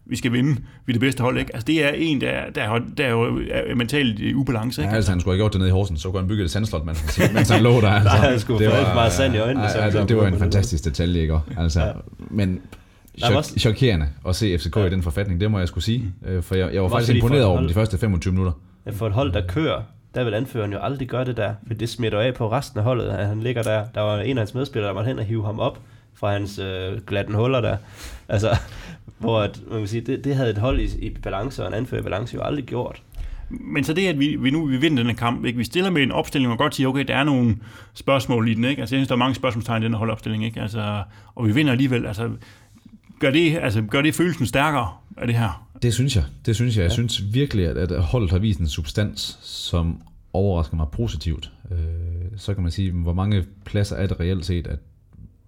Vi 0.07 0.17
skal 0.17 0.33
vinde. 0.33 0.51
Vi 0.87 0.91
er 0.91 0.93
det 0.93 1.01
bedste 1.01 1.23
hold. 1.23 1.39
Ikke? 1.39 1.55
Altså, 1.55 1.67
det 1.67 1.85
er 1.85 1.89
en, 1.91 2.21
der, 2.21 2.31
der, 2.55 2.63
er- 2.63 2.81
der 2.97 3.05
er 3.05 3.11
jo 3.11 3.41
er 3.51 3.75
mentalt 3.75 4.19
i 4.19 4.35
ubalance. 4.35 4.81
Ikke? 4.83 4.91
Ja, 4.91 4.97
altså, 4.97 5.11
han 5.13 5.21
skulle 5.21 5.35
have 5.35 5.43
gjort 5.43 5.53
det 5.53 5.59
nede 5.61 5.69
i 5.69 5.73
Horsens, 5.73 6.01
så 6.03 6.11
kunne 6.11 6.21
han 6.21 6.29
bygge 6.29 6.45
et 6.45 6.51
sandslot, 6.51 6.85
mens, 6.87 7.21
mens 7.35 7.49
han 7.49 7.63
lå 7.63 7.81
der. 7.81 7.91
Altså. 8.01 8.09
Nej, 8.17 8.31
han 8.31 8.41
skulle 8.41 8.73
alt 8.73 8.87
for 8.87 8.95
meget 8.95 9.13
sand 9.13 9.35
i 9.35 9.39
øjnene, 9.39 9.69
så 9.69 9.77
Ja, 9.79 9.83
han 9.85 9.93
ja, 9.93 9.99
kom 9.99 10.07
det 10.07 10.17
var 10.17 10.27
en 10.27 10.39
fantastisk 10.39 10.85
detalje, 10.85 11.21
ikke? 11.21 11.39
Altså, 11.59 11.81
Ja. 11.81 11.93
Men 12.31 12.49
Der 12.53 12.57
var 12.63 12.80
chok- 13.19 13.37
også- 13.37 13.59
chokerende 13.59 14.09
at 14.29 14.37
se 14.37 14.59
FCK 14.59 14.77
i 14.77 14.89
den 14.91 15.03
forfatning, 15.03 15.41
det 15.41 15.51
må 15.51 15.59
jeg 15.59 15.69
skulle 15.69 15.85
sige. 15.85 16.13
Øh, 16.27 16.43
For 16.43 16.55
jeg, 16.55 16.75
jeg 16.75 16.83
var 16.83 16.89
faktisk 16.89 17.15
imponeret 17.15 17.45
over 17.45 17.57
dem 17.57 17.63
hold- 17.63 17.69
de 17.69 17.75
første 17.75 17.99
25 17.99 18.33
minutter. 18.33 18.53
Ja, 18.87 18.91
for 18.91 19.07
et 19.07 19.13
hold, 19.13 19.33
der 19.33 19.47
kører, 19.47 19.83
der 20.15 20.25
vil 20.25 20.35
anføreren 20.35 20.73
jo 20.73 20.79
aldrig 20.79 21.09
gøre 21.09 21.25
det 21.25 21.37
der, 21.37 21.55
for 21.67 21.75
det 21.75 21.89
smitter 21.89 22.21
af 22.21 22.35
på 22.35 22.51
resten 22.53 22.79
af 22.79 22.85
holdet, 22.85 23.05
at 23.09 23.27
han 23.27 23.41
ligger 23.41 23.63
der. 23.63 23.85
Der 23.95 24.01
var 24.01 24.19
en 24.21 24.39
af 24.39 24.41
hans 24.41 24.55
medspillere, 24.55 24.89
der 24.89 24.95
måtte 24.95 25.09
hen 25.09 25.19
og 25.19 25.25
hive 25.25 25.45
ham 25.47 25.61
op 25.61 25.79
fra 26.15 26.33
hans 26.33 26.59
øh, 26.59 26.99
glatten 27.07 27.35
huller 27.35 27.61
der. 27.61 27.77
Altså, 28.29 28.49
hvor 29.19 29.41
at, 29.41 29.61
man 29.71 29.79
kan 29.79 29.89
sige, 29.89 30.01
det, 30.01 30.25
det 30.25 30.37
havde 30.37 30.51
et 30.51 30.59
hold 30.59 30.81
i, 30.81 31.07
i 31.07 31.11
balance, 31.23 31.63
og 31.63 31.69
en 31.69 31.75
anfører 31.75 32.01
i 32.01 32.05
balance 32.05 32.35
jo 32.35 32.43
aldrig 32.43 32.65
gjort. 32.65 33.03
Men 33.51 33.85
så 33.85 33.93
det, 33.93 34.07
at 34.07 34.19
vi, 34.19 34.37
vi 34.37 34.51
nu 34.51 34.67
vi 34.67 34.77
vinder 34.77 34.97
den 35.03 35.11
her 35.11 35.17
kamp, 35.17 35.45
ikke? 35.45 35.59
vi 35.59 35.65
stiller 35.65 35.91
med 35.91 36.03
en 36.03 36.13
opstilling, 36.13 36.53
og 36.53 36.59
godt 36.59 36.75
siger, 36.75 36.89
okay, 36.89 37.05
der 37.09 37.17
er 37.17 37.25
nogle 37.25 37.57
spørgsmål 37.95 38.49
i 38.49 38.55
den, 38.55 38.65
ikke? 38.65 38.81
Altså, 38.83 38.95
jeg 38.95 38.99
synes, 39.01 39.09
der 39.09 39.15
er 39.15 39.19
mange 39.19 39.35
spørgsmålstegn 39.35 39.83
i 39.83 39.85
den 39.85 39.93
her 39.93 39.99
holdopstilling, 39.99 40.45
ikke? 40.45 40.61
Altså, 40.61 41.03
og 41.35 41.47
vi 41.47 41.53
vinder 41.53 41.73
alligevel, 41.73 42.07
altså, 42.07 42.31
gør 43.21 43.31
det, 43.31 43.59
altså, 43.59 43.83
gør 43.83 44.03
det 44.03 44.15
følelsen 44.15 44.47
stærkere 44.47 44.93
af 45.17 45.27
det 45.27 45.37
her? 45.37 45.69
Det 45.83 45.95
synes 45.95 46.17
jeg. 46.17 46.25
Det 46.47 46.55
synes 46.55 46.77
jeg. 46.77 46.83
Jeg 46.83 46.93
synes 46.93 47.35
virkelig, 47.35 47.67
at, 47.67 47.77
at 47.77 48.03
holdet 48.03 48.31
har 48.31 48.39
vist 48.39 48.61
en 48.61 48.69
substans, 48.69 49.39
som 49.43 50.03
overrasker 50.33 50.77
mig 50.77 50.87
positivt. 50.93 51.53
Øh, 51.71 51.79
så 52.37 52.55
kan 52.55 52.63
man 52.63 52.73
sige, 52.73 52.93
hvor 52.93 53.13
mange 53.13 53.45
pladser 53.65 53.97
er 53.97 54.07
det 54.07 54.21
reelt 54.21 54.47
set, 54.47 54.67
at 54.67 54.79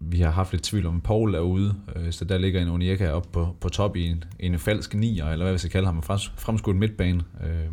vi 0.00 0.20
har 0.20 0.30
haft 0.30 0.52
lidt 0.52 0.62
tvivl 0.62 0.86
om, 0.86 0.96
at 0.96 1.02
Paul 1.02 1.34
er 1.34 1.40
ude, 1.40 1.74
øh, 1.96 2.12
så 2.12 2.24
der 2.24 2.38
ligger 2.38 2.62
en 2.62 2.68
Onyeka 2.68 3.10
op 3.10 3.32
på, 3.32 3.56
på 3.60 3.68
top 3.68 3.96
i 3.96 4.06
en, 4.06 4.24
en 4.38 4.58
falsk 4.58 4.94
nier, 4.94 5.26
eller 5.26 5.44
hvad 5.44 5.52
vi 5.52 5.58
skal 5.58 5.70
kalde 5.70 5.86
ham, 5.86 5.96
en 5.96 6.02
frems- 6.02 6.32
fremskudt 6.36 6.76
midtbane. 6.76 7.22
Øh, 7.44 7.66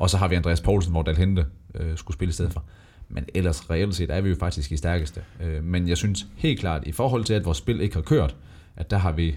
og 0.00 0.10
så 0.10 0.16
har 0.16 0.28
vi 0.28 0.34
Andreas 0.34 0.60
Poulsen, 0.60 0.92
hvor 0.92 1.02
Dalhente 1.02 1.46
øh, 1.74 1.96
skulle 1.96 2.14
spille 2.14 2.30
i 2.30 2.32
stedet 2.32 2.52
for. 2.52 2.64
Men 3.08 3.24
ellers 3.34 3.70
reelt 3.70 3.94
set 3.94 4.10
er 4.10 4.20
vi 4.20 4.28
jo 4.28 4.36
faktisk 4.40 4.72
i 4.72 4.76
stærkeste. 4.76 5.20
Øh, 5.42 5.64
men 5.64 5.88
jeg 5.88 5.96
synes 5.96 6.26
helt 6.36 6.60
klart, 6.60 6.86
i 6.86 6.92
forhold 6.92 7.24
til, 7.24 7.34
at 7.34 7.44
vores 7.44 7.58
spil 7.58 7.80
ikke 7.80 7.94
har 7.94 8.02
kørt, 8.02 8.36
at 8.78 8.90
der 8.90 8.96
har 8.98 9.12
vi 9.12 9.34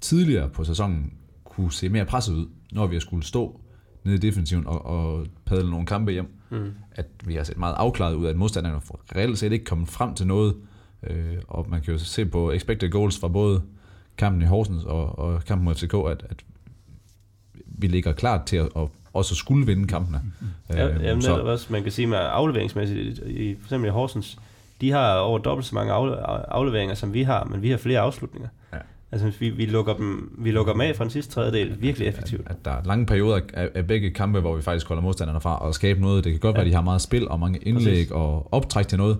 tidligere 0.00 0.48
på 0.48 0.64
sæsonen 0.64 1.12
kunne 1.44 1.72
se 1.72 1.88
mere 1.88 2.04
presset 2.04 2.34
ud, 2.34 2.46
når 2.72 2.86
vi 2.86 2.94
har 2.94 3.00
skulle 3.00 3.22
stå 3.24 3.60
nede 4.04 4.16
i 4.16 4.20
defensiven 4.20 4.66
og, 4.66 4.86
og 4.86 5.26
padle 5.46 5.70
nogle 5.70 5.86
kampe 5.86 6.12
hjem. 6.12 6.34
Mm. 6.50 6.72
At 6.92 7.06
vi 7.24 7.34
har 7.34 7.44
set 7.44 7.58
meget 7.58 7.74
afklaret 7.74 8.14
ud 8.14 8.26
af, 8.26 8.30
at 8.30 8.36
modstanderne 8.36 8.80
reelt 9.16 9.38
set 9.38 9.52
ikke 9.52 9.64
kommet 9.64 9.88
frem 9.88 10.14
til 10.14 10.26
noget. 10.26 10.54
Øh, 11.02 11.34
og 11.48 11.66
man 11.70 11.80
kan 11.80 11.92
jo 11.92 11.98
se 11.98 12.26
på 12.26 12.52
expected 12.52 12.90
goals 12.90 13.18
fra 13.20 13.28
både 13.28 13.62
kampen 14.16 14.42
i 14.42 14.44
Horsens 14.44 14.84
og, 14.84 15.18
og 15.18 15.44
kampen 15.44 15.64
mod 15.64 15.74
FCK, 15.74 15.94
at, 15.94 16.26
at 16.30 16.44
vi 17.66 17.86
ligger 17.86 18.12
klart 18.12 18.46
til 18.46 18.56
at, 18.56 18.68
at 18.76 18.88
også 19.12 19.34
skulle 19.34 19.66
vinde 19.66 19.86
kampene. 19.86 20.22
Ja, 20.70 20.88
Øh, 20.88 21.02
jamen, 21.04 21.22
så- 21.22 21.34
også, 21.36 21.66
man 21.72 21.82
kan 21.82 21.92
sige 21.92 22.06
med 22.06 22.18
afleveringsmæssigt, 22.20 23.18
i, 23.26 23.50
i, 23.50 23.54
for 23.54 23.64
eksempel 23.66 23.88
i 23.88 23.90
Horsens, 23.90 24.38
de 24.80 24.90
har 24.90 25.14
over 25.16 25.38
dobbelt 25.38 25.66
så 25.66 25.74
mange 25.74 25.92
afle, 25.92 26.16
afleveringer, 26.52 26.94
som 26.94 27.12
vi 27.14 27.22
har, 27.22 27.44
men 27.44 27.62
vi 27.62 27.70
har 27.70 27.76
flere 27.76 28.00
afslutninger. 28.00 28.48
Ja. 29.14 29.24
Altså, 29.24 29.38
vi, 29.40 29.50
vi, 29.50 29.66
lukker 29.66 29.94
dem, 29.94 30.38
vi 30.38 30.50
lukker 30.50 30.72
dem 30.72 30.80
af 30.80 30.96
fra 30.96 31.04
den 31.04 31.10
sidste 31.10 31.32
tredjedel 31.32 31.76
virkelig 31.82 32.08
effektivt. 32.08 32.42
At 32.50 32.56
der 32.64 32.70
er 32.70 32.82
lange 32.84 33.06
perioder 33.06 33.40
af, 33.54 33.68
af 33.74 33.86
begge 33.86 34.10
kampe, 34.10 34.40
hvor 34.40 34.56
vi 34.56 34.62
faktisk 34.62 34.88
holder 34.88 35.02
modstanderne 35.02 35.40
fra 35.40 35.58
og 35.58 35.74
skabe 35.74 36.00
noget. 36.00 36.24
Det 36.24 36.32
kan 36.32 36.40
godt 36.40 36.54
være, 36.54 36.64
at 36.64 36.70
de 36.70 36.74
har 36.74 36.82
meget 36.82 37.00
spil 37.00 37.28
og 37.28 37.40
mange 37.40 37.58
indlæg 37.58 37.94
Præcis. 37.94 38.10
og 38.10 38.54
optræk 38.54 38.88
til 38.88 38.98
noget, 38.98 39.18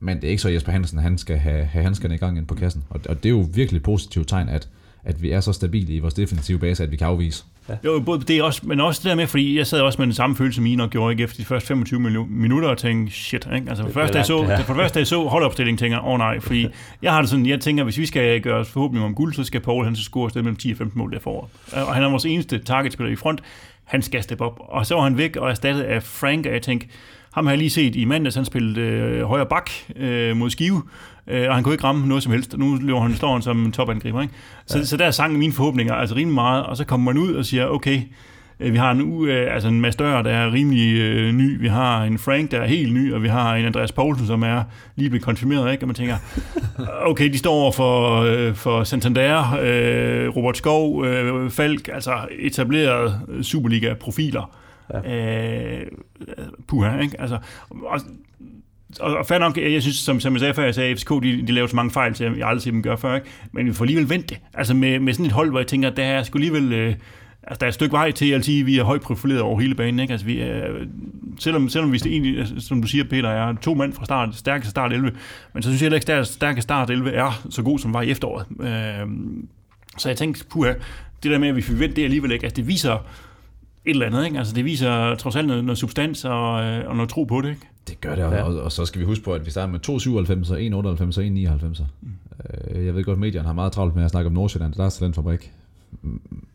men 0.00 0.16
det 0.16 0.24
er 0.24 0.30
ikke 0.30 0.42
så, 0.42 0.48
at 0.48 0.54
Jesper 0.54 0.72
Hansen 0.72 0.98
han 0.98 1.18
skal 1.18 1.36
have, 1.36 1.64
have 1.64 1.82
handskerne 1.82 2.14
i 2.14 2.18
gang 2.18 2.38
ind 2.38 2.46
på 2.46 2.54
kassen. 2.54 2.84
Og, 2.90 3.00
og 3.08 3.22
det 3.22 3.26
er 3.26 3.30
jo 3.30 3.46
virkelig 3.54 3.76
et 3.76 3.82
positivt 3.82 4.28
tegn, 4.28 4.48
at, 4.48 4.68
at 5.04 5.22
vi 5.22 5.30
er 5.30 5.40
så 5.40 5.52
stabile 5.52 5.94
i 5.94 5.98
vores 5.98 6.14
defensive 6.14 6.58
base, 6.58 6.82
at 6.82 6.90
vi 6.90 6.96
kan 6.96 7.06
afvise. 7.06 7.44
Jo, 7.84 8.00
både 8.06 8.20
det 8.20 8.38
er 8.38 8.42
også, 8.42 8.60
men 8.64 8.80
også 8.80 9.00
det 9.04 9.10
der 9.10 9.14
med, 9.16 9.26
fordi 9.26 9.58
jeg 9.58 9.66
sad 9.66 9.80
også 9.80 9.98
med 9.98 10.06
den 10.06 10.14
samme 10.14 10.36
følelse, 10.36 10.56
som 10.56 10.66
I 10.66 10.74
nok 10.76 10.90
gjorde 10.90 11.12
ikke, 11.12 11.24
efter 11.24 11.36
de 11.36 11.44
første 11.44 11.66
25 11.66 12.00
minu- 12.00 12.26
minutter 12.30 12.68
og 12.68 12.78
tænkte, 12.78 13.14
shit, 13.14 13.48
ikke? 13.54 13.68
Altså, 13.68 13.82
for, 13.82 13.88
Det 13.88 13.94
første, 13.94 14.18
jeg 14.18 14.26
så, 14.26 14.42
her. 14.42 14.62
for 14.62 14.74
det 14.74 14.80
første, 14.82 14.98
jeg 14.98 15.06
så 15.06 15.24
holdopstillingen, 15.28 15.78
tænker 15.78 15.98
åh 15.98 16.06
oh, 16.12 16.18
nej, 16.18 16.40
fordi 16.40 16.66
jeg 17.02 17.12
har 17.12 17.20
det 17.20 17.30
sådan, 17.30 17.46
jeg 17.46 17.60
tænker, 17.60 17.84
hvis 17.84 17.98
vi 17.98 18.06
skal 18.06 18.40
gøre 18.40 18.58
os 18.58 18.68
forhåbentlig 18.68 19.04
om 19.04 19.14
guld, 19.14 19.34
så 19.34 19.44
skal 19.44 19.60
Paul 19.60 19.84
han 19.84 19.96
så 19.96 20.02
score 20.02 20.24
afsted 20.24 20.42
mellem 20.42 20.56
10 20.56 20.70
og 20.70 20.76
15 20.78 20.98
mål 20.98 21.12
der 21.12 21.18
forår. 21.18 21.50
Og 21.72 21.94
han 21.94 22.02
er 22.02 22.08
vores 22.10 22.24
eneste 22.24 22.58
targetspiller 22.58 23.12
i 23.12 23.16
front, 23.16 23.40
han 23.84 24.02
skal 24.02 24.22
steppe 24.22 24.44
op. 24.44 24.56
Og 24.58 24.86
så 24.86 24.94
var 24.94 25.02
han 25.02 25.18
væk 25.18 25.36
og 25.36 25.50
erstattet 25.50 25.82
af 25.82 26.02
Frank, 26.02 26.46
og 26.46 26.52
jeg 26.52 26.62
tænkte, 26.62 26.86
ham 27.32 27.46
har 27.46 27.52
jeg 27.52 27.58
lige 27.58 27.70
set 27.70 27.96
i 27.96 28.04
mandags, 28.04 28.34
han 28.36 28.44
spillede 28.44 28.80
øh, 28.80 29.22
højre 29.22 29.46
bak 29.46 29.70
øh, 29.96 30.36
mod 30.36 30.50
Skive, 30.50 30.82
øh, 31.26 31.48
og 31.48 31.54
han 31.54 31.64
kunne 31.64 31.74
ikke 31.74 31.84
ramme 31.84 32.06
noget 32.08 32.22
som 32.22 32.32
helst. 32.32 32.54
Og 32.54 32.60
nu 32.60 32.78
løber 32.80 33.00
han, 33.00 33.14
står 33.14 33.32
han 33.32 33.42
som 33.42 33.64
en 33.64 33.72
topangriber. 33.72 34.22
Ikke? 34.22 34.34
Så, 34.66 34.78
ja. 34.78 34.84
så 34.84 34.96
der 34.96 35.10
sang 35.10 35.38
mine 35.38 35.52
forhåbninger 35.52 35.94
altså 35.94 36.14
rimelig 36.14 36.34
meget, 36.34 36.66
og 36.66 36.76
så 36.76 36.84
kommer 36.84 37.12
man 37.12 37.22
ud 37.22 37.34
og 37.34 37.44
siger, 37.44 37.66
okay, 37.66 38.00
øh, 38.60 38.72
vi 38.72 38.78
har 38.78 38.90
en, 38.90 39.00
u- 39.00 39.24
øh, 39.26 39.54
altså 39.54 39.68
en 39.68 39.80
Mads 39.80 39.96
Dør, 39.96 40.22
der 40.22 40.30
er 40.30 40.52
rimelig 40.52 40.96
øh, 41.00 41.32
ny, 41.32 41.60
vi 41.60 41.68
har 41.68 42.02
en 42.04 42.18
Frank, 42.18 42.50
der 42.50 42.60
er 42.60 42.66
helt 42.66 42.92
ny, 42.94 43.12
og 43.14 43.22
vi 43.22 43.28
har 43.28 43.54
en 43.54 43.64
Andreas 43.64 43.92
Poulsen, 43.92 44.26
som 44.26 44.42
er 44.42 44.62
lige 44.96 45.10
blevet 45.10 45.24
konfirmeret, 45.24 45.72
ikke? 45.72 45.82
og 45.84 45.88
man 45.88 45.94
tænker, 45.94 46.16
okay, 47.10 47.32
de 47.32 47.38
står 47.38 47.52
over 47.54 47.72
for, 47.72 48.20
øh, 48.20 48.54
for 48.54 48.84
Santander, 48.84 49.58
øh, 49.62 50.36
Robert 50.36 50.56
Skov, 50.56 51.04
øh, 51.04 51.50
Falk, 51.50 51.88
altså 51.92 52.12
etablerede 52.38 53.20
Superliga-profiler. 53.42 54.50
Ja. 55.04 55.14
Øh, 55.80 55.86
puha, 56.68 56.98
ikke? 57.00 57.20
Altså, 57.20 57.38
og, 57.70 58.00
og, 59.00 59.16
og 59.16 59.26
fair 59.26 59.38
nok, 59.38 59.58
jeg 59.58 59.82
synes, 59.82 59.96
som, 59.96 60.20
som 60.20 60.32
jeg 60.32 60.40
sagde 60.40 60.54
før, 60.54 60.64
jeg 60.64 60.74
sagde, 60.74 60.90
at 60.90 60.98
FCK, 60.98 61.10
de, 61.10 61.46
de 61.46 61.52
laver 61.52 61.66
så 61.66 61.76
mange 61.76 61.90
fejl, 61.90 62.14
som 62.14 62.38
jeg, 62.38 62.48
aldrig 62.48 62.62
set 62.62 62.72
dem 62.72 62.82
gøre 62.82 62.98
før, 62.98 63.14
ikke? 63.14 63.26
men 63.52 63.66
vi 63.66 63.72
får 63.72 63.84
alligevel 63.84 64.08
vendt 64.08 64.30
det. 64.30 64.38
Altså 64.54 64.74
med, 64.74 65.00
med 65.00 65.12
sådan 65.12 65.26
et 65.26 65.32
hold, 65.32 65.50
hvor 65.50 65.58
jeg 65.58 65.66
tænker, 65.66 65.90
der 65.90 66.04
er 66.04 66.22
sgu 66.22 66.38
alligevel... 66.38 66.72
Øh, 66.72 66.94
Altså, 67.46 67.58
der 67.60 67.66
er 67.66 67.68
et 67.68 67.74
stykke 67.74 67.92
vej 67.92 68.10
til, 68.10 68.30
at 68.30 68.46
vi 68.46 68.78
er 68.78 68.84
højt 68.84 69.00
profileret 69.00 69.40
over 69.40 69.60
hele 69.60 69.74
banen. 69.74 70.00
Ikke? 70.00 70.12
Altså, 70.12 70.26
vi 70.26 70.40
er, 70.40 70.68
selvom, 71.38 71.68
selvom 71.68 71.92
vi 71.92 72.00
egentlig, 72.06 72.38
altså, 72.38 72.54
som 72.60 72.82
du 72.82 72.88
siger, 72.88 73.04
Peter, 73.04 73.28
er 73.28 73.54
to 73.62 73.74
mand 73.74 73.92
fra 73.92 74.04
start, 74.04 74.34
stærkeste 74.34 74.70
start 74.70 74.92
11, 74.92 75.10
men 75.52 75.62
så 75.62 75.68
synes 75.68 75.82
jeg 75.82 75.86
heller 75.86 75.96
ikke, 75.96 76.12
at 76.12 76.26
stærke 76.26 76.62
start 76.62 76.90
11 76.90 77.10
er 77.10 77.42
så 77.50 77.62
god, 77.62 77.78
som 77.78 77.94
var 77.94 78.02
i 78.02 78.10
efteråret. 78.10 78.46
Øh, 78.60 79.08
så 79.98 80.08
jeg 80.08 80.16
tænkte, 80.16 80.44
puha, 80.44 80.72
det 81.22 81.30
der 81.30 81.38
med, 81.38 81.48
at 81.48 81.56
vi 81.56 81.62
fik 81.62 81.78
vendt 81.78 81.96
det 81.96 82.04
alligevel 82.04 82.32
ikke, 82.32 82.44
altså 82.44 82.56
det 82.56 82.68
viser 82.68 83.06
et 83.86 83.90
eller 83.90 84.06
andet, 84.06 84.24
ikke? 84.24 84.38
Altså 84.38 84.54
det 84.54 84.64
viser 84.64 85.14
trods 85.14 85.36
alt 85.36 85.46
noget, 85.46 85.64
noget 85.64 85.78
substans 85.78 86.24
og, 86.24 86.64
øh, 86.64 86.88
og 86.88 86.96
noget 86.96 87.10
tro 87.10 87.24
på 87.24 87.40
det, 87.40 87.48
ikke? 87.48 87.60
Det 87.88 88.00
gør 88.00 88.14
det, 88.14 88.24
og, 88.24 88.30
og, 88.54 88.62
og 88.62 88.72
så 88.72 88.84
skal 88.86 89.00
vi 89.00 89.06
huske 89.06 89.24
på, 89.24 89.32
at 89.32 89.46
vi 89.46 89.50
starter 89.50 89.72
med 89.72 89.80
2,97, 89.88 89.92
1,98 91.12 91.18
og 91.18 91.24
1,99. 91.78 91.84
Mm. 92.00 92.10
Jeg 92.84 92.94
ved 92.94 93.04
godt, 93.04 93.14
at 93.16 93.20
medierne 93.20 93.46
har 93.46 93.54
meget 93.54 93.72
travlt 93.72 93.96
med 93.96 94.04
at 94.04 94.10
snakke 94.10 94.26
om 94.26 94.32
Nordsjælland, 94.32 94.72
der 94.72 94.84
er. 94.84 95.36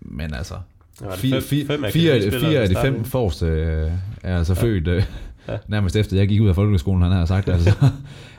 Men 0.02 0.34
altså, 0.34 0.54
Ja, 1.02 1.06
var 1.06 1.12
det 1.12 1.20
fire, 1.20 1.42
fem- 1.42 1.42
fire, 1.42 1.66
fem 1.66 1.84
fire, 1.94 2.12
akademispillere, 2.14 2.52
fire 2.52 2.62
af 2.62 2.70
de 2.70 2.76
fem 2.82 3.04
forreste 3.04 3.46
øh, 3.46 3.92
er 4.24 4.38
altså 4.38 4.54
ja. 4.54 4.62
født 4.62 4.88
øh, 4.88 5.04
Ja. 5.48 5.58
nærmest 5.68 5.96
efter, 5.96 6.18
jeg 6.18 6.28
gik 6.28 6.42
ud 6.42 6.48
af 6.48 6.56
folkeskolen, 6.56 7.02
han 7.02 7.12
har 7.12 7.26
sagt, 7.26 7.50
altså, 7.50 7.70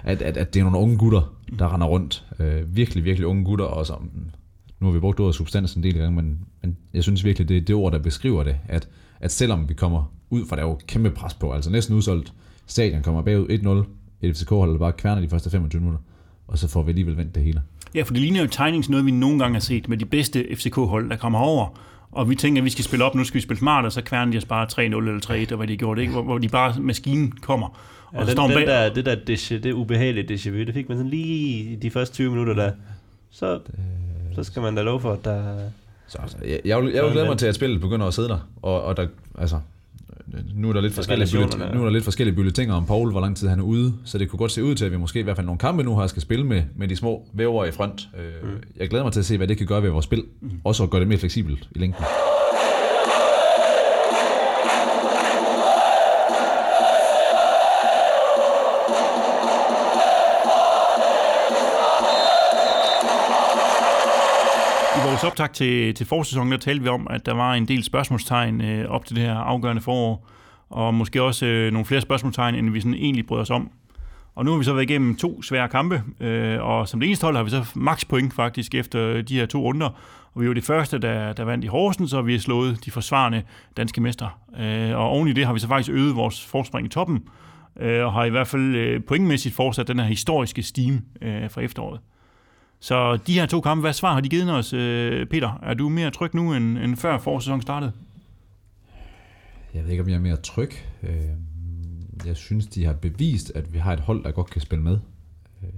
at, 0.05 0.23
at, 0.23 0.37
at 0.37 0.55
det 0.55 0.61
er 0.61 0.65
nogle 0.65 0.79
unge 0.79 0.97
gutter, 0.99 1.35
der 1.59 1.75
render 1.75 1.87
rundt. 1.87 2.25
Øh, 2.39 2.77
virkelig, 2.77 3.05
virkelig 3.05 3.27
unge 3.27 3.45
gutter, 3.45 3.65
og 3.65 3.87
som, 3.87 4.11
nu 4.81 4.87
har 4.87 4.93
vi 4.93 5.01
brugt 5.01 5.21
ordet 5.21 5.35
substans 5.35 5.75
en 5.75 5.83
del 5.83 5.95
gange, 5.95 6.11
men, 6.11 6.39
men 6.63 6.77
jeg 6.95 7.03
synes 7.03 7.25
virkelig, 7.25 7.49
det 7.49 7.57
er 7.57 7.61
det 7.61 7.75
ord, 7.75 7.93
der 7.93 7.99
beskriver 7.99 8.43
det, 8.43 8.57
at, 8.69 8.89
at 9.21 9.33
selvom 9.33 9.69
vi 9.69 9.75
kommer 9.75 10.13
ud, 10.31 10.47
for 10.49 10.57
der 10.57 10.63
er 10.63 10.67
jo 10.67 10.79
kæmpe 10.87 11.11
pres 11.11 11.35
på, 11.35 11.53
altså 11.53 11.71
næsten 11.71 11.97
udsolgt, 11.97 12.33
stadion 12.67 13.03
kommer 13.03 13.23
bagud 13.23 13.49
1-0, 13.49 14.27
et 14.27 14.37
FCK-hold, 14.37 14.73
der 14.73 14.79
bare 14.79 14.93
kværner 14.93 15.21
de 15.21 15.29
første 15.29 15.51
25 15.51 15.81
minutter, 15.81 16.01
og 16.49 16.59
så 16.59 16.69
får 16.69 16.83
vi 16.83 16.91
alligevel 16.91 17.17
vendt 17.17 17.35
det 17.35 17.43
hele. 17.43 17.63
Ja, 17.95 18.03
for 18.03 18.13
det 18.13 18.23
ligner 18.23 18.41
jo 18.41 18.47
timing 18.47 18.91
noget, 18.91 19.07
vi 19.07 19.11
nogle 19.11 19.39
gange 19.39 19.55
har 19.55 19.61
set 19.61 19.89
med 19.89 19.97
de 19.97 20.05
bedste 20.05 20.47
FCK-hold, 20.57 21.11
der 21.11 21.17
kommer 21.17 21.39
over. 21.39 21.79
Og 22.13 22.31
vi 22.31 22.35
tænker, 22.35 22.61
at 22.61 22.65
vi 22.65 22.71
skal 22.71 22.85
spille 22.85 23.05
op, 23.05 23.15
nu 23.15 23.25
skal 23.25 23.35
vi 23.35 23.41
spille 23.41 23.59
smart, 23.59 23.85
og 23.85 23.93
så 23.93 24.03
kværner 24.03 24.33
de 24.33 24.39
os 24.39 24.45
bare 24.45 24.67
3-0 24.73 24.79
eller 24.81 25.47
3-1, 25.49 25.53
og 25.53 25.57
hvad 25.57 25.67
de 25.67 25.77
gjorde, 25.77 25.99
det, 25.99 26.03
ikke? 26.03 26.13
Hvor, 26.13 26.23
hvor 26.23 26.39
de 26.39 26.49
bare, 26.49 26.81
maskinen 26.81 27.33
kommer. 27.33 27.67
Og 28.07 28.15
Ja, 28.15 28.21
den, 28.21 28.31
står 28.31 28.47
den 28.47 28.57
bag, 28.57 28.67
der, 28.67 28.95
det 28.95 29.07
der 29.07 29.17
déjà, 29.31 29.59
det 29.59 29.73
ubehagelige 29.73 30.35
déjà 30.35 30.51
vu, 30.51 30.59
det 30.59 30.75
fik 30.75 30.89
man 30.89 30.99
sådan 30.99 31.11
lige 31.11 31.73
i 31.73 31.77
de 31.77 31.91
første 31.91 32.15
20 32.15 32.31
minutter 32.31 32.55
der. 32.55 32.73
Så, 33.31 33.61
så 34.35 34.45
skal 34.45 34.63
man 34.63 34.77
da 34.77 34.83
love 34.83 35.01
for, 35.01 35.13
at 35.13 35.25
der... 35.25 35.43
Så 36.09 36.19
altså, 36.23 36.37
jeg, 36.45 36.61
jeg, 36.65 36.83
vil, 36.83 36.93
jeg 36.93 37.05
vil 37.05 37.13
glæde 37.13 37.27
mig 37.27 37.39
til, 37.39 37.47
at 37.47 37.55
spillet 37.55 37.81
begynder 37.81 38.07
at 38.07 38.15
sidde 38.15 38.29
der, 38.29 38.49
og, 38.63 38.83
og 38.83 38.97
der, 38.97 39.07
altså, 39.39 39.61
nu 40.55 40.69
er 40.69 40.73
der 40.73 40.81
lidt 40.81 40.95
forskellige, 40.95 41.29
bullet, 41.33 41.75
nu 41.75 41.81
er 41.81 41.85
der 41.85 41.91
lidt 41.91 42.05
forskellige 42.05 42.35
bulletiner 42.35 42.75
om 42.75 42.87
Paul, 42.87 43.11
hvor 43.11 43.21
lang 43.21 43.37
tid 43.37 43.49
han 43.49 43.59
er 43.59 43.63
ude, 43.63 43.95
så 44.05 44.19
det 44.19 44.29
kunne 44.29 44.39
godt 44.39 44.53
se 44.53 44.65
ud 44.65 44.75
til, 44.75 44.85
at 44.85 44.93
vi 44.93 44.97
måske 44.97 45.21
i 45.21 45.23
hvert 45.23 45.37
fald 45.37 45.47
nogle 45.47 45.59
kampe 45.59 45.83
nu 45.83 45.99
her 45.99 46.07
skal 46.07 46.23
spille 46.23 46.47
med, 46.47 46.63
med 46.77 46.89
de 46.89 46.97
små 46.97 47.27
væver 47.33 47.65
i 47.65 47.71
front. 47.71 48.09
Øh, 48.19 48.51
mm. 48.51 48.63
Jeg 48.77 48.89
glæder 48.89 49.05
mig 49.05 49.13
til 49.13 49.21
at 49.21 49.27
se, 49.27 49.37
hvad 49.37 49.49
det 49.49 49.59
kan 49.59 49.67
gøre 49.67 49.83
ved 49.83 49.91
vores 49.91 50.05
spil, 50.05 50.25
mm. 50.41 50.51
også 50.65 50.83
at 50.83 50.91
gøre 50.91 51.01
det 51.01 51.09
mere 51.09 51.19
fleksibelt 51.19 51.69
i 51.71 51.79
længden. 51.79 52.05
Vores 65.23 65.31
optag 65.31 65.51
til, 65.51 65.95
til 65.95 66.07
forsæsonen, 66.07 66.53
der 66.53 66.59
talte 66.59 66.83
vi 66.83 66.89
om, 66.89 67.07
at 67.11 67.27
der 67.27 67.35
var 67.35 67.55
en 67.55 67.69
del 67.69 67.85
spørgsmålstegn 67.85 68.61
øh, 68.61 68.91
op 68.91 69.05
til 69.05 69.17
det 69.17 69.25
her 69.25 69.35
afgørende 69.35 69.83
forår, 69.83 70.27
og 70.71 70.95
måske 70.95 71.23
også 71.23 71.47
øh, 71.47 71.73
nogle 71.73 71.87
flere 71.87 72.01
spørgsmålstegn, 72.01 72.55
end 72.55 72.71
vi 72.71 72.81
sådan 72.81 72.95
egentlig 72.95 73.27
brød 73.27 73.41
os 73.41 73.51
om. 73.51 73.71
Og 74.35 74.45
nu 74.45 74.51
har 74.51 74.59
vi 74.59 74.65
så 74.65 74.73
været 74.73 74.91
igennem 74.91 75.17
to 75.17 75.43
svære 75.43 75.69
kampe, 75.69 76.03
øh, 76.21 76.63
og 76.63 76.89
som 76.89 77.01
det 77.01 77.07
eneste 77.07 77.25
hold 77.25 77.37
har 77.37 77.43
vi 77.43 77.51
så 77.51 77.65
max 77.75 78.05
point 78.09 78.35
faktisk 78.35 78.75
efter 78.75 79.23
de 79.23 79.37
her 79.37 79.47
to 79.47 79.61
runder. 79.63 79.89
Og 80.35 80.43
vi 80.43 80.49
var 80.49 80.55
det 80.55 80.65
første, 80.65 80.99
der, 80.99 81.33
der 81.33 81.45
vandt 81.45 81.65
i 81.65 81.69
Horsens, 81.69 82.13
og 82.13 82.27
vi 82.27 82.33
har 82.33 82.41
slået 82.41 82.85
de 82.85 82.91
forsvarende 82.91 83.43
danske 83.77 84.01
mestre. 84.01 84.31
Øh, 84.61 84.97
og 84.99 85.09
oven 85.09 85.29
i 85.29 85.33
det 85.33 85.47
har 85.47 85.53
vi 85.53 85.59
så 85.59 85.69
faktisk 85.69 85.91
øget 85.91 86.17
vores 86.17 86.47
forspring 86.47 86.87
i 86.87 86.91
toppen, 86.91 87.23
øh, 87.81 88.05
og 88.07 88.13
har 88.13 88.25
i 88.25 88.31
hvert 88.31 88.49
fald 88.49 88.75
øh, 88.75 89.05
pointmæssigt 89.05 89.55
fortsat 89.55 89.89
den 89.89 89.99
her 89.99 90.07
historiske 90.07 90.63
steam 90.63 91.01
øh, 91.23 91.51
fra 91.51 91.61
efteråret. 91.61 92.01
Så 92.81 93.17
de 93.17 93.35
her 93.35 93.47
to 93.47 93.61
kampe, 93.61 93.81
hvad 93.81 93.93
svar 93.93 94.13
har 94.13 94.21
de 94.21 94.29
givet 94.29 94.51
os, 94.51 94.73
øh, 94.73 95.27
Peter? 95.27 95.59
Er 95.63 95.75
du 95.75 95.89
mere 95.89 96.11
tryg 96.11 96.35
nu, 96.35 96.55
end, 96.55 96.79
end 96.79 96.97
før 96.97 97.19
forårssæsonen 97.19 97.63
startede? 97.63 97.93
Jeg 99.75 99.85
ved 99.85 99.91
ikke, 99.91 100.03
om 100.03 100.09
jeg 100.09 100.17
er 100.17 100.21
mere 100.21 100.37
tryg. 100.37 100.71
Øh, 101.03 101.11
jeg 102.27 102.37
synes, 102.37 102.67
de 102.67 102.85
har 102.85 102.93
bevist, 102.93 103.53
at 103.55 103.73
vi 103.73 103.79
har 103.79 103.93
et 103.93 104.01
hold, 104.01 104.25
der 104.25 104.31
godt 104.31 104.51
kan 104.51 104.61
spille 104.61 104.85
med. 104.85 104.99
Øh, 105.63 105.69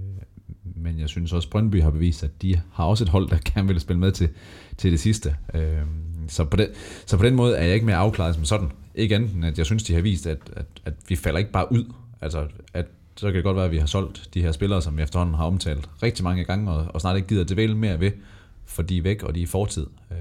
men 0.75 0.99
jeg 0.99 1.09
synes 1.09 1.33
også, 1.33 1.49
Brøndby 1.49 1.81
har 1.81 1.91
bevist, 1.91 2.23
at 2.23 2.41
de 2.41 2.61
har 2.73 2.83
også 2.85 3.03
et 3.03 3.09
hold, 3.09 3.29
der 3.29 3.37
gerne 3.53 3.67
vil 3.67 3.79
spille 3.79 3.99
med 3.99 4.11
til, 4.11 4.29
til 4.77 4.91
det 4.91 4.99
sidste. 4.99 5.35
Så 6.27 6.45
på, 6.45 6.57
den, 6.57 6.67
så 7.05 7.17
på 7.17 7.25
den 7.25 7.35
måde 7.35 7.57
er 7.57 7.63
jeg 7.63 7.73
ikke 7.73 7.85
mere 7.85 7.95
afklaret 7.95 8.35
som 8.35 8.45
sådan. 8.45 8.71
Ikke 8.95 9.15
andet 9.15 9.33
end, 9.33 9.45
at 9.45 9.57
jeg 9.57 9.65
synes, 9.65 9.83
de 9.83 9.93
har 9.93 10.01
vist, 10.01 10.27
at, 10.27 10.39
at, 10.55 10.65
at 10.85 10.93
vi 11.07 11.15
falder 11.15 11.39
ikke 11.39 11.51
bare 11.51 11.71
ud. 11.71 11.93
Altså, 12.21 12.47
at 12.73 12.85
så 13.15 13.25
kan 13.25 13.35
det 13.35 13.43
godt 13.43 13.55
være, 13.55 13.65
at 13.65 13.71
vi 13.71 13.77
har 13.77 13.85
solgt 13.85 14.29
de 14.33 14.41
her 14.41 14.51
spillere, 14.51 14.81
som 14.81 14.97
vi 14.97 15.01
efterhånden 15.01 15.35
har 15.35 15.45
omtalt 15.45 15.89
rigtig 16.03 16.23
mange 16.23 16.43
gange, 16.43 16.71
og, 16.71 16.87
og 16.93 17.01
snart 17.01 17.15
ikke 17.15 17.27
gider 17.27 17.43
det 17.43 17.57
vel 17.57 17.75
mere 17.75 17.99
ved, 17.99 18.11
for 18.65 18.81
de 18.83 18.97
er 18.97 19.01
væk, 19.01 19.23
og 19.23 19.35
de 19.35 19.39
er 19.39 19.43
i 19.43 19.47
fortid. 19.47 19.87
Øh, 20.11 20.17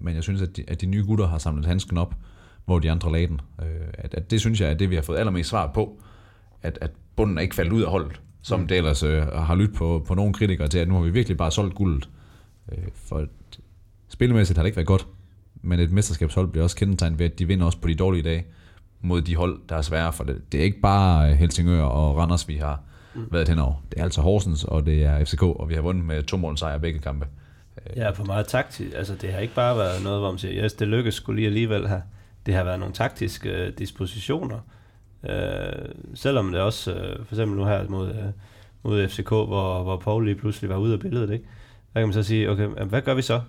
Men 0.00 0.14
jeg 0.14 0.22
synes, 0.22 0.42
at 0.42 0.56
de, 0.56 0.64
at 0.68 0.80
de 0.80 0.86
nye 0.86 1.04
gutter 1.06 1.26
har 1.26 1.38
samlet 1.38 1.66
handsken 1.66 1.98
op, 1.98 2.14
hvor 2.64 2.78
de 2.78 2.90
andre 2.90 3.12
lagde 3.12 3.26
den. 3.26 3.40
Øh, 3.62 3.66
At, 3.94 4.14
at 4.14 4.30
det 4.30 4.40
synes 4.40 4.60
jeg 4.60 4.70
er 4.70 4.74
det, 4.74 4.90
vi 4.90 4.94
har 4.94 5.02
fået 5.02 5.18
allermest 5.18 5.50
svar 5.50 5.70
på, 5.74 6.02
at, 6.62 6.78
at 6.80 6.90
bunden 7.16 7.38
er 7.38 7.42
ikke 7.42 7.54
faldet 7.54 7.72
ud 7.72 7.82
af 7.82 7.90
holdet, 7.90 8.20
som 8.42 8.60
mm. 8.60 8.66
det 8.68 8.76
ellers 8.76 9.02
øh, 9.02 9.22
har 9.26 9.54
lyttet 9.54 9.76
på, 9.76 10.04
på 10.06 10.14
nogle 10.14 10.32
kritikere 10.32 10.68
til, 10.68 10.78
at 10.78 10.88
nu 10.88 10.94
har 10.94 11.02
vi 11.02 11.10
virkelig 11.10 11.36
bare 11.36 11.50
solgt 11.50 11.74
guldet. 11.74 12.08
Øh, 12.72 12.78
For 12.94 13.26
spillemæssigt 14.08 14.56
har 14.58 14.62
det 14.62 14.68
ikke 14.68 14.76
været 14.76 14.86
godt, 14.86 15.06
men 15.62 15.80
et 15.80 15.90
mesterskabshold 15.92 16.48
bliver 16.48 16.64
også 16.64 16.76
kendetegnet 16.76 17.18
ved, 17.18 17.26
at 17.26 17.38
de 17.38 17.46
vinder 17.46 17.66
også 17.66 17.78
på 17.78 17.88
de 17.88 17.94
dårlige 17.94 18.22
dage 18.22 18.44
mod 19.00 19.22
de 19.22 19.36
hold, 19.36 19.58
der 19.68 19.76
er 19.76 19.82
svære, 19.82 20.12
for 20.12 20.24
det, 20.24 20.52
det 20.52 20.60
er 20.60 20.64
ikke 20.64 20.80
bare 20.80 21.30
øh, 21.30 21.36
Helsingør 21.36 21.82
og 21.82 22.16
Randers, 22.16 22.48
vi 22.48 22.56
har 22.56 22.80
mm. 23.14 23.28
været 23.30 23.48
henover. 23.48 23.74
Det 23.90 23.98
er 23.98 24.04
altså 24.04 24.20
Horsens, 24.20 24.64
og 24.64 24.86
det 24.86 25.04
er 25.04 25.24
FCK, 25.24 25.42
og 25.42 25.68
vi 25.68 25.74
har 25.74 25.82
vundet 25.82 26.04
med 26.04 26.22
to 26.22 26.36
mål 26.36 26.58
sejr 26.58 26.78
begge 26.78 26.98
kampe. 26.98 27.26
Ja, 27.96 28.10
på 28.12 28.24
meget 28.24 28.46
taktisk. 28.46 28.90
Altså, 28.94 29.14
det 29.14 29.32
har 29.32 29.40
ikke 29.40 29.54
bare 29.54 29.76
været 29.76 30.02
noget, 30.04 30.20
hvor 30.20 30.30
man 30.30 30.38
siger, 30.38 30.64
yes, 30.64 30.72
det 30.72 30.88
lykkes 30.88 31.14
skulle 31.14 31.36
lige 31.36 31.46
alligevel 31.46 31.88
her. 31.88 32.00
Det 32.46 32.54
har 32.54 32.64
været 32.64 32.78
nogle 32.78 32.94
taktiske 32.94 33.50
øh, 33.50 33.72
dispositioner. 33.78 34.58
Øh, 35.28 35.88
selvom 36.14 36.52
det 36.52 36.60
også, 36.60 36.92
øh, 36.92 37.26
for 37.26 37.34
eksempel 37.34 37.58
nu 37.58 37.64
her 37.64 37.88
mod, 37.88 38.08
øh, 38.08 38.24
mod 38.82 39.08
FCK, 39.08 39.28
hvor, 39.28 39.82
hvor 39.82 39.96
Paul 39.96 40.24
lige 40.24 40.34
pludselig 40.34 40.70
var 40.70 40.76
ude 40.76 40.92
af 40.92 41.00
billedet, 41.00 41.30
ikke? 41.30 41.44
der 41.94 42.00
kan 42.00 42.08
man 42.08 42.12
så 42.12 42.22
sige, 42.22 42.50
okay, 42.50 42.66
hvad 42.66 43.02
gør 43.02 43.14
vi 43.14 43.22
så? 43.22 43.40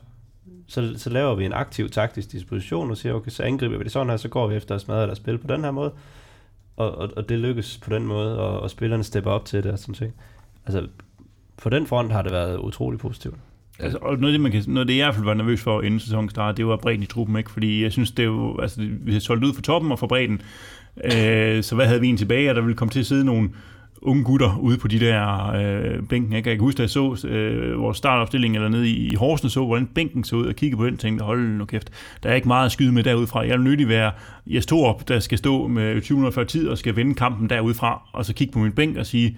Så? 0.68 0.93
Så 0.98 1.10
laver 1.10 1.36
vi 1.36 1.45
en 1.45 1.54
aktiv 1.54 1.89
taktisk 1.89 2.32
disposition 2.32 2.91
og 2.91 2.98
siger, 2.98 3.14
okay, 3.14 3.32
så 3.32 3.43
angriber 3.43 3.78
vi 3.78 3.84
det 3.84 3.91
sådan 3.91 4.10
her, 4.10 4.18
så 4.18 4.30
går 4.30 4.48
vi 4.48 4.56
efter 4.56 4.76
at 4.76 4.82
smadre 4.82 5.06
deres 5.06 5.18
spil 5.18 5.38
på 5.38 5.48
den 5.48 5.64
her 5.64 5.72
måde. 5.72 5.91
Og, 6.78 6.98
og, 6.98 7.10
og 7.18 7.30
det 7.30 7.39
lykkes 7.39 7.80
på 7.84 7.89
den 7.89 8.06
måde, 8.06 8.39
og, 8.39 8.60
og 8.60 8.70
spillerne 8.70 9.04
stepper 9.04 9.32
op 9.32 9.45
til 9.45 9.64
det 9.64 9.72
og 9.72 9.80
sådan 9.80 9.95
ting. 9.95 10.14
Altså, 10.66 10.88
på 11.58 11.70
den 11.70 11.88
front 11.88 12.12
har 12.12 12.22
det 12.22 12.32
været 12.32 12.58
utrolig 12.58 13.00
positivt. 13.00 13.36
Altså, 13.80 13.98
og 14.02 14.18
noget 14.18 14.34
af 14.34 14.38
det, 14.38 14.41
man 14.41 14.52
kan, 14.52 14.64
noget 14.68 14.82
af 14.82 14.88
det, 14.88 14.93
jeg 14.93 15.02
i 15.02 15.06
hvert 15.06 15.16
fald 15.16 15.26
var 15.26 15.34
nervøs 15.34 15.62
for, 15.62 15.82
inden 15.82 16.00
sæsonen 16.00 16.30
startede, 16.30 16.58
det 16.58 16.68
var 16.68 16.78
bredden 16.78 17.04
i 17.04 17.06
truppen, 17.06 17.36
ikke? 17.36 17.52
Fordi 17.52 17.84
jeg 17.84 17.91
synes, 17.91 18.12
det 18.12 18.24
er 18.24 18.28
jo, 18.28 18.60
altså, 18.60 18.88
vi 19.02 19.14
har 19.14 19.20
solgt 19.20 19.43
ud 19.43 19.54
for 19.54 19.62
toppen 19.62 19.91
og 19.91 20.00
for 20.00 20.08
bredden. 20.08 20.41
Øh, 21.04 21.64
så 21.64 21.76
hvad 21.76 21.88
havde 21.88 22.02
vi 22.02 22.08
en 22.08 22.18
tilbage? 22.18 22.50
Og 22.50 22.56
der 22.56 22.62
ville 22.62 22.76
komme 22.76 22.91
til 22.91 23.00
at 23.00 23.06
sidde 23.06 23.26
nogle 23.26 23.50
unge 24.02 24.24
gutter 24.24 24.58
ude 24.58 24.78
på 24.78 24.88
de 24.88 25.00
der 25.00 25.52
øh, 25.52 26.04
bænken. 26.04 26.34
Ikke? 26.34 26.50
Jeg 26.50 26.58
kan 26.58 26.64
huske, 26.64 26.78
at 26.78 26.82
jeg 26.82 26.89
så 26.89 27.28
øh, 27.28 27.80
vores 27.80 27.98
startopstilling 27.98 28.56
eller 28.56 28.70
nede 28.70 28.89
i, 28.89 29.08
i 29.12 29.16
Horsens, 29.16 29.54
så 29.54 29.66
hvordan 29.66 29.88
bænken 29.88 30.24
så 30.24 30.36
ud, 30.36 30.45
og 30.45 30.56
kiggede 30.56 30.78
på 30.78 30.86
den 30.86 30.93
og 30.93 31.00
tænkte, 31.00 31.26
hold 31.26 31.48
nu 31.48 31.66
kæft, 31.66 31.91
der 32.24 32.30
er 32.30 32.34
ikke 32.34 32.48
meget 32.48 32.66
at 32.66 32.72
skyde 32.72 32.91
med 32.91 33.04
derudfra. 33.04 33.48
Jeg 33.48 33.58
vil 33.58 33.64
nødig 33.64 33.88
være 33.88 34.12
Jes 34.48 34.66
Torup, 34.66 35.08
der 35.08 35.20
skal 35.20 35.38
stå 35.38 35.68
med 35.68 35.95
2040 35.95 36.45
tid 36.45 36.68
og 36.68 36.78
skal 36.78 36.95
vinde 36.95 37.16
kampen 37.16 37.50
derudfra, 37.50 38.02
og 38.14 38.26
så 38.26 38.34
kigge 38.34 38.54
på 38.54 38.60
min 38.60 38.72
bænk 38.72 38.98
og 38.98 39.06
sige, 39.06 39.38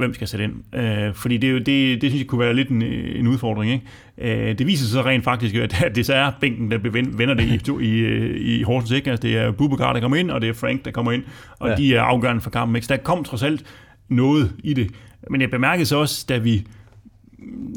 hvem 0.00 0.14
skal 0.14 0.28
sætte 0.28 0.44
ind. 0.44 0.74
Øh, 0.74 1.14
fordi 1.14 1.36
det, 1.36 1.66
det, 1.66 2.02
det 2.02 2.10
synes 2.10 2.20
jeg 2.20 2.26
kunne 2.26 2.40
være 2.40 2.54
lidt 2.54 2.68
en, 2.68 2.82
en 2.82 3.26
udfordring. 3.26 3.72
Ikke? 3.72 4.48
Øh, 4.48 4.58
det 4.58 4.66
viser 4.66 4.84
sig 4.84 4.92
så 4.92 5.02
rent 5.02 5.24
faktisk, 5.24 5.54
at, 5.54 5.82
at 5.82 5.96
det 5.96 6.06
så 6.06 6.14
er 6.14 6.30
bænken, 6.40 6.70
der 6.70 6.78
vender 7.16 7.34
det 7.34 7.62
i, 7.68 7.86
i, 7.86 8.58
i 8.58 8.62
Horsens. 8.62 8.90
Ikke? 8.90 9.10
Altså, 9.10 9.22
det 9.22 9.36
er 9.36 9.50
Bubakar, 9.50 9.92
der 9.92 10.00
kommer 10.00 10.16
ind, 10.16 10.30
og 10.30 10.40
det 10.40 10.48
er 10.48 10.52
Frank, 10.52 10.84
der 10.84 10.90
kommer 10.90 11.12
ind, 11.12 11.22
og 11.58 11.68
ja. 11.68 11.76
de 11.76 11.94
er 11.94 12.02
afgørende 12.02 12.40
for 12.40 12.50
kampen. 12.50 12.76
Ikke? 12.76 12.86
Så 12.86 12.94
der 12.94 13.02
kom 13.02 13.24
trods 13.24 13.42
alt 13.42 13.64
noget 14.08 14.52
i 14.64 14.74
det. 14.74 14.90
Men 15.30 15.40
jeg 15.40 15.50
bemærkede 15.50 15.86
så 15.86 15.96
også, 15.96 16.26
da 16.28 16.38
vi 16.38 16.66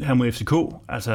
her 0.04 0.14
mod 0.14 0.32
FCK, 0.32 0.54
altså 0.90 1.14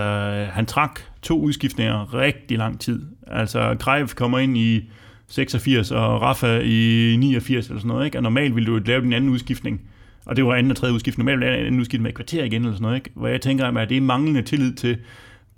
han 0.52 0.66
trak 0.66 1.00
to 1.22 1.40
udskiftninger 1.40 2.14
rigtig 2.14 2.58
lang 2.58 2.80
tid. 2.80 3.06
Altså 3.26 3.76
Greif 3.78 4.14
kommer 4.14 4.38
ind 4.38 4.56
i 4.56 4.90
86, 5.28 5.90
og 5.90 6.22
Rafa 6.22 6.60
i 6.64 7.16
89 7.16 7.66
eller 7.66 7.80
sådan 7.80 7.88
noget, 7.88 8.04
ikke? 8.04 8.18
Og 8.18 8.22
normalt 8.22 8.54
ville 8.54 8.66
du 8.66 8.80
lave 8.86 9.00
den 9.00 9.12
anden 9.12 9.30
udskiftning, 9.30 9.80
og 10.28 10.36
det 10.36 10.44
var 10.44 10.54
anden 10.54 10.70
og 10.70 10.76
tredje 10.76 10.94
udskiftning, 10.94 11.30
normalt 11.30 11.44
er 11.44 11.56
anden 11.56 11.80
udskift 11.80 12.02
med 12.02 12.10
et 12.10 12.16
kvarter 12.16 12.44
igen 12.44 12.62
eller 12.62 12.72
sådan 12.72 12.82
noget, 12.82 12.96
ikke? 12.96 13.10
Hvor 13.14 13.28
jeg 13.28 13.40
tænker, 13.40 13.66
at 13.66 13.88
det 13.88 13.96
er 13.96 14.00
manglende 14.00 14.42
tillid 14.42 14.74
til 14.74 14.98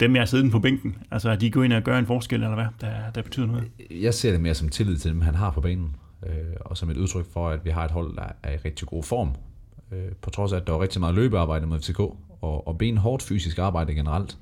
dem, 0.00 0.16
jeg 0.16 0.28
sidder 0.28 0.50
på 0.50 0.58
bænken. 0.58 0.96
Altså, 1.10 1.30
at 1.30 1.40
de 1.40 1.50
går 1.50 1.62
ind 1.62 1.72
og 1.72 1.82
gør 1.82 1.98
en 1.98 2.06
forskel, 2.06 2.42
eller 2.42 2.54
hvad, 2.54 2.66
der, 2.80 3.10
der 3.14 3.22
betyder 3.22 3.46
noget. 3.46 3.64
Jeg 3.90 4.14
ser 4.14 4.32
det 4.32 4.40
mere 4.40 4.54
som 4.54 4.68
tillid 4.68 4.96
til 4.96 5.10
dem, 5.10 5.20
han 5.20 5.34
har 5.34 5.50
på 5.50 5.60
banen. 5.60 5.96
Øh, 6.26 6.32
og 6.60 6.76
som 6.76 6.90
et 6.90 6.96
udtryk 6.96 7.26
for, 7.32 7.48
at 7.48 7.64
vi 7.64 7.70
har 7.70 7.84
et 7.84 7.90
hold, 7.90 8.16
der 8.16 8.24
er 8.42 8.52
i 8.52 8.56
rigtig 8.64 8.88
god 8.88 9.02
form. 9.02 9.30
Øh, 9.92 10.12
på 10.22 10.30
trods 10.30 10.52
af, 10.52 10.56
at 10.56 10.66
der 10.66 10.72
var 10.72 10.82
rigtig 10.82 11.00
meget 11.00 11.14
løbearbejde 11.14 11.66
med 11.66 11.78
FCK, 11.78 12.00
og, 12.00 12.68
og 12.68 12.78
benhårdt 12.78 13.22
fysisk 13.22 13.58
arbejde 13.58 13.94
generelt, 13.94 14.38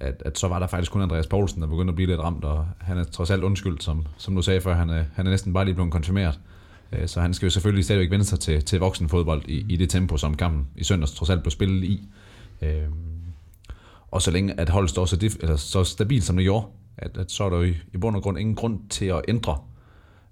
at, 0.00 0.22
at 0.26 0.38
så 0.38 0.48
var 0.48 0.58
der 0.58 0.66
faktisk 0.66 0.92
kun 0.92 1.02
Andreas 1.02 1.26
Poulsen, 1.26 1.62
der 1.62 1.68
begyndte 1.68 1.90
at 1.90 1.96
blive 1.96 2.06
lidt 2.06 2.20
ramt, 2.20 2.44
og 2.44 2.66
han 2.78 2.98
er 2.98 3.04
trods 3.04 3.30
alt 3.30 3.42
undskyldt, 3.42 3.82
som, 3.82 4.06
som 4.16 4.34
du 4.34 4.42
sagde 4.42 4.60
før, 4.60 4.74
han 4.74 4.90
er, 4.90 5.04
han 5.14 5.26
er 5.26 5.30
næsten 5.30 5.52
bare 5.52 5.64
lige 5.64 5.74
blevet 5.74 5.92
konfirmeret. 5.92 6.40
Øh, 6.92 7.08
så 7.08 7.20
han 7.20 7.34
skal 7.34 7.46
jo 7.46 7.50
selvfølgelig 7.50 7.84
stadigvæk 7.84 8.10
vende 8.10 8.24
sig 8.24 8.40
til, 8.40 8.64
til 8.64 8.80
voksenfodbold 8.80 9.42
i, 9.48 9.66
i 9.68 9.76
det 9.76 9.90
tempo, 9.90 10.16
som 10.16 10.36
kampen 10.36 10.68
i 10.76 10.84
søndags 10.84 11.12
trods 11.12 11.30
alt 11.30 11.42
blev 11.42 11.50
spillet 11.50 11.84
i. 11.84 12.08
Øh, 12.62 12.88
og 14.10 14.22
så 14.22 14.30
længe 14.30 14.60
at 14.60 14.68
holdet 14.68 14.90
står 14.90 15.04
så, 15.04 15.16
dif, 15.16 15.36
eller 15.40 15.56
så 15.56 15.84
stabilt, 15.84 16.24
som 16.24 16.36
det 16.36 16.44
gjorde, 16.44 16.66
at, 16.96 17.16
at 17.16 17.30
så 17.30 17.44
er 17.44 17.50
der 17.50 17.56
jo 17.56 17.62
i, 17.62 17.74
i 17.92 17.96
bund 17.96 18.16
og 18.16 18.22
grund 18.22 18.38
ingen 18.38 18.54
grund 18.54 18.88
til 18.88 19.04
at 19.04 19.22
ændre 19.28 19.58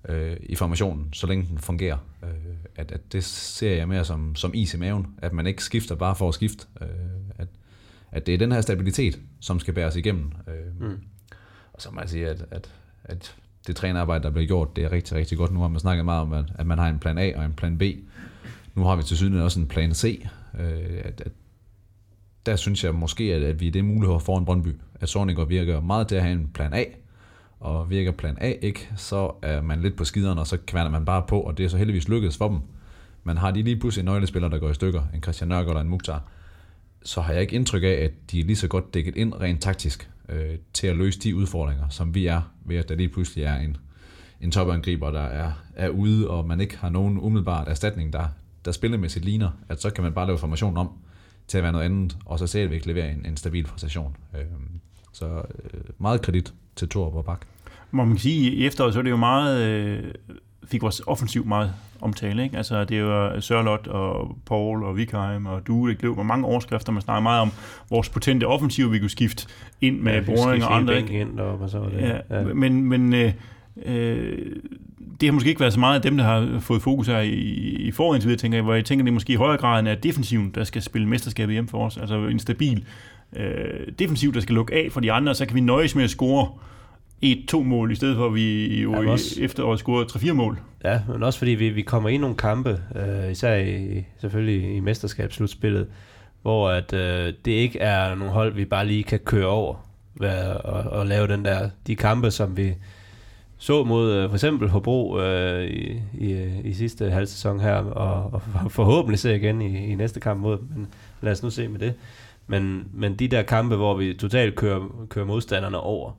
øh, 0.08 0.36
i 0.40 0.54
formationen, 0.54 1.08
så 1.12 1.26
længe 1.26 1.46
den 1.50 1.58
fungerer. 1.58 1.98
Øh, 2.22 2.28
at, 2.76 2.92
at 2.92 3.12
det 3.12 3.24
ser 3.24 3.74
jeg 3.76 3.88
mere 3.88 4.04
som, 4.04 4.34
som 4.36 4.50
is 4.54 4.74
i 4.74 4.76
maven, 4.76 5.06
at 5.18 5.32
man 5.32 5.46
ikke 5.46 5.64
skifter 5.64 5.94
bare 5.94 6.14
for 6.14 6.28
at 6.28 6.34
skifte. 6.34 6.66
Øh, 6.80 6.88
at, 7.38 7.48
at 8.12 8.26
det 8.26 8.34
er 8.34 8.38
den 8.38 8.52
her 8.52 8.60
stabilitet, 8.60 9.18
som 9.40 9.60
skal 9.60 9.74
bæres 9.74 9.96
igennem. 9.96 10.32
Øh, 10.48 10.88
mm. 10.88 10.98
Og 11.72 11.82
så 11.82 11.90
må 11.90 12.00
jeg 12.00 12.08
sige, 12.08 12.28
at, 12.28 12.44
at, 12.50 12.70
at 13.04 13.36
det 13.68 13.76
trænerarbejde, 13.76 14.24
der 14.24 14.30
bliver 14.30 14.46
gjort, 14.46 14.76
det 14.76 14.84
er 14.84 14.92
rigtig, 14.92 15.16
rigtig 15.16 15.38
godt. 15.38 15.52
Nu 15.52 15.60
har 15.60 15.68
man 15.68 15.80
snakket 15.80 16.04
meget 16.04 16.22
om, 16.22 16.32
at, 16.32 16.66
man 16.66 16.78
har 16.78 16.88
en 16.88 16.98
plan 16.98 17.18
A 17.18 17.32
og 17.36 17.44
en 17.44 17.52
plan 17.52 17.78
B. 17.78 17.82
Nu 18.74 18.84
har 18.84 18.96
vi 18.96 19.02
til 19.02 19.16
synligheden 19.16 19.44
også 19.44 19.60
en 19.60 19.66
plan 19.66 19.94
C. 19.94 20.26
Øh, 20.58 21.00
at, 21.04 21.20
at 21.20 21.32
der 22.46 22.56
synes 22.56 22.84
jeg 22.84 22.94
måske, 22.94 23.34
at, 23.34 23.42
at 23.42 23.60
vi 23.60 23.66
er 23.66 23.72
det 23.72 23.84
mulighed 23.84 24.20
for 24.20 24.38
en 24.38 24.44
Brøndby. 24.44 24.76
At 25.00 25.16
og 25.16 25.50
virker 25.50 25.80
meget 25.80 26.08
til 26.08 26.16
at 26.16 26.22
have 26.22 26.32
en 26.32 26.50
plan 26.54 26.74
A, 26.74 26.84
og 27.60 27.90
virker 27.90 28.12
plan 28.12 28.36
A 28.40 28.52
ikke, 28.62 28.90
så 28.96 29.30
er 29.42 29.62
man 29.62 29.82
lidt 29.82 29.96
på 29.96 30.04
skideren, 30.04 30.38
og 30.38 30.46
så 30.46 30.58
kværner 30.66 30.90
man 30.90 31.04
bare 31.04 31.22
på, 31.28 31.40
og 31.40 31.58
det 31.58 31.64
er 31.64 31.68
så 31.68 31.76
heldigvis 31.76 32.08
lykkedes 32.08 32.36
for 32.36 32.48
dem. 32.48 32.58
Man 33.24 33.36
har 33.36 33.50
de 33.50 33.62
lige 33.62 33.76
pludselig 33.76 34.02
en 34.02 34.06
nøglespiller, 34.06 34.48
der 34.48 34.58
går 34.58 34.70
i 34.70 34.74
stykker, 34.74 35.02
en 35.14 35.22
Christian 35.22 35.48
Nørgaard 35.48 35.68
eller 35.68 35.80
en 35.80 35.88
Mukhtar, 35.88 36.22
så 37.02 37.20
har 37.20 37.32
jeg 37.32 37.42
ikke 37.42 37.56
indtryk 37.56 37.82
af, 37.82 37.88
at 37.88 38.10
de 38.30 38.40
er 38.40 38.44
lige 38.44 38.56
så 38.56 38.68
godt 38.68 38.94
dækket 38.94 39.16
ind 39.16 39.34
rent 39.40 39.62
taktisk 39.62 40.10
øh, 40.28 40.58
til 40.72 40.86
at 40.86 40.96
løse 40.96 41.20
de 41.20 41.36
udfordringer, 41.36 41.88
som 41.88 42.14
vi 42.14 42.26
er, 42.26 42.40
ved 42.68 42.76
at 42.76 42.88
der 42.88 42.94
lige 42.94 43.08
pludselig 43.08 43.44
er 43.44 43.56
en, 43.56 43.76
en 44.40 44.50
topangriber, 44.50 45.10
der 45.10 45.20
er, 45.20 45.52
er 45.76 45.88
ude, 45.88 46.30
og 46.30 46.46
man 46.46 46.60
ikke 46.60 46.78
har 46.78 46.90
nogen 46.90 47.18
umiddelbart 47.18 47.68
erstatning, 47.68 48.12
der, 48.12 48.26
der 48.64 48.72
spillemæssigt 48.72 49.24
ligner, 49.24 49.50
at 49.68 49.82
så 49.82 49.90
kan 49.90 50.04
man 50.04 50.12
bare 50.12 50.26
lave 50.26 50.38
formationen 50.38 50.76
om 50.76 50.90
til 51.48 51.58
at 51.58 51.62
være 51.62 51.72
noget 51.72 51.84
andet, 51.84 52.16
og 52.24 52.38
så 52.38 52.46
stadigvæk 52.46 52.86
levere 52.86 53.12
en, 53.12 53.26
en 53.26 53.36
stabil 53.36 53.64
præstation. 53.64 54.16
Øh, 54.34 54.44
så 55.12 55.26
øh, 55.26 55.80
meget 55.98 56.22
kredit 56.22 56.54
til 56.76 56.88
Thor 56.88 57.16
og 57.16 57.24
Bak. 57.24 57.46
Må 57.90 58.04
man 58.04 58.18
sige, 58.18 58.52
i 58.52 58.66
efteråret 58.66 58.92
så 58.92 58.98
er 58.98 59.02
det 59.02 59.10
jo 59.10 59.16
meget, 59.16 59.68
øh, 59.68 60.14
fik 60.70 60.82
vores 60.82 61.02
offensiv 61.06 61.46
meget 61.46 61.72
omtale. 62.00 62.42
Ikke? 62.42 62.56
Altså, 62.56 62.84
det 62.84 63.04
var 63.04 63.40
Sørlot 63.40 63.86
og 63.86 64.36
Paul 64.46 64.84
og 64.84 64.96
Vikheim 64.96 65.46
og 65.46 65.66
du, 65.66 65.88
det 65.88 65.98
blev 65.98 66.24
mange 66.24 66.46
overskrifter. 66.46 66.92
Man 66.92 67.02
snakker 67.02 67.20
meget 67.20 67.40
om 67.42 67.50
vores 67.90 68.08
potente 68.08 68.44
offensiv, 68.44 68.92
vi 68.92 68.98
kunne 68.98 69.10
skifte 69.10 69.46
ind 69.80 70.00
med 70.00 70.12
ja, 70.12 70.20
Boring 70.20 70.64
og 70.64 70.76
andre. 70.76 70.96
Ikke? 70.96 71.20
Ind 71.20 71.40
og, 71.40 71.60
og 71.60 71.70
så 71.70 71.78
var 71.78 71.88
det. 71.88 72.00
Ja, 72.00 72.38
ja. 72.38 72.44
Men, 72.54 72.82
men 72.82 73.14
øh, 73.14 73.32
øh, 73.84 74.38
det 75.20 75.28
har 75.28 75.32
måske 75.32 75.48
ikke 75.48 75.60
været 75.60 75.72
så 75.72 75.80
meget 75.80 75.94
af 75.94 76.02
dem, 76.02 76.16
der 76.16 76.24
har 76.24 76.60
fået 76.60 76.82
fokus 76.82 77.06
her 77.06 77.20
i, 77.20 77.30
i 77.78 77.90
forhånd 77.90 78.22
videre, 78.22 78.36
tænker 78.36 78.58
jeg, 78.58 78.62
hvor 78.62 78.74
jeg 78.74 78.84
tænker, 78.84 79.04
det 79.04 79.10
er 79.10 79.14
måske 79.14 79.32
i 79.32 79.36
højere 79.36 79.56
grad 79.56 79.86
end 79.86 80.00
defensiven, 80.02 80.50
der 80.54 80.64
skal 80.64 80.82
spille 80.82 81.08
mesterskabet 81.08 81.52
hjem 81.52 81.68
for 81.68 81.86
os. 81.86 81.96
Altså 81.96 82.26
en 82.26 82.38
stabil 82.38 82.84
øh, 83.36 83.92
defensiv, 83.98 84.34
der 84.34 84.40
skal 84.40 84.54
lukke 84.54 84.74
af 84.74 84.88
for 84.92 85.00
de 85.00 85.12
andre, 85.12 85.34
så 85.34 85.46
kan 85.46 85.54
vi 85.54 85.60
nøjes 85.60 85.94
med 85.94 86.04
at 86.04 86.10
score 86.10 86.48
et 87.22 87.44
to 87.48 87.62
mål, 87.62 87.92
i 87.92 87.94
stedet 87.94 88.16
for 88.16 88.26
at 88.26 88.34
vi 88.34 88.80
jo 88.82 89.02
ja, 89.02 89.10
også, 89.10 89.40
i 89.40 89.44
efteråret 89.44 89.78
scorede 89.78 90.06
3-4 90.06 90.32
mål. 90.32 90.60
Ja, 90.84 91.00
men 91.08 91.22
også 91.22 91.38
fordi 91.38 91.50
vi, 91.50 91.68
vi 91.68 91.82
kommer 91.82 92.08
i 92.08 92.16
nogle 92.16 92.36
kampe, 92.36 92.80
øh, 92.96 93.30
især 93.30 93.54
i, 93.54 94.04
selvfølgelig 94.20 94.76
i 94.76 94.80
mesterskabsslutspillet, 94.80 95.86
hvor 96.42 96.70
at, 96.70 96.92
øh, 96.92 97.32
det 97.44 97.52
ikke 97.52 97.78
er 97.78 98.14
nogle 98.14 98.32
hold, 98.32 98.54
vi 98.54 98.64
bare 98.64 98.86
lige 98.86 99.02
kan 99.02 99.18
køre 99.18 99.46
over 99.46 99.74
ved, 100.20 100.42
og, 100.64 100.80
og 100.80 101.06
lave 101.06 101.28
den 101.28 101.44
der, 101.44 101.70
de 101.86 101.96
kampe, 101.96 102.30
som 102.30 102.56
vi 102.56 102.74
så 103.58 103.84
mod 103.84 104.12
øh, 104.12 104.28
for 104.28 104.36
eksempel 104.36 104.68
Hobro 104.68 105.20
øh, 105.20 105.64
i, 105.64 106.02
i, 106.14 106.60
i 106.64 106.72
sidste 106.72 107.10
halv 107.10 107.26
sæson 107.26 107.60
her, 107.60 107.74
og, 107.74 108.32
og 108.32 108.42
forhåbentlig 108.72 109.18
se 109.18 109.36
igen 109.36 109.62
i, 109.62 109.86
i 109.86 109.94
næste 109.94 110.20
kamp 110.20 110.40
mod 110.40 110.58
men 110.76 110.86
lad 111.20 111.32
os 111.32 111.42
nu 111.42 111.50
se 111.50 111.68
med 111.68 111.80
det. 111.80 111.94
Men, 112.46 112.88
men 112.92 113.14
de 113.14 113.28
der 113.28 113.42
kampe, 113.42 113.76
hvor 113.76 113.94
vi 113.94 114.14
totalt 114.14 114.54
kører, 114.54 115.06
kører 115.08 115.26
modstanderne 115.26 115.80
over, 115.80 116.12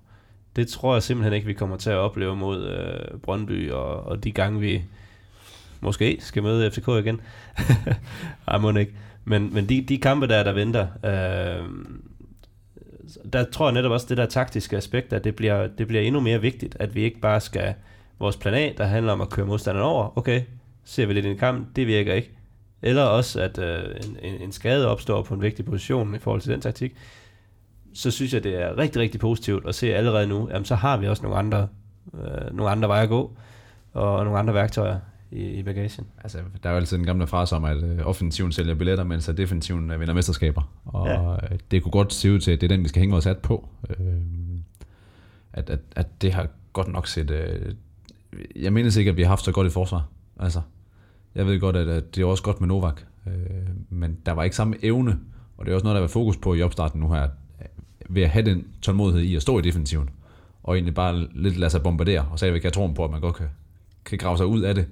det 0.59 0.67
tror 0.67 0.93
jeg 0.95 1.03
simpelthen 1.03 1.33
ikke, 1.33 1.47
vi 1.47 1.53
kommer 1.53 1.77
til 1.77 1.89
at 1.89 1.95
opleve 1.95 2.35
mod 2.35 2.67
øh, 2.67 3.19
Brøndby, 3.19 3.71
og, 3.71 4.03
og 4.03 4.23
de 4.23 4.31
gange 4.31 4.59
vi 4.59 4.83
måske 5.81 6.17
skal 6.19 6.43
møde 6.43 6.71
FCK 6.71 6.87
igen. 6.87 7.21
Ej, 8.47 8.57
må 8.57 8.71
ikke. 8.71 8.93
Men, 9.25 9.53
men 9.53 9.69
de, 9.69 9.81
de 9.81 9.97
kampe 9.97 10.27
der, 10.27 10.43
der 10.43 10.51
venter, 10.51 10.87
øh, 11.05 11.65
der 13.33 13.43
tror 13.51 13.67
jeg 13.67 13.73
netop 13.73 13.91
også, 13.91 14.05
det 14.09 14.17
der 14.17 14.25
taktiske 14.25 14.77
aspekt, 14.77 15.13
at 15.13 15.23
det 15.23 15.35
bliver, 15.35 15.67
det 15.67 15.87
bliver 15.87 16.03
endnu 16.03 16.19
mere 16.19 16.41
vigtigt, 16.41 16.77
at 16.79 16.95
vi 16.95 17.01
ikke 17.01 17.19
bare 17.19 17.41
skal, 17.41 17.73
vores 18.19 18.37
plan 18.37 18.53
A, 18.53 18.71
der 18.77 18.85
handler 18.85 19.13
om 19.13 19.21
at 19.21 19.29
køre 19.29 19.45
modstanderen 19.45 19.87
over, 19.87 20.17
okay, 20.17 20.41
ser 20.83 21.05
vi 21.05 21.13
lidt 21.13 21.25
i 21.25 21.29
en 21.29 21.37
kamp, 21.37 21.75
det 21.75 21.87
virker 21.87 22.13
ikke. 22.13 22.31
Eller 22.81 23.03
også, 23.03 23.41
at 23.41 23.57
øh, 23.57 23.83
en, 24.03 24.17
en, 24.21 24.41
en 24.41 24.51
skade 24.51 24.87
opstår 24.87 25.21
på 25.21 25.33
en 25.33 25.41
vigtig 25.41 25.65
position 25.65 26.15
i 26.15 26.19
forhold 26.19 26.41
til 26.41 26.51
den 26.51 26.61
taktik 26.61 26.95
så 27.99 28.11
synes 28.11 28.33
jeg, 28.33 28.43
det 28.43 28.61
er 28.61 28.77
rigtig, 28.77 29.01
rigtig 29.01 29.19
positivt 29.19 29.67
at 29.67 29.75
se 29.75 29.95
allerede 29.95 30.27
nu, 30.27 30.49
jamen 30.51 30.65
så 30.65 30.75
har 30.75 30.97
vi 30.97 31.07
også 31.07 31.23
nogle 31.23 31.37
andre, 31.37 31.67
øh, 32.13 32.55
nogle 32.55 32.71
andre 32.71 32.87
veje 32.87 33.03
at 33.03 33.09
gå, 33.09 33.37
og 33.93 34.23
nogle 34.23 34.39
andre 34.39 34.53
værktøjer 34.53 34.99
i, 35.31 35.45
i 35.45 35.63
bagagen. 35.63 36.07
Altså, 36.23 36.37
der 36.63 36.69
er 36.69 36.73
jo 36.73 36.79
altid 36.79 36.97
en 36.97 37.05
gamle 37.05 37.27
frase 37.27 37.55
om, 37.55 37.65
at 37.65 37.83
øh, 37.83 37.99
offensiven 38.07 38.51
sælger 38.51 38.75
billetter, 38.75 39.03
mens 39.03 39.31
defensiven 39.37 39.91
øh, 39.91 39.99
vinder 39.99 40.13
mesterskaber. 40.13 40.61
Og 40.85 41.07
ja. 41.07 41.33
Øh, 41.33 41.59
det 41.71 41.83
kunne 41.83 41.91
godt 41.91 42.13
se 42.13 42.31
ud 42.31 42.39
til, 42.39 42.51
at 42.51 42.61
det 42.61 42.71
er 42.71 42.75
den, 42.75 42.83
vi 42.83 42.87
skal 42.87 42.99
hænge 42.99 43.11
vores 43.11 43.25
hat 43.25 43.37
på. 43.37 43.69
Øh, 43.89 43.95
at, 45.53 45.69
at, 45.69 45.79
at 45.95 46.21
det 46.21 46.33
har 46.33 46.47
godt 46.73 46.87
nok 46.87 47.07
set... 47.07 47.31
Øh, 47.31 47.73
jeg 48.55 48.73
mener 48.73 48.89
sikkert, 48.89 49.13
at 49.13 49.17
vi 49.17 49.21
har 49.21 49.29
haft 49.29 49.45
så 49.45 49.51
godt 49.51 49.67
et 49.67 49.73
forsvar. 49.73 50.05
Altså, 50.39 50.61
jeg 51.35 51.45
ved 51.45 51.59
godt, 51.59 51.75
at, 51.75 51.87
at 51.87 52.15
det 52.15 52.21
er 52.21 52.25
også 52.25 52.43
godt 52.43 52.61
med 52.61 52.67
Novak, 52.67 53.01
øh, 53.27 53.33
men 53.89 54.17
der 54.25 54.31
var 54.31 54.43
ikke 54.43 54.55
samme 54.55 54.75
evne, 54.85 55.19
og 55.57 55.65
det 55.65 55.71
er 55.71 55.75
også 55.75 55.83
noget, 55.83 55.95
der 55.95 56.01
var 56.01 56.07
fokus 56.07 56.37
på 56.37 56.53
i 56.53 56.61
opstarten 56.61 57.01
nu 57.01 57.13
her, 57.13 57.27
ved 58.09 58.23
at 58.23 58.29
have 58.29 58.45
den 58.45 58.67
tålmodighed 58.81 59.21
i 59.21 59.35
at 59.35 59.41
stå 59.41 59.59
i 59.59 59.61
defensiven, 59.61 60.09
og 60.63 60.75
egentlig 60.75 60.93
bare 60.93 61.27
lidt 61.35 61.57
lade 61.57 61.69
sig 61.69 61.83
bombardere, 61.83 62.27
og 62.31 62.39
så 62.39 62.45
jeg 62.45 62.61
kan 62.61 62.71
tro 62.71 62.87
på, 62.87 63.05
at 63.05 63.11
man 63.11 63.21
godt 63.21 63.35
kan, 63.35 63.47
kan 64.05 64.17
grave 64.17 64.37
sig 64.37 64.45
ud 64.45 64.61
af 64.61 64.75
det, 64.75 64.87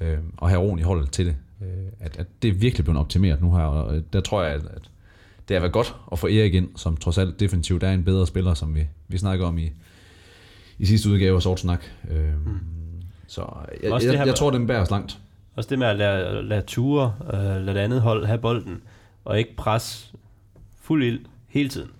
øh, 0.00 0.18
og 0.36 0.48
have 0.48 0.60
roen 0.60 0.78
i 0.78 0.82
holdet 0.82 1.10
til 1.10 1.26
det. 1.26 1.36
Øh, 1.62 1.68
at, 2.00 2.16
at 2.16 2.26
det 2.42 2.48
er 2.48 2.54
virkelig 2.54 2.84
blevet 2.84 3.00
optimeret 3.00 3.40
nu 3.40 3.56
her, 3.56 3.62
og 3.62 4.02
der 4.12 4.20
tror 4.20 4.42
jeg, 4.42 4.54
at, 4.54 4.60
at 4.60 4.90
det 5.48 5.54
har 5.54 5.60
været 5.60 5.72
godt 5.72 5.94
at 6.12 6.18
få 6.18 6.26
Erik 6.26 6.54
ind, 6.54 6.68
som 6.76 6.96
trods 6.96 7.18
alt 7.18 7.40
defensivt 7.40 7.82
er 7.82 7.92
en 7.92 8.04
bedre 8.04 8.26
spiller, 8.26 8.54
som 8.54 8.74
vi, 8.74 8.86
vi 9.08 9.18
snakker 9.18 9.46
om 9.46 9.58
i, 9.58 9.72
i 10.78 10.86
sidste 10.86 11.10
udgave 11.10 11.36
af 11.36 11.42
Sort 11.42 11.60
Snak. 11.60 11.84
Øh, 12.10 12.46
mm. 12.46 12.58
Så 13.26 13.46
jeg, 13.82 13.90
jeg, 13.90 14.00
jeg, 14.02 14.26
jeg 14.26 14.34
tror, 14.34 14.50
den 14.50 14.66
bærer 14.66 14.82
os 14.82 14.90
langt. 14.90 15.18
Også 15.56 15.70
det 15.70 15.78
med 15.78 15.86
at 15.86 15.96
lade, 15.96 16.42
lade 16.42 16.62
ture, 16.66 17.14
uh, 17.20 17.32
lade 17.32 17.66
det 17.66 17.80
andet 17.80 18.00
hold 18.00 18.26
have 18.26 18.38
bolden, 18.38 18.82
og 19.24 19.38
ikke 19.38 19.56
presse 19.56 20.12
fuld 20.80 21.04
ild 21.04 21.20
hele 21.48 21.68
tiden. 21.68 21.90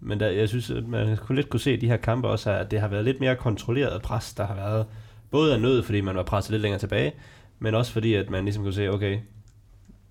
Men 0.00 0.20
der, 0.20 0.28
jeg 0.28 0.48
synes, 0.48 0.70
at 0.70 0.88
man 0.88 1.16
kunne 1.16 1.36
lidt 1.36 1.48
kunne 1.48 1.60
se 1.60 1.74
i 1.74 1.76
de 1.76 1.86
her 1.86 1.96
kampe 1.96 2.28
også, 2.28 2.50
at 2.50 2.70
det 2.70 2.80
har 2.80 2.88
været 2.88 3.04
lidt 3.04 3.20
mere 3.20 3.36
kontrolleret 3.36 4.02
pres, 4.02 4.34
der 4.34 4.46
har 4.46 4.54
været 4.54 4.86
både 5.30 5.54
af 5.54 5.60
nød, 5.60 5.82
fordi 5.82 6.00
man 6.00 6.16
var 6.16 6.22
presset 6.22 6.50
lidt 6.50 6.62
længere 6.62 6.80
tilbage, 6.80 7.12
men 7.58 7.74
også 7.74 7.92
fordi, 7.92 8.14
at 8.14 8.30
man 8.30 8.44
ligesom 8.44 8.62
kunne 8.62 8.72
se, 8.72 8.88
okay, 8.88 9.18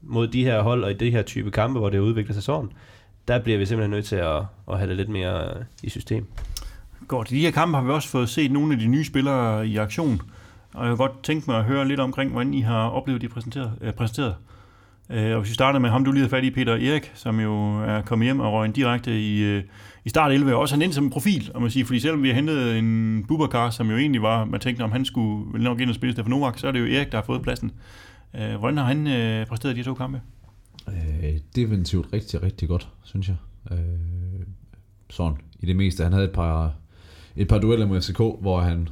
mod 0.02 0.28
de 0.28 0.44
her 0.44 0.62
hold 0.62 0.84
og 0.84 0.92
i 0.92 0.94
det 0.94 1.12
her 1.12 1.22
type 1.22 1.52
kampe, 1.52 1.80
hvor 1.80 1.90
det 1.90 2.00
udvikler 2.00 2.34
sig 2.34 2.44
sådan, 2.44 2.70
der 3.28 3.40
bliver 3.40 3.58
vi 3.58 3.66
simpelthen 3.66 3.92
nødt 3.92 4.06
til 4.06 4.16
at, 4.16 4.42
at 4.72 4.78
have 4.78 4.90
det 4.90 4.98
lidt 4.98 5.10
mere 5.10 5.50
øh, 5.50 5.66
i 5.84 5.90
system. 5.90 6.28
Godt. 7.08 7.32
I 7.32 7.36
de 7.36 7.42
her 7.42 7.52
kampe 7.52 7.78
har 7.78 7.84
vi 7.84 7.92
også 7.92 8.10
fået 8.10 8.30
set 8.30 8.52
nogle 8.52 8.74
af 8.74 8.80
de 8.80 8.88
nye 8.88 9.04
spillere 9.04 9.68
i 9.68 9.78
aktion, 9.78 10.22
og 10.74 10.84
jeg 10.84 10.90
vil 10.90 10.98
godt 10.98 11.24
tænke 11.24 11.52
mig 11.52 11.60
at 11.60 11.66
høre 11.66 11.88
lidt 11.88 12.00
omkring, 12.00 12.32
hvordan 12.32 12.54
I 12.54 12.62
har 12.62 12.90
oplevet 12.90 13.22
de 13.22 13.30
præsenteret. 13.30 13.72
Øh, 13.82 13.94
præsenteret. 13.94 14.36
Øh, 15.10 15.32
og 15.32 15.40
hvis 15.40 15.50
vi 15.50 15.54
starter 15.54 15.80
med 15.80 15.90
ham, 15.90 16.06
du 16.06 16.12
lige 16.12 16.22
har 16.22 16.30
fat 16.30 16.44
i, 16.44 16.52
Peter 16.52 16.74
Erik, 16.74 17.12
som 17.16 17.40
jo 17.40 17.82
er 17.82 18.02
kommet 18.02 18.26
hjem 18.26 18.40
og 18.40 18.54
røg 18.54 18.76
direkte 18.76 19.22
i, 19.22 19.44
øh, 19.44 19.64
i 20.06 20.10
start 20.10 20.32
11, 20.32 20.56
og 20.56 20.62
også 20.62 20.76
han 20.76 20.82
ind 20.82 20.94
som 20.94 21.04
en 21.04 21.10
profil, 21.10 21.52
om 21.54 21.62
man 21.62 21.72
siger, 21.72 21.86
fordi 21.86 22.00
selvom 22.00 22.24
vi 22.24 22.28
har 22.28 22.36
hentet 22.36 22.78
en 22.78 23.24
Bubakar, 23.28 23.70
som 23.70 23.90
jo 23.90 23.98
egentlig 23.98 24.22
var, 24.22 24.46
man 24.46 24.60
tænkte, 24.60 24.84
om 24.84 24.92
han 24.92 25.06
skulle 25.06 25.54
vel 25.54 25.62
nok 25.62 25.82
ind 25.82 25.90
og 25.90 25.96
spille 25.96 26.14
Stefan 26.14 26.30
Novak, 26.30 26.58
så 26.58 26.68
er 26.68 26.72
det 26.72 26.80
jo 26.80 26.86
Erik, 26.86 27.12
der 27.12 27.18
har 27.18 27.26
fået 27.26 27.42
pladsen. 27.42 27.72
Øh, 28.36 28.56
hvordan 28.56 28.78
har 28.78 28.86
han 28.86 29.08
øh, 29.08 29.46
præsteret 29.46 29.76
de 29.76 29.84
to 29.84 29.94
kampe? 29.94 30.22
Øh, 30.88 31.34
definitivt 31.56 32.08
rigtig, 32.14 32.44
rigtig 32.44 32.68
godt, 32.68 32.90
synes 33.04 33.28
jeg. 33.28 33.36
Øh, 33.72 33.78
sådan, 35.10 35.38
i 35.60 35.66
det 35.66 35.76
meste. 35.76 36.04
Han 36.04 36.14
havde 36.14 36.26
et 36.26 36.34
par, 36.34 36.74
et 37.36 37.48
par 37.48 37.58
dueller 37.58 37.86
med 37.86 38.02
FCK, 38.02 38.18
hvor 38.18 38.60
han 38.60 38.90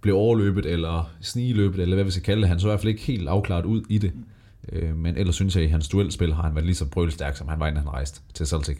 blev 0.00 0.16
overløbet, 0.16 0.66
eller 0.66 1.10
snigeløbet, 1.20 1.80
eller 1.80 1.96
hvad 1.96 2.04
vi 2.04 2.10
skal 2.10 2.22
kalde 2.22 2.40
det. 2.40 2.48
Han 2.48 2.60
så 2.60 2.66
i 2.66 2.70
hvert 2.70 2.80
fald 2.80 2.92
ikke 2.92 3.02
helt 3.02 3.28
afklaret 3.28 3.64
ud 3.64 3.82
i 3.88 3.98
det. 3.98 4.12
Øh, 4.72 4.96
men 4.96 5.16
ellers 5.16 5.34
synes 5.34 5.56
jeg, 5.56 5.62
at 5.62 5.68
i 5.68 5.70
hans 5.70 5.88
duelspil 5.88 6.34
har 6.34 6.42
han 6.42 6.54
været 6.54 6.66
lige 6.66 6.76
så 6.76 6.86
brølstærk, 6.86 7.36
som 7.36 7.48
han 7.48 7.60
var, 7.60 7.66
inden 7.66 7.82
han 7.82 7.92
rejste 7.92 8.20
til 8.34 8.46
Celtic. 8.46 8.78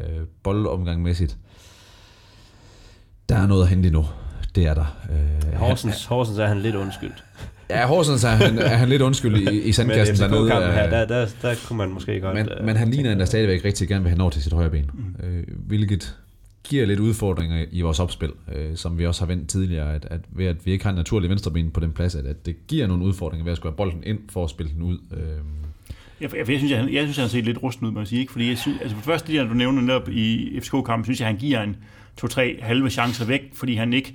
Øh, 0.00 0.06
boldomgangmæssigt, 0.42 1.36
der 3.28 3.36
er 3.36 3.46
noget 3.46 3.62
at 3.62 3.68
hente 3.68 3.86
endnu. 3.86 4.06
Det 4.54 4.66
er 4.66 4.74
der. 4.74 4.96
Øh, 5.10 5.54
Horsens, 5.54 6.04
Horsens 6.04 6.38
er 6.38 6.46
han 6.46 6.60
lidt 6.60 6.74
undskyldt. 6.74 7.24
Ja, 7.70 7.86
Horsens 7.86 8.24
er 8.24 8.28
han, 8.28 8.58
er 8.58 8.76
han 8.76 8.88
lidt 8.88 9.02
undskyld 9.02 9.36
i, 9.36 9.62
i 9.62 9.72
sandkassen 9.72 10.16
dernede. 10.16 10.50
Her, 10.50 10.90
der, 10.90 11.06
der, 11.06 11.26
der 11.42 11.54
kunne 11.66 11.76
man 11.76 11.90
måske 11.90 12.20
godt... 12.20 12.34
Men, 12.34 12.48
uh, 12.60 12.66
men 12.66 12.76
han 12.76 12.90
ligner 12.90 13.12
en, 13.12 13.18
der 13.18 13.24
stadigvæk 13.24 13.64
rigtig 13.64 13.88
gerne 13.88 14.02
vil 14.02 14.10
have 14.10 14.18
nået 14.18 14.32
til 14.32 14.42
sit 14.42 14.52
højre 14.52 14.70
ben. 14.70 14.90
Mm. 14.94 15.26
Øh, 15.26 15.44
hvilket 15.66 16.16
giver 16.64 16.86
lidt 16.86 17.00
udfordringer 17.00 17.64
i 17.70 17.80
vores 17.80 18.00
opspil, 18.00 18.32
øh, 18.54 18.76
som 18.76 18.98
vi 18.98 19.06
også 19.06 19.20
har 19.20 19.26
vendt 19.26 19.48
tidligere, 19.48 19.94
at, 19.94 20.06
at 20.10 20.20
ved 20.30 20.46
at 20.46 20.66
vi 20.66 20.72
ikke 20.72 20.84
har 20.84 20.90
en 20.90 20.96
naturlig 20.96 21.30
venstreben 21.30 21.70
på 21.70 21.80
den 21.80 21.92
plads, 21.92 22.14
at, 22.14 22.26
at 22.26 22.46
det 22.46 22.66
giver 22.66 22.86
nogle 22.86 23.04
udfordringer 23.04 23.44
ved 23.44 23.52
at 23.52 23.56
skulle 23.56 23.72
have 23.72 23.76
bolden 23.76 24.02
ind 24.06 24.18
for 24.28 24.44
at 24.44 24.50
spille 24.50 24.72
den 24.72 24.82
ud. 24.82 24.98
Øh. 25.12 25.20
Jeg, 26.20 26.36
jeg, 26.36 26.48
jeg, 26.48 26.58
synes, 26.58 26.72
jeg, 26.72 26.92
jeg 26.92 27.02
synes, 27.02 27.16
han 27.16 27.28
ser 27.28 27.42
lidt 27.42 27.62
rusten 27.62 27.86
ud, 27.86 27.92
må 27.92 28.00
jeg 28.00 28.06
sige. 28.06 28.20
Ikke? 28.20 28.32
Fordi 28.32 28.48
jeg 28.48 28.58
synes, 28.58 28.80
altså 28.80 28.96
for 28.96 29.00
det 29.00 29.06
første, 29.06 29.32
det 29.32 29.40
der, 29.40 29.48
du 29.48 29.54
nævner 29.54 29.82
netop 29.82 30.08
i 30.08 30.58
FCK-kampen, 30.60 31.04
synes 31.04 31.20
jeg, 31.20 31.28
han 31.28 31.36
giver 31.36 31.62
en 31.62 31.76
to-tre 32.16 32.58
halve 32.62 32.90
chancer 32.90 33.24
væk, 33.24 33.40
fordi 33.54 33.74
han 33.74 33.92
ikke 33.92 34.14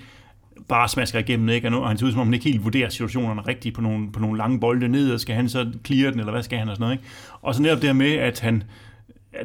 bare 0.68 0.90
smasker 0.90 1.20
igennem, 1.20 1.50
ikke? 1.50 1.68
og 1.70 1.88
han 1.88 1.98
ser 1.98 2.06
ud 2.06 2.12
som 2.12 2.22
om, 2.22 2.28
han 2.28 2.34
ikke 2.34 2.50
helt 2.50 2.64
vurderer 2.64 2.90
situationerne 2.90 3.42
rigtigt 3.42 3.76
på 3.76 3.82
nogle, 3.82 4.12
på 4.12 4.20
nogle 4.20 4.38
lange 4.38 4.60
bolde 4.60 4.88
ned, 4.88 5.14
og 5.14 5.20
skal 5.20 5.36
han 5.36 5.50
så 5.50 5.72
clear 5.86 6.12
den, 6.12 6.20
eller 6.20 6.32
hvad 6.32 6.44
skal 6.44 6.58
han, 6.58 6.70
og 6.70 6.76
sådan 6.76 6.84
noget. 6.84 6.94
Ikke? 6.94 7.10
Og 7.42 7.56
så 7.56 7.62
netop 7.62 7.82
det 7.82 7.96
med, 7.96 8.12
at 8.12 8.40
han, 8.40 8.64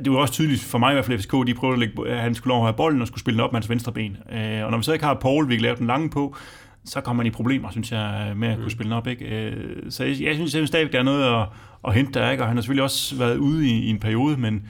det 0.04 0.12
var 0.12 0.18
også 0.18 0.34
tydeligt 0.34 0.62
for 0.62 0.78
mig 0.78 0.90
i 0.90 0.94
hvert 0.94 1.04
fald, 1.04 1.18
FCK, 1.18 1.32
de 1.46 1.54
prøvede 1.54 1.74
at, 1.74 1.78
lægge, 1.78 2.08
at 2.08 2.20
han 2.20 2.34
skulle 2.34 2.52
lov 2.52 2.62
at 2.62 2.66
have 2.66 2.76
bolden 2.76 3.00
og 3.00 3.06
skulle 3.06 3.20
spille 3.20 3.36
den 3.36 3.44
op 3.44 3.52
med 3.52 3.60
hans 3.60 3.70
venstre 3.70 3.92
ben. 3.92 4.16
Øh, 4.32 4.64
og 4.64 4.70
når 4.70 4.78
vi 4.78 4.84
så 4.84 4.92
ikke 4.92 5.04
har 5.04 5.14
Paul, 5.14 5.48
vi 5.48 5.54
kan 5.54 5.62
lave 5.62 5.76
den 5.76 5.86
lange 5.86 6.10
på, 6.10 6.36
så 6.84 7.00
kommer 7.00 7.22
man 7.22 7.26
i 7.26 7.30
problemer, 7.30 7.70
synes 7.70 7.92
jeg, 7.92 8.32
med 8.36 8.48
at 8.48 8.54
kunne 8.54 8.64
mm. 8.64 8.70
spille 8.70 8.90
den 8.90 8.98
op. 8.98 9.06
Ikke? 9.06 9.24
Øh, 9.24 9.90
så 9.90 10.04
jeg, 10.04 10.20
jeg 10.20 10.34
synes, 10.34 10.54
at 10.54 10.68
stadigvæk, 10.68 10.92
der 10.92 10.98
er 10.98 11.02
noget 11.02 11.40
at, 11.40 11.46
at 11.86 11.94
hente 11.94 12.20
der, 12.20 12.30
ikke? 12.30 12.42
og 12.42 12.48
han 12.48 12.56
har 12.56 12.62
selvfølgelig 12.62 12.84
også 12.84 13.16
været 13.16 13.36
ude 13.36 13.68
i, 13.68 13.78
i 13.78 13.90
en 13.90 13.98
periode, 13.98 14.36
men 14.36 14.68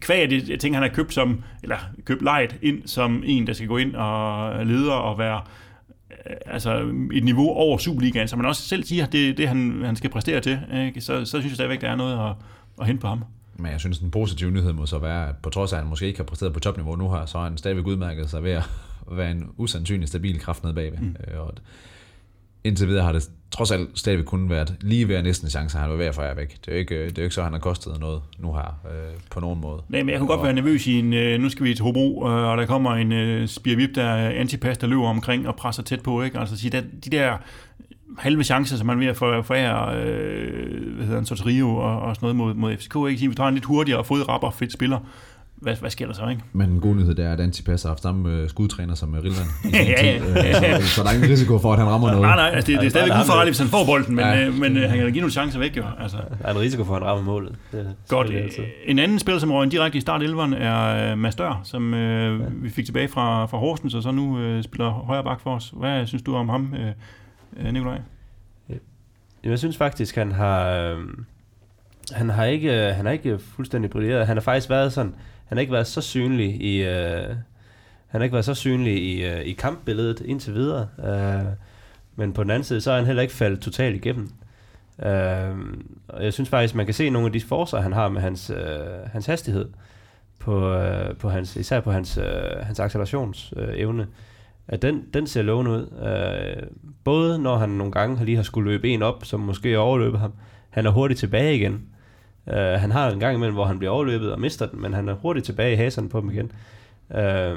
kvæg 0.00 0.30
det, 0.30 0.48
jeg 0.48 0.60
tænker, 0.60 0.80
han 0.80 0.88
har 0.88 0.94
købt 0.94 1.14
som, 1.14 1.42
eller 1.62 1.76
købt 2.04 2.22
lejet 2.22 2.56
ind 2.62 2.86
som 2.86 3.22
en, 3.26 3.46
der 3.46 3.52
skal 3.52 3.68
gå 3.68 3.76
ind 3.76 3.94
og 3.94 4.66
leder 4.66 4.92
og 4.92 5.18
være 5.18 5.40
Øh, 6.26 6.36
altså 6.46 6.92
et 7.12 7.24
niveau 7.24 7.50
over 7.50 7.78
Superligaen, 7.78 8.28
som 8.28 8.38
man 8.38 8.46
også 8.46 8.62
selv 8.62 8.84
siger, 8.84 9.06
det 9.06 9.38
det, 9.38 9.48
han, 9.48 9.82
han 9.84 9.96
skal 9.96 10.10
præstere 10.10 10.40
til, 10.40 10.60
ikke? 10.74 11.00
Så, 11.00 11.24
så 11.24 11.30
synes 11.30 11.44
jeg 11.44 11.54
stadigvæk, 11.54 11.80
der 11.80 11.88
er 11.88 11.96
noget 11.96 12.30
at, 12.30 12.36
at 12.80 12.86
hente 12.86 13.00
på 13.00 13.06
ham. 13.06 13.24
Men 13.60 13.72
jeg 13.72 13.80
synes, 13.80 13.98
den 13.98 14.10
positive 14.10 14.50
nyhed 14.50 14.72
må 14.72 14.86
så 14.86 14.98
være, 14.98 15.28
at 15.28 15.34
på 15.42 15.50
trods 15.50 15.72
af, 15.72 15.76
at 15.76 15.82
han 15.82 15.90
måske 15.90 16.06
ikke 16.06 16.18
har 16.18 16.24
præsteret 16.24 16.52
på 16.52 16.60
topniveau 16.60 16.96
nu 16.96 17.10
her, 17.10 17.26
så 17.26 17.38
har 17.38 17.44
han 17.44 17.58
stadigvæk 17.58 17.86
udmærket 17.86 18.30
sig 18.30 18.42
ved 18.42 18.52
at 18.52 18.64
være 19.10 19.30
en 19.30 19.50
usandsynlig 19.56 20.08
stabil 20.08 20.40
kraft 20.40 20.62
nede 20.62 20.74
bagved. 20.74 20.98
Mm. 20.98 21.16
Øh, 21.28 21.40
og 21.40 21.54
indtil 22.64 22.88
videre 22.88 23.04
har 23.04 23.12
det 23.12 23.30
trods 23.50 23.70
alt 23.70 23.88
stadigvæk 23.94 24.26
kun 24.26 24.50
været 24.50 24.76
lige 24.80 25.08
ved 25.08 25.22
næsten 25.22 25.46
en 25.46 25.50
chance, 25.50 25.78
han 25.78 25.90
var 25.90 25.96
ved 25.96 26.06
at 26.06 26.14
fejre 26.14 26.36
væk. 26.36 26.58
Det 26.64 26.68
er 26.68 26.72
jo 26.72 26.78
ikke, 26.78 27.04
det 27.04 27.18
er 27.18 27.22
jo 27.22 27.22
ikke 27.22 27.34
så, 27.34 27.42
han 27.42 27.52
har 27.52 27.60
kostet 27.60 28.00
noget 28.00 28.22
nu 28.38 28.52
her 28.54 28.80
øh, 28.90 29.20
på 29.30 29.40
nogen 29.40 29.60
måde. 29.60 29.82
Nej, 29.88 30.02
men 30.02 30.10
jeg 30.10 30.18
kunne 30.18 30.28
godt 30.28 30.42
være 30.42 30.52
nervøs 30.52 30.86
i 30.86 30.98
en, 30.98 31.12
øh, 31.12 31.40
nu 31.40 31.48
skal 31.48 31.64
vi 31.66 31.74
til 31.74 31.84
Hobro, 31.84 32.28
øh, 32.28 32.44
og 32.44 32.56
der 32.56 32.66
kommer 32.66 32.94
en 32.94 33.12
øh, 33.12 33.48
spirvip, 33.48 33.94
der 33.94 34.04
er 34.04 34.40
antipas, 34.40 34.78
der 34.78 34.86
løber 34.86 35.08
omkring 35.08 35.48
og 35.48 35.56
presser 35.56 35.82
tæt 35.82 36.00
på. 36.00 36.22
Ikke? 36.22 36.38
Altså 36.38 36.56
sige, 36.56 36.70
de 37.04 37.10
der 37.10 37.36
halve 38.18 38.44
chancer, 38.44 38.76
som 38.76 38.86
man 38.86 38.96
er 38.96 39.00
ved 39.00 39.08
at 39.08 39.16
forære 39.44 39.96
øh, 39.96 40.94
hvad 40.94 41.04
hedder 41.04 41.18
han, 41.18 41.26
Soterio 41.26 41.76
og, 41.76 42.00
og 42.00 42.16
sådan 42.16 42.26
noget 42.26 42.36
mod, 42.36 42.54
mod 42.54 42.76
FCK. 42.76 42.96
Ikke? 43.08 43.18
Sige, 43.18 43.28
vi 43.28 43.34
tager 43.34 43.48
en 43.48 43.54
lidt 43.54 43.64
hurtigere 43.64 44.04
fodrapper 44.04 44.50
fedt 44.50 44.72
spiller 44.72 44.98
hvad, 45.60 45.76
hvad 45.76 45.90
sker 45.90 46.06
der 46.06 46.14
så, 46.14 46.28
ikke? 46.28 46.42
Men 46.52 46.70
en 46.70 46.80
god 46.80 46.94
nyhed 46.94 47.14
det 47.14 47.24
er, 47.24 47.32
at 47.32 47.40
Antipas 47.40 47.82
har 47.82 47.90
haft 47.90 48.02
samme 48.02 48.32
øh, 48.32 48.48
skudtræner 48.48 48.94
som 48.94 49.14
øh, 49.14 49.22
Rilvan. 49.22 49.46
ja, 49.72 49.82
ja, 49.82 50.16
ja. 50.44 50.80
Så, 50.80 50.86
så, 50.86 51.02
der 51.02 51.08
er 51.08 51.14
ingen 51.14 51.30
risiko 51.30 51.58
for, 51.58 51.72
at 51.72 51.78
han 51.78 51.88
rammer 51.88 52.08
noget. 52.08 52.22
Nej, 52.22 52.36
nej, 52.36 52.50
altså, 52.54 52.72
det, 52.72 52.80
det 52.80 52.86
er 52.86 52.90
stadigvæk 52.90 53.18
ufarligt, 53.24 53.48
hvis 53.48 53.58
han 53.58 53.68
får 53.68 53.84
bolden, 53.86 54.14
men, 54.14 54.24
ja. 54.24 54.46
øh, 54.46 54.54
men 54.54 54.76
øh, 54.76 54.90
han 54.90 54.98
kan 54.98 55.12
give 55.12 55.20
nogle 55.20 55.32
chancer 55.32 55.58
væk, 55.58 55.76
jo. 55.76 55.82
Altså. 56.00 56.16
Der 56.42 56.48
er 56.48 56.54
en 56.54 56.60
risiko 56.60 56.84
for, 56.84 56.96
at 56.96 57.02
han 57.02 57.08
rammer 57.08 57.24
målet. 57.24 57.54
Det, 57.72 57.94
Godt. 58.08 58.30
En 58.86 58.98
anden 58.98 59.18
spiller, 59.18 59.38
som 59.38 59.52
røg 59.52 59.72
direkte 59.72 59.98
i 59.98 60.00
start 60.00 60.22
11'eren, 60.22 60.54
er 60.56 61.14
Mads 61.14 61.34
Dør, 61.34 61.60
som 61.64 61.94
øh, 61.94 62.40
ja. 62.40 62.46
vi 62.52 62.70
fik 62.70 62.84
tilbage 62.84 63.08
fra, 63.08 63.46
fra 63.46 63.58
Horsens, 63.58 63.94
og 63.94 64.02
så 64.02 64.10
nu 64.10 64.38
øh, 64.38 64.62
spiller 64.62 64.90
højre 64.90 65.24
bak 65.24 65.40
for 65.40 65.54
os. 65.54 65.72
Hvad 65.76 66.06
synes 66.06 66.22
du 66.22 66.34
om 66.34 66.48
ham, 66.48 66.74
øh, 66.74 66.92
Øh, 67.56 67.72
Nikolaj? 67.72 68.00
Jeg 69.44 69.58
synes 69.58 69.76
faktisk, 69.76 70.16
han 70.16 70.32
har... 70.32 70.70
Øh, 70.70 70.98
han 72.12 72.28
har 72.28 72.44
ikke, 72.44 72.88
øh, 72.88 72.94
han 72.94 73.06
har 73.06 73.12
ikke 73.12 73.38
fuldstændig 73.38 73.90
brilleret. 73.90 74.26
Han 74.26 74.36
har 74.36 74.42
faktisk 74.42 74.70
været 74.70 74.92
sådan 74.92 75.14
han 75.50 75.56
har 75.56 75.60
ikke 75.60 75.72
været 75.72 75.86
så 75.86 76.00
synlig 76.00 76.62
i, 76.62 76.82
øh, 76.82 77.28
han 78.06 78.20
har 78.20 78.22
ikke 78.22 78.32
været 78.32 78.44
så 78.44 78.54
synlig 78.54 79.02
i, 79.02 79.24
øh, 79.24 79.40
i 79.40 79.52
kampbilledet 79.52 80.20
indtil 80.20 80.54
videre. 80.54 80.88
Øh, 81.04 81.46
men 82.16 82.32
på 82.32 82.42
den 82.42 82.50
anden 82.50 82.64
side, 82.64 82.80
så 82.80 82.90
er 82.90 82.96
han 82.96 83.06
heller 83.06 83.22
ikke 83.22 83.34
faldet 83.34 83.60
totalt 83.60 83.96
igennem. 83.96 84.30
Øh, 85.02 85.56
og 86.08 86.24
jeg 86.24 86.32
synes 86.32 86.48
faktisk, 86.48 86.74
man 86.74 86.86
kan 86.86 86.94
se 86.94 87.10
nogle 87.10 87.26
af 87.26 87.32
de 87.32 87.40
forser, 87.40 87.80
han 87.80 87.92
har 87.92 88.08
med 88.08 88.20
hans, 88.20 88.50
øh, 88.50 89.10
hans 89.12 89.26
hastighed, 89.26 89.68
på, 90.38 90.72
øh, 90.74 91.16
på 91.16 91.30
hans, 91.30 91.56
især 91.56 91.80
på 91.80 91.92
hans, 91.92 92.18
øh, 92.18 92.66
hans 92.66 92.80
accelerationsevne, 92.80 94.02
øh, 94.02 94.08
at 94.70 94.82
den, 94.82 95.04
den 95.14 95.26
ser 95.26 95.42
lovende 95.42 95.70
ud. 95.70 95.86
Øh, 96.06 96.66
både 97.04 97.38
når 97.38 97.56
han 97.56 97.68
nogle 97.68 97.92
gange 97.92 98.24
lige 98.24 98.36
har 98.36 98.42
skulle 98.42 98.70
løbe 98.70 98.88
en 98.88 99.02
op, 99.02 99.24
som 99.24 99.40
måske 99.40 99.78
overløbet 99.78 100.20
ham, 100.20 100.32
han 100.70 100.86
er 100.86 100.90
hurtigt 100.90 101.20
tilbage 101.20 101.56
igen. 101.56 101.82
Øh, 102.48 102.54
han 102.54 102.90
har 102.90 103.10
en 103.10 103.20
gang 103.20 103.36
imellem, 103.36 103.54
hvor 103.54 103.64
han 103.64 103.78
bliver 103.78 103.92
overløbet 103.92 104.32
og 104.32 104.40
mister 104.40 104.66
den, 104.66 104.82
men 104.82 104.94
han 104.94 105.08
er 105.08 105.14
hurtigt 105.14 105.46
tilbage 105.46 105.72
i 105.72 105.76
haserne 105.76 106.08
på 106.08 106.20
dem 106.20 106.30
igen. 106.30 106.52
Øh, 107.14 107.56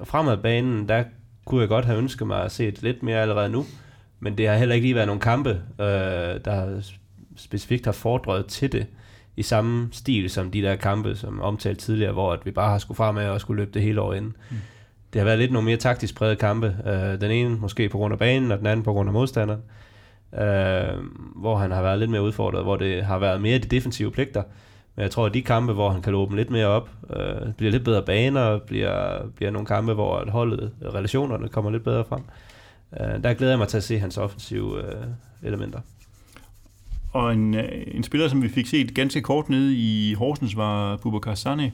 og 0.00 0.06
fremad 0.06 0.36
banen, 0.36 0.88
der 0.88 1.04
kunne 1.44 1.60
jeg 1.60 1.68
godt 1.68 1.84
have 1.84 1.98
ønsket 1.98 2.26
mig 2.26 2.44
at 2.44 2.52
se 2.52 2.70
lidt 2.80 3.02
mere 3.02 3.20
allerede 3.20 3.48
nu, 3.48 3.64
men 4.20 4.38
det 4.38 4.48
har 4.48 4.56
heller 4.56 4.74
ikke 4.74 4.86
lige 4.86 4.94
været 4.94 5.06
nogle 5.06 5.20
kampe, 5.20 5.50
øh, 5.80 6.40
der 6.44 6.80
specifikt 7.36 7.84
har 7.84 7.92
fordret 7.92 8.46
til 8.46 8.72
det 8.72 8.86
i 9.36 9.42
samme 9.42 9.88
stil 9.92 10.30
som 10.30 10.50
de 10.50 10.62
der 10.62 10.76
kampe, 10.76 11.16
som 11.16 11.40
omtalt 11.40 11.78
tidligere, 11.78 12.12
hvor 12.12 12.32
at 12.32 12.46
vi 12.46 12.50
bare 12.50 12.70
har 12.70 12.78
skulle 12.78 12.96
frem 12.96 13.14
med 13.14 13.28
og 13.28 13.40
skulle 13.40 13.62
løbe 13.62 13.70
det 13.74 13.82
hele 13.82 14.00
over 14.00 14.14
inden. 14.14 14.36
Mm. 14.50 14.56
Det 15.14 15.20
har 15.20 15.24
været 15.24 15.38
lidt 15.38 15.52
nogle 15.52 15.66
mere 15.66 15.76
taktisk 15.76 16.14
præget 16.16 16.38
kampe. 16.38 16.76
Øh, 16.86 17.20
den 17.20 17.30
ene 17.30 17.56
måske 17.56 17.88
på 17.88 17.98
grund 17.98 18.12
af 18.12 18.18
banen, 18.18 18.52
og 18.52 18.58
den 18.58 18.66
anden 18.66 18.84
på 18.84 18.92
grund 18.92 19.08
af 19.08 19.12
modstanderen 19.12 19.60
øh, 20.38 20.98
hvor 21.36 21.56
han 21.56 21.70
har 21.70 21.82
været 21.82 21.98
lidt 21.98 22.10
mere 22.10 22.22
udfordret, 22.22 22.62
hvor 22.62 22.76
det 22.76 23.04
har 23.04 23.18
været 23.18 23.40
mere 23.40 23.58
de 23.58 23.68
defensive 23.68 24.10
pligter. 24.10 24.42
Men 24.96 25.02
jeg 25.02 25.10
tror, 25.10 25.26
at 25.26 25.34
de 25.34 25.42
kampe, 25.42 25.72
hvor 25.72 25.90
han 25.90 26.02
kan 26.02 26.14
åbne 26.14 26.36
lidt 26.36 26.50
mere 26.50 26.66
op, 26.66 26.90
øh, 27.16 27.52
bliver 27.56 27.72
lidt 27.72 27.84
bedre 27.84 28.02
baner, 28.02 28.58
bliver, 28.58 29.26
bliver 29.36 29.50
nogle 29.50 29.66
kampe, 29.66 29.92
hvor 29.92 30.30
holdet, 30.30 30.72
relationerne 30.94 31.48
kommer 31.48 31.70
lidt 31.70 31.84
bedre 31.84 32.04
frem. 32.04 32.22
Øh, 33.00 33.22
der 33.22 33.34
glæder 33.34 33.52
jeg 33.52 33.58
mig 33.58 33.68
til 33.68 33.76
at 33.76 33.84
se 33.84 33.98
hans 33.98 34.18
offensive 34.18 34.86
øh, 34.86 35.04
elementer. 35.42 35.80
Og 37.12 37.32
en, 37.32 37.54
øh, 37.54 37.68
en 37.86 38.02
spiller, 38.02 38.28
som 38.28 38.42
vi 38.42 38.48
fik 38.48 38.66
set 38.66 38.94
ganske 38.94 39.20
kort 39.22 39.48
nede 39.48 39.74
i 39.76 40.14
Horsens, 40.14 40.56
var 40.56 40.96
Bubakar 40.96 41.34
Sane. 41.34 41.72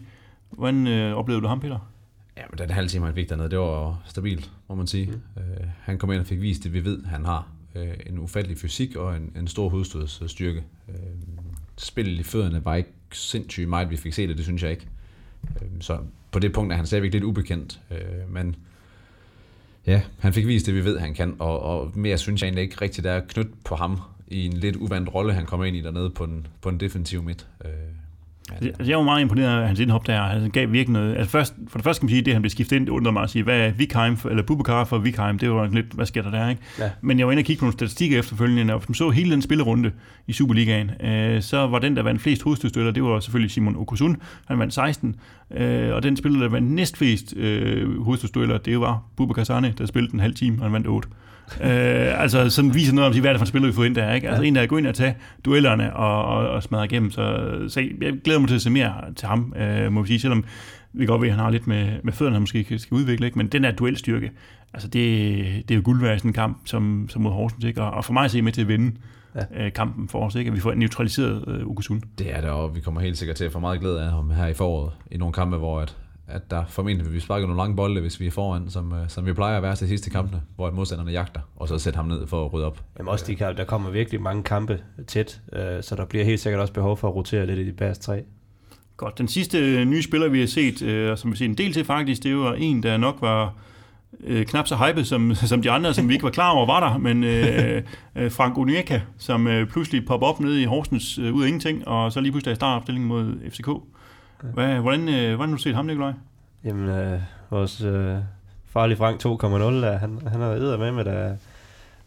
Hvordan 0.51 0.87
øh, 0.87 1.15
oplevede 1.15 1.43
du 1.43 1.49
ham, 1.49 1.61
Peter? 1.61 1.79
Ja, 2.41 2.45
men 2.51 2.59
den 2.59 2.71
halve 2.71 2.89
time, 2.89 3.07
han 3.07 3.15
fik 3.15 3.29
dernede, 3.29 3.51
det 3.51 3.59
var 3.59 4.03
stabilt, 4.07 4.51
må 4.69 4.75
man 4.75 4.87
sige. 4.87 5.07
Mm. 5.07 5.43
Øh, 5.43 5.67
han 5.83 5.99
kom 5.99 6.13
ind 6.13 6.21
og 6.21 6.27
fik 6.27 6.41
vist 6.41 6.65
det, 6.65 6.73
vi 6.73 6.85
ved, 6.85 7.05
han 7.05 7.25
har 7.25 7.49
øh, 7.75 7.95
en 8.07 8.19
ufattelig 8.19 8.59
fysik 8.59 8.97
og 8.97 9.17
en, 9.17 9.33
en 9.37 9.49
stor 9.49 9.69
hovedstødsstyrke. 9.69 10.65
Øh, 10.89 10.95
spillet 11.77 12.21
i 12.21 12.23
fødderne 12.23 12.65
var 12.65 12.75
ikke 12.75 12.91
sindssygt 13.13 13.69
meget, 13.69 13.91
vi 13.91 13.97
fik 13.97 14.13
set 14.13 14.29
det, 14.29 14.37
det 14.37 14.45
synes 14.45 14.63
jeg 14.63 14.71
ikke. 14.71 14.89
Øh, 15.63 15.69
så 15.81 15.99
på 16.31 16.39
det 16.39 16.53
punkt 16.53 16.73
er 16.73 16.77
han 16.77 16.87
stadigvæk 16.87 17.13
lidt 17.13 17.25
ubekendt, 17.25 17.81
øh, 17.91 18.33
men 18.33 18.57
ja, 19.87 20.03
han 20.19 20.33
fik 20.33 20.47
vist 20.47 20.67
det, 20.67 20.75
vi 20.75 20.85
ved, 20.85 20.99
han 20.99 21.15
kan, 21.15 21.37
og, 21.39 21.61
og 21.61 21.93
mere 21.95 22.19
synes 22.19 22.43
jeg 22.43 22.47
egentlig 22.47 22.63
ikke 22.63 22.81
rigtigt, 22.81 23.05
der 23.05 23.13
er 23.13 23.21
knyttet 23.29 23.55
på 23.65 23.75
ham 23.75 24.01
i 24.29 24.47
en 24.47 24.53
lidt 24.53 24.77
uvandt 24.77 25.15
rolle, 25.15 25.33
han 25.33 25.47
kommer 25.47 25.67
ind 25.67 25.77
i 25.77 25.81
dernede 25.81 26.11
på 26.11 26.25
en, 26.25 26.47
på 26.61 26.69
en 26.69 26.81
defensiv 26.81 27.23
midt. 27.23 27.49
Øh. 27.65 27.71
Jeg 28.87 28.97
var 28.97 29.05
meget 29.05 29.21
imponeret 29.21 29.61
af 29.61 29.67
hans 29.67 29.81
indhop 29.81 30.07
der. 30.07 30.23
Han 30.23 30.51
gav 30.51 30.73
virkelig 30.73 30.93
noget. 30.93 31.17
Altså 31.17 31.31
først, 31.31 31.55
for 31.69 31.79
det 31.79 31.85
første 31.85 32.01
kan 32.01 32.07
man 32.07 32.11
sige, 32.11 32.21
at 32.21 32.27
det, 32.27 32.33
han 32.33 32.43
blev 32.43 32.51
skiftet 32.51 32.77
ind, 32.77 32.87
det 32.87 32.93
undrer 32.93 33.13
mig 33.13 33.23
at 33.23 33.31
sige, 33.31 33.43
hvad 33.43 33.61
er 33.61 33.71
Vikheim, 33.71 34.17
for, 34.17 34.29
eller 34.29 34.43
Bubakar 34.43 34.85
for 34.85 34.99
Vikheim, 34.99 35.39
det 35.39 35.51
var 35.51 35.67
lidt, 35.67 35.87
hvad 35.93 36.07
sker 36.07 36.23
der 36.23 36.31
der, 36.31 36.49
ikke? 36.49 36.63
Ja. 36.79 36.91
Men 37.01 37.19
jeg 37.19 37.27
var 37.27 37.33
inde 37.33 37.41
og 37.41 37.45
kigge 37.45 37.61
på 37.61 37.65
nogle 37.65 37.73
statistikker 37.73 38.19
efterfølgende, 38.19 38.75
og 38.75 38.79
hvis 38.81 38.89
man 38.89 38.95
så 38.95 39.11
hele 39.11 39.31
den 39.31 39.43
spillerunde 39.43 39.93
i 40.27 40.33
Superligaen, 40.33 40.91
øh, 41.01 41.43
så 41.43 41.67
var 41.67 41.79
den, 41.79 41.97
der 41.97 42.03
vandt 42.03 42.23
flest 42.23 42.43
hovedstødstøtter, 42.43 42.93
det 42.93 43.03
var 43.03 43.21
selvfølgelig 43.21 43.51
Simon 43.51 43.77
Okusun, 43.77 44.17
han 44.47 44.59
vandt 44.59 44.75
16, 44.75 45.17
øh, 45.51 45.95
og 45.95 46.03
den 46.03 46.17
spiller, 46.17 46.41
der 46.41 46.49
vandt 46.49 46.71
næstflest 46.71 47.37
øh, 47.37 48.03
hovedstødstøtter, 48.03 48.59
det 48.59 48.81
var 48.81 49.03
Bubakar 49.17 49.45
Sane, 49.45 49.75
der 49.79 49.87
spillede 49.87 50.15
en 50.15 50.21
halv 50.21 50.35
time, 50.35 50.57
og 50.59 50.65
han 50.65 50.73
vandt 50.73 50.87
8. 50.87 51.09
øh, 51.61 52.23
altså, 52.23 52.51
som 52.51 52.75
viser 52.75 52.95
noget 52.95 53.07
om, 53.15 53.21
hvad 53.21 53.31
er 53.31 53.33
det 53.33 53.41
for 53.41 53.45
en 53.45 53.49
spiller, 53.49 53.69
vi 53.69 53.75
får 53.75 53.85
ind 53.85 53.95
der, 53.95 54.15
ikke? 54.15 54.29
Altså, 54.29 54.43
ja. 54.43 54.49
en, 54.49 54.55
der 54.55 54.63
er 54.63 54.67
gået 54.67 54.81
ind 54.81 54.87
og 54.87 54.95
tage 54.95 55.17
duellerne 55.45 55.97
og, 55.97 56.25
og, 56.25 56.49
og 56.49 56.63
smadre 56.63 56.85
igennem, 56.85 57.11
så, 57.11 57.51
så 57.69 57.81
jeg 57.81 58.13
glæder 58.25 58.39
mig 58.39 58.49
til 58.49 58.55
at 58.55 58.63
se 58.63 58.71
mere 58.71 58.95
til 59.17 59.29
ham, 59.29 59.55
øh, 59.57 59.93
må 59.93 60.03
vi 60.03 60.09
sige, 60.09 60.21
selvom 60.21 60.45
vi 60.93 61.07
godt 61.07 61.21
ved, 61.21 61.29
at 61.29 61.35
han 61.35 61.45
har 61.45 61.51
lidt 61.51 61.67
med, 61.67 61.89
med 62.03 62.13
fødderne, 62.13 62.35
han 62.35 62.43
måske 62.43 62.79
skal 62.79 62.95
udvikle, 62.95 63.27
ikke? 63.27 63.39
men 63.39 63.47
den 63.47 63.65
der 63.65 63.71
duelstyrke, 63.71 64.31
altså 64.75 64.89
det, 64.89 65.39
det 65.69 65.71
er 65.71 65.77
jo 65.77 65.83
guld 65.85 66.01
værd 66.01 66.17
i 66.17 66.19
sådan 66.19 66.29
en 66.29 66.35
kamp, 66.35 66.59
som, 66.65 67.07
som 67.09 67.23
mod 67.23 67.33
Horsens, 67.33 67.65
ikke? 67.65 67.83
Og, 67.83 67.91
og 67.91 68.05
for 68.05 68.13
mig 68.13 68.25
at 68.25 68.31
se 68.31 68.43
med 68.43 68.53
til 68.53 68.61
at 68.61 68.69
vinde 68.69 68.97
ja. 69.35 69.65
øh, 69.65 69.73
kampen 69.73 70.09
for 70.09 70.27
os, 70.27 70.35
ikke? 70.35 70.49
at 70.49 70.55
vi 70.55 70.61
får 70.61 70.75
neutraliseret 70.75 71.45
øh, 71.49 71.67
Okusun. 71.67 72.03
Det 72.19 72.37
er 72.37 72.41
det, 72.41 72.51
og 72.51 72.75
vi 72.75 72.81
kommer 72.81 73.01
helt 73.01 73.19
sikkert 73.19 73.37
til 73.37 73.45
at 73.45 73.53
få 73.53 73.59
meget 73.59 73.81
glæde 73.81 74.03
af 74.03 74.11
ham 74.11 74.31
her 74.31 74.47
i 74.47 74.55
foråret, 74.55 74.93
i 75.11 75.17
nogle 75.17 75.33
kampe, 75.33 75.57
hvor 75.57 75.81
at, 75.81 75.97
at 76.31 76.51
der 76.51 76.65
formentlig 76.69 77.07
vil 77.07 77.15
vi 77.15 77.21
sparke 77.21 77.47
nogle 77.47 77.61
lange 77.61 77.77
bolde, 77.77 78.01
hvis 78.01 78.21
vi 78.21 78.27
er 78.27 78.31
foran, 78.31 78.71
som, 78.71 78.93
øh, 78.93 79.09
som 79.09 79.27
vi 79.27 79.33
plejer 79.33 79.57
at 79.57 79.63
være 79.63 79.77
til 79.77 79.89
sidste 79.89 80.11
kampene, 80.11 80.43
hvor 80.57 80.67
at 80.67 80.75
modstanderne 80.75 81.11
jagter, 81.11 81.41
og 81.57 81.69
så 81.69 81.79
sætte 81.79 81.97
ham 81.97 82.07
ned 82.07 82.27
for 82.27 82.45
at 82.45 82.53
rydde 82.53 82.67
op. 82.67 82.83
Jamen 82.99 83.09
også 83.09 83.25
de 83.27 83.37
kampe, 83.37 83.59
der 83.59 83.65
kommer 83.65 83.91
virkelig 83.91 84.23
mange 84.23 84.43
kampe 84.43 84.81
tæt, 85.07 85.41
øh, 85.53 85.83
så 85.83 85.95
der 85.97 86.05
bliver 86.05 86.25
helt 86.25 86.41
sikkert 86.41 86.61
også 86.61 86.73
behov 86.73 86.97
for 86.97 87.09
at 87.09 87.15
rotere 87.15 87.47
lidt 87.47 87.59
i 87.59 87.67
de 87.67 87.73
bedste 87.73 88.05
tre. 88.05 88.23
Godt. 88.97 89.19
Den 89.19 89.29
sidste 89.29 89.59
øh, 89.59 89.85
nye 89.85 90.03
spiller, 90.03 90.29
vi 90.29 90.41
har 90.41 90.47
set, 90.47 90.83
øh, 90.83 91.11
og 91.13 91.19
som 91.19 91.31
vi 91.31 91.33
har 91.33 91.37
set 91.37 91.45
en 91.45 91.59
del 91.59 91.73
til 91.73 91.85
faktisk, 91.85 92.23
det 92.23 92.37
var 92.37 92.55
en, 92.55 92.83
der 92.83 92.97
nok 92.97 93.17
var 93.21 93.55
øh, 94.25 94.47
knap 94.47 94.67
så 94.67 94.77
hyped 94.77 95.05
som, 95.05 95.35
som 95.51 95.63
de 95.63 95.71
andre, 95.71 95.95
som 95.95 96.09
vi 96.09 96.13
ikke 96.13 96.25
var 96.25 96.31
klar 96.31 96.51
over 96.51 96.67
var 96.67 96.89
der, 96.89 96.99
men 96.99 97.25
øh, 97.25 97.83
øh, 98.17 98.31
Frank 98.33 98.59
Onyeka, 98.59 99.01
som 99.19 99.47
øh, 99.47 99.67
pludselig 99.67 100.07
popper 100.07 100.27
op 100.27 100.41
nede 100.41 100.63
i 100.63 100.65
Horsens 100.65 101.19
øh, 101.19 101.35
ud 101.35 101.43
af 101.43 101.47
ingenting, 101.47 101.89
og 101.89 102.13
så 102.13 102.21
lige 102.21 102.33
pludselig 102.33 102.51
er 102.51 102.55
i 102.55 102.57
startopstillingen 102.57 103.09
mod 103.09 103.51
FCK. 103.51 103.69
Hvad, 104.43 104.75
hvordan, 104.75 105.09
øh, 105.09 105.35
hvordan 105.35 105.49
har 105.49 105.57
du 105.57 105.63
set 105.63 105.75
ham, 105.75 105.87
Nikolaj? 105.87 106.13
Jamen, 106.65 106.89
øh, 106.89 107.21
vores 107.51 107.83
øh, 107.83 108.17
farlige 108.67 108.97
Frank 108.97 109.25
2.0, 109.27 109.29
der, 109.29 109.99
han, 109.99 110.19
han 110.27 110.41
har 110.41 110.49
været 110.49 110.79
med 110.79 110.93
med, 110.93 111.05
der, 111.05 111.37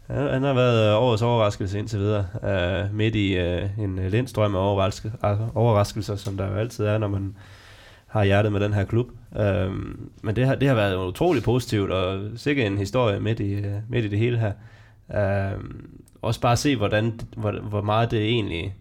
han, 0.06 0.32
han 0.32 0.42
har 0.42 0.54
været 0.54 0.90
øh, 0.90 1.02
årets 1.02 1.22
overraskelse 1.22 1.78
indtil 1.78 1.98
videre, 1.98 2.26
øh, 2.44 2.94
midt 2.94 3.14
i 3.14 3.34
øh, 3.36 3.78
en 3.78 3.98
øh, 3.98 4.10
lindstrøm 4.10 4.54
af 4.54 4.60
overraske, 4.60 5.12
altså, 5.22 5.46
overraskelser, 5.54 6.16
som 6.16 6.36
der 6.36 6.46
jo 6.46 6.54
altid 6.54 6.84
er, 6.84 6.98
når 6.98 7.08
man 7.08 7.36
har 8.06 8.24
hjertet 8.24 8.52
med 8.52 8.60
den 8.60 8.72
her 8.72 8.84
klub. 8.84 9.06
Øh, 9.36 9.70
men 10.22 10.36
det 10.36 10.46
har, 10.46 10.54
det 10.54 10.68
har 10.68 10.74
været 10.74 10.96
utrolig 10.96 11.42
positivt, 11.42 11.90
og 11.90 12.30
sikkert 12.36 12.66
en 12.66 12.78
historie 12.78 13.20
midt 13.20 13.40
i, 13.40 13.52
øh, 13.52 13.74
midt 13.88 14.04
i 14.04 14.08
det 14.08 14.18
hele 14.18 14.38
her. 14.38 14.52
Øh, 15.14 15.60
også 16.22 16.40
bare 16.40 16.56
se, 16.56 16.76
hvordan, 16.76 17.20
hvor, 17.36 17.52
hvor 17.52 17.82
meget 17.82 18.10
det 18.10 18.24
egentlig... 18.24 18.74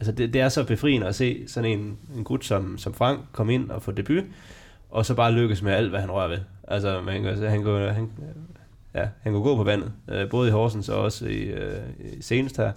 Altså 0.00 0.12
det, 0.12 0.32
det 0.32 0.40
er 0.40 0.48
så 0.48 0.64
befriende 0.64 1.06
at 1.06 1.14
se 1.14 1.48
sådan 1.48 1.78
en, 1.78 1.98
en 2.16 2.24
gut 2.24 2.44
som, 2.44 2.78
som 2.78 2.94
Frank 2.94 3.20
komme 3.32 3.54
ind 3.54 3.70
og 3.70 3.82
få 3.82 3.92
debut, 3.92 4.24
og 4.90 5.06
så 5.06 5.14
bare 5.14 5.32
lykkes 5.32 5.62
med 5.62 5.72
alt, 5.72 5.90
hvad 5.90 6.00
han 6.00 6.10
rører 6.10 6.28
ved. 6.28 6.38
Altså, 6.68 7.00
man 7.00 7.22
kan, 7.22 7.38
han, 7.38 7.62
går, 7.62 7.88
han, 7.88 8.10
ja, 8.94 9.08
han 9.22 9.32
kunne 9.32 9.42
gå 9.42 9.56
på 9.56 9.64
vandet, 9.64 9.92
øh, 10.08 10.30
både 10.30 10.48
i 10.48 10.52
Horsens 10.52 10.88
og 10.88 11.00
også 11.00 11.26
i, 11.26 11.42
øh, 11.42 11.82
i 11.98 12.22
senest 12.22 12.56
her 12.56 12.72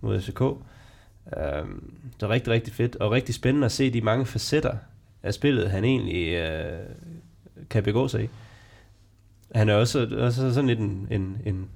mod 0.00 0.20
FCK. 0.20 0.40
Øh, 0.40 1.66
det 2.14 2.22
er 2.22 2.28
rigtig, 2.28 2.52
rigtig 2.52 2.74
fedt, 2.74 2.96
og 2.96 3.10
rigtig 3.10 3.34
spændende 3.34 3.64
at 3.64 3.72
se 3.72 3.92
de 3.92 4.00
mange 4.00 4.26
facetter 4.26 4.76
af 5.22 5.34
spillet, 5.34 5.70
han 5.70 5.84
egentlig 5.84 6.32
øh, 6.32 6.78
kan 7.70 7.82
begå 7.82 8.08
sig 8.08 8.24
i. 8.24 8.28
Han 9.54 9.68
er 9.68 9.74
også, 9.74 10.08
også 10.18 10.54
sådan 10.54 10.68
lidt 10.68 10.78
en, 10.78 11.08
en, 11.10 11.38
en, 11.44 11.68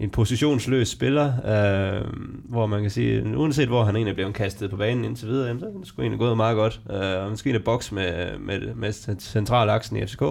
en 0.00 0.10
positionsløs 0.10 0.88
spiller, 0.88 1.26
øh, 1.26 2.06
hvor 2.44 2.66
man 2.66 2.80
kan 2.80 2.90
sige, 2.90 3.38
uanset 3.38 3.68
hvor 3.68 3.84
han 3.84 3.96
egentlig 3.96 4.14
blev 4.14 4.32
kastet 4.32 4.70
på 4.70 4.76
banen 4.76 5.04
indtil 5.04 5.28
videre, 5.28 5.46
jamen, 5.46 5.60
så 5.60 5.66
er 5.66 5.70
det 5.70 5.86
sgu 5.86 6.02
egentlig 6.02 6.18
gået 6.18 6.36
meget 6.36 6.56
godt. 6.56 6.80
Øh, 6.90 7.36
skal 7.36 7.48
ind 7.48 7.60
i 7.60 7.64
boks 7.64 7.92
med, 7.92 8.38
med, 8.38 8.74
med 8.74 8.92
centralaksen 9.20 9.96
i 9.96 10.06
FCK. 10.06 10.22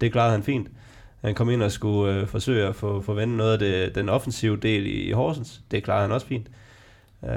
Det 0.00 0.12
klarede 0.12 0.32
han 0.32 0.42
fint. 0.42 0.68
Han 1.20 1.34
kom 1.34 1.50
ind 1.50 1.62
og 1.62 1.72
skulle 1.72 2.14
øh, 2.14 2.26
forsøge 2.26 2.66
at 2.66 2.76
få, 2.76 3.00
få 3.00 3.14
vendt 3.14 3.36
noget 3.36 3.52
af 3.52 3.58
det, 3.58 3.94
den 3.94 4.08
offensive 4.08 4.56
del 4.56 4.86
i, 4.86 5.02
i 5.08 5.12
Horsens. 5.12 5.60
Det 5.70 5.84
klarede 5.84 6.02
han 6.02 6.12
også 6.12 6.26
fint. 6.26 6.46
Øh, 7.24 7.30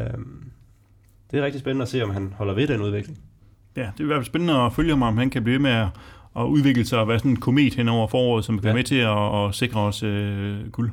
det 1.31 1.39
er 1.39 1.45
rigtig 1.45 1.61
spændende 1.61 1.83
at 1.83 1.89
se, 1.89 2.03
om 2.03 2.09
han 2.09 2.33
holder 2.37 2.53
ved 2.53 2.67
den 2.67 2.81
udvikling. 2.81 3.19
Ja, 3.75 3.81
det 3.81 3.99
er 3.99 4.03
i 4.03 4.05
hvert 4.05 4.17
fald 4.17 4.25
spændende 4.25 4.53
at 4.53 4.73
følge 4.73 4.89
ham, 4.89 5.01
om 5.01 5.17
han 5.17 5.29
kan 5.29 5.43
blive 5.43 5.59
med 5.59 5.71
at, 5.71 5.87
at 6.37 6.43
udvikle 6.43 6.85
sig 6.85 6.99
og 6.99 7.07
være 7.07 7.19
sådan 7.19 7.31
en 7.31 7.39
komet 7.39 7.75
hen 7.75 7.89
over 7.89 8.07
foråret, 8.07 8.45
som 8.45 8.55
kan 8.55 8.63
ja. 8.63 8.67
være 8.67 8.75
med 8.75 8.83
til 8.83 8.95
at, 8.95 9.45
at 9.45 9.55
sikre 9.55 9.79
os 9.79 10.03
øh, 10.03 10.69
guld 10.71 10.91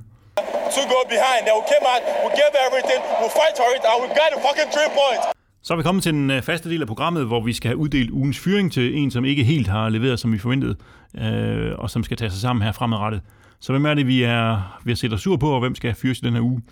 were 1.05 1.16
behind, 1.16 1.40
they 1.46 1.55
will 1.57 1.68
came 1.74 1.84
out, 1.92 2.02
we 2.24 2.30
give 2.40 2.52
everything, 2.66 3.00
we 3.22 3.28
fight 3.40 3.55
for 3.61 3.68
it, 3.76 3.82
and 3.88 3.96
we 4.02 4.09
got 4.22 4.30
a 4.36 4.40
fucking 4.46 4.70
three 4.76 4.90
points. 5.00 5.24
Så 5.62 5.72
er 5.72 5.76
vi 5.76 5.82
kommet 5.82 6.02
til 6.02 6.12
den 6.12 6.30
øh, 6.30 6.42
faste 6.42 6.70
del 6.70 6.80
af 6.80 6.88
programmet, 6.88 7.26
hvor 7.26 7.40
vi 7.40 7.52
skal 7.52 7.68
have 7.68 7.76
uddelt 7.76 8.11
ugens 8.11 8.38
fyring 8.38 8.72
til 8.72 8.96
en, 8.96 9.11
som 9.11 9.24
ikke 9.24 9.44
helt 9.44 9.68
har 9.68 9.88
leveret, 9.88 10.18
som 10.20 10.32
vi 10.32 10.38
forventede, 10.38 10.76
øh, 11.18 11.72
og 11.78 11.90
som 11.90 12.05
skal 12.05 12.16
tage 12.16 12.30
sig 12.30 12.40
sammen 12.40 12.62
her 12.62 12.72
fremadrettet. 12.72 13.20
Så 13.61 13.72
hvem 13.72 13.86
er 13.86 13.94
det, 13.94 14.07
vi, 14.07 14.22
er, 14.22 14.78
vi 14.84 14.90
har 14.90 14.96
set 14.96 15.12
os 15.12 15.20
sur 15.20 15.36
på, 15.36 15.50
og 15.50 15.61
hvem 15.61 15.74
skal 15.74 15.94
fyres 15.94 16.18
i 16.18 16.20
den 16.20 16.34
her 16.34 16.40
uge? 16.40 16.62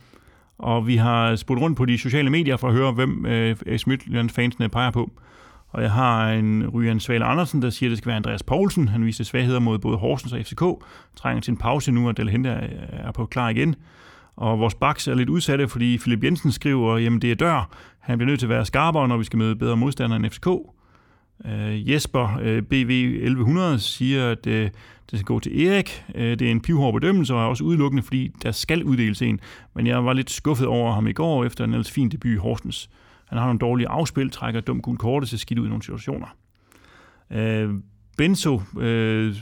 Og 0.58 0.86
vi 0.86 0.96
har 0.96 1.36
spurgt 1.36 1.60
rundt 1.60 1.76
på 1.76 1.84
de 1.84 1.98
sociale 1.98 2.30
medier 2.30 2.56
for 2.56 2.68
at 2.68 2.74
høre, 2.74 2.92
hvem 2.92 3.26
øh, 3.26 3.56
Midtjylland-fansene 3.86 4.68
peger 4.68 4.90
på. 4.90 5.10
Og 5.72 5.82
jeg 5.82 5.90
har 5.90 6.30
en 6.30 6.68
Ryan 6.68 7.00
Svale 7.00 7.24
Andersen, 7.24 7.62
der 7.62 7.70
siger, 7.70 7.88
at 7.88 7.90
det 7.90 7.98
skal 7.98 8.08
være 8.08 8.16
Andreas 8.16 8.42
Poulsen. 8.42 8.88
Han 8.88 9.04
viste 9.04 9.24
svagheder 9.24 9.60
mod 9.60 9.78
både 9.78 9.96
Horsens 9.96 10.32
og 10.32 10.38
FCK. 10.38 10.62
Trænger 11.16 11.40
til 11.40 11.50
en 11.50 11.56
pause 11.56 11.92
nu, 11.92 12.08
og 12.08 12.16
Delhente 12.16 12.48
er 12.92 13.12
på 13.12 13.26
klar 13.26 13.48
igen. 13.48 13.74
Og 14.36 14.58
vores 14.58 14.74
baks 14.74 15.08
er 15.08 15.14
lidt 15.14 15.28
udsatte, 15.28 15.68
fordi 15.68 15.98
Philip 15.98 16.24
Jensen 16.24 16.52
skriver, 16.52 16.94
at 16.94 17.22
det 17.22 17.30
er 17.30 17.34
dør. 17.34 17.76
Han 18.00 18.18
bliver 18.18 18.26
nødt 18.26 18.40
til 18.40 18.46
at 18.46 18.50
være 18.50 18.66
skarpere, 18.66 19.08
når 19.08 19.16
vi 19.16 19.24
skal 19.24 19.38
møde 19.38 19.56
bedre 19.56 19.76
modstandere 19.76 20.16
end 20.16 20.30
FCK. 20.30 20.46
Uh, 20.46 20.64
øh, 21.46 21.90
Jesper 21.90 22.36
uh, 22.36 22.62
BV 22.62 22.90
1100 22.90 23.78
siger, 23.78 24.30
at 24.30 24.46
uh, 24.46 24.52
det 24.52 24.72
skal 25.12 25.24
gå 25.24 25.40
til 25.40 25.66
Erik. 25.66 26.04
Uh, 26.14 26.20
det 26.20 26.42
er 26.42 26.50
en 26.50 26.60
pivhård 26.60 26.94
bedømmelse, 26.94 27.34
og 27.34 27.48
også 27.48 27.64
udelukkende, 27.64 28.02
fordi 28.02 28.30
der 28.42 28.52
skal 28.52 28.84
uddeles 28.84 29.22
en. 29.22 29.40
Men 29.74 29.86
jeg 29.86 30.04
var 30.04 30.12
lidt 30.12 30.30
skuffet 30.30 30.66
over 30.66 30.92
ham 30.92 31.06
i 31.06 31.12
går, 31.12 31.44
efter 31.44 31.64
en 31.64 31.70
ellers 31.70 31.90
fin 31.90 32.08
debut 32.08 32.32
i 32.32 32.36
Horsens. 32.36 32.90
Han 33.28 33.38
har 33.38 33.46
nogle 33.46 33.58
dårlige 33.58 33.88
afspil, 33.88 34.30
trækker 34.30 34.60
dumt 34.60 34.82
gul 34.82 34.96
kort, 34.96 35.26
til 35.26 35.38
skidt 35.38 35.58
ud 35.58 35.66
i 35.66 35.68
nogle 35.68 35.82
situationer. 35.82 36.36
Uh, 37.30 37.74
Benzo 38.16 38.54
uh, 38.54 39.36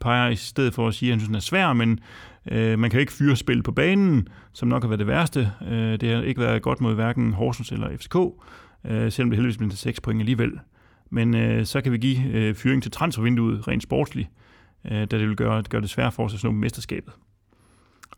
peger 0.00 0.28
i 0.28 0.36
stedet 0.36 0.74
for 0.74 0.88
at 0.88 0.94
sige, 0.94 1.10
at 1.10 1.12
han 1.12 1.20
synes, 1.20 1.28
den 1.28 1.36
er 1.36 1.40
svær, 1.40 1.72
men 1.72 2.00
Øh, 2.50 2.78
man 2.78 2.90
kan 2.90 3.00
ikke 3.00 3.12
fyre 3.12 3.36
spil 3.36 3.62
på 3.62 3.72
banen, 3.72 4.28
som 4.52 4.68
nok 4.68 4.82
har 4.82 4.88
været 4.88 4.98
det 4.98 5.06
værste. 5.06 5.52
Øh, 5.68 6.00
det 6.00 6.08
har 6.08 6.22
ikke 6.22 6.40
været 6.40 6.62
godt 6.62 6.80
mod 6.80 6.94
hverken 6.94 7.32
Horsens 7.32 7.72
eller 7.72 7.96
FCK, 7.96 8.16
øh, 8.84 9.12
selvom 9.12 9.30
det 9.30 9.36
heldigvis 9.36 9.58
blev 9.58 9.70
til 9.70 9.78
6 9.78 10.00
point 10.00 10.20
alligevel. 10.20 10.52
Men 11.10 11.34
øh, 11.36 11.66
så 11.66 11.80
kan 11.80 11.92
vi 11.92 11.98
give 11.98 12.32
øh, 12.32 12.54
fyring 12.54 12.82
til 12.82 12.92
transfervinduet 12.92 13.68
rent 13.68 13.82
sportsligt, 13.82 14.28
øh, 14.84 14.98
da 14.98 15.04
det 15.04 15.28
vil 15.28 15.36
gøre, 15.36 15.62
gøre 15.62 15.80
det 15.80 15.90
svært 15.90 16.12
for 16.12 16.24
os 16.24 16.34
at 16.34 16.40
slå 16.40 16.50
mesterskabet. 16.50 17.12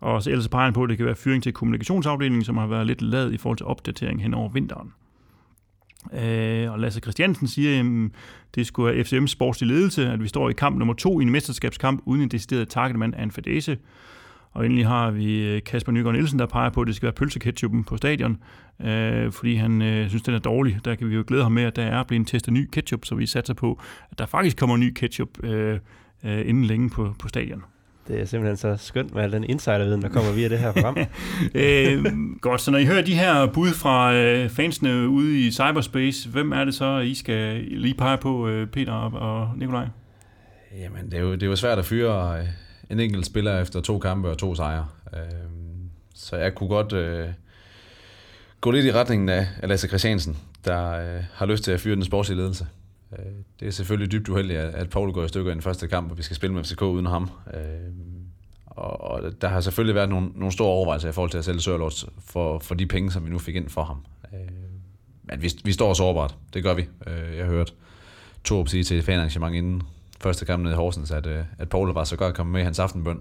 Og 0.01 0.23
så 0.23 0.31
ellers 0.31 0.49
peger 0.49 0.65
han 0.65 0.73
på, 0.73 0.83
at 0.83 0.89
det 0.89 0.97
kan 0.97 1.07
være 1.07 1.15
fyring 1.15 1.43
til 1.43 1.53
kommunikationsafdelingen, 1.53 2.45
som 2.45 2.57
har 2.57 2.67
været 2.67 2.87
lidt 2.87 3.03
lad 3.03 3.33
i 3.33 3.37
forhold 3.37 3.57
til 3.57 3.67
opdatering 3.67 4.23
hen 4.23 4.35
over 4.35 4.49
vinteren. 4.49 4.93
Øh, 6.13 6.73
og 6.73 6.79
Lasse 6.79 7.01
Christiansen 7.01 7.49
siger, 7.49 7.81
at 7.81 8.11
det 8.55 8.67
skulle 8.67 8.95
være 8.95 9.05
FCM's 9.05 9.27
sportslige 9.27 9.75
ledelse, 9.75 10.07
at 10.07 10.23
vi 10.23 10.29
står 10.29 10.51
i 10.51 10.53
kamp 10.53 10.79
nummer 10.79 10.95
to 10.95 11.21
i 11.21 11.23
en 11.23 11.31
mesterskabskamp 11.31 12.03
uden 12.05 12.23
en 12.23 12.29
decideret 12.29 12.69
targetmand 12.69 13.15
af 13.15 13.23
en 13.23 13.31
fadese. 13.31 13.79
Og 14.53 14.65
endelig 14.65 14.87
har 14.87 15.11
vi 15.11 15.43
øh, 15.43 15.63
Kasper 15.63 15.93
Nygaard 15.93 16.15
Nielsen, 16.15 16.39
der 16.39 16.47
peger 16.47 16.71
på, 16.71 16.81
at 16.81 16.87
det 16.87 16.97
skal 16.97 17.07
være 17.07 17.13
pølseketchupen 17.13 17.85
på 17.85 17.97
stadion, 17.97 18.39
øh, 18.81 19.33
fordi 19.33 19.55
han 19.55 19.83
øh, 19.83 20.09
synes, 20.09 20.23
den 20.23 20.35
er 20.35 20.39
dårlig. 20.39 20.79
Der 20.85 20.95
kan 20.95 21.11
vi 21.11 21.15
jo 21.15 21.25
glæde 21.27 21.43
ham 21.43 21.53
med, 21.53 21.63
at 21.63 21.77
der 21.77 21.83
er 21.83 22.05
blevet 22.05 22.27
testet 22.27 22.53
ny 22.53 22.69
ketchup, 22.73 23.05
så 23.05 23.15
vi 23.15 23.27
satser 23.27 23.55
på, 23.55 23.81
at 24.11 24.19
der 24.19 24.27
faktisk 24.27 24.57
kommer 24.57 24.77
ny 24.77 24.93
ketchup 24.93 25.45
øh, 25.45 25.79
øh, 26.25 26.49
inden 26.49 26.65
længe 26.65 26.91
på, 26.91 27.15
på 27.19 27.29
stadion. 27.29 27.65
Det 28.11 28.21
er 28.21 28.25
simpelthen 28.25 28.57
så 28.57 28.77
skønt 28.77 29.15
med 29.15 29.23
al 29.23 29.33
den 29.33 29.45
insiderviden, 29.45 30.03
der 30.03 30.09
kommer 30.09 30.33
via 30.33 30.49
det 30.49 30.59
her 30.59 30.73
program. 30.73 30.97
øh, 31.55 32.05
godt, 32.41 32.61
så 32.61 32.71
når 32.71 32.79
I 32.79 32.85
hører 32.85 33.03
de 33.03 33.15
her 33.15 33.47
bud 33.47 33.71
fra 33.71 34.15
øh, 34.15 34.51
fansene 34.51 35.09
ude 35.09 35.47
i 35.47 35.51
cyberspace, 35.51 36.29
hvem 36.29 36.53
er 36.53 36.65
det 36.65 36.75
så, 36.75 36.99
I 36.99 37.15
skal 37.15 37.65
lige 37.71 37.95
pege 37.95 38.19
på, 38.19 38.49
øh, 38.49 38.67
Peter 38.67 38.93
og 38.93 39.59
Nikolaj? 39.59 39.87
Jamen, 40.79 41.05
det 41.11 41.15
er, 41.15 41.21
jo, 41.21 41.33
det 41.33 41.43
er 41.43 41.47
jo 41.47 41.57
svært 41.57 41.79
at 41.79 41.85
fyre 41.85 42.39
øh, 42.39 42.47
en 42.91 43.01
enkelt 43.01 43.27
spiller 43.27 43.61
efter 43.61 43.81
to 43.81 43.99
kampe 43.99 44.29
og 44.29 44.39
to 44.39 44.55
sejre. 44.55 44.87
Øh, 45.15 45.21
så 46.15 46.37
jeg 46.37 46.55
kunne 46.55 46.69
godt 46.69 46.93
øh, 46.93 47.29
gå 48.61 48.71
lidt 48.71 48.87
i 48.87 48.93
retningen 48.93 49.29
af, 49.29 49.47
Lasse 49.63 49.89
Christiansen, 49.89 50.37
der 50.65 50.91
øh, 50.91 51.25
har 51.35 51.47
lyst 51.47 51.65
til 51.65 51.73
at 51.73 51.81
fyre 51.81 51.95
den 51.95 52.05
sportslige 52.05 52.39
ledelse. 52.39 52.67
Øh, 53.19 53.25
det 53.61 53.69
er 53.69 53.73
selvfølgelig 53.73 54.13
dybt 54.13 54.29
uheldigt, 54.29 54.59
at 54.59 54.91
Paul 54.91 55.13
går 55.13 55.25
i 55.25 55.29
stykker 55.29 55.51
i 55.51 55.55
den 55.55 55.63
første 55.63 55.89
kamp, 55.89 56.11
og 56.11 56.19
vi 56.19 56.23
skal 56.23 56.37
spille 56.37 56.55
med 56.55 56.65
FCK 56.65 56.83
uden 56.83 57.07
ham. 57.07 57.31
Øh, 57.55 57.61
og 58.67 59.23
der 59.41 59.49
har 59.49 59.61
selvfølgelig 59.61 59.95
været 59.95 60.09
nogle, 60.09 60.31
nogle 60.35 60.53
store 60.53 60.69
overvejelser 60.69 61.09
i 61.09 61.13
forhold 61.13 61.31
til 61.31 61.39
at 61.39 61.45
sælge 61.45 61.61
Sørlords 61.61 62.07
for, 62.19 62.59
for 62.59 62.75
de 62.75 62.87
penge, 62.87 63.11
som 63.11 63.25
vi 63.25 63.31
nu 63.31 63.39
fik 63.39 63.57
ind 63.57 63.69
for 63.69 63.83
ham. 63.83 64.05
Øh, 64.35 64.41
men 65.23 65.43
vi, 65.43 65.53
vi 65.65 65.73
står 65.73 65.95
sårbart. 65.95 66.37
Det 66.55 66.63
gør 66.63 66.75
vi. 66.75 66.89
Jeg 67.07 67.45
har 67.45 67.53
hørt 67.53 67.75
Torp 68.45 68.69
sige 68.69 68.85
til 68.85 68.99
et 68.99 69.05
fanarrangement 69.05 69.55
inden 69.55 69.83
første 70.21 70.45
kamp 70.45 70.63
nede 70.63 70.75
i 70.75 70.77
Horsens, 70.77 71.11
at, 71.11 71.27
at 71.59 71.69
Paul 71.69 71.93
var 71.93 72.05
så 72.05 72.17
godt 72.17 72.35
kommet 72.35 72.53
med 72.53 72.61
i 72.61 72.65
hans 72.65 72.79
aftenbøn. 72.79 73.21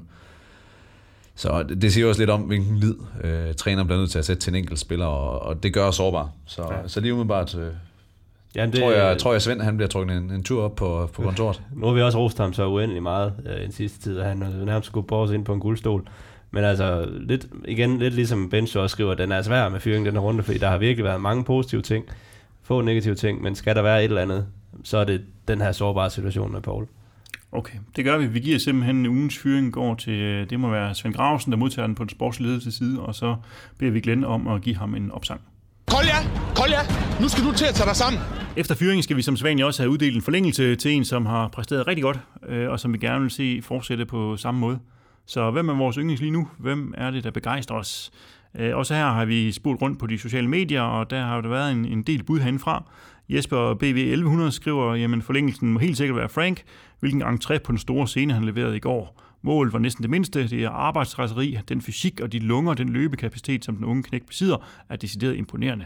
Så 1.35 1.63
det, 1.63 1.81
det 1.81 1.93
siger 1.93 2.07
også 2.07 2.21
lidt 2.21 2.29
om, 2.29 2.41
hvilken 2.41 2.77
lid 2.77 2.95
øh, 3.23 3.53
træneren 3.53 3.87
bliver 3.87 3.99
nødt 3.99 4.11
til 4.11 4.19
at 4.19 4.25
sætte 4.25 4.41
til 4.41 4.51
en 4.51 4.55
enkelt 4.55 4.79
spiller, 4.79 5.05
og, 5.05 5.39
og 5.39 5.63
det 5.63 5.73
gør 5.73 5.85
os 5.85 5.95
sårbar. 5.95 6.31
Så, 6.45 6.63
ja. 6.71 6.87
så 6.87 6.99
lige 6.99 7.13
umiddelbart 7.13 7.55
øh, 7.55 7.73
Jamen, 8.56 8.74
det, 8.74 8.82
tror, 8.82 8.91
jeg, 8.91 9.18
tror 9.18 9.32
jeg, 9.32 9.41
Svend 9.41 9.62
han 9.62 9.78
bliver 9.78 9.89
trukket 9.89 10.18
en, 10.18 10.32
en 10.32 10.43
tur 10.43 10.64
op 10.64 10.76
på, 10.76 11.10
på 11.14 11.22
kontoret. 11.22 11.62
Nu 11.76 11.86
har 11.86 11.93
vi 11.93 12.02
også 12.02 12.20
rost 12.20 12.38
ham 12.38 12.54
så 12.54 12.68
uendelig 12.68 13.04
meget 13.04 13.34
øh, 13.45 13.62
den 13.62 13.72
sidste 13.72 14.02
tid, 14.02 14.20
at 14.20 14.28
han 14.28 14.38
nærmest 14.38 14.86
skulle 14.86 15.08
borges 15.08 15.32
ind 15.32 15.45
på 15.45 15.54
en 15.54 15.60
guldstol. 15.60 16.08
Men 16.52 16.64
altså, 16.64 17.10
lidt, 17.20 17.47
igen, 17.66 17.97
lidt 17.97 18.14
ligesom 18.14 18.50
Bench 18.50 18.78
også 18.78 18.93
skriver, 18.93 19.14
den 19.14 19.32
er 19.32 19.41
svær 19.41 19.70
med 19.70 19.80
fyringen 19.80 20.06
den 20.06 20.14
her 20.14 20.22
runde, 20.22 20.43
fordi 20.43 20.58
der 20.58 20.70
har 20.70 20.78
virkelig 20.78 21.06
været 21.06 21.22
mange 21.22 21.43
positive 21.43 21.82
ting, 21.82 22.06
få 22.64 22.82
negative 22.82 23.16
ting, 23.16 23.41
men 23.41 23.56
skal 23.56 23.76
der 23.76 23.82
være 23.82 24.00
et 24.00 24.10
eller 24.10 24.22
andet, 24.22 24.47
så 24.84 24.97
er 24.97 25.04
det 25.04 25.22
den 25.47 25.62
her 25.62 25.72
sårbare 25.72 26.10
situation 26.10 26.52
med 26.52 26.62
Paul. 26.62 26.88
Okay, 27.52 27.78
det 27.95 28.06
gør 28.06 28.18
vi. 28.18 28.28
Vi 28.28 28.39
giver 28.39 28.60
simpelthen 28.60 29.06
ugens 29.06 29.38
fyring 29.38 29.74
går 29.74 29.95
til, 29.95 30.14
øh, 30.14 30.50
det 30.50 30.60
må 30.60 30.70
være 30.70 30.95
Svend 30.95 31.14
Gravsen, 31.14 31.52
der 31.52 31.58
modtager 31.58 31.88
den 31.88 31.95
på 31.95 32.04
den 32.04 32.10
sportsledelse 32.10 32.72
side, 32.72 33.00
og 33.00 33.16
så 33.16 33.36
beder 33.78 33.91
vi 33.91 34.00
Glenn 34.00 34.24
om 34.24 34.47
at 34.47 34.62
give 34.62 34.76
ham 34.76 34.95
en 34.95 35.12
opsang. 35.12 35.41
Kolja, 35.95 36.17
Kolja, 36.55 36.79
nu 37.21 37.27
skal 37.27 37.43
du 37.43 37.51
til 37.53 37.65
at 37.65 37.73
tage 37.73 37.87
dig 37.87 37.95
sammen. 37.95 38.21
Efter 38.57 38.75
fyringen 38.75 39.03
skal 39.03 39.17
vi 39.17 39.21
som 39.21 39.37
sædvanligt 39.37 39.65
også 39.65 39.81
have 39.81 39.89
uddelt 39.91 40.15
en 40.15 40.21
forlængelse 40.21 40.75
til 40.75 40.91
en, 40.91 41.05
som 41.05 41.25
har 41.25 41.47
præsteret 41.47 41.87
rigtig 41.87 42.03
godt, 42.03 42.19
øh, 42.47 42.69
og 42.69 42.79
som 42.79 42.93
vi 42.93 42.97
gerne 42.97 43.21
vil 43.21 43.31
se 43.31 43.61
fortsætte 43.63 44.05
på 44.05 44.37
samme 44.37 44.59
måde. 44.59 44.79
Så 45.25 45.51
hvem 45.51 45.69
er 45.69 45.73
vores 45.73 45.95
yndlings 45.95 46.21
lige 46.21 46.31
nu? 46.31 46.47
Hvem 46.59 46.93
er 46.97 47.11
det, 47.11 47.23
der 47.23 47.31
begejstrer 47.31 47.77
os? 47.77 48.11
Øh, 48.59 48.77
også 48.77 48.93
her 48.93 49.05
har 49.05 49.25
vi 49.25 49.51
spurgt 49.51 49.81
rundt 49.81 49.99
på 49.99 50.07
de 50.07 50.19
sociale 50.19 50.47
medier, 50.47 50.81
og 50.81 51.09
der 51.09 51.21
har 51.21 51.41
der 51.41 51.49
været 51.49 51.71
en, 51.71 51.85
en 51.85 52.03
del 52.03 52.23
bud 52.23 52.39
herindefra. 52.39 52.83
Jesper 53.29 53.73
BV 53.73 53.97
1100 53.97 54.51
skriver, 54.51 54.95
jamen 54.95 55.21
forlængelsen 55.21 55.73
må 55.73 55.79
helt 55.79 55.97
sikkert 55.97 56.17
være 56.17 56.29
Frank, 56.29 56.63
hvilken 56.99 57.23
entré 57.23 57.57
på 57.57 57.71
den 57.71 57.77
store 57.77 58.07
scene 58.07 58.33
han 58.33 58.43
leverede 58.43 58.77
i 58.77 58.79
går. 58.79 59.21
Målet 59.41 59.73
var 59.73 59.79
næsten 59.79 60.01
det 60.01 60.09
mindste, 60.09 60.47
det 60.47 60.63
er 60.63 60.69
arbejdsrejseri, 60.69 61.57
den 61.69 61.81
fysik 61.81 62.19
og 62.21 62.31
de 62.31 62.39
lunger, 62.39 62.73
den 62.73 62.89
løbekapacitet, 62.89 63.65
som 63.65 63.75
den 63.75 63.85
unge 63.85 64.03
knæk 64.03 64.25
besidder, 64.25 64.57
er 64.89 64.95
decideret 64.95 65.35
imponerende. 65.35 65.85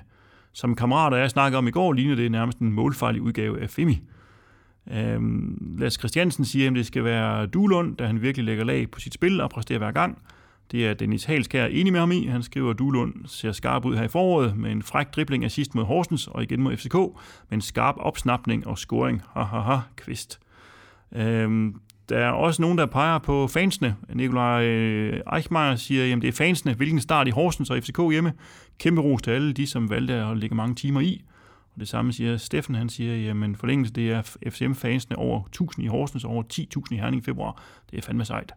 Som 0.53 0.75
kammerater 0.75 1.17
jeg 1.17 1.29
snakkede 1.29 1.57
om 1.57 1.67
i 1.67 1.71
går, 1.71 1.93
ligner 1.93 2.15
det 2.15 2.31
nærmest 2.31 2.59
en 2.59 2.71
målfarlig 2.71 3.21
udgave 3.21 3.61
af 3.61 3.69
Femi. 3.69 4.01
Øhm, 4.91 5.75
Lars 5.79 5.93
Christiansen 5.93 6.45
siger, 6.45 6.69
at 6.69 6.75
det 6.75 6.85
skal 6.85 7.03
være 7.03 7.45
Duelund, 7.45 7.97
da 7.97 8.05
han 8.05 8.21
virkelig 8.21 8.45
lægger 8.45 8.63
lag 8.63 8.91
på 8.91 8.99
sit 8.99 9.13
spil 9.13 9.41
og 9.41 9.49
præsterer 9.49 9.79
hver 9.79 9.91
gang. 9.91 10.21
Det 10.71 10.87
er 10.87 10.93
Dennis 10.93 11.23
Halskær 11.23 11.65
enig 11.65 11.91
med 11.91 11.99
ham 11.99 12.11
i. 12.11 12.25
Han 12.25 12.43
skriver, 12.43 12.69
at 12.69 12.79
Duelund 12.79 13.13
ser 13.25 13.51
skarp 13.51 13.85
ud 13.85 13.95
her 13.95 14.03
i 14.03 14.07
foråret 14.07 14.57
med 14.57 14.71
en 14.71 14.83
fræk 14.83 15.15
dribling 15.15 15.43
af 15.43 15.51
sidst 15.51 15.75
mod 15.75 15.83
Horsens 15.83 16.27
og 16.27 16.43
igen 16.43 16.61
mod 16.61 16.77
FCK, 16.77 16.93
med 16.93 17.51
en 17.51 17.61
skarp 17.61 17.95
opsnapning 17.97 18.67
og 18.67 18.77
scoring. 18.77 19.21
Ha 19.33 19.41
ha 19.41 19.59
ha, 19.59 19.77
kvist. 19.95 20.39
Øhm, 21.15 21.75
der 22.09 22.17
er 22.17 22.31
også 22.31 22.61
nogen, 22.61 22.77
der 22.77 22.85
peger 22.85 23.19
på 23.19 23.47
fansene. 23.47 23.95
Nikolaj 24.13 24.65
øh, 24.65 25.21
Eichmeier 25.35 25.75
siger, 25.75 26.15
at 26.15 26.21
det 26.21 26.27
er 26.27 26.31
fansene. 26.31 26.73
Hvilken 26.73 26.99
start 26.99 27.27
i 27.27 27.31
Horsens 27.31 27.69
og 27.69 27.77
FCK 27.77 27.99
hjemme. 28.11 28.33
Kæmpe 28.79 29.01
ros 29.01 29.21
til 29.21 29.31
alle 29.31 29.53
de, 29.53 29.67
som 29.67 29.89
valgte 29.89 30.13
at 30.13 30.37
lægge 30.37 30.55
mange 30.55 30.75
timer 30.75 31.01
i. 31.01 31.23
Og 31.73 31.79
det 31.79 31.87
samme 31.87 32.13
siger 32.13 32.37
Steffen, 32.37 32.75
han 32.75 32.89
siger, 32.89 33.15
jamen 33.15 33.55
forlængelse 33.55 33.93
det 33.93 34.11
er 34.11 34.21
FCM-fansene 34.49 35.15
over 35.15 35.45
1000 35.45 35.85
i 35.85 35.87
Horsens 35.87 36.23
og 36.23 36.31
over 36.31 36.43
10.000 36.53 36.83
i 36.91 36.95
Herning 36.95 37.21
i 37.21 37.25
februar. 37.25 37.61
Det 37.91 37.97
er 37.97 38.01
fandme 38.01 38.25
sejt. 38.25 38.53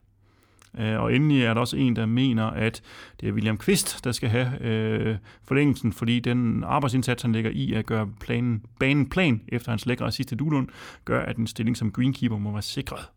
Øh, 0.79 1.01
og 1.01 1.15
endelig 1.15 1.43
er 1.43 1.55
der 1.55 1.61
også 1.61 1.77
en, 1.77 1.97
der 1.97 2.07
mener, 2.07 2.45
at 2.45 2.83
det 3.21 3.29
er 3.29 3.33
William 3.33 3.57
Kvist, 3.57 4.05
der 4.05 4.13
skal 4.13 4.29
have 4.29 4.61
øh, 4.61 5.17
forlængelsen, 5.45 5.93
fordi 5.93 6.21
den 6.21 6.65
arbejdsindsats, 6.65 7.23
han 7.23 7.33
lægger 7.33 7.51
i 7.51 7.73
at 7.73 7.87
gøre 7.87 8.09
planen, 8.21 8.63
banen 8.81 9.09
plan 9.09 9.43
efter 9.49 9.71
hans 9.71 9.87
lækre 9.87 10.13
sidste 10.13 10.37
Dulund, 10.37 10.69
gør, 11.05 11.23
at 11.23 11.37
en 11.37 11.47
stilling 11.47 11.77
som 11.77 11.93
greenkeeper 11.93 12.39
må 12.39 12.53
være 12.53 12.63
sikret. 12.63 13.09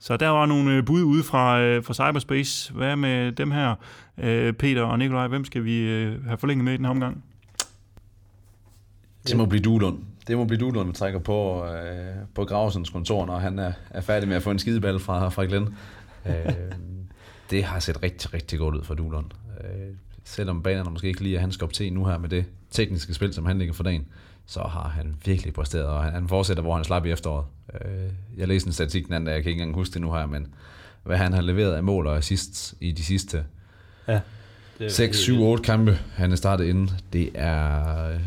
Så 0.00 0.16
der 0.16 0.28
var 0.28 0.46
nogle 0.46 0.76
øh, 0.76 0.84
bud 0.84 1.02
ude 1.02 1.22
fra, 1.22 1.60
øh, 1.60 1.84
fra 1.84 1.94
Cyberspace. 1.94 2.72
Hvad 2.72 2.96
med 2.96 3.32
dem 3.32 3.50
her, 3.50 3.74
øh, 4.18 4.52
Peter 4.52 4.82
og 4.82 4.98
Nikolaj? 4.98 5.26
Hvem 5.26 5.44
skal 5.44 5.64
vi 5.64 5.78
øh, 5.78 6.24
have 6.26 6.38
forlænget 6.38 6.64
med 6.64 6.72
i 6.72 6.76
den 6.76 6.84
her 6.84 6.90
omgang? 6.90 7.24
Det 9.28 9.36
må 9.36 9.46
blive 9.46 9.62
Duelund. 9.62 9.98
Det 10.26 10.36
må 10.36 10.44
blive 10.44 10.60
Duelund, 10.60 10.88
vi 10.88 10.94
trækker 10.94 11.18
på, 11.18 11.66
øh, 11.66 12.14
på 12.34 12.44
Gravsens 12.44 12.90
kontor, 12.90 13.26
når 13.26 13.38
han 13.38 13.58
er, 13.58 13.72
er 13.90 14.00
færdig 14.00 14.28
med 14.28 14.36
at 14.36 14.42
få 14.42 14.50
en 14.50 14.58
skideball 14.58 15.00
fra, 15.00 15.28
fra 15.28 15.44
Glenn. 15.44 15.74
øh, 16.26 16.32
det 17.50 17.64
har 17.64 17.80
set 17.80 18.02
rigtig, 18.02 18.34
rigtig 18.34 18.58
godt 18.58 18.74
ud 18.74 18.84
for 18.84 18.94
Duelund. 18.94 19.26
Øh, 19.60 19.94
selvom 20.24 20.62
banerne 20.62 20.90
måske 20.90 21.08
ikke 21.08 21.22
lige 21.22 21.36
er 21.36 21.40
hans 21.40 21.56
kop 21.56 21.72
te 21.72 21.90
nu 21.90 22.04
her 22.04 22.18
med 22.18 22.28
det 22.28 22.44
tekniske 22.70 23.14
spil, 23.14 23.34
som 23.34 23.46
han 23.46 23.58
ligger 23.58 23.74
for 23.74 23.82
dagen, 23.82 24.06
så 24.48 24.60
har 24.60 24.88
han 24.88 25.16
virkelig 25.24 25.54
præsteret, 25.54 25.86
og 25.86 26.02
han, 26.04 26.12
han 26.12 26.28
fortsætter, 26.28 26.62
hvor 26.62 26.74
han 26.74 26.84
slap 26.84 27.06
i 27.06 27.10
efteråret. 27.10 27.44
Øh, 27.74 28.10
jeg 28.36 28.48
læste 28.48 28.66
en 28.66 28.72
statistik 28.72 29.06
den 29.06 29.14
anden 29.14 29.26
dag, 29.26 29.34
jeg 29.34 29.42
kan 29.42 29.50
ikke 29.50 29.62
engang 29.62 29.74
huske 29.74 29.94
det 29.94 30.02
nu 30.02 30.12
her, 30.12 30.26
men 30.26 30.46
hvad 31.02 31.16
han 31.16 31.32
har 31.32 31.40
leveret 31.40 31.72
af 31.72 31.82
mål 31.82 32.06
og 32.06 32.16
assist 32.16 32.74
i 32.80 32.92
de 32.92 33.04
sidste 33.04 33.44
Ja. 34.08 34.20
6, 34.88 35.16
7, 35.16 35.42
8 35.42 35.64
kampe, 35.64 35.98
han 36.14 36.32
er 36.32 36.36
startet 36.36 36.64
inden. 36.64 36.90
Det 37.12 37.30
er, 37.34 38.18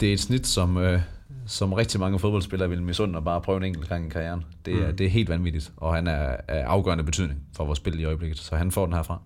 det 0.00 0.08
er 0.08 0.12
et 0.12 0.20
snit, 0.20 0.46
som, 0.46 0.76
øh, 0.76 1.00
som 1.46 1.72
rigtig 1.72 2.00
mange 2.00 2.18
fodboldspillere 2.18 2.68
vil 2.68 2.82
misunde 2.82 3.16
og 3.16 3.24
bare 3.24 3.40
prøve 3.40 3.56
en 3.56 3.64
enkelt 3.64 3.88
gang 3.88 4.06
i 4.06 4.10
karrieren. 4.10 4.44
Det 4.64 4.74
er, 4.74 4.90
mm. 4.90 4.96
det 4.96 5.06
er 5.06 5.10
helt 5.10 5.28
vanvittigt, 5.28 5.72
og 5.76 5.94
han 5.94 6.06
er 6.06 6.36
af 6.48 6.64
afgørende 6.64 7.04
betydning 7.04 7.40
for 7.56 7.64
vores 7.64 7.76
spil 7.76 8.00
i 8.00 8.04
øjeblikket, 8.04 8.38
så 8.38 8.56
han 8.56 8.70
får 8.70 8.86
den 8.86 8.94
herfra. 8.94 9.20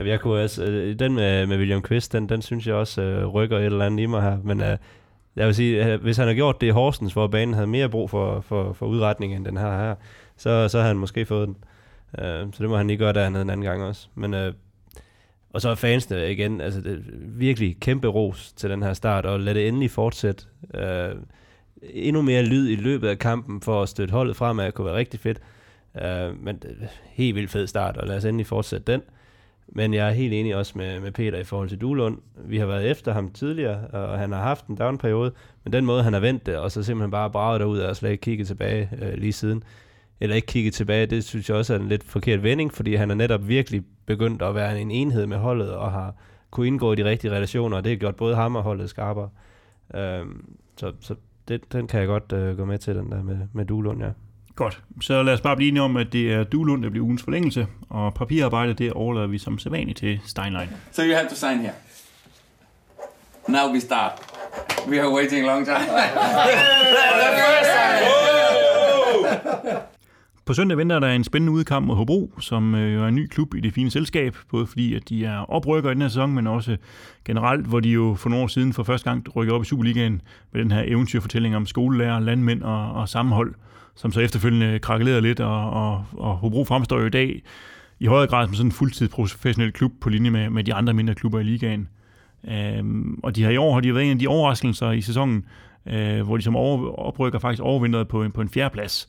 Ja, 0.00 0.08
jeg 0.08 0.20
kunne 0.20 0.42
også, 0.42 0.64
øh, 0.64 0.98
den 0.98 1.14
med, 1.14 1.46
med 1.46 1.58
William 1.58 1.82
Quist, 1.82 2.12
den, 2.12 2.28
den 2.28 2.42
synes 2.42 2.66
jeg 2.66 2.74
også 2.74 3.02
øh, 3.02 3.26
rykker 3.26 3.58
et 3.58 3.64
eller 3.64 3.86
andet 3.86 4.02
i 4.02 4.06
mig 4.06 4.22
her. 4.22 4.38
Men 4.44 4.60
øh, 4.60 4.76
jeg 5.36 5.46
vil 5.46 5.54
sige, 5.54 5.86
øh, 5.86 6.02
hvis 6.02 6.16
han 6.16 6.26
har 6.26 6.34
gjort 6.34 6.60
det 6.60 6.66
i 6.66 6.70
Horsens, 6.70 7.12
hvor 7.12 7.26
banen 7.26 7.54
havde 7.54 7.66
mere 7.66 7.88
brug 7.88 8.10
for, 8.10 8.40
for, 8.40 8.72
for 8.72 8.86
udretning 8.86 9.34
end 9.34 9.44
den 9.44 9.56
her 9.56 9.78
her, 9.78 9.94
så, 10.36 10.68
så 10.68 10.80
har 10.80 10.86
han 10.86 10.98
måske 10.98 11.26
fået 11.26 11.48
den. 11.48 11.56
Øh, 12.18 12.46
så 12.52 12.56
det 12.58 12.68
må 12.68 12.76
han 12.76 12.86
lige 12.86 12.96
gøre 12.96 13.12
dernede 13.12 13.42
en 13.42 13.50
anden 13.50 13.64
gang 13.64 13.82
også. 13.82 14.08
Men, 14.14 14.34
øh, 14.34 14.52
og 15.50 15.60
så 15.60 15.68
er 15.68 15.74
fansene 15.74 16.32
igen, 16.32 16.60
altså 16.60 16.80
det, 16.80 17.04
virkelig 17.22 17.76
kæmpe 17.80 18.08
ros 18.08 18.52
til 18.52 18.70
den 18.70 18.82
her 18.82 18.92
start, 18.92 19.26
og 19.26 19.40
lad 19.40 19.54
det 19.54 19.68
endelig 19.68 19.90
fortsætte. 19.90 20.44
Øh, 20.74 21.14
endnu 21.82 22.22
mere 22.22 22.42
lyd 22.42 22.68
i 22.68 22.74
løbet 22.74 23.08
af 23.08 23.18
kampen 23.18 23.60
for 23.60 23.82
at 23.82 23.88
støtte 23.88 24.12
holdet 24.12 24.36
fremad, 24.36 24.72
kunne 24.72 24.86
være 24.86 24.96
rigtig 24.96 25.20
fedt. 25.20 25.40
Øh, 26.02 26.44
men 26.44 26.62
helt 27.04 27.34
vildt 27.34 27.50
fed 27.50 27.66
start, 27.66 27.96
og 27.96 28.06
lad 28.06 28.16
os 28.16 28.24
endelig 28.24 28.46
fortsætte 28.46 28.92
den. 28.92 29.02
Men 29.72 29.94
jeg 29.94 30.08
er 30.08 30.12
helt 30.12 30.34
enig 30.34 30.56
også 30.56 30.72
med, 30.78 31.00
med 31.00 31.12
Peter 31.12 31.38
i 31.38 31.44
forhold 31.44 31.68
til 31.68 31.80
Duelund. 31.80 32.18
Vi 32.44 32.58
har 32.58 32.66
været 32.66 32.90
efter 32.90 33.12
ham 33.12 33.30
tidligere, 33.30 33.86
og 33.86 34.18
han 34.18 34.32
har 34.32 34.42
haft 34.42 34.66
en 34.66 34.76
down-periode, 34.76 35.32
men 35.64 35.72
den 35.72 35.86
måde, 35.86 36.02
han 36.02 36.12
har 36.12 36.20
vendt 36.20 36.46
det, 36.46 36.56
og 36.56 36.72
så 36.72 36.82
simpelthen 36.82 37.10
bare 37.10 37.30
braget 37.30 37.60
derud 37.60 37.78
og 37.78 37.96
slet 37.96 38.10
ikke 38.10 38.20
kigget 38.20 38.46
tilbage 38.46 38.90
øh, 39.02 39.14
lige 39.14 39.32
siden, 39.32 39.62
eller 40.20 40.36
ikke 40.36 40.46
kigget 40.46 40.74
tilbage, 40.74 41.06
det 41.06 41.24
synes 41.24 41.48
jeg 41.48 41.56
også 41.56 41.74
er 41.74 41.78
en 41.78 41.88
lidt 41.88 42.04
forkert 42.04 42.42
vending, 42.42 42.74
fordi 42.74 42.94
han 42.94 43.10
er 43.10 43.14
netop 43.14 43.48
virkelig 43.48 43.82
begyndt 44.06 44.42
at 44.42 44.54
være 44.54 44.80
en 44.80 44.90
enhed 44.90 45.26
med 45.26 45.36
holdet, 45.36 45.70
og 45.70 45.92
har 45.92 46.14
kunne 46.50 46.66
indgå 46.66 46.92
i 46.92 46.96
de 46.96 47.04
rigtige 47.04 47.30
relationer, 47.30 47.76
og 47.76 47.84
det 47.84 47.92
har 47.92 47.96
gjort 47.96 48.16
både 48.16 48.34
ham 48.34 48.56
og 48.56 48.62
holdet 48.62 48.90
skarpere. 48.90 49.28
Øhm, 49.94 50.56
så 50.76 50.92
så 51.00 51.14
det, 51.48 51.72
den 51.72 51.86
kan 51.86 52.00
jeg 52.00 52.06
godt 52.06 52.32
øh, 52.32 52.56
gå 52.56 52.64
med 52.64 52.78
til, 52.78 52.96
den 52.96 53.12
der 53.12 53.22
med, 53.22 53.38
med 53.52 53.64
Duelund, 53.64 54.02
ja. 54.02 54.10
Godt. 54.56 54.80
Så 55.00 55.22
lad 55.22 55.34
os 55.34 55.40
bare 55.40 55.56
blive 55.56 55.68
enige 55.68 55.82
om, 55.82 55.96
at 55.96 56.12
det 56.12 56.32
er 56.32 56.44
Duelund, 56.44 56.82
der 56.82 56.90
bliver 56.90 57.04
ugens 57.04 57.22
forlængelse, 57.22 57.66
og 57.88 58.14
papirarbejdet, 58.14 58.78
det 58.78 58.92
overlader 58.92 59.26
vi 59.26 59.38
som 59.38 59.58
sædvanligt 59.58 59.98
til 59.98 60.20
Steinlein. 60.26 60.68
So 60.92 61.02
you 61.02 61.14
have 61.14 61.28
to 61.28 61.34
sign 61.34 61.58
here. 61.58 61.72
Now 63.48 63.72
we 63.72 63.80
start. 63.80 64.12
We 64.88 65.00
are 65.00 65.14
waiting 65.14 65.44
a 65.44 65.46
long 65.46 65.66
time. 65.66 65.76
På 70.50 70.54
søndag 70.54 70.78
venter 70.78 70.98
der 70.98 71.08
en 71.08 71.24
spændende 71.24 71.52
udkamp 71.52 71.86
mod 71.86 71.96
Hobro, 71.96 72.32
som 72.40 72.74
øh, 72.74 72.94
jo 72.94 73.04
er 73.04 73.08
en 73.08 73.14
ny 73.14 73.26
klub 73.26 73.54
i 73.54 73.60
det 73.60 73.74
fine 73.74 73.90
selskab, 73.90 74.36
både 74.50 74.66
fordi 74.66 74.94
at 74.94 75.08
de 75.08 75.24
er 75.24 75.38
oprykker 75.38 75.90
i 75.90 75.94
den 75.94 76.02
her 76.02 76.08
sæson, 76.08 76.34
men 76.34 76.46
også 76.46 76.76
generelt, 77.24 77.66
hvor 77.66 77.80
de 77.80 77.88
jo 77.88 78.14
for 78.18 78.28
nogle 78.28 78.42
år 78.42 78.48
siden 78.48 78.72
for 78.72 78.82
første 78.82 79.10
gang 79.10 79.36
rykker 79.36 79.54
op 79.54 79.62
i 79.62 79.64
Superligaen 79.64 80.22
med 80.52 80.62
den 80.62 80.70
her 80.70 80.82
eventyrfortælling 80.86 81.56
om 81.56 81.66
skolelærer, 81.66 82.20
landmænd 82.20 82.62
og, 82.62 82.92
og 82.92 83.08
sammenhold, 83.08 83.54
som 83.94 84.12
så 84.12 84.20
efterfølgende 84.20 84.78
krakkelerede 84.78 85.20
lidt, 85.20 85.40
og, 85.40 85.70
og, 85.70 86.04
og 86.12 86.36
Hobro 86.36 86.64
fremstår 86.64 87.00
jo 87.00 87.06
i 87.06 87.10
dag 87.10 87.42
i 88.00 88.06
højere 88.06 88.26
grad 88.26 88.46
som 88.46 88.54
sådan 88.54 88.66
en 88.66 88.72
fuldtids 88.72 89.10
professionel 89.10 89.72
klub 89.72 89.92
på 90.00 90.08
linje 90.08 90.30
med, 90.30 90.50
med 90.50 90.64
de 90.64 90.74
andre 90.74 90.94
mindre 90.94 91.14
klubber 91.14 91.40
i 91.40 91.42
ligaen. 91.42 91.88
Øhm, 92.48 93.20
og 93.22 93.36
de 93.36 93.44
her 93.44 93.50
i 93.50 93.56
år 93.56 93.74
har 93.74 93.80
de 93.80 93.94
været 93.94 94.04
en 94.04 94.10
af 94.10 94.18
de 94.18 94.28
overraskelser 94.28 94.90
i 94.90 95.00
sæsonen, 95.00 95.44
øh, 95.86 96.22
hvor 96.22 96.36
de 96.36 96.42
som 96.42 96.56
over, 96.56 96.98
oprykker 96.98 97.38
faktisk 97.38 97.62
overvintret 97.62 98.08
på 98.08 98.22
en, 98.22 98.32
på 98.32 98.40
en 98.40 98.48
fjerdeplads. 98.48 99.08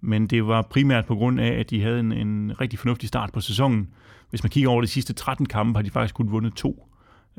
Men 0.00 0.26
det 0.26 0.46
var 0.46 0.62
primært 0.62 1.06
på 1.06 1.14
grund 1.14 1.40
af, 1.40 1.52
at 1.60 1.70
de 1.70 1.82
havde 1.82 2.00
en, 2.00 2.12
en 2.12 2.60
rigtig 2.60 2.78
fornuftig 2.78 3.08
start 3.08 3.32
på 3.32 3.40
sæsonen. 3.40 3.88
Hvis 4.30 4.42
man 4.42 4.50
kigger 4.50 4.70
over 4.70 4.80
de 4.80 4.86
sidste 4.86 5.12
13 5.12 5.46
kampe, 5.46 5.76
har 5.78 5.82
de 5.82 5.90
faktisk 5.90 6.14
kun 6.14 6.30
vundet 6.30 6.54
to. 6.54 6.88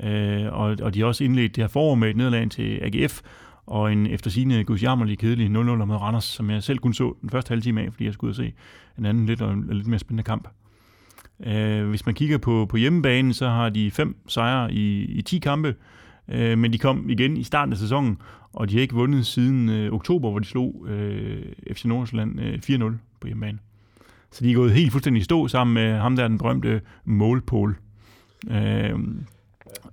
Øh, 0.04 0.46
og, 0.54 0.78
og 0.82 0.94
de 0.94 1.00
har 1.00 1.08
også 1.08 1.24
indledt 1.24 1.56
det 1.56 1.64
her 1.64 1.68
forår 1.68 1.96
med 1.96 2.10
et 2.10 2.18
nederlag 2.18 2.50
til 2.50 2.80
AGF, 2.82 3.22
og 3.70 3.92
en 3.92 4.08
efter 4.08 4.30
sine 4.30 4.64
gudsjammerlig 4.64 5.20
kedelig 5.20 5.48
0-0 5.48 5.52
mod 5.52 5.96
Randers, 5.96 6.24
som 6.24 6.50
jeg 6.50 6.64
selv 6.64 6.80
kun 6.80 6.94
så 6.94 7.14
den 7.22 7.30
første 7.30 7.50
halve 7.50 7.62
time 7.62 7.82
af, 7.82 7.94
fordi 7.94 8.06
jeg 8.06 8.14
skulle 8.14 8.30
ud 8.30 8.32
og 8.32 8.36
se 8.36 8.54
en 8.98 9.06
anden 9.06 9.26
lidt, 9.26 9.42
og 9.42 9.54
en 9.54 9.68
lidt 9.72 9.88
mere 9.88 10.00
spændende 10.00 10.24
kamp. 10.24 10.48
Øh, 11.46 11.90
hvis 11.90 12.06
man 12.06 12.16
kigger 12.16 12.38
på, 12.38 12.66
på 12.70 12.78
hjemmebanen, 12.78 13.34
så 13.34 13.48
har 13.48 13.70
de 13.70 13.92
fem 13.92 14.16
sejre 14.28 14.74
i, 14.74 15.06
i 15.06 15.22
10 15.22 15.40
kampe, 15.40 15.76
øh, 16.28 16.58
men 16.58 16.74
de 16.74 16.78
kom 16.78 17.10
igen 17.10 17.38
i 17.38 17.44
starten 17.44 17.74
af 17.74 17.78
sæsonen, 17.78 18.18
og 18.54 18.70
de 18.70 18.76
har 18.76 18.82
ikke 18.82 18.96
vundet 18.96 19.26
siden 19.26 19.70
øh, 19.70 19.94
oktober, 19.94 20.30
hvor 20.30 20.40
de 20.40 20.46
slog 20.46 20.86
øh, 20.88 21.46
FC 21.74 21.86
Nordsjælland 21.86 22.42
øh, 22.42 22.54
4-0 22.54 22.94
på 23.20 23.28
hjemmebane. 23.28 23.60
Så 24.32 24.44
de 24.44 24.52
er 24.52 24.56
gået 24.56 24.72
helt 24.72 24.92
fuldstændig 24.92 25.22
i 25.22 25.24
stå 25.24 25.48
sammen 25.48 25.74
med 25.74 25.98
ham 25.98 26.16
der, 26.16 26.28
den 26.28 26.38
berømte 26.38 26.82
målpål. 27.06 27.78
Øh, 28.52 29.00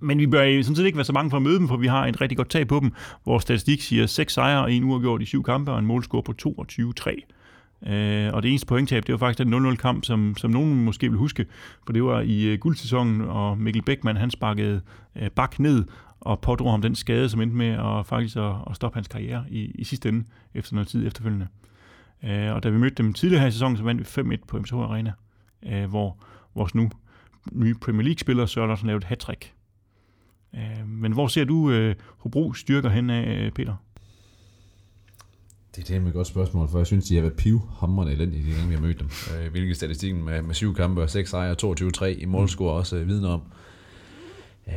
men 0.00 0.18
vi 0.18 0.26
bør 0.26 0.62
sådan 0.62 0.76
set 0.76 0.86
ikke 0.86 0.96
være 0.96 1.04
så 1.04 1.12
mange 1.12 1.30
for 1.30 1.36
at 1.36 1.42
møde 1.42 1.58
dem, 1.58 1.68
for 1.68 1.76
vi 1.76 1.86
har 1.86 2.06
et 2.06 2.20
rigtig 2.20 2.36
godt 2.36 2.50
tag 2.50 2.68
på 2.68 2.80
dem. 2.80 2.92
Vores 3.26 3.42
statistik 3.42 3.82
siger 3.82 4.06
6 4.06 4.32
sejre 4.32 4.62
og 4.62 4.72
en 4.72 4.84
uafgjort 4.84 5.22
i 5.22 5.24
syv 5.24 5.42
kampe 5.42 5.72
og 5.72 5.78
en 5.78 5.86
målscore 5.86 6.22
på 6.22 6.34
22-3. 6.46 7.90
Øh, 7.92 8.34
og 8.34 8.42
det 8.42 8.48
eneste 8.48 8.66
pointtab, 8.66 9.06
det 9.06 9.12
var 9.12 9.18
faktisk 9.18 9.38
den 9.38 9.66
0-0-kamp, 9.66 10.04
som, 10.04 10.34
som 10.36 10.50
nogen 10.50 10.84
måske 10.84 11.08
vil 11.08 11.18
huske, 11.18 11.46
for 11.86 11.92
det 11.92 12.04
var 12.04 12.20
i 12.20 12.44
øh, 12.44 12.58
guldsæsonen, 12.58 13.20
og 13.20 13.58
Mikkel 13.58 13.82
Bækman, 13.82 14.16
han 14.16 14.30
sparkede 14.30 14.80
øh, 15.16 15.30
bak 15.30 15.58
ned 15.58 15.84
og 16.20 16.40
pådrog 16.40 16.70
ham 16.70 16.82
den 16.82 16.94
skade, 16.94 17.28
som 17.28 17.40
endte 17.40 17.56
med 17.56 17.68
at 17.68 18.06
faktisk 18.06 18.36
at, 18.36 18.54
at 18.70 18.76
stoppe 18.76 18.96
hans 18.96 19.08
karriere 19.08 19.44
i, 19.50 19.72
i 19.74 19.84
sidste 19.84 20.08
ende, 20.08 20.24
efter 20.54 20.74
noget 20.74 20.88
tid 20.88 21.06
efterfølgende. 21.06 21.46
Øh, 22.24 22.54
og 22.54 22.62
da 22.62 22.68
vi 22.68 22.78
mødte 22.78 23.02
dem 23.02 23.12
tidligere 23.12 23.40
her 23.40 23.48
i 23.48 23.52
sæsonen, 23.52 23.76
så 23.76 23.82
vandt 23.82 24.16
vi 24.16 24.34
5-1 24.34 24.44
på 24.48 24.58
MCH 24.58 24.74
Arena, 24.74 25.12
øh, 25.66 25.84
hvor 25.84 26.16
vores 26.54 26.74
nu 26.74 26.90
nye 27.52 27.74
Premier 27.74 28.02
League-spiller 28.02 28.46
Sørensen 28.46 28.86
lavede 28.86 29.02
et 29.02 29.04
hat 29.04 29.50
Øh, 30.56 30.88
men 30.88 31.12
hvor 31.12 31.26
ser 31.26 31.44
du 31.44 31.70
øh, 31.70 31.94
Hobro 32.18 32.52
styrker 32.52 32.88
hen 32.88 33.10
af, 33.10 33.44
øh, 33.44 33.52
Peter? 33.52 33.74
Det 35.76 35.90
er 35.90 36.06
et 36.06 36.12
godt 36.12 36.26
spørgsmål, 36.26 36.68
for 36.68 36.78
jeg 36.78 36.86
synes, 36.86 37.04
de 37.04 37.14
har 37.14 37.22
været 37.22 37.34
pivhamrende 37.34 38.12
elendige, 38.12 38.46
de 38.46 38.50
gange 38.50 38.68
vi 38.68 38.74
har 38.74 38.80
mødt 38.80 39.00
dem. 39.00 39.08
Øh, 39.38 39.50
hvilket 39.50 39.76
statistikken 39.76 40.24
med, 40.24 40.42
med 40.42 40.54
syv 40.54 40.74
kampe 40.74 41.02
og 41.02 41.10
seks 41.10 41.30
sejre 41.30 41.56
og 41.62 41.76
22-3 41.80 42.04
i 42.04 42.24
målscore 42.24 42.72
også 42.72 42.96
øh, 42.96 43.08
vidner 43.08 43.28
om. 43.28 43.42
Øh, 44.68 44.74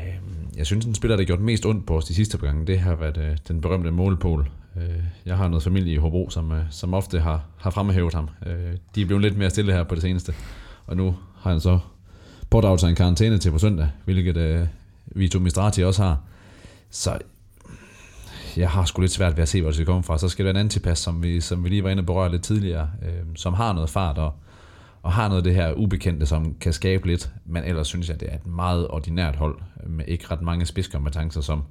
jeg 0.57 0.65
synes, 0.65 0.85
den 0.85 0.95
spiller, 0.95 1.15
der 1.15 1.23
har 1.23 1.27
gjort 1.27 1.39
mest 1.39 1.65
ondt 1.65 1.85
på 1.85 1.97
os 1.97 2.05
de 2.05 2.13
sidste 2.13 2.37
par 2.37 2.47
gange, 2.47 2.67
det 2.67 2.79
har 2.79 2.95
været 2.95 3.17
øh, 3.17 3.37
den 3.47 3.61
berømte 3.61 3.91
målpol. 3.91 4.49
Øh, 4.77 5.03
jeg 5.25 5.37
har 5.37 5.47
noget 5.47 5.63
familie 5.63 5.93
i 5.93 5.97
Hobro, 5.97 6.29
som, 6.29 6.51
øh, 6.51 6.63
som 6.69 6.93
ofte 6.93 7.19
har, 7.19 7.45
har 7.57 7.69
fremhævet 7.69 8.13
ham. 8.13 8.29
Øh, 8.45 8.73
de 8.95 9.01
er 9.01 9.05
blevet 9.05 9.21
lidt 9.21 9.37
mere 9.37 9.49
stille 9.49 9.73
her 9.73 9.83
på 9.83 9.95
det 9.95 10.01
seneste, 10.01 10.33
og 10.85 10.97
nu 10.97 11.15
har 11.35 11.51
han 11.51 11.59
så 11.59 11.79
pådraget 12.49 12.79
sig 12.79 12.89
en 12.89 12.95
karantæne 12.95 13.37
til 13.37 13.51
på 13.51 13.57
søndag, 13.57 13.89
hvilket 14.05 14.37
øh, 14.37 14.67
Vito 15.15 15.39
Mistrati 15.39 15.83
også 15.83 16.03
har. 16.03 16.17
Så 16.89 17.19
jeg 18.57 18.69
har 18.69 18.85
sgu 18.85 19.01
lidt 19.01 19.11
svært 19.11 19.37
ved 19.37 19.43
at 19.43 19.49
se, 19.49 19.61
hvor 19.61 19.69
det 19.69 19.75
skal 19.75 19.85
komme 19.85 20.03
fra. 20.03 20.17
Så 20.17 20.29
skal 20.29 20.45
der 20.45 20.51
en 20.51 20.57
antipas, 20.57 20.99
som 20.99 21.23
vi, 21.23 21.41
som 21.41 21.63
vi 21.63 21.69
lige 21.69 21.83
var 21.83 21.89
inde 21.89 22.01
og 22.01 22.05
berøre 22.05 22.31
lidt 22.31 22.43
tidligere, 22.43 22.89
øh, 23.01 23.25
som 23.35 23.53
har 23.53 23.73
noget 23.73 23.89
fart 23.89 24.17
og, 24.17 24.33
og 25.01 25.11
har 25.11 25.27
noget 25.27 25.39
af 25.39 25.43
det 25.43 25.55
her 25.55 25.73
ubekendte, 25.73 26.25
som 26.25 26.55
kan 26.61 26.73
skabe 26.73 27.07
lidt. 27.07 27.31
Men 27.45 27.63
ellers 27.63 27.87
synes 27.87 28.09
jeg, 28.09 28.19
det 28.19 28.31
er 28.31 28.35
et 28.35 28.47
meget 28.47 28.87
ordinært 28.87 29.35
hold, 29.35 29.59
med 29.87 30.05
ikke 30.07 30.25
ret 30.31 30.41
mange 30.41 30.65
spidskompetencer, 30.65 31.41
som 31.41 31.63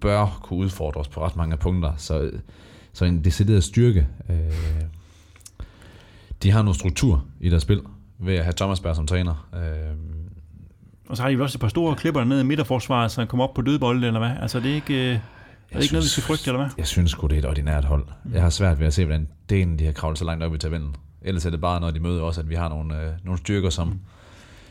bør 0.00 0.40
kunne 0.42 0.58
udfordre 0.58 1.00
os 1.00 1.08
på 1.08 1.24
ret 1.24 1.36
mange 1.36 1.56
punkter. 1.56 1.92
Så, 1.96 2.30
så 2.92 3.04
en 3.04 3.24
decideret 3.24 3.64
styrke. 3.64 4.06
Øh, 4.30 4.82
de 6.42 6.50
har 6.50 6.62
noget 6.62 6.76
struktur 6.76 7.24
i 7.40 7.48
deres 7.48 7.62
spil, 7.62 7.82
ved 8.18 8.34
at 8.34 8.44
have 8.44 8.54
Thomas 8.56 8.80
Berg 8.80 8.96
som 8.96 9.06
træner. 9.06 9.48
Øh, 9.54 10.19
og 11.10 11.16
så 11.16 11.22
har 11.22 11.30
de 11.30 11.42
også 11.42 11.56
et 11.56 11.60
par 11.60 11.68
store 11.68 11.96
klipper 11.96 12.24
ned 12.24 12.40
i 12.40 12.44
midterforsvaret, 12.44 13.10
så 13.10 13.20
han 13.20 13.28
kommer 13.28 13.44
op 13.44 13.54
på 13.54 13.62
dødbolde, 13.62 14.06
eller 14.06 14.20
hvad? 14.20 14.30
Altså, 14.42 14.60
det 14.60 14.70
er 14.70 14.74
ikke... 14.74 15.12
Øh 15.12 15.18
er 15.70 15.76
det 15.76 15.82
ikke 15.82 15.94
noget, 15.94 16.04
vi 16.04 16.08
skal 16.08 16.22
frygte, 16.22 16.50
eller 16.50 16.58
hvad? 16.58 16.70
Jeg 16.78 16.86
synes 16.86 17.10
sgu, 17.10 17.26
det 17.26 17.34
er 17.34 17.38
et 17.38 17.44
ordinært 17.44 17.84
hold. 17.84 18.04
Mm. 18.24 18.34
Jeg 18.34 18.42
har 18.42 18.50
svært 18.50 18.80
ved 18.80 18.86
at 18.86 18.94
se, 18.94 19.04
hvordan 19.04 19.28
delen 19.50 19.78
de 19.78 19.84
har 19.84 19.92
kravlet 19.92 20.18
så 20.18 20.24
langt 20.24 20.44
op 20.44 20.54
i 20.54 20.58
tabellen. 20.58 20.96
Ellers 21.22 21.46
er 21.46 21.50
det 21.50 21.60
bare, 21.60 21.80
når 21.80 21.90
de 21.90 22.00
møder 22.00 22.22
også, 22.22 22.40
at 22.40 22.50
vi 22.50 22.54
har 22.54 22.68
nogle, 22.68 23.02
øh, 23.02 23.10
nogle 23.24 23.38
styrker, 23.38 23.70
som, 23.70 23.88
mm. 23.88 23.98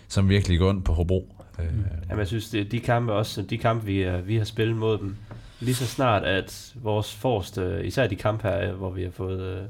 som 0.07 0.30
virkelig 0.30 0.60
går 0.60 0.72
ind 0.72 0.84
på 0.84 0.94
Hobro. 0.94 1.36
Mm. 1.57 1.64
Øh. 1.64 1.72
Jamen, 2.10 2.20
jeg 2.20 2.28
synes, 2.28 2.49
det 2.49 2.61
er 2.61 2.70
de 2.70 2.80
kampe 2.80 3.14
også, 3.14 3.41
de 3.41 3.57
kampe, 3.57 3.86
vi, 3.86 4.10
uh, 4.10 4.28
vi 4.28 4.38
har 4.38 4.45
spillet 4.45 4.78
mod 4.78 4.98
dem, 4.98 5.16
lige 5.60 5.76
så 5.76 5.88
snart, 5.88 6.24
at 6.24 6.74
vores 6.76 7.14
forreste, 7.14 7.86
især 7.86 8.07
de 8.07 8.16
kampe 8.16 8.48
her, 8.48 8.72
hvor 8.72 8.90
vi 8.90 9.03
har 9.03 9.11
fået, 9.11 9.60
uh, 9.60 9.66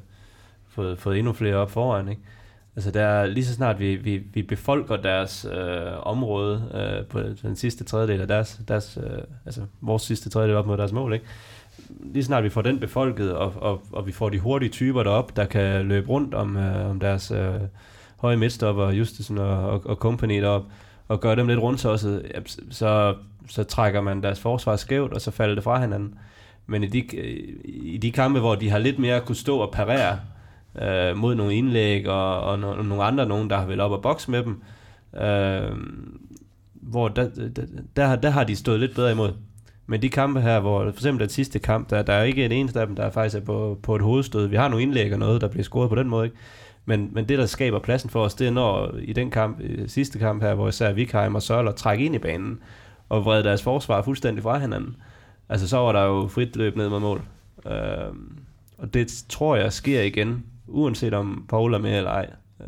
fået, 0.70 1.00
fået 1.00 1.18
endnu 1.18 1.34
flere 1.34 1.56
op 1.56 1.72
foran, 1.72 2.10
ikke? 2.10 2.22
Altså 2.76 2.92
der 2.92 3.26
lige 3.26 3.46
så 3.46 3.54
snart 3.54 3.80
vi, 3.80 3.96
vi, 3.96 4.18
vi 4.18 4.42
befolker 4.42 4.98
deres 4.98 5.46
øh, 5.52 6.08
område 6.08 6.64
øh, 6.74 7.06
på 7.06 7.20
den 7.48 7.56
sidste 7.56 7.84
tredjedel 7.84 8.22
af 8.22 8.28
deres, 8.28 8.62
deres 8.68 9.00
øh, 9.04 9.20
altså 9.46 9.62
vores 9.82 10.04
sidste 10.04 10.30
tredjedel 10.30 10.56
op 10.56 10.68
mod 10.68 10.78
deres 10.78 10.92
mål, 10.92 11.14
ikke? 11.14 11.26
lige 12.00 12.24
snart 12.24 12.44
vi 12.44 12.50
får 12.50 12.62
den 12.62 12.80
befolket, 12.80 13.34
og, 13.34 13.54
og, 13.56 13.82
og 13.92 14.08
vi 14.08 14.12
får 14.12 14.30
de 14.30 14.40
hurtige 14.40 14.70
typer 14.70 15.04
derop, 15.04 15.36
der 15.36 15.46
kan 15.46 15.86
løbe 15.86 16.10
rundt 16.10 16.34
om, 16.34 16.58
øh, 16.58 16.90
om 16.90 17.00
deres 17.00 17.32
øh, 17.32 17.54
høje 18.18 18.38
midtstopper, 18.38 18.92
Justesen 18.92 19.38
og, 19.38 19.70
og, 19.70 19.82
og 19.86 19.96
company 19.96 20.42
derop, 20.42 20.64
og 21.08 21.20
gøre 21.20 21.36
dem 21.36 21.48
lidt 21.48 21.60
rundt 21.60 21.80
så, 21.80 22.22
så, 22.70 23.16
så 23.48 23.64
trækker 23.64 24.02
man 24.02 24.24
deres 24.24 24.40
forsvar 24.40 24.76
skævt, 24.76 25.14
og 25.14 25.22
så 25.22 25.32
falder 25.32 25.56
det 25.56 25.64
fra 25.64 25.82
hinanden. 25.82 26.16
Men 26.68 26.84
i 26.84 26.88
de, 26.88 27.16
øh, 27.18 27.56
i 27.66 27.98
de 27.98 28.12
kampe, 28.12 28.40
hvor 28.40 28.56
de 28.56 28.70
har 28.70 28.78
lidt 28.78 29.00
mere 29.00 29.22
kunne 29.22 29.36
stå 29.36 29.58
og 29.58 29.72
parere, 29.72 30.20
øh, 30.82 31.18
mod 31.18 31.36
nogle 31.36 31.56
indlæg 31.56 32.08
og, 32.08 32.42
og 32.42 32.60
no, 32.60 32.82
nogle 32.82 33.04
andre, 33.04 33.26
nogen 33.26 33.50
der 33.50 33.58
har 33.58 33.66
været 33.66 33.80
op 33.80 33.92
og 33.92 34.02
bokse 34.02 34.32
med 34.32 34.44
dem. 34.44 34.62
Øh, 35.22 35.72
hvor 36.74 37.08
der, 37.08 37.30
der, 37.56 37.66
der, 37.96 38.16
der 38.16 38.30
har 38.30 38.44
de 38.44 38.56
stået 38.56 38.80
lidt 38.80 38.96
bedre 38.96 39.12
imod. 39.12 39.32
Men 39.88 40.02
de 40.02 40.10
kampe 40.10 40.42
her, 40.42 40.60
hvor 40.60 40.84
for 40.84 40.92
eksempel 40.92 41.22
den 41.22 41.30
sidste 41.30 41.60
kamp, 41.60 41.90
der, 41.90 42.02
der 42.02 42.14
er 42.14 42.24
ikke 42.24 42.46
en 42.46 42.52
eneste 42.52 42.82
af 42.82 42.88
dem, 42.88 42.96
der 42.96 43.10
faktisk 43.10 43.42
er 43.42 43.46
på, 43.46 43.80
på 43.84 43.96
et 43.96 44.02
hovedstød. 44.02 44.48
Vi 44.48 44.56
har 44.56 44.68
nogle 44.68 44.84
indlæg 44.84 45.14
og 45.14 45.20
noget, 45.20 45.42
der 45.42 45.48
bliver 45.48 45.64
scoret 45.64 45.90
på 45.90 45.96
den 45.96 46.10
måde. 46.10 46.26
Ikke? 46.26 46.38
Men, 46.86 47.10
men 47.12 47.30
det, 47.30 47.38
der 47.38 47.46
skaber 47.46 47.80
pladsen 47.80 48.10
for 48.10 48.24
os, 48.24 48.34
det 48.34 48.48
er 48.48 48.52
når 48.52 48.96
i 49.02 49.14
den 49.14 49.32
kamp, 49.32 49.62
sidste 49.88 50.20
kamp 50.20 50.44
her, 50.44 50.54
hvor 50.54 50.68
især 50.68 50.92
Vikheim 50.92 51.36
og 51.36 51.42
Sørler 51.42 51.72
trækker 51.72 52.06
ind 52.06 52.16
i 52.16 52.20
banen 52.20 52.60
og 53.10 53.26
vrede 53.26 53.44
deres 53.44 53.64
forsvar 53.64 54.02
fuldstændig 54.02 54.44
fra 54.44 54.60
hinanden. 54.60 54.96
Altså 55.50 55.68
så 55.68 55.78
var 55.78 55.92
der 55.92 56.04
jo 56.04 56.28
frit 56.28 56.56
løb 56.56 56.76
ned 56.76 56.90
mod 56.90 57.00
mål. 57.00 57.22
Øh, 57.66 58.14
og 58.78 58.94
det 58.94 59.24
tror 59.30 59.56
jeg 59.56 59.74
sker 59.74 60.02
igen 60.02 60.44
uanset 60.70 61.14
om 61.14 61.46
Paul 61.50 61.74
er 61.74 61.78
med 61.78 61.98
eller 61.98 62.12
ej. 62.12 62.30
Øh, 62.62 62.68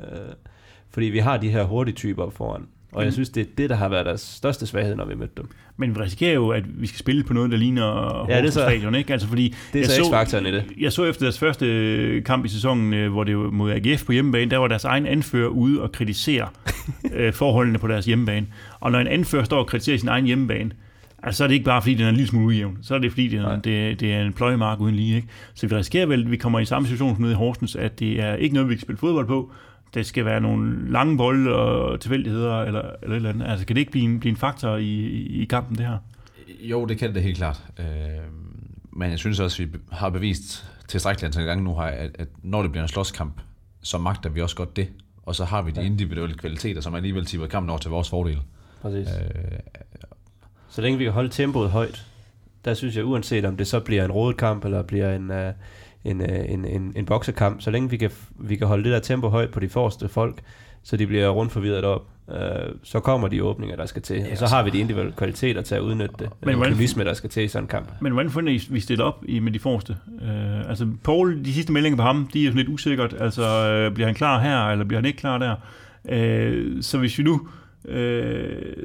fordi 0.89 1.05
vi 1.05 1.19
har 1.19 1.37
de 1.37 1.49
her 1.49 1.63
hurtige 1.63 1.95
typer 1.95 2.29
foran. 2.29 2.67
Og 2.91 3.01
mm. 3.01 3.05
jeg 3.05 3.13
synes, 3.13 3.29
det 3.29 3.41
er 3.41 3.45
det, 3.57 3.69
der 3.69 3.75
har 3.75 3.89
været 3.89 4.05
deres 4.05 4.21
største 4.21 4.67
svaghed, 4.67 4.95
når 4.95 5.05
vi 5.05 5.15
mødte 5.15 5.33
dem. 5.37 5.49
Men 5.77 5.95
vi 5.95 5.99
risikerer 5.99 6.33
jo, 6.33 6.49
at 6.49 6.81
vi 6.81 6.87
skal 6.87 6.99
spille 6.99 7.23
på 7.23 7.33
noget, 7.33 7.51
der 7.51 7.57
ligner 7.57 8.25
ja, 8.29 8.37
det 8.37 8.47
er 8.47 8.51
så, 8.51 8.59
stadion, 8.59 8.95
ikke? 8.95 9.13
Altså, 9.13 9.27
fordi 9.27 9.55
det 9.73 9.81
er 9.81 9.85
så 9.85 10.03
X-faktoren 10.03 10.45
i 10.45 10.51
det. 10.51 10.63
Jeg 10.79 10.91
så 10.91 11.05
efter 11.05 11.25
deres 11.25 11.39
første 11.39 12.21
kamp 12.25 12.45
i 12.45 12.47
sæsonen, 12.47 12.93
øh, 12.93 13.11
hvor 13.11 13.23
det 13.23 13.37
var 13.37 13.49
mod 13.49 13.71
AGF 13.71 14.05
på 14.05 14.11
hjemmebane, 14.11 14.51
der 14.51 14.57
var 14.57 14.67
deres 14.67 14.85
egen 14.85 15.05
anfører 15.05 15.49
ude 15.49 15.81
og 15.81 15.91
kritisere 15.91 16.47
øh, 17.13 17.33
forholdene 17.33 17.79
på 17.79 17.87
deres 17.87 18.05
hjemmebane. 18.05 18.47
Og 18.79 18.91
når 18.91 18.99
en 18.99 19.07
anfører 19.07 19.43
står 19.43 19.59
og 19.59 19.67
kritiserer 19.67 19.97
sin 19.97 20.09
egen 20.09 20.25
hjemmebane, 20.25 20.71
Altså, 21.23 21.37
så 21.37 21.43
er 21.43 21.47
det 21.47 21.53
ikke 21.53 21.65
bare, 21.65 21.81
fordi 21.81 21.93
den 21.93 22.05
er 22.05 22.09
en 22.09 22.15
lille 22.15 22.29
smule 22.29 22.45
ujævn. 22.45 22.77
Så 22.81 22.95
er 22.95 22.99
det, 22.99 23.11
fordi 23.11 23.27
det 23.27 23.39
er, 23.39 23.55
det, 23.55 23.99
det 23.99 24.13
er 24.13 24.21
en 24.21 24.33
pløjemark 24.33 24.79
uden 24.79 24.95
lige. 24.95 25.15
Ikke? 25.15 25.27
Så 25.53 25.67
vi 25.67 25.75
risikerer 25.75 26.05
vel, 26.05 26.23
at 26.23 26.31
vi 26.31 26.37
kommer 26.37 26.59
i 26.59 26.65
samme 26.65 26.87
situation 26.87 27.15
som 27.15 27.21
nede 27.21 27.33
i 27.33 27.35
Horsens, 27.35 27.75
at 27.75 27.99
det 27.99 28.21
er 28.21 28.35
ikke 28.35 28.53
noget, 28.53 28.69
vi 28.69 28.75
kan 28.75 28.81
spille 28.81 28.97
fodbold 28.97 29.27
på. 29.27 29.51
Det 29.93 30.05
skal 30.05 30.25
være 30.25 30.41
nogle 30.41 30.91
lange 30.91 31.17
bolde 31.17 31.55
og 31.55 31.99
tilfældigheder, 31.99 32.61
eller, 32.61 32.81
eller 33.01 33.15
et 33.15 33.15
eller 33.15 33.29
andet. 33.29 33.47
Altså, 33.47 33.65
kan 33.65 33.75
det 33.75 33.79
ikke 33.79 33.91
blive 33.91 34.05
en, 34.05 34.19
blive 34.19 34.29
en 34.29 34.37
faktor 34.37 34.75
i, 34.75 35.05
i 35.41 35.45
kampen, 35.45 35.77
det 35.77 35.85
her? 35.85 35.97
Jo, 36.61 36.85
det 36.85 36.97
kan 36.97 37.13
det 37.13 37.23
helt 37.23 37.37
klart. 37.37 37.63
Øh, 37.79 37.85
men 38.91 39.11
jeg 39.11 39.19
synes 39.19 39.39
også, 39.39 39.63
at 39.63 39.73
vi 39.73 39.77
har 39.91 40.09
bevist 40.09 40.65
tilstrækkeligt 40.87 41.25
antal 41.25 41.45
gange 41.45 41.63
nu, 41.63 41.79
at, 41.79 42.11
at 42.19 42.27
når 42.43 42.61
det 42.61 42.71
bliver 42.71 42.83
en 42.83 42.87
slåskamp, 42.87 43.41
så 43.83 43.97
magter 43.97 44.29
vi 44.29 44.41
også 44.41 44.55
godt 44.55 44.75
det. 44.75 44.87
Og 45.23 45.35
så 45.35 45.45
har 45.45 45.61
vi 45.61 45.71
de 45.71 45.85
individuelle 45.85 46.35
kvaliteter, 46.35 46.81
som 46.81 46.95
alligevel 46.95 47.25
tipper 47.25 47.47
kampen 47.47 47.69
over 47.69 47.79
til 47.79 47.91
vores 47.91 48.09
fordel. 48.09 48.37
Præcis. 48.81 49.07
Øh, 49.07 49.59
så 50.71 50.81
længe 50.81 50.97
vi 50.97 51.03
kan 51.03 51.13
holde 51.13 51.29
tempoet 51.29 51.69
højt, 51.69 52.05
der 52.65 52.73
synes 52.73 52.95
jeg, 52.95 53.05
uanset 53.05 53.45
om 53.45 53.57
det 53.57 53.67
så 53.67 53.79
bliver 53.79 54.05
en 54.05 54.11
rådkamp, 54.11 54.65
eller 54.65 54.81
bliver 54.81 55.15
en, 55.15 55.31
uh, 55.31 55.37
en, 56.05 56.21
uh, 56.21 56.51
en, 56.51 56.65
en, 56.65 56.93
en 56.95 57.05
boksekamp, 57.05 57.61
så 57.61 57.71
længe 57.71 57.89
vi 57.89 57.97
kan, 57.97 58.11
vi 58.39 58.55
kan 58.55 58.67
holde 58.67 58.83
det 58.83 58.91
der 58.91 58.99
tempo 58.99 59.29
højt 59.29 59.49
på 59.51 59.59
de 59.59 59.69
forreste 59.69 60.09
folk, 60.09 60.41
så 60.83 60.97
de 60.97 61.07
bliver 61.07 61.29
rundt 61.29 61.51
forvirret 61.51 61.83
op, 61.83 62.07
uh, 62.27 62.35
så 62.83 62.99
kommer 62.99 63.27
de 63.27 63.43
åbninger, 63.43 63.75
der 63.75 63.85
skal 63.85 64.01
til. 64.01 64.17
Ja, 64.17 64.31
og 64.31 64.37
så 64.37 64.45
har 64.45 64.63
vi 64.63 64.69
de 64.69 64.79
individuelle 64.79 65.13
kvaliteter 65.17 65.61
til 65.61 65.75
at 65.75 65.81
udnytte 65.81 66.15
det. 66.19 66.29
Men 66.41 66.55
den 66.55 66.63
optimisme, 66.63 67.03
der 67.03 67.13
skal 67.13 67.29
til 67.29 67.43
i 67.43 67.47
sådan 67.47 67.63
en 67.63 67.67
kamp. 67.67 67.89
Men 68.01 68.13
hvordan 68.13 68.31
finder 68.31 68.53
I, 68.53 68.61
vi 68.69 68.79
stiller 68.79 69.05
op 69.05 69.23
i, 69.27 69.39
med 69.39 69.51
de 69.51 69.59
forreste? 69.59 69.97
Uh, 70.07 70.69
altså, 70.69 70.87
Paul, 71.03 71.45
de 71.45 71.53
sidste 71.53 71.71
meldinger 71.71 71.97
på 71.97 72.03
ham, 72.03 72.29
de 72.33 72.43
er 72.43 72.47
sådan 72.47 72.57
lidt 72.57 72.69
usikkert. 72.69 73.15
Altså, 73.19 73.41
uh, 73.87 73.93
bliver 73.93 74.07
han 74.07 74.15
klar 74.15 74.39
her, 74.39 74.65
eller 74.65 74.85
bliver 74.85 74.99
han 74.99 75.05
ikke 75.05 75.19
klar 75.19 75.37
der? 75.37 75.55
Uh, 76.03 76.81
så 76.81 76.97
hvis 76.97 77.17
vi 77.17 77.23
nu 77.23 77.41
Øh, 77.41 77.60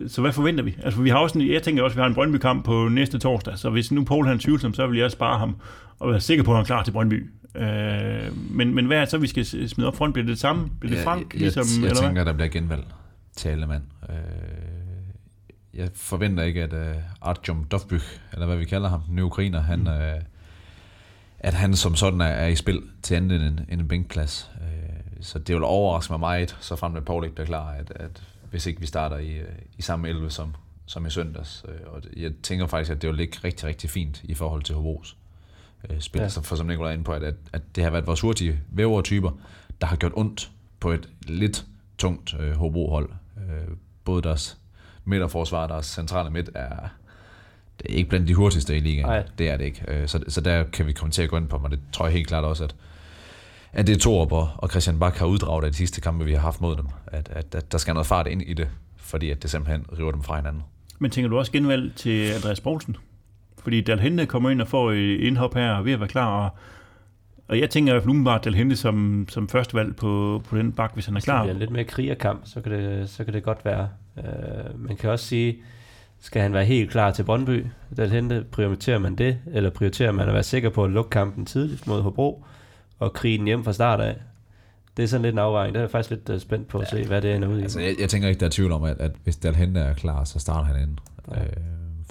så 0.09 0.21
hvad 0.21 0.33
forventer 0.33 0.65
vi? 0.65 0.77
Altså, 0.83 1.01
vi 1.01 1.09
har 1.09 1.19
også 1.19 1.39
en, 1.39 1.53
jeg 1.53 1.63
tænker 1.63 1.83
også, 1.83 1.95
at 1.95 1.97
vi 1.97 2.01
har 2.01 2.09
en 2.09 2.15
Brøndby-kamp 2.15 2.65
på 2.65 2.89
næste 2.89 3.19
torsdag, 3.19 3.59
så 3.59 3.71
hvis 3.71 3.93
nu 3.93 4.05
Paul 4.05 4.27
han 4.27 4.39
tvivlsom, 4.39 4.75
så 4.75 4.87
vil 4.87 4.99
jeg 4.99 5.11
spare 5.11 5.39
ham 5.39 5.57
og 5.99 6.11
være 6.11 6.21
sikker 6.21 6.45
på, 6.45 6.51
at 6.51 6.57
han 6.57 6.63
er 6.63 6.67
klar 6.67 6.83
til 6.83 6.93
Brøndby. 6.93 7.31
Øh, 7.55 8.37
men, 8.51 8.75
men 8.75 8.87
hvad 8.87 8.97
er 8.97 9.01
det 9.01 9.11
så, 9.11 9.19
vi 9.19 9.27
skal 9.27 9.69
smide 9.69 9.89
op 9.89 9.97
front? 9.97 10.13
Bliver 10.13 10.25
det 10.25 10.31
det 10.31 10.39
samme? 10.39 10.71
Bliver 10.81 10.95
det 10.95 11.05
Frank? 11.05 11.35
Jeg, 11.35 11.41
ligesom, 11.41 11.65
jeg, 11.65 11.83
jeg 11.83 11.91
eller 11.91 12.03
tænker, 12.03 12.13
hvad? 12.13 12.25
der 12.25 12.33
bliver 12.33 12.49
genvalg 12.49 12.85
til 13.37 13.49
alle 13.49 13.67
mand. 13.67 13.83
Øh, 14.11 14.17
jeg 15.75 15.89
forventer 15.95 16.43
ikke, 16.45 16.63
at 16.63 16.73
uh, 16.73 17.03
Artyom 17.21 17.65
Dovbyk, 17.65 18.21
eller 18.33 18.47
hvad 18.47 18.57
vi 18.57 18.65
kalder 18.65 18.89
ham, 18.89 19.01
den 19.01 19.19
ukrainer, 19.19 19.61
han, 19.61 19.79
mm. 19.79 19.87
uh, 19.87 20.23
at 21.39 21.55
han 21.55 21.75
som 21.75 21.95
sådan 21.95 22.21
er, 22.21 22.25
er 22.25 22.47
i 22.47 22.57
spil 22.57 22.83
til 23.03 23.15
andet 23.15 23.43
end 23.43 23.59
en, 23.69 23.81
en 23.81 23.89
bænkplads. 23.89 24.51
Uh, 24.55 24.67
så 25.21 25.39
det 25.39 25.55
vil 25.55 25.65
overraske 25.65 26.13
mig 26.13 26.21
meget, 26.21 26.57
så 26.61 26.77
frem 26.77 26.93
med 26.93 27.03
Paul 27.03 27.25
ikke 27.25 27.35
bliver 27.35 27.47
klar, 27.47 27.69
at, 27.71 27.93
at 27.97 28.23
hvis 28.51 28.67
ikke 28.67 28.81
vi 28.81 28.87
starter 28.87 29.19
i, 29.19 29.41
i 29.79 29.83
samme 29.83 30.09
11 30.09 30.31
som, 30.31 30.55
som 30.87 31.07
i 31.07 31.11
søndags. 31.11 31.65
Øh, 31.69 31.75
og 31.87 32.03
jeg 32.17 32.33
tænker 32.43 32.67
faktisk, 32.67 32.93
at 32.93 33.03
det 33.03 33.09
vil 33.09 33.17
ligge 33.17 33.39
rigtig, 33.45 33.65
rigtig 33.65 33.91
fint 33.91 34.21
i 34.25 34.35
forhold 34.35 34.63
til 34.63 34.75
Hobros 34.75 35.17
øh, 35.91 36.01
spil. 36.01 36.21
Ja. 36.21 36.27
For 36.29 36.57
som 36.57 36.67
Nicolai 36.67 36.89
er 36.91 36.93
inde 36.93 37.05
på, 37.05 37.13
at, 37.13 37.23
at, 37.23 37.35
at 37.53 37.63
det 37.77 37.85
har 37.85 37.91
været 37.91 38.07
vores 38.07 38.21
hurtige 38.21 38.61
vævere-typer, 38.69 39.31
der 39.81 39.87
har 39.87 39.97
gjort 39.97 40.13
ondt 40.15 40.51
på 40.81 40.91
et 40.91 41.09
lidt 41.23 41.67
tungt 41.99 42.35
øh, 42.41 42.53
Hobro-hold. 42.57 43.11
Øh, 43.37 43.77
både 44.05 44.23
deres 44.23 44.59
midterforsvar 45.05 45.63
og 45.63 45.69
deres 45.69 45.87
centrale 45.87 46.31
midt 46.31 46.51
er, 46.55 46.89
det 47.79 47.93
er 47.93 47.97
ikke 47.97 48.09
blandt 48.09 48.29
de 48.29 48.35
hurtigste 48.35 48.77
i 48.77 48.81
ligaen. 48.81 49.07
Nej. 49.07 49.25
Det 49.39 49.51
er 49.51 49.57
det 49.57 49.65
ikke. 49.65 49.85
Øh, 49.89 50.09
Så, 50.09 50.25
så 50.29 50.41
der 50.41 50.65
kan 50.65 50.87
vi 50.87 50.93
komme 50.93 51.13
til 51.13 51.23
at 51.23 51.29
gå 51.31 51.37
ind 51.37 51.49
på, 51.49 51.59
men 51.59 51.71
det 51.71 51.81
tror 51.93 52.07
jeg 52.07 52.13
helt 52.13 52.29
klart 52.29 52.45
også, 52.45 52.65
at, 52.65 52.75
at 53.77 53.87
det 53.87 53.97
er 53.97 53.99
Torup 53.99 54.33
og, 54.33 54.49
og 54.57 54.71
Christian 54.71 54.99
Bak 54.99 55.17
har 55.17 55.27
uddraget 55.27 55.65
af 55.65 55.71
de 55.71 55.77
sidste 55.77 56.01
kampe, 56.01 56.25
vi 56.25 56.33
har 56.33 56.41
haft 56.41 56.61
mod 56.61 56.77
dem. 56.77 56.87
At, 57.07 57.29
at, 57.33 57.55
at 57.55 57.73
der 57.73 57.79
skal 57.79 57.95
noget 57.95 58.07
fart 58.07 58.27
ind 58.27 58.43
i 58.43 58.55
det, 58.55 58.69
fordi 58.97 59.31
at 59.31 59.43
det 59.43 59.51
simpelthen 59.51 59.87
river 59.99 60.11
dem 60.11 60.23
fra 60.23 60.37
hinanden. 60.37 60.63
Men 60.99 61.11
tænker 61.11 61.29
du 61.29 61.39
også 61.39 61.53
genvalg 61.53 61.95
til 61.97 62.31
Andreas 62.31 62.61
Poulsen? 62.61 62.97
Fordi 63.59 63.81
Dal 63.81 64.01
Hente 64.01 64.27
kommer 64.27 64.51
ind 64.51 64.61
og 64.61 64.69
får 64.69 64.93
et 64.93 65.21
indhop 65.21 65.55
her 65.55 65.71
og 65.71 65.79
er 65.79 65.83
ved 65.83 65.93
at 65.93 66.01
være 66.01 66.09
klar. 66.09 66.45
Og, 66.45 66.51
og 67.49 67.61
jeg 67.61 67.71
tænker 67.71 67.93
i 67.93 67.95
hvert 67.95 68.03
fald 68.03 68.11
umiddelbart 68.11 68.45
Dal 68.45 68.55
Hente 68.55 68.77
som, 68.77 69.27
som 69.29 69.49
første 69.49 69.75
valg 69.75 69.97
på, 69.97 70.43
på 70.49 70.59
den 70.59 70.73
bak, 70.73 70.95
hvis 70.95 71.07
han 71.07 71.15
er 71.15 71.17
Hvis 71.17 71.25
det 71.25 71.33
klar. 71.33 71.43
bliver 71.43 71.59
lidt 71.59 71.71
mere 71.71 71.85
krigerkamp, 71.85 72.41
så 72.45 72.61
kan 72.61 72.73
det, 72.73 73.11
så 73.11 73.25
kan 73.25 73.35
det 73.35 73.43
godt 73.43 73.65
være. 73.65 73.89
Øh, 74.19 74.81
man 74.81 74.97
kan 74.97 75.11
også 75.11 75.27
sige, 75.27 75.57
skal 76.21 76.43
han 76.43 76.53
være 76.53 76.65
helt 76.65 76.91
klar 76.91 77.11
til 77.11 77.23
Brøndby? 77.23 77.67
Den 77.97 78.11
hente, 78.11 78.45
prioriterer 78.53 78.99
man 78.99 79.15
det, 79.15 79.39
eller 79.53 79.71
prioriterer 79.71 80.13
man 80.13 80.29
at 80.29 80.35
være 80.35 80.43
sikker 80.43 80.71
på 80.71 80.85
at 80.85 80.91
lukke 80.91 81.11
kampen 81.11 81.47
tidligt 81.47 81.87
mod 81.87 82.03
Hobro, 82.03 82.45
og 82.99 83.13
krige 83.13 83.39
den 83.39 83.47
hjem 83.47 83.65
fra 83.65 83.73
start 83.73 84.01
af? 84.01 84.17
Det 84.97 85.03
er 85.03 85.07
sådan 85.07 85.23
lidt 85.23 85.33
en 85.33 85.39
afvejning. 85.39 85.75
Det 85.75 85.81
er 85.81 85.85
jeg 85.85 85.91
faktisk 85.91 86.11
lidt 86.11 86.29
øh, 86.29 86.41
spændt 86.41 86.69
på 86.69 86.79
at 86.79 86.89
se, 86.91 87.05
hvad 87.07 87.23
det 87.23 87.35
ender 87.35 87.49
ud 87.49 87.59
i. 87.59 87.63
Altså, 87.63 87.81
jeg, 87.81 87.95
jeg 88.01 88.09
tænker 88.09 88.29
ikke, 88.29 88.41
der 88.41 88.47
er 88.47 88.51
tvivl 88.51 88.73
om, 88.73 88.83
at, 88.85 88.97
at 89.01 89.11
hvis 89.25 89.37
Dalhente 89.37 89.81
er 89.81 89.95
klar, 89.95 90.25
så 90.25 90.39
starter 90.39 90.65
han 90.75 90.83
ind. 90.83 90.99
Ja. 91.35 91.41
Øh, 91.43 91.49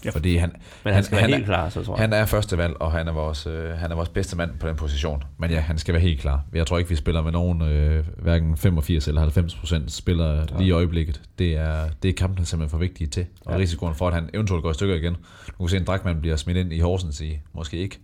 Ja. 0.05 0.09
fordi 0.09 0.37
han, 0.37 0.51
Men 0.83 0.93
han 0.93 1.03
skal 1.03 1.17
han 1.17 1.23
være 1.23 1.31
er- 1.31 1.35
helt 1.35 1.45
klar, 1.47 1.69
så 1.69 1.83
tror 1.83 1.95
jeg. 1.95 2.01
han 2.03 2.13
er 2.13 2.25
første 2.25 2.57
valg, 2.57 2.73
og 2.81 2.91
han 2.91 3.07
er, 3.07 3.11
vores, 3.11 3.47
øh, 3.47 3.69
han 3.69 3.91
er 3.91 3.95
vores 3.95 4.09
bedste 4.09 4.37
mand 4.37 4.51
på 4.59 4.67
den 4.67 4.75
position. 4.75 5.23
Men 5.37 5.51
ja, 5.51 5.59
han 5.59 5.77
skal 5.77 5.93
være 5.93 6.01
helt 6.01 6.21
klar. 6.21 6.43
Jeg 6.53 6.67
tror 6.67 6.77
ikke, 6.77 6.89
vi 6.89 6.95
spiller 6.95 7.21
med 7.21 7.31
nogen, 7.31 7.61
øh, 7.61 8.05
hverken 8.17 8.57
85 8.57 9.07
eller 9.07 9.21
90 9.21 9.55
procent 9.55 9.91
spiller 9.91 10.45
lige 10.57 10.67
i 10.67 10.71
øjeblikket. 10.71 11.21
Det 11.39 11.57
er, 11.57 11.89
det 12.03 12.09
er 12.09 12.13
kampen 12.13 12.45
simpelthen 12.45 12.69
for 12.69 12.77
vigtige 12.77 13.07
til. 13.07 13.25
Og 13.45 13.51
Ja. 13.51 13.57
ja. 13.57 13.61
risikoen 13.61 13.95
for, 13.95 14.07
at 14.07 14.13
han 14.13 14.29
eventuelt 14.33 14.63
går 14.63 14.71
i 14.71 14.73
stykker 14.73 14.95
igen. 14.95 15.11
Nu 15.13 15.17
kan 15.57 15.63
vi 15.65 15.69
se, 15.69 15.77
en 15.77 15.83
Drakman 15.85 16.21
bliver 16.21 16.35
smidt 16.35 16.57
ind 16.57 16.73
i 16.73 16.79
Horsens 16.79 17.21
i 17.21 17.39
måske 17.53 17.77
ikke 17.77 17.99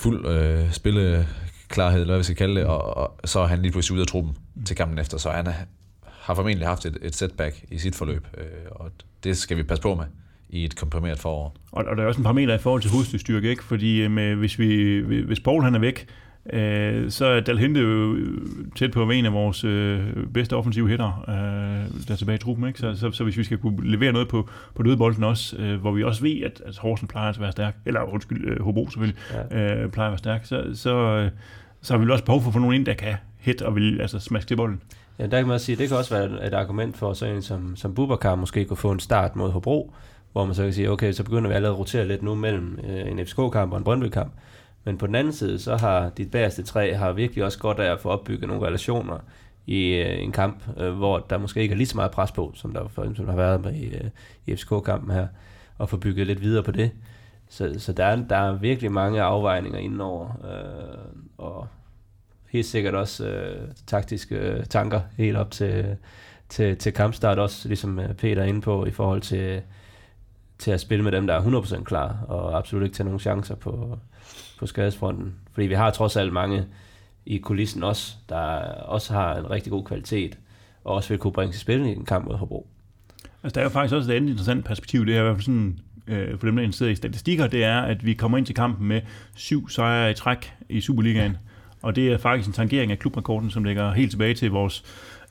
fuld 0.00 0.26
øh, 0.26 0.72
klarhed, 1.68 2.00
eller 2.00 2.12
hvad 2.12 2.18
vi 2.18 2.24
skal 2.24 2.36
kalde 2.36 2.54
det, 2.54 2.64
og, 2.64 2.96
og 2.96 3.18
så 3.24 3.40
er 3.40 3.46
han 3.46 3.62
lige 3.62 3.72
pludselig 3.72 3.94
ude 3.94 4.02
af 4.02 4.06
truppen 4.06 4.36
til 4.66 4.76
kampen 4.76 4.98
efter, 4.98 5.18
så 5.18 5.30
han 5.30 5.46
er, 5.46 5.52
har 6.06 6.34
formentlig 6.34 6.68
haft 6.68 6.86
et, 6.86 6.98
et 7.02 7.14
setback 7.14 7.64
i 7.70 7.78
sit 7.78 7.94
forløb, 7.94 8.26
øh, 8.38 8.44
og 8.70 8.90
det 9.24 9.36
skal 9.36 9.56
vi 9.56 9.62
passe 9.62 9.82
på 9.82 9.94
med 9.94 10.04
i 10.48 10.64
et 10.64 10.76
komprimeret 10.76 11.18
forår. 11.18 11.54
Og, 11.72 11.84
og 11.84 11.96
der 11.96 12.02
er 12.02 12.06
også 12.06 12.18
en 12.20 12.24
parameter 12.24 12.54
i 12.54 12.58
forhold 12.58 12.82
til 12.82 12.90
hovedstyrke, 12.90 13.50
ikke? 13.50 13.64
Fordi 13.64 14.02
øh, 14.02 14.10
med, 14.10 14.34
hvis, 14.34 14.58
vi, 14.58 14.98
hvis 15.26 15.40
Paul 15.40 15.62
han 15.62 15.74
er 15.74 15.78
væk, 15.78 16.06
øh, 16.52 17.10
så 17.10 17.26
er 17.26 17.40
Dal 17.40 17.58
Hente 17.58 17.80
jo 17.80 18.16
tæt 18.76 18.92
på 18.92 19.02
at 19.02 19.16
en 19.16 19.26
af 19.26 19.32
vores 19.32 19.64
øh, 19.64 20.00
bedste 20.34 20.56
offensive 20.56 20.88
hætter, 20.88 21.24
øh, 21.28 22.06
der 22.06 22.12
er 22.12 22.16
tilbage 22.16 22.36
i 22.36 22.38
truppen. 22.38 22.66
Ikke? 22.66 22.78
Så, 22.78 22.94
så, 22.94 23.10
så, 23.10 23.24
hvis 23.24 23.36
vi 23.36 23.44
skal 23.44 23.58
kunne 23.58 23.90
levere 23.90 24.12
noget 24.12 24.28
på, 24.28 24.48
på 24.74 24.82
dødbolden 24.82 25.24
også, 25.24 25.56
øh, 25.56 25.80
hvor 25.80 25.92
vi 25.92 26.04
også 26.04 26.22
ved, 26.22 26.42
at, 26.42 26.62
at 26.66 26.78
Horsen 26.78 27.08
plejer 27.08 27.28
at 27.28 27.40
være 27.40 27.52
stærk, 27.52 27.76
eller 27.86 28.02
undskyld, 28.02 28.48
øh, 28.48 28.62
Hobro 28.62 28.90
selvfølgelig, 28.90 29.20
ja. 29.50 29.74
øh, 29.84 29.90
plejer 29.90 30.08
at 30.08 30.12
være 30.12 30.18
stærk, 30.18 30.44
så, 30.44 30.64
så, 30.74 30.96
øh, 30.96 31.30
så 31.82 31.92
har 31.96 32.04
vi 32.04 32.10
også 32.10 32.24
behov 32.24 32.40
for 32.40 32.48
at 32.48 32.54
få 32.54 32.58
nogen 32.58 32.74
ind, 32.74 32.86
der 32.86 32.94
kan 32.94 33.14
hætte 33.38 33.66
og 33.66 33.76
vil 33.76 34.00
altså 34.00 34.18
smaske 34.18 34.48
til 34.48 34.56
bolden. 34.56 34.80
Ja, 35.18 35.26
der 35.26 35.38
kan 35.38 35.46
man 35.46 35.54
også 35.54 35.66
sige, 35.66 35.76
det 35.76 35.88
kan 35.88 35.96
også 35.96 36.14
være 36.14 36.24
et, 36.24 36.46
et 36.46 36.54
argument 36.54 36.96
for 36.96 37.12
sådan 37.12 37.34
en 37.34 37.42
som, 37.42 37.76
som 37.76 37.94
Bubakar 37.94 38.34
måske 38.34 38.64
kunne 38.64 38.76
få 38.76 38.90
en 38.90 39.00
start 39.00 39.36
mod 39.36 39.50
Hobro, 39.50 39.92
hvor 40.32 40.44
man 40.44 40.54
så 40.54 40.62
kan 40.62 40.72
sige, 40.72 40.90
okay, 40.90 41.12
så 41.12 41.24
begynder 41.24 41.48
vi 41.48 41.54
allerede 41.54 41.74
at 41.74 41.78
rotere 41.78 42.08
lidt 42.08 42.22
nu 42.22 42.34
mellem 42.34 42.78
øh, 42.88 43.10
en 43.10 43.26
FCK-kamp 43.26 43.72
og 43.72 43.78
en 43.78 43.84
Brøndby-kamp. 43.84 44.32
Men 44.86 44.98
på 44.98 45.06
den 45.06 45.14
anden 45.14 45.32
side, 45.32 45.58
så 45.58 45.76
har 45.76 46.08
dit 46.08 46.30
bagerste 46.30 46.62
træ 46.62 46.92
har 46.94 47.12
virkelig 47.12 47.44
også 47.44 47.58
godt 47.58 47.78
af 47.78 47.92
at 47.92 48.00
få 48.00 48.08
opbygget 48.08 48.48
nogle 48.48 48.66
relationer 48.66 49.18
i 49.66 49.94
øh, 49.94 50.22
en 50.22 50.32
kamp, 50.32 50.62
øh, 50.76 50.92
hvor 50.92 51.18
der 51.18 51.38
måske 51.38 51.62
ikke 51.62 51.72
er 51.72 51.76
lige 51.76 51.86
så 51.86 51.96
meget 51.96 52.10
pres 52.10 52.32
på, 52.32 52.52
som 52.54 52.72
der 52.72 52.88
for 52.88 53.02
eksempel 53.02 53.26
har 53.26 53.36
været 53.36 53.60
med 53.60 53.74
i, 53.74 53.84
øh, 53.84 54.10
i 54.46 54.56
FCK-kampen 54.56 55.10
her, 55.10 55.26
og 55.78 55.88
få 55.88 55.96
bygget 55.96 56.26
lidt 56.26 56.40
videre 56.40 56.62
på 56.62 56.70
det. 56.70 56.90
Så, 57.48 57.74
så 57.78 57.92
der, 57.92 58.04
er, 58.04 58.16
der 58.16 58.36
er 58.36 58.52
virkelig 58.52 58.92
mange 58.92 59.22
afvejninger 59.22 59.78
indenover, 59.78 60.28
øh, 60.44 61.12
og 61.38 61.68
helt 62.48 62.66
sikkert 62.66 62.94
også 62.94 63.28
øh, 63.28 63.68
taktiske 63.86 64.36
øh, 64.36 64.64
tanker 64.64 65.00
helt 65.16 65.36
op 65.36 65.50
til, 65.50 65.96
til, 66.48 66.76
til 66.76 66.92
kampstart, 66.92 67.38
også 67.38 67.68
ligesom 67.68 67.98
øh, 67.98 68.14
Peter 68.14 68.42
er 68.42 68.46
inde 68.46 68.60
på, 68.60 68.86
i 68.86 68.90
forhold 68.90 69.20
til, 69.20 69.62
til 70.58 70.70
at 70.70 70.80
spille 70.80 71.04
med 71.04 71.12
dem, 71.12 71.26
der 71.26 71.34
er 71.34 71.42
100% 71.42 71.84
klar, 71.84 72.16
og 72.28 72.58
absolut 72.58 72.84
ikke 72.84 72.96
tage 72.96 73.04
nogen 73.04 73.20
chancer 73.20 73.54
på, 73.54 73.98
på 74.58 74.66
skadesfronten. 74.66 75.34
Fordi 75.52 75.66
vi 75.66 75.74
har 75.74 75.90
trods 75.90 76.16
alt 76.16 76.32
mange 76.32 76.64
i 77.26 77.38
kulissen 77.38 77.82
også, 77.82 78.14
der 78.28 78.36
også 78.68 79.12
har 79.12 79.36
en 79.36 79.50
rigtig 79.50 79.72
god 79.72 79.84
kvalitet, 79.84 80.38
og 80.84 80.94
også 80.94 81.08
vil 81.08 81.18
kunne 81.18 81.32
bringe 81.32 81.52
til 81.52 81.60
spil 81.60 81.80
i 81.80 81.88
en 81.88 82.04
kamp 82.04 82.26
mod 82.26 82.36
Hobro. 82.36 82.66
Altså, 83.42 83.54
der 83.54 83.60
er 83.60 83.64
jo 83.64 83.70
faktisk 83.70 83.94
også 83.94 84.12
et 84.12 84.16
andet 84.16 84.28
interessant 84.28 84.64
perspektiv, 84.64 85.06
det 85.06 85.16
er 85.16 85.20
i 85.20 85.22
hvert 85.22 85.36
fald 85.36 85.44
sådan, 85.44 85.78
øh, 86.06 86.38
for 86.38 86.46
dem, 86.46 86.56
der 86.56 86.62
er 86.62 86.64
interesseret 86.64 86.90
i 86.90 86.94
statistikker, 86.94 87.46
det 87.46 87.64
er, 87.64 87.80
at 87.80 88.06
vi 88.06 88.14
kommer 88.14 88.38
ind 88.38 88.46
til 88.46 88.54
kampen 88.54 88.88
med 88.88 89.00
syv 89.34 89.68
sejre 89.68 90.10
i 90.10 90.14
træk 90.14 90.52
i 90.68 90.80
Superligaen. 90.80 91.36
Og 91.82 91.96
det 91.96 92.12
er 92.12 92.18
faktisk 92.18 92.48
en 92.48 92.54
tangering 92.54 92.92
af 92.92 92.98
klubrekorden, 92.98 93.50
som 93.50 93.64
ligger 93.64 93.92
helt 93.92 94.10
tilbage 94.10 94.34
til 94.34 94.50
vores 94.50 94.84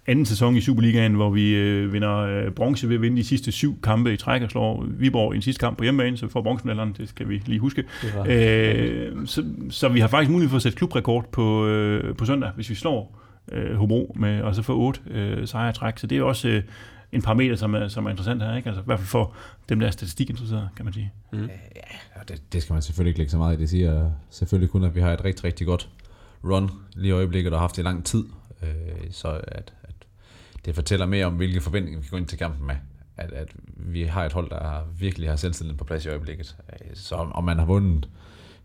anden 0.07 0.25
sæson 0.25 0.55
i 0.55 0.61
Superligaen, 0.61 1.13
hvor 1.13 1.29
vi 1.29 1.55
øh, 1.55 1.93
vinder 1.93 2.17
øh, 2.17 2.51
bronze 2.51 2.89
ved 2.89 2.95
at 2.95 3.01
vinde 3.01 3.17
de 3.17 3.23
sidste 3.23 3.51
syv 3.51 3.81
kampe 3.81 4.13
i 4.13 4.17
træk 4.17 4.41
og 4.41 4.49
slår 4.51 4.85
Viborg 4.87 5.33
i 5.33 5.35
en 5.35 5.41
sidste 5.41 5.59
kamp 5.59 5.77
på 5.77 5.83
hjemmebane, 5.83 6.17
så 6.17 6.25
vi 6.25 6.31
får 6.31 6.41
bronzemedaljen, 6.41 6.95
det 6.97 7.09
skal 7.09 7.29
vi 7.29 7.41
lige 7.45 7.59
huske. 7.59 7.83
Øh, 8.27 9.27
så, 9.27 9.43
så 9.69 9.89
vi 9.89 9.99
har 9.99 10.07
faktisk 10.07 10.31
mulighed 10.31 10.49
for 10.49 10.55
at 10.55 10.61
sætte 10.61 10.77
klubrekord 10.77 11.31
på, 11.31 11.67
øh, 11.67 12.15
på 12.15 12.25
søndag, 12.25 12.51
hvis 12.55 12.69
vi 12.69 12.75
slår 12.75 13.21
øh, 13.51 13.75
Hobro 13.75 14.15
med, 14.19 14.41
og 14.41 14.55
så 14.55 14.61
få 14.61 14.77
otte 14.77 14.99
øh, 15.11 15.47
sejre 15.47 15.69
i 15.69 15.73
træk. 15.73 15.97
Så 15.97 16.07
det 16.07 16.17
er 16.17 16.23
også 16.23 16.47
øh, 16.47 16.63
en 17.11 17.21
parameter, 17.21 17.55
som 17.55 17.73
er, 17.73 17.87
som 17.87 18.05
er 18.05 18.09
interessant 18.09 18.43
her, 18.43 18.55
ikke? 18.55 18.69
Altså, 18.69 18.81
i 18.81 18.85
hvert 18.85 18.99
fald 18.99 19.07
for 19.07 19.33
dem, 19.69 19.79
der 19.79 19.87
er 19.87 19.91
statistikinteresserede, 19.91 20.69
kan 20.75 20.85
man 20.85 20.93
sige. 20.93 21.11
Ja, 21.33 22.21
det, 22.27 22.41
det 22.53 22.61
skal 22.61 22.73
man 22.73 22.81
selvfølgelig 22.81 23.09
ikke 23.09 23.19
lægge 23.19 23.31
så 23.31 23.37
meget 23.37 23.57
i. 23.57 23.61
Det 23.61 23.69
siger 23.69 24.11
selvfølgelig 24.29 24.69
kun, 24.69 24.83
at 24.83 24.95
vi 24.95 25.01
har 25.01 25.13
et 25.13 25.25
rigtig, 25.25 25.43
rigtig 25.43 25.67
godt 25.67 25.89
run 26.43 26.69
lige 26.95 27.09
i 27.09 27.11
øjeblikket, 27.11 27.53
og 27.53 27.59
har 27.59 27.63
haft 27.63 27.75
det 27.75 27.81
i 27.81 27.85
lang 27.85 28.05
tid. 28.05 28.23
Øh, 28.63 28.67
så 29.11 29.41
at 29.47 29.73
det 30.65 30.75
fortæller 30.75 31.05
mere 31.05 31.25
om, 31.25 31.33
hvilke 31.33 31.61
forventninger 31.61 32.01
vi 32.01 32.07
går 32.11 32.17
ind 32.17 32.27
til 32.27 32.37
kampen 32.37 32.67
med. 32.67 32.75
At, 33.17 33.31
at 33.31 33.47
vi 33.77 34.03
har 34.03 34.25
et 34.25 34.33
hold, 34.33 34.49
der 34.49 34.81
virkelig 34.99 35.29
har 35.29 35.35
selvstillingen 35.35 35.77
på 35.77 35.83
plads 35.83 36.05
i 36.05 36.09
øjeblikket. 36.09 36.55
Så 36.93 37.15
om, 37.15 37.33
om 37.33 37.43
man 37.43 37.59
har 37.59 37.65
vundet 37.65 38.09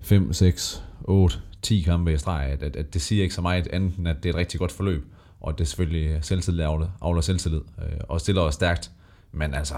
5, 0.01 0.33
6, 0.33 0.85
8, 1.05 1.39
10 1.63 1.81
kampe 1.81 2.13
i 2.13 2.19
streg, 2.19 2.47
at, 2.47 2.63
at, 2.63 2.77
at 2.77 2.95
det 2.95 3.03
siger 3.03 3.23
ikke 3.23 3.35
så 3.35 3.41
meget 3.41 3.69
andet, 3.69 3.97
end 3.97 4.09
at 4.09 4.17
det 4.23 4.29
er 4.29 4.33
et 4.33 4.39
rigtig 4.39 4.61
godt 4.61 4.73
forløb. 4.73 5.05
Og 5.41 5.59
det 5.59 5.65
er 5.65 5.69
selvfølgelig 5.69 6.25
selvtillid 6.25 6.65
avler, 6.65 6.89
avler 7.03 7.21
selvtillid, 7.21 7.61
øh, 7.79 8.01
og 8.09 8.21
stiller 8.21 8.43
os 8.43 8.55
stærkt. 8.55 8.91
Men 9.33 9.55
altså, 9.55 9.75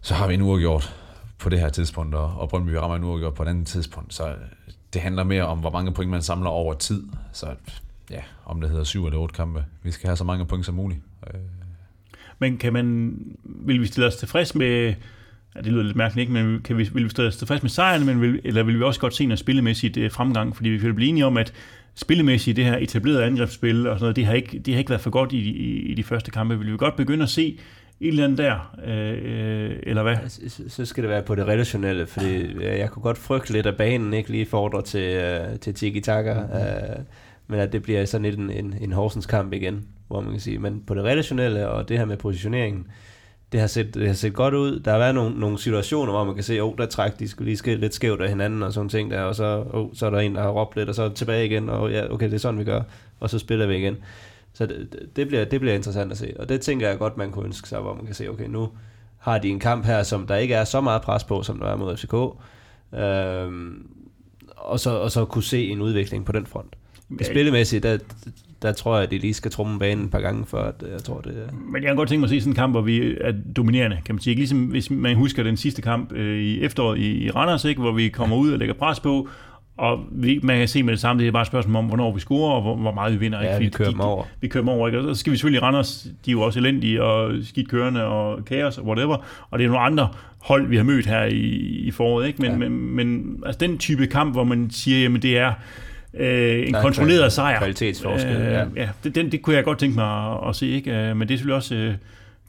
så 0.00 0.14
har 0.14 0.28
vi 0.28 0.34
en 0.34 0.42
uafgjort 0.42 0.94
på 1.38 1.48
det 1.48 1.60
her 1.60 1.68
tidspunkt, 1.68 2.14
og, 2.14 2.34
og 2.36 2.48
Brøndby 2.48 2.70
rammer 2.70 2.96
en 2.96 3.04
uafgjort 3.04 3.34
på 3.34 3.42
et 3.42 3.48
andet 3.48 3.66
tidspunkt. 3.66 4.14
Så 4.14 4.34
det 4.92 5.02
handler 5.02 5.24
mere 5.24 5.46
om, 5.46 5.58
hvor 5.58 5.70
mange 5.70 5.92
point 5.92 6.10
man 6.10 6.22
samler 6.22 6.50
over 6.50 6.74
tid. 6.74 7.08
Så 7.32 7.54
ja, 8.10 8.20
om 8.44 8.60
det 8.60 8.70
hedder 8.70 8.84
syv 8.84 9.06
eller 9.06 9.18
otte 9.18 9.34
kampe. 9.34 9.64
Vi 9.82 9.90
skal 9.90 10.06
have 10.08 10.16
så 10.16 10.24
mange 10.24 10.46
point 10.46 10.66
som 10.66 10.74
muligt. 10.74 11.00
Øh, 11.26 11.40
Men 12.38 12.58
kan 12.58 12.72
man, 12.72 13.16
vil 13.44 13.80
vi 13.80 13.86
stille 13.86 14.06
os 14.06 14.16
tilfreds 14.16 14.54
med, 14.54 14.94
ja, 15.56 15.60
det 15.60 15.72
lyder 15.72 15.82
lidt 15.82 15.96
mærkeligt, 15.96 16.28
ikke, 16.30 16.32
men 16.44 16.60
kan 16.62 16.78
vi, 16.78 16.88
vil 16.94 17.04
vi 17.04 17.08
stille 17.08 17.28
os 17.28 17.36
tilfreds 17.36 17.62
med 17.62 17.70
sejren, 17.70 18.06
men 18.06 18.20
vil, 18.20 18.40
eller 18.44 18.62
vil 18.62 18.78
vi 18.78 18.82
også 18.84 19.00
godt 19.00 19.14
se 19.14 19.26
noget 19.26 19.38
spillemæssigt 19.38 19.96
øh, 19.96 20.10
fremgang? 20.10 20.56
Fordi 20.56 20.68
vi 20.68 20.76
vil 20.76 20.94
blive 20.94 21.08
enige 21.08 21.26
om, 21.26 21.36
at 21.36 21.52
spillemæssigt, 21.94 22.56
det 22.56 22.64
her 22.64 22.76
etablerede 22.76 23.24
angrebsspil 23.24 23.86
og 23.86 23.98
sådan 23.98 24.02
noget, 24.04 24.16
det 24.16 24.26
har 24.26 24.34
ikke, 24.34 24.58
det 24.58 24.74
har 24.74 24.78
ikke 24.78 24.90
været 24.90 25.00
for 25.02 25.10
godt 25.10 25.32
i, 25.32 25.38
i, 25.38 25.78
i 25.78 25.94
de 25.94 26.02
første 26.04 26.30
kampe. 26.30 26.58
Vil 26.58 26.72
vi 26.72 26.76
godt 26.76 26.96
begynde 26.96 27.22
at 27.22 27.28
se 27.30 27.58
et 28.00 28.08
eller 28.08 28.24
andet 28.24 28.38
der, 28.38 28.74
øh, 28.86 29.76
eller 29.82 30.02
hvad? 30.02 30.16
Så- 30.28 30.64
Så 30.68 30.84
skal 30.84 31.02
det 31.02 31.10
være 31.10 31.22
på 31.22 31.34
det 31.34 31.46
relationelle, 31.46 32.06
fordi 32.06 32.36
øh, 32.36 32.62
jeg 32.78 32.90
kunne 32.90 33.02
godt 33.02 33.18
frygte 33.18 33.52
lidt, 33.52 33.66
at 33.66 33.76
banen 33.76 34.14
ikke 34.14 34.30
lige 34.30 34.46
fordrer 34.46 34.80
til, 34.80 35.40
til 35.60 35.74
tiki-taka, 35.74 36.32
uh, 36.42 37.04
men 37.48 37.60
at 37.60 37.72
det 37.72 37.82
bliver 37.82 38.04
sådan 38.04 38.22
lidt 38.24 38.38
en, 38.38 38.50
en, 38.50 38.74
en 38.80 38.92
Horsens 38.92 39.26
kamp 39.26 39.52
igen, 39.52 39.84
hvor 40.08 40.20
man 40.20 40.30
kan 40.30 40.40
sige, 40.40 40.58
men 40.58 40.82
på 40.86 40.94
det 40.94 41.04
relationelle 41.04 41.68
og 41.68 41.88
det 41.88 41.98
her 41.98 42.04
med 42.04 42.16
positioneringen, 42.16 42.86
det 43.52 43.60
har 43.60 43.66
set, 43.66 43.94
det 43.94 44.06
har 44.06 44.14
set 44.14 44.34
godt 44.34 44.54
ud. 44.54 44.80
Der 44.80 44.90
har 44.90 44.98
været 44.98 45.14
nogle, 45.14 45.40
nogle 45.40 45.58
situationer, 45.58 46.12
hvor 46.12 46.24
man 46.24 46.34
kan 46.34 46.44
se, 46.44 46.54
at 46.54 46.62
oh, 46.62 46.76
der 46.78 46.86
træk, 46.86 47.18
de 47.18 47.28
skulle 47.28 47.46
lige 47.46 47.56
skille 47.56 47.80
lidt 47.80 47.94
skævt 47.94 48.20
af 48.20 48.28
hinanden 48.28 48.62
og 48.62 48.72
sådan 48.72 48.88
ting 48.88 49.10
der, 49.10 49.20
og 49.22 49.34
så, 49.34 49.64
oh, 49.72 49.88
så 49.94 50.06
er 50.06 50.10
der 50.10 50.18
en, 50.18 50.34
der 50.34 50.42
har 50.42 50.50
råbt 50.50 50.76
lidt, 50.76 50.88
og 50.88 50.94
så 50.94 51.08
tilbage 51.08 51.46
igen, 51.46 51.68
og 51.68 51.90
ja, 51.90 52.12
okay, 52.12 52.26
det 52.26 52.34
er 52.34 52.38
sådan, 52.38 52.58
vi 52.60 52.64
gør, 52.64 52.82
og 53.20 53.30
så 53.30 53.38
spiller 53.38 53.66
vi 53.66 53.76
igen. 53.76 53.96
Så 54.52 54.66
det, 54.66 54.88
det- 54.92 55.16
det, 55.16 55.28
bliver, 55.28 55.44
det 55.44 55.60
bliver 55.60 55.74
interessant 55.74 56.12
at 56.12 56.18
se, 56.18 56.32
og 56.38 56.48
det 56.48 56.60
tænker 56.60 56.88
jeg 56.88 56.98
godt, 56.98 57.16
man 57.16 57.30
kunne 57.30 57.44
ønske 57.44 57.68
sig, 57.68 57.80
hvor 57.80 57.94
man 57.94 58.06
kan 58.06 58.14
se, 58.14 58.28
okay, 58.28 58.46
nu 58.48 58.68
har 59.18 59.38
de 59.38 59.48
en 59.48 59.58
kamp 59.60 59.84
her, 59.84 60.02
som 60.02 60.26
der 60.26 60.36
ikke 60.36 60.54
er 60.54 60.64
så 60.64 60.80
meget 60.80 61.02
pres 61.02 61.24
på, 61.24 61.42
som 61.42 61.58
der 61.58 61.66
er 61.66 61.76
mod 61.76 61.96
FCK, 61.96 62.14
øhm, 62.98 63.86
og, 64.56 64.80
så, 64.80 64.90
og 64.90 65.10
så 65.10 65.24
kunne 65.24 65.42
se 65.44 65.66
en 65.68 65.80
udvikling 65.80 66.24
på 66.24 66.32
den 66.32 66.46
front. 66.46 66.76
Spillemæssigt, 67.22 67.82
der, 67.82 67.98
der 68.62 68.72
tror 68.72 68.94
jeg, 68.94 69.04
at 69.04 69.10
de 69.10 69.18
lige 69.18 69.34
skal 69.34 69.50
trumme 69.50 69.78
banen 69.78 70.04
et 70.04 70.10
par 70.10 70.20
gange, 70.20 70.46
for 70.46 70.58
at 70.58 70.74
øh, 70.86 70.92
jeg 70.92 71.02
tror, 71.02 71.20
det 71.20 71.32
er... 71.32 71.52
Men 71.72 71.82
jeg 71.82 71.88
kan 71.88 71.96
godt 71.96 72.08
tænke 72.08 72.20
mig 72.20 72.26
at 72.26 72.30
se 72.30 72.40
sådan 72.40 72.52
en 72.52 72.56
kamp, 72.56 72.72
hvor 72.72 72.80
vi 72.80 73.16
er 73.20 73.32
dominerende, 73.56 73.98
kan 74.04 74.14
man 74.14 74.22
sige. 74.22 74.32
Ikke 74.32 74.40
ligesom 74.40 74.64
hvis 74.64 74.90
man 74.90 75.16
husker 75.16 75.42
den 75.42 75.56
sidste 75.56 75.82
kamp 75.82 76.12
øh, 76.12 76.38
i 76.38 76.62
efteråret 76.62 76.98
i, 76.98 77.24
i 77.24 77.30
Randers, 77.30 77.64
ikke? 77.64 77.80
hvor 77.80 77.92
vi 77.92 78.08
kommer 78.08 78.36
ud 78.36 78.52
og 78.52 78.58
lægger 78.58 78.74
pres 78.74 79.00
på, 79.00 79.28
og 79.78 79.98
vi, 80.10 80.40
man 80.42 80.58
kan 80.58 80.68
se 80.68 80.82
med 80.82 80.92
det 80.92 81.00
samme, 81.00 81.22
det 81.22 81.28
er 81.28 81.32
bare 81.32 81.42
et 81.42 81.46
spørgsmål 81.46 81.76
om, 81.76 81.84
hvornår 81.84 82.12
vi 82.12 82.20
scorer, 82.20 82.54
og 82.54 82.62
hvor, 82.62 82.76
hvor 82.76 82.92
meget 82.92 83.12
vi 83.12 83.18
vinder. 83.18 83.42
Ja, 83.42 83.58
ikke? 83.58 83.64
vi 83.64 83.70
kører 83.70 83.90
dem 83.90 84.00
over. 84.00 84.24
Vi 84.40 84.48
kører 84.48 84.62
dem 84.62 84.68
over, 84.68 84.88
ikke? 84.88 85.00
Og 85.00 85.16
så 85.16 85.20
skal 85.20 85.32
vi 85.32 85.36
selvfølgelig 85.36 85.62
Randers, 85.62 86.06
de 86.24 86.30
er 86.30 86.32
jo 86.32 86.40
også 86.40 86.58
elendige, 86.58 87.02
og 87.02 87.32
skidt 87.42 87.68
kørende, 87.68 88.04
og 88.04 88.44
kaos, 88.44 88.78
og 88.78 88.86
whatever. 88.86 89.16
Og 89.50 89.58
det 89.58 89.64
er 89.64 89.68
nogle 89.68 89.84
andre 89.84 90.08
hold, 90.38 90.68
vi 90.68 90.76
har 90.76 90.84
mødt 90.84 91.06
her 91.06 91.24
i, 91.24 91.38
i 91.86 91.90
foråret, 91.90 92.26
ikke? 92.26 92.42
Men, 92.42 92.50
ja. 92.50 92.68
men, 92.68 92.94
men 92.96 93.38
altså 93.46 93.58
den 93.58 93.78
type 93.78 94.06
kamp, 94.06 94.34
hvor 94.34 94.44
man 94.44 94.70
siger, 94.70 95.02
jamen 95.02 95.22
det 95.22 95.38
er 95.38 95.52
øh, 96.18 96.68
en 96.68 96.74
er 96.74 96.82
kontrolleret 96.82 97.32
sejr. 97.32 97.58
kvalitetsforskel, 97.58 98.36
Øh, 98.36 98.42
ja. 98.42 98.64
ja 98.76 98.88
det, 99.04 99.14
den, 99.14 99.32
det 99.32 99.42
kunne 99.42 99.56
jeg 99.56 99.64
godt 99.64 99.78
tænke 99.78 99.96
mig 99.96 100.32
at, 100.32 100.48
at 100.48 100.56
se, 100.56 100.66
ikke? 100.66 100.90
Øh, 100.96 101.16
Men 101.16 101.28
det 101.28 101.34
er 101.34 101.38
selvfølgelig 101.38 101.56
også 101.56 101.74
øh, 101.74 101.94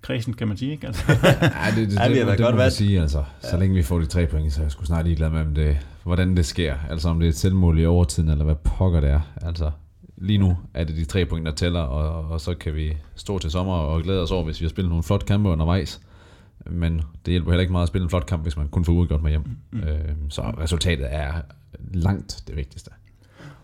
kredsen, 0.01 0.33
kan 0.33 0.47
man 0.47 0.57
sige, 0.57 0.71
ikke? 0.71 0.87
Altså, 0.87 1.03
Ja, 1.11 1.15
det, 1.17 1.89
det, 1.89 1.95
Ja, 1.99 2.09
det, 2.09 2.15
da 2.15 2.19
det, 2.19 2.27
det 2.27 2.37
godt 2.37 2.55
må 2.55 2.61
man 2.61 2.71
sige, 2.71 3.01
altså. 3.01 3.23
Så 3.41 3.57
længe 3.57 3.75
vi 3.75 3.83
får 3.83 3.99
de 3.99 4.05
tre 4.05 4.25
point, 4.27 4.53
så 4.53 4.61
er 4.61 4.65
jeg 4.65 4.71
sgu 4.71 4.85
snart 4.85 5.05
ligeglad 5.05 5.29
med, 5.29 5.41
om 5.41 5.55
det, 5.55 5.77
hvordan 6.03 6.37
det 6.37 6.45
sker. 6.45 6.75
Altså 6.89 7.09
om 7.09 7.19
det 7.19 7.25
er 7.25 7.29
et 7.29 7.37
selvmål 7.37 7.79
i 7.79 7.85
overtiden, 7.85 8.29
eller 8.29 8.45
hvad 8.45 8.55
pokker 8.55 8.99
det 8.99 9.09
er. 9.09 9.19
Altså, 9.41 9.71
lige 10.17 10.37
nu 10.37 10.57
er 10.73 10.83
det 10.83 10.95
de 10.95 11.05
tre 11.05 11.25
point, 11.25 11.45
der 11.45 11.51
tæller, 11.51 11.79
og, 11.79 12.29
og 12.31 12.41
så 12.41 12.53
kan 12.53 12.75
vi 12.75 12.97
stå 13.15 13.39
til 13.39 13.51
sommer 13.51 13.73
og 13.73 14.03
glæde 14.03 14.21
os 14.21 14.31
over, 14.31 14.43
hvis 14.43 14.61
vi 14.61 14.65
har 14.65 14.69
spillet 14.69 14.89
nogle 14.89 15.03
flotte 15.03 15.25
kampe 15.25 15.49
undervejs. 15.49 16.01
Men 16.65 17.01
det 17.25 17.31
hjælper 17.31 17.51
heller 17.51 17.61
ikke 17.61 17.71
meget 17.71 17.83
at 17.83 17.87
spille 17.87 18.03
en 18.03 18.09
flot 18.09 18.25
kamp, 18.25 18.43
hvis 18.43 18.57
man 18.57 18.67
kun 18.67 18.85
får 18.85 18.93
udgjort 18.93 19.21
med 19.23 19.29
hjem. 19.31 19.43
Mm. 19.71 19.79
Øh, 19.79 19.99
så 20.29 20.41
resultatet 20.41 21.07
er 21.09 21.33
langt 21.93 22.43
det 22.47 22.55
vigtigste. 22.55 22.91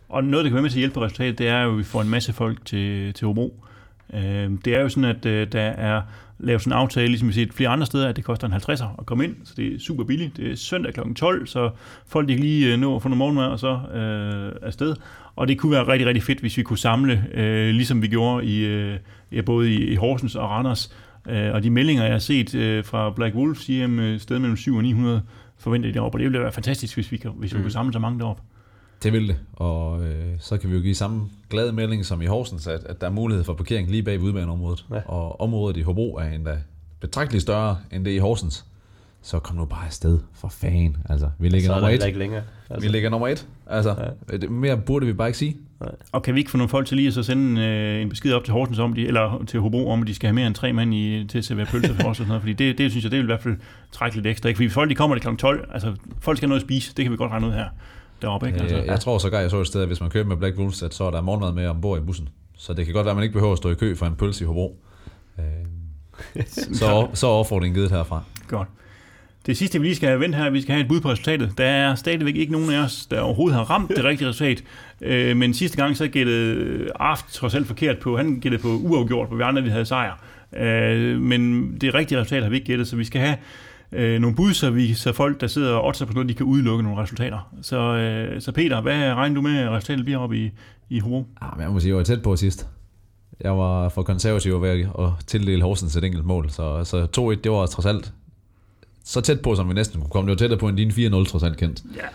Og 0.09 0.23
noget, 0.23 0.43
der 0.43 0.49
kan 0.49 0.53
være 0.53 0.61
med 0.61 0.69
til 0.69 0.77
at 0.77 0.81
hjælpe 0.81 0.93
på 0.93 1.03
resultatet, 1.03 1.37
det 1.37 1.47
er 1.47 1.61
jo, 1.61 1.71
at 1.71 1.77
vi 1.77 1.83
får 1.83 2.01
en 2.01 2.09
masse 2.09 2.33
folk 2.33 2.65
til, 2.65 3.13
til 3.13 3.27
Hobro. 3.27 3.65
Øh, 4.13 4.51
det 4.65 4.67
er 4.67 4.81
jo 4.81 4.89
sådan, 4.89 5.09
at 5.09 5.25
øh, 5.25 5.51
der 5.51 5.61
er 5.61 6.01
lavet 6.39 6.61
sådan 6.61 6.73
en 6.73 6.77
aftale, 6.77 7.07
ligesom 7.07 7.27
vi 7.27 7.33
set 7.33 7.53
flere 7.53 7.69
andre 7.69 7.85
steder, 7.85 8.07
at 8.09 8.15
det 8.15 8.23
koster 8.23 8.47
en 8.47 8.53
50'er 8.53 8.99
at 8.99 9.05
komme 9.05 9.23
ind, 9.23 9.35
så 9.43 9.53
det 9.57 9.75
er 9.75 9.79
super 9.79 10.03
billigt. 10.03 10.37
Det 10.37 10.51
er 10.51 10.55
søndag 10.55 10.93
kl. 10.93 10.99
12, 11.15 11.47
så 11.47 11.69
folk 12.07 12.27
de 12.27 12.33
kan 12.33 12.43
lige 12.43 12.73
øh, 12.73 12.79
nå 12.79 12.95
at 12.95 13.01
få 13.01 13.07
noget 13.07 13.17
morgenmad 13.17 13.45
og 13.45 13.59
så 13.59 13.79
øh, 13.93 14.67
afsted. 14.67 14.95
Og 15.35 15.47
det 15.47 15.57
kunne 15.59 15.71
være 15.71 15.87
rigtig, 15.87 16.07
rigtig 16.07 16.23
fedt, 16.23 16.39
hvis 16.39 16.57
vi 16.57 16.63
kunne 16.63 16.77
samle, 16.77 17.25
øh, 17.33 17.69
ligesom 17.69 18.01
vi 18.01 18.07
gjorde 18.07 18.45
i, 18.45 18.65
øh, 18.65 18.99
både 19.45 19.73
i, 19.73 19.87
i 19.91 19.95
Horsens 19.95 20.35
og 20.35 20.49
Randers. 20.49 20.95
Øh, 21.29 21.53
og 21.53 21.63
de 21.63 21.69
meldinger, 21.69 22.03
jeg 22.03 22.11
har 22.11 22.19
set 22.19 22.55
øh, 22.55 22.85
fra 22.85 23.09
Black 23.09 23.35
Wolf, 23.35 23.59
siger, 23.59 23.83
at 23.83 23.89
øh, 23.89 24.19
sted 24.19 24.39
mellem 24.39 24.57
7 24.57 24.75
og 24.75 24.83
900 24.83 25.21
forventer 25.57 25.89
de 25.89 25.93
deroppe, 25.93 26.15
og 26.15 26.19
det 26.19 26.25
ville 26.25 26.39
være 26.39 26.51
fantastisk, 26.51 26.95
hvis 26.95 27.11
vi, 27.11 27.17
kan, 27.17 27.31
hvis 27.35 27.55
vi 27.55 27.61
kunne 27.61 27.71
samle 27.71 27.93
så 27.93 27.99
mange 27.99 28.19
deroppe. 28.19 28.41
Det 29.03 29.13
vil 29.13 29.27
det, 29.27 29.37
og 29.53 30.03
øh, 30.03 30.25
så 30.39 30.57
kan 30.57 30.69
vi 30.69 30.75
jo 30.75 30.81
give 30.81 30.95
samme 30.95 31.29
glade 31.49 31.73
melding 31.73 32.05
som 32.05 32.21
i 32.21 32.25
Horsens, 32.25 32.67
at, 32.67 32.83
at 32.83 33.01
der 33.01 33.07
er 33.07 33.11
mulighed 33.11 33.43
for 33.43 33.53
parkering 33.53 33.91
lige 33.91 34.03
bag 34.03 34.19
udbaneområdet. 34.19 34.85
Ja. 34.91 34.99
Og 35.05 35.41
området 35.41 35.77
i 35.77 35.81
Hobro 35.81 36.15
er 36.15 36.23
endda 36.23 36.57
betragteligt 36.99 37.41
større 37.41 37.77
end 37.91 38.05
det 38.05 38.11
i 38.11 38.17
Horsens. 38.17 38.65
Så 39.21 39.39
kom 39.39 39.55
nu 39.55 39.65
bare 39.65 39.85
afsted 39.85 40.19
for 40.33 40.47
fan. 40.47 40.97
Altså, 41.09 41.29
vi 41.39 41.49
ligger 41.49 41.69
er 41.69 41.75
nummer 41.75 41.89
et. 41.89 42.05
ikke 42.05 42.19
længere. 42.19 42.43
Vi 42.81 42.87
ligger 42.87 43.09
nummer 43.09 43.27
et. 43.27 43.47
Altså, 43.67 44.13
ja. 44.31 44.37
det, 44.37 44.51
mere 44.51 44.77
burde 44.77 45.05
vi 45.05 45.13
bare 45.13 45.27
ikke 45.27 45.37
sige. 45.37 45.57
Og 46.11 46.23
kan 46.23 46.33
vi 46.33 46.39
ikke 46.39 46.51
få 46.51 46.57
nogle 46.57 46.69
folk 46.69 46.87
til 46.87 46.97
lige 46.97 47.07
at 47.07 47.13
så 47.13 47.23
sende 47.23 47.61
øh, 47.61 48.01
en 48.01 48.09
besked 48.09 48.33
op 48.33 48.43
til 48.43 48.53
Horsens 48.53 48.79
om, 48.79 48.93
de, 48.93 49.07
eller 49.07 49.43
til 49.47 49.59
Hobro 49.59 49.89
om, 49.89 50.01
at 50.01 50.07
de 50.07 50.15
skal 50.15 50.27
have 50.27 50.35
mere 50.35 50.47
end 50.47 50.55
tre 50.55 50.73
mand 50.73 50.93
i, 50.93 51.27
til 51.27 51.37
at 51.37 51.45
servere 51.45 51.65
pølser 51.65 51.93
for 51.93 52.03
os 52.03 52.07
og 52.07 52.15
sådan 52.15 52.27
noget, 52.27 52.41
fordi 52.41 52.53
det, 52.53 52.77
det 52.77 52.91
synes 52.91 53.03
jeg, 53.03 53.11
det 53.11 53.17
vil 53.17 53.25
i 53.25 53.25
hvert 53.25 53.41
fald 53.41 53.57
trække 53.91 54.15
lidt 54.15 54.27
ekstra. 54.27 54.49
Ikke? 54.49 54.57
Fordi 54.57 54.65
hvis 54.65 54.73
folk 54.73 54.89
de 54.89 54.95
kommer 54.95 55.15
der 55.15 55.31
kl. 55.31 55.37
12, 55.37 55.69
altså 55.73 55.95
folk 56.19 56.37
skal 56.37 56.47
have 56.47 56.49
noget 56.49 56.61
at 56.61 56.67
spise, 56.67 56.93
det 56.97 57.05
kan 57.05 57.11
vi 57.11 57.17
godt 57.17 57.31
regne 57.31 57.47
ud 57.47 57.51
her 57.51 57.69
deroppe. 58.25 58.47
Ikke? 58.47 58.59
Altså, 58.59 58.75
Altså, 58.75 58.91
jeg 58.91 58.99
tror 58.99 59.17
sågar, 59.17 59.39
jeg 59.39 59.49
så 59.51 59.61
et 59.61 59.67
sted, 59.67 59.81
at 59.81 59.87
hvis 59.87 60.01
man 60.01 60.09
køber 60.09 60.29
med 60.29 60.37
Black 60.37 60.57
Wolves, 60.57 60.83
at 60.83 60.93
så 60.93 61.03
er 61.03 61.11
der 61.11 61.21
morgenmad 61.21 61.51
med 61.53 61.67
ombord 61.67 61.99
i 61.99 62.01
bussen. 62.01 62.29
Så 62.57 62.73
det 62.73 62.85
kan 62.85 62.93
godt 62.93 63.05
være, 63.05 63.11
at 63.11 63.15
man 63.15 63.23
ikke 63.23 63.33
behøver 63.33 63.51
at 63.51 63.57
stå 63.57 63.69
i 63.69 63.73
kø 63.73 63.95
for 63.95 64.05
en 64.05 64.15
pølse 64.15 64.43
i 64.43 64.47
Hobro. 64.47 64.79
Øh, 65.39 66.45
så, 66.79 67.07
så 67.13 67.27
er 67.27 67.31
opfordringen 67.31 67.75
givet 67.75 67.91
herfra. 67.91 68.23
Godt. 68.47 68.67
Det 69.45 69.57
sidste, 69.57 69.79
vi 69.79 69.85
lige 69.85 69.95
skal 69.95 70.09
have 70.09 70.19
vendt 70.19 70.35
her, 70.35 70.49
vi 70.49 70.61
skal 70.61 70.73
have 70.73 70.81
et 70.81 70.87
bud 70.87 71.01
på 71.01 71.09
resultatet. 71.09 71.51
Der 71.57 71.65
er 71.65 71.95
stadigvæk 71.95 72.35
ikke 72.35 72.51
nogen 72.51 72.69
af 72.71 72.83
os, 72.83 73.05
der 73.05 73.19
overhovedet 73.21 73.57
har 73.57 73.63
ramt 73.63 73.89
det 73.95 74.03
rigtige 74.09 74.29
resultat. 74.29 74.63
Øh, 75.01 75.37
men 75.37 75.53
sidste 75.53 75.77
gang, 75.77 75.97
så 75.97 76.07
gættede 76.07 76.91
Aft 76.99 77.25
trods 77.33 77.55
alt 77.55 77.67
forkert 77.67 77.99
på. 77.99 78.17
Han 78.17 78.39
gættede 78.39 78.61
på 78.61 78.67
uafgjort, 78.67 79.27
hvor 79.27 79.37
vi 79.37 79.43
andre 79.43 79.63
vi 79.63 79.69
havde 79.69 79.85
sejr. 79.85 80.23
Øh, 80.57 81.21
men 81.21 81.71
det 81.81 81.93
rigtige 81.93 82.19
resultat 82.19 82.43
har 82.43 82.49
vi 82.49 82.55
ikke 82.55 82.67
gættet, 82.67 82.87
så 82.87 82.95
vi 82.95 83.03
skal 83.03 83.21
have 83.21 83.37
øh, 83.91 84.19
nogle 84.19 84.35
bud, 84.35 84.53
så, 84.53 84.69
vi, 84.69 84.93
så 84.93 85.13
folk, 85.13 85.41
der 85.41 85.47
sidder 85.47 85.73
og 85.73 85.85
oddser 85.85 86.05
på 86.05 86.13
noget, 86.13 86.29
de 86.29 86.33
kan 86.33 86.45
udelukke 86.45 86.83
nogle 86.83 87.01
resultater. 87.01 87.53
Så, 87.61 87.77
øh, 87.77 88.41
så 88.41 88.51
Peter, 88.51 88.81
hvad 88.81 89.13
regner 89.13 89.35
du 89.35 89.41
med, 89.41 89.57
at 89.57 89.71
resultatet 89.71 90.05
bliver 90.05 90.19
oppe 90.19 90.37
i, 90.37 90.51
i 90.89 90.99
Hobro? 90.99 91.25
Ah, 91.41 91.49
men 91.57 91.63
jeg 91.63 91.71
må 91.71 91.79
sige, 91.79 91.89
jeg 91.89 91.97
var 91.97 92.03
tæt 92.03 92.21
på 92.21 92.35
sidst. 92.35 92.67
Jeg 93.39 93.57
var 93.57 93.89
for 93.89 94.03
konservativ 94.03 94.61
ved 94.61 94.69
at 94.99 95.09
tildele 95.27 95.63
Horsens 95.63 95.95
et 95.95 96.03
enkelt 96.03 96.25
mål, 96.25 96.49
så, 96.49 96.83
så 96.83 97.07
2-1, 97.37 97.41
det 97.41 97.51
var 97.51 97.65
trods 97.65 97.85
alt 97.85 98.13
så 99.03 99.21
tæt 99.21 99.41
på, 99.41 99.55
som 99.55 99.69
vi 99.69 99.73
næsten 99.73 100.01
kunne 100.01 100.09
komme. 100.09 100.31
Det 100.31 100.31
var 100.31 100.43
tættere 100.43 100.59
på 100.59 100.67
end 100.67 100.77
din 100.77 100.89
4-0, 100.89 101.29
trods 101.29 101.43
alt 101.43 101.57
kendt. 101.57 101.83
Ja. 101.95 102.07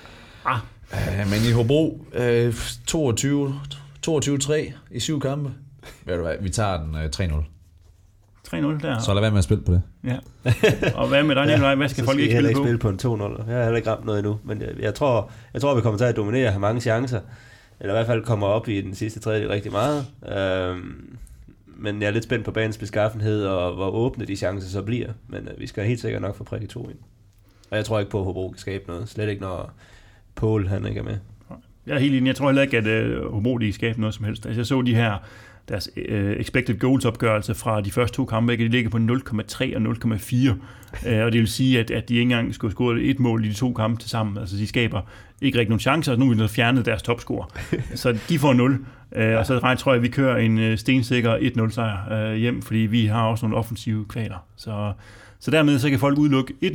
Ah, 0.45 0.59
Uh, 0.93 1.31
men 1.31 1.41
i 1.49 1.53
Hobro, 1.53 2.07
uh, 2.49 2.55
22, 2.87 3.61
22-3 4.07 4.73
i 4.91 5.01
syv 5.01 5.21
kampe. 5.21 5.51
Ved 6.05 6.17
du 6.17 6.23
hvad, 6.23 6.35
vi 6.41 6.51
tager 6.51 6.83
den 6.83 6.95
uh, 6.95 7.01
3-0. 7.01 7.45
3-0 8.55 8.57
der. 8.83 8.99
Så 8.99 9.15
lad 9.15 9.21
være 9.21 9.31
med 9.31 9.39
at 9.39 9.45
spille 9.45 9.65
på 9.65 9.73
det. 9.73 9.83
Ja. 10.05 10.17
Og 10.95 11.09
hvad 11.09 11.23
med 11.23 11.35
dig, 11.35 11.47
Nikolaj? 11.51 11.75
Hvad 11.75 11.89
skal 11.89 12.05
folk 12.05 12.15
skal 12.15 12.23
ikke 12.23 12.35
spille 12.35 12.49
ikke 12.49 12.59
på? 12.59 12.65
spille 12.65 12.79
på 12.79 12.89
en 12.89 12.99
2-0. 13.23 13.51
Jeg 13.51 13.57
har 13.57 13.63
heller 13.63 13.77
ikke 13.77 13.91
ramt 13.91 14.05
noget 14.05 14.19
endnu, 14.19 14.39
men 14.45 14.61
jeg, 14.61 14.69
jeg, 14.81 14.95
tror, 14.95 15.31
jeg 15.55 15.61
tror, 15.61 15.75
vi 15.75 15.81
kommer 15.81 15.99
til 15.99 16.05
at 16.05 16.17
dominere, 16.17 16.51
have 16.51 16.61
mange 16.61 16.81
chancer. 16.81 17.21
Eller 17.81 17.95
i 17.95 17.97
hvert 17.97 18.07
fald 18.07 18.25
kommer 18.25 18.47
op 18.47 18.69
i 18.69 18.81
den 18.81 18.95
sidste 18.95 19.21
tredje 19.21 19.49
rigtig 19.49 19.73
meget. 19.73 20.07
Øhm, 20.29 21.17
men 21.67 22.03
jeg 22.03 22.09
er 22.09 22.13
lidt 22.13 22.25
spændt 22.25 22.45
på 22.45 22.51
banens 22.51 22.79
beskaffenhed, 22.79 23.45
og 23.45 23.75
hvor 23.75 23.91
åbne 23.91 24.25
de 24.25 24.37
chancer 24.37 24.69
så 24.69 24.83
bliver. 24.83 25.09
Men 25.29 25.49
øh, 25.49 25.61
vi 25.61 25.67
skal 25.67 25.85
helt 25.85 26.01
sikkert 26.01 26.23
nok 26.23 26.37
få 26.37 26.45
prikket 26.45 26.71
to 26.71 26.89
ind. 26.89 26.99
Og 27.71 27.77
jeg 27.77 27.85
tror 27.85 27.99
ikke 27.99 28.11
på, 28.11 28.19
at 28.19 28.25
Hobro 28.25 28.49
kan 28.49 28.59
skabe 28.59 28.85
noget. 28.89 29.09
Slet 29.09 29.29
ikke, 29.29 29.43
når 29.43 29.73
Paul 30.37 30.67
han 30.67 30.87
ikke 30.87 30.99
er 30.99 31.05
med. 31.05 31.17
Jeg 31.87 31.95
er 31.95 31.99
helt 31.99 32.15
enig. 32.15 32.27
Jeg 32.27 32.37
tror 32.37 32.49
heller 32.49 32.63
ikke, 32.63 32.79
at 32.79 33.17
uh, 33.19 33.33
Hobro 33.35 33.59
de 33.59 33.65
kan 33.65 33.75
skabe 33.75 34.01
noget 34.01 34.15
som 34.15 34.25
helst. 34.25 34.47
Altså, 34.47 34.61
jeg 34.61 34.67
så 34.67 34.83
de 34.83 34.95
her 34.95 35.17
deres 35.71 35.91
øh, 35.97 36.37
expected 36.37 36.79
goals 36.79 37.05
opgørelse 37.05 37.55
fra 37.55 37.81
de 37.81 37.91
første 37.91 38.17
to 38.17 38.25
kampe, 38.25 38.57
de 38.57 38.69
ligger 38.69 38.91
på 38.91 38.97
0,3 38.97 39.77
og 39.77 39.83
0,4. 39.83 40.51
Uh, 40.51 41.13
øh, 41.13 41.25
og 41.25 41.33
det 41.33 41.41
vil 41.41 41.49
sige, 41.49 41.81
at, 41.81 41.91
at 41.91 42.09
de 42.09 42.15
ikke 42.15 42.23
engang 42.23 42.55
skulle 42.55 42.73
score 42.73 43.01
et 43.01 43.21
mål 43.21 43.45
i 43.45 43.49
de 43.49 43.55
to 43.55 43.73
kampe 43.73 44.01
til 44.01 44.11
sammen. 44.11 44.39
Altså 44.39 44.57
de 44.57 44.67
skaber 44.67 45.01
ikke 45.41 45.59
rigtig 45.59 45.71
nogen 45.71 45.81
chancer, 45.81 46.13
og 46.13 46.19
nu 46.19 46.31
er 46.31 46.35
de 46.35 46.49
fjernet 46.49 46.87
deres 46.87 47.03
topscore. 47.03 47.47
så 47.95 48.19
de 48.29 48.39
får 48.39 48.53
0. 48.53 48.85
Øh, 49.17 49.39
og 49.39 49.47
så 49.47 49.59
regner, 49.59 49.77
tror 49.77 49.93
jeg, 49.93 49.97
at 49.97 50.03
vi 50.03 50.09
kører 50.09 50.37
en 50.37 50.59
øh, 50.59 50.79
stensikker 50.79 51.37
1-0 51.37 51.71
sejr 51.71 52.13
øh, 52.13 52.35
hjem, 52.35 52.63
fordi 52.63 52.79
vi 52.79 53.07
har 53.07 53.27
også 53.27 53.47
nogle 53.47 53.57
offensive 53.57 54.05
kvaler. 54.09 54.47
Så, 54.57 54.93
så 55.41 55.51
dermed 55.51 55.79
så 55.79 55.91
kan 55.91 55.99
folk 55.99 56.19
udelukke 56.19 56.55
1-0, 56.65 56.69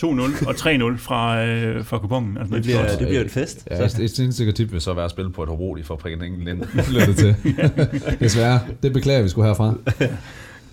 2-0 0.00 0.48
og 0.48 0.54
3-0 0.54 0.98
fra, 0.98 1.44
uh, 1.44 1.84
fra 1.84 1.98
kupongen. 1.98 2.38
Altså, 2.38 2.54
Det 2.54 2.62
bliver, 2.62 2.88
det 2.88 3.08
bliver 3.08 3.22
en 3.22 3.30
fest. 3.30 3.68
Ja, 3.70 3.84
et, 3.84 3.98
et 3.98 4.10
sindssygt 4.10 4.56
tip 4.56 4.72
vil 4.72 4.80
så 4.80 4.94
være 4.94 5.04
at 5.04 5.10
spille 5.10 5.32
på 5.32 5.42
et 5.42 5.48
Hobro, 5.48 5.74
de 5.74 5.84
får 5.84 5.96
prikket 5.96 6.22
en 6.22 6.32
enkelt 6.32 6.68
det 7.06 7.16
til. 7.16 7.36
Desværre. 8.20 8.60
Det 8.82 8.92
beklager 8.92 9.22
vi 9.22 9.28
skulle 9.28 9.48
herfra. 9.48 9.74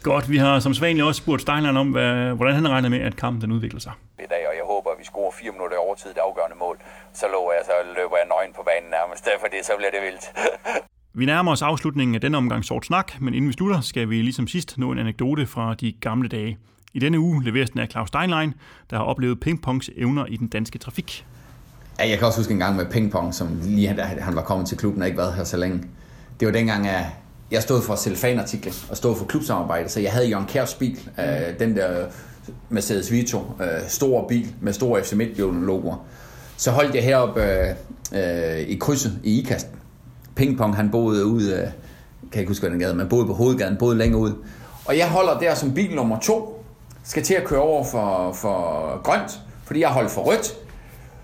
Godt, 0.03 0.29
vi 0.29 0.37
har 0.37 0.59
som 0.59 0.73
sædvanligt 0.73 1.05
også 1.07 1.21
spurgt 1.23 1.41
Steinlein 1.41 1.77
om, 1.77 1.89
hvad, 1.91 2.33
hvordan 2.35 2.55
han 2.55 2.69
regner 2.69 2.89
med, 2.89 2.99
at 2.99 3.15
kampen 3.15 3.41
den 3.41 3.51
udvikler 3.51 3.79
sig. 3.79 3.91
i 4.19 4.29
dag, 4.29 4.43
og 4.49 4.53
jeg 4.59 4.65
håber, 4.73 4.89
at 4.89 4.97
vi 4.99 5.05
scorer 5.05 5.31
fire 5.41 5.51
minutter 5.51 5.75
i 5.75 5.81
overtid 5.87 6.09
det 6.09 6.21
afgørende 6.27 6.57
mål. 6.59 6.77
Så 7.13 7.25
lover 7.33 7.51
jeg, 7.57 7.61
så 7.65 7.73
løber 7.97 8.15
jeg 8.21 8.27
nøgen 8.33 8.51
på 8.57 8.61
banen 8.69 8.89
nærmest, 8.97 9.23
fordi 9.43 9.57
så 9.63 9.71
bliver 9.77 9.91
det 9.95 10.01
vildt. 10.07 10.25
Vi 11.13 11.25
nærmer 11.25 11.51
os 11.51 11.61
afslutningen 11.61 12.15
af 12.15 12.21
denne 12.21 12.37
omgang 12.37 12.65
sort 12.65 12.85
snak, 12.85 13.21
men 13.21 13.33
inden 13.33 13.47
vi 13.47 13.53
slutter, 13.53 13.81
skal 13.81 14.09
vi 14.09 14.21
ligesom 14.21 14.47
sidst 14.47 14.77
nå 14.77 14.91
en 14.91 14.99
anekdote 14.99 15.45
fra 15.47 15.73
de 15.73 15.91
gamle 15.91 16.27
dage. 16.29 16.57
I 16.93 16.99
denne 16.99 17.19
uge 17.19 17.43
leveres 17.43 17.69
den 17.69 17.79
af 17.79 17.87
Claus 17.91 18.07
Steinlein, 18.07 18.53
der 18.89 18.97
har 18.97 19.03
oplevet 19.03 19.39
pingpongs 19.39 19.89
evner 19.97 20.25
i 20.25 20.37
den 20.37 20.47
danske 20.47 20.77
trafik. 20.79 21.25
Ja, 21.99 22.09
jeg 22.09 22.17
kan 22.17 22.27
også 22.27 22.39
huske 22.39 22.53
en 22.53 22.59
gang 22.59 22.75
med 22.75 22.85
pingpong, 22.85 23.33
som 23.33 23.59
lige 23.63 23.93
da 23.97 24.03
han 24.03 24.35
var 24.35 24.41
kommet 24.41 24.67
til 24.67 24.77
klubben 24.77 25.01
og 25.01 25.07
ikke 25.07 25.17
været 25.17 25.33
her 25.33 25.43
så 25.43 25.57
længe. 25.57 25.83
Det 26.39 26.45
var 26.45 26.51
dengang, 26.51 26.87
at 26.87 27.05
jeg 27.51 27.61
stod 27.61 27.81
for 27.81 27.95
cellofanartikler 27.95 28.73
og 28.89 28.97
stod 28.97 29.15
for 29.15 29.25
klubsamarbejde, 29.25 29.89
så 29.89 29.99
jeg 29.99 30.11
havde 30.11 30.27
Jørgen 30.27 30.45
Kærs 30.45 30.73
bil, 30.73 30.99
øh, 31.19 31.59
den 31.59 31.75
der 31.75 32.05
Mercedes 32.69 33.11
Vito, 33.11 33.37
øh, 33.61 33.67
stor 33.87 34.27
bil 34.27 34.53
med 34.61 34.73
store 34.73 35.03
FC 35.03 35.13
Midtjylland 35.13 35.65
logoer. 35.65 36.05
Så 36.57 36.71
holdt 36.71 36.95
jeg 36.95 37.03
heroppe 37.03 37.41
øh, 37.43 37.75
øh, 38.13 38.59
i 38.59 38.75
krydset 38.75 39.19
i 39.23 39.39
Ikasten. 39.39 39.75
Pingpong, 40.35 40.75
han 40.75 40.91
boede 40.91 41.25
ude, 41.25 41.51
øh, 41.51 41.59
kan 41.59 41.69
jeg 42.33 42.39
ikke 42.39 42.49
huske, 42.49 42.61
hvad 42.61 42.71
den 42.71 42.79
gade, 42.79 42.95
men 42.95 43.09
boede 43.09 43.25
på 43.25 43.33
hovedgaden, 43.33 43.77
boede 43.77 43.97
længere 43.97 44.21
ud. 44.21 44.33
Og 44.85 44.97
jeg 44.97 45.09
holder 45.09 45.39
der 45.39 45.55
som 45.55 45.73
bil 45.73 45.95
nummer 45.95 46.19
to, 46.19 46.58
skal 47.09 47.23
til 47.23 47.33
at 47.33 47.43
køre 47.43 47.59
over 47.59 47.83
for, 47.83 48.33
for 48.33 49.01
grønt, 49.03 49.39
fordi 49.65 49.79
jeg 49.79 49.89
holdt 49.89 50.11
for 50.11 50.21
rødt. 50.21 50.53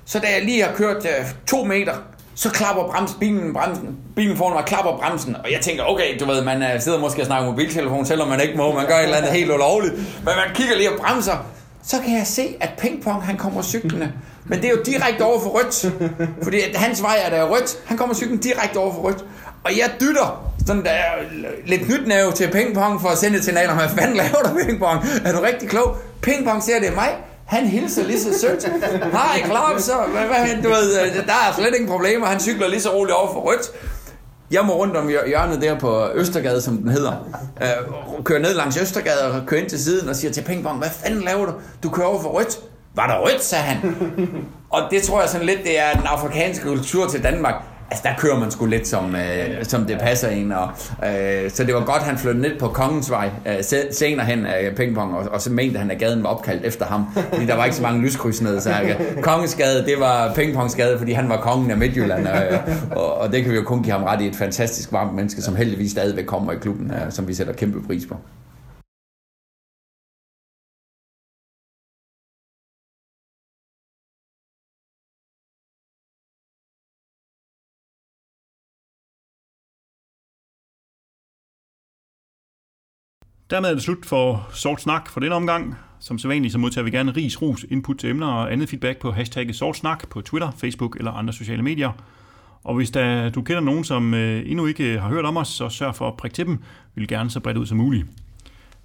Så 0.06 0.20
da 0.20 0.28
jeg 0.36 0.46
lige 0.46 0.64
har 0.64 0.74
kørt 0.76 1.06
øh, 1.06 1.26
to 1.48 1.64
meter, 1.64 1.94
så 2.36 2.50
klapper 2.50 2.84
bremsen, 2.84 3.20
bilen, 3.20 3.54
bremsen, 3.54 3.98
bilen 4.16 4.38
foran 4.38 4.54
mig 4.54 4.66
klapper 4.66 4.98
bremsen, 4.98 5.36
og 5.36 5.52
jeg 5.52 5.62
tænker, 5.62 5.84
okay, 5.84 6.20
du 6.20 6.26
ved, 6.26 6.44
man 6.44 6.64
øh, 6.64 6.82
sidder 6.82 7.00
måske 7.00 7.22
og 7.22 7.26
snakker 7.26 7.50
mobiltelefon, 7.50 8.06
selvom 8.06 8.28
man 8.28 8.42
ikke 8.42 8.58
må, 8.58 8.74
man 8.74 8.88
gør 8.88 8.96
et 8.96 9.04
eller 9.04 9.18
andet 9.18 9.32
helt 9.32 9.52
ulovligt, 9.52 9.94
men 9.96 10.34
man 10.46 10.56
kigger 10.56 10.76
lige 10.76 10.92
og 10.92 11.00
bremser, 11.00 11.46
så 11.84 12.02
kan 12.02 12.18
jeg 12.18 12.28
se, 12.28 12.56
at 12.60 12.70
pingpong, 12.78 13.24
han 13.24 13.38
kommer 13.38 13.62
cyklende 13.62 14.12
Men 14.46 14.62
det 14.62 14.66
er 14.66 14.72
jo 14.72 14.82
direkte 14.86 15.22
over 15.22 15.40
for 15.40 15.50
rødt. 15.50 15.94
Fordi 16.44 16.62
at 16.62 16.76
hans 16.76 17.02
vej 17.02 17.18
er 17.26 17.30
der 17.30 17.50
rødt. 17.50 17.78
Han 17.86 17.98
kommer 17.98 18.16
cyklen 18.16 18.38
direkte 18.38 18.78
over 18.78 18.94
for 18.94 19.02
rødt. 19.02 19.26
Og 19.64 19.78
jeg 19.78 19.92
dytter 20.02 20.55
sådan 20.66 20.84
der 20.84 20.96
lidt 21.66 21.82
knytnæve 21.82 22.32
til 22.32 22.52
pingpong 22.52 23.02
for 23.02 23.10
at 23.10 23.18
sende 23.18 23.38
et 23.38 23.44
signal 23.44 23.70
om, 23.70 23.78
hvad 23.78 23.90
fanden 23.90 24.18
laver 24.18 24.42
du 24.44 24.50
pingpong? 24.66 25.06
Er 25.26 25.32
du 25.32 25.40
rigtig 25.40 25.70
klog? 25.70 25.98
Pingpong 26.22 26.64
ser 26.64 26.80
det 26.80 26.88
er 26.88 26.96
mig. 26.96 27.10
Han 27.46 27.66
hilser 27.66 28.04
lige 28.04 28.20
så 28.20 28.40
sødt. 28.40 28.64
Hej, 29.12 29.42
klar, 29.46 29.76
så 29.78 29.94
hvad, 30.12 30.22
hvad, 30.22 30.64
du 30.64 30.70
ved, 30.70 31.02
øh, 31.02 31.16
der 31.16 31.34
er 31.34 31.54
slet 31.56 31.76
ingen 31.76 31.90
problemer. 31.90 32.26
Han 32.28 32.40
cykler 32.40 32.68
lige 32.68 32.82
så 32.82 32.90
roligt 32.94 33.16
over 33.16 33.34
for 33.34 33.40
rødt. 33.40 33.72
Jeg 34.52 34.66
må 34.66 34.74
rundt 34.74 34.98
om 34.98 35.08
hjørnet 35.08 35.62
der 35.62 35.80
på 35.80 36.08
Østergade, 36.16 36.62
som 36.62 36.78
den 36.78 36.90
hedder. 36.90 37.30
Øh, 37.62 38.24
kører 38.24 38.40
ned 38.40 38.54
langs 38.54 38.78
Østergade 38.78 39.32
og 39.32 39.42
kører 39.48 39.62
ind 39.62 39.70
til 39.70 39.84
siden 39.84 40.10
og 40.10 40.16
siger 40.16 40.32
til 40.32 40.42
pingpong, 40.42 40.78
hvad 40.78 40.90
fanden 40.90 41.22
laver 41.22 41.46
du? 41.46 41.52
Du 41.84 41.90
kører 41.90 42.08
over 42.08 42.22
for 42.22 42.30
rødt. 42.30 42.60
Var 42.96 43.08
der 43.08 43.20
rødt, 43.20 43.44
sagde 43.44 43.64
han. 43.64 43.96
Og 44.70 44.82
det 44.92 45.04
tror 45.04 45.20
jeg 45.20 45.30
sådan 45.30 45.46
lidt, 45.46 45.64
det 45.64 45.80
er 45.80 45.94
den 45.94 46.06
afrikanske 46.06 46.64
kultur 46.64 47.08
til 47.08 47.24
Danmark. 47.24 47.56
Altså, 47.92 48.04
der 48.04 48.16
kører 48.18 48.40
man 48.40 48.52
sgu 48.52 48.66
lidt, 48.66 48.88
som, 48.88 49.16
øh, 49.16 49.64
som 49.64 49.86
det 49.86 50.00
passer 50.00 50.30
en. 50.30 50.52
Og, 50.52 50.70
øh, 51.04 51.52
så 51.52 51.64
det 51.64 51.74
var 51.74 51.86
godt, 51.86 52.04
han 52.04 52.18
flyttede 52.18 52.42
ned 52.42 52.60
på 52.60 52.68
Kongens 52.68 53.12
Vej 53.12 53.30
øh, 53.46 53.64
senere 53.92 54.26
hen 54.26 54.46
af 54.46 54.76
pingpong, 54.76 55.16
og, 55.16 55.30
og 55.32 55.42
så 55.42 55.52
mente 55.52 55.80
han, 55.80 55.92
at 55.92 56.00
gaden 56.00 56.24
var 56.24 56.30
opkaldt 56.30 56.66
efter 56.66 56.86
ham. 56.86 57.06
Fordi 57.34 57.46
der 57.46 57.56
var 57.56 57.66
ikke 57.66 57.78
så 57.78 57.82
mange 57.82 58.02
lyskryds 58.02 58.42
ned. 58.42 58.60
Så 58.60 58.70
øh, 58.70 59.22
Kongensgade, 59.22 59.86
det 59.86 60.00
var 60.00 60.34
pingpongsgade, 60.34 60.98
fordi 60.98 61.12
han 61.12 61.30
var 61.30 61.38
kongen 61.38 61.72
af 61.72 61.78
Midtjylland. 61.78 62.28
Øh, 62.28 62.60
og, 62.92 63.18
og 63.18 63.32
det 63.32 63.44
kan 63.44 63.52
vi 63.52 63.58
jo 63.58 63.64
kun 63.64 63.84
give 63.84 63.94
ham 63.94 64.04
ret 64.04 64.22
i. 64.22 64.28
Et 64.28 64.36
fantastisk 64.36 64.92
varmt 64.92 65.16
menneske, 65.16 65.42
som 65.42 65.56
heldigvis 65.56 65.92
stadigvæk 65.92 66.26
kommer 66.26 66.52
i 66.52 66.56
klubben, 66.56 66.92
øh, 66.92 67.12
som 67.12 67.28
vi 67.28 67.34
sætter 67.34 67.54
kæmpe 67.54 67.88
pris 67.88 68.06
på. 68.06 68.16
Dermed 83.50 83.70
er 83.70 83.74
det 83.74 83.84
slut 83.84 84.06
for 84.06 84.48
Sort 84.54 84.82
Snak 84.82 85.10
for 85.10 85.20
den 85.20 85.32
omgang. 85.32 85.76
Som 86.00 86.18
sædvanligt 86.18 86.52
så 86.52 86.58
modtager 86.58 86.86
vi 86.86 86.92
gerne 86.92 87.12
ris, 87.12 87.42
ros, 87.42 87.66
input 87.70 87.98
til 87.98 88.10
emner 88.10 88.28
og 88.28 88.54
andet 88.54 88.70
feedback 88.70 89.00
på 89.00 89.12
hashtagget 89.12 89.56
Sortsnak 89.56 90.10
på 90.10 90.22
Twitter, 90.22 90.52
Facebook 90.52 90.96
eller 90.96 91.12
andre 91.12 91.34
sociale 91.34 91.62
medier. 91.62 91.92
Og 92.64 92.76
hvis 92.76 92.92
der, 92.92 93.30
du 93.30 93.42
kender 93.42 93.62
nogen, 93.62 93.84
som 93.84 94.14
øh, 94.14 94.50
endnu 94.50 94.66
ikke 94.66 95.00
har 95.00 95.10
hørt 95.10 95.26
om 95.26 95.38
os, 95.38 95.48
så 95.48 95.70
sørg 95.70 95.96
for 95.96 96.08
at 96.08 96.18
prikke 96.18 96.36
til 96.36 96.46
dem. 96.46 96.58
Vi 96.96 97.02
vil 97.02 97.08
gerne 97.08 97.30
så 97.30 97.40
bredt 97.40 97.58
ud 97.58 97.66
som 97.66 97.78
muligt. 97.78 98.06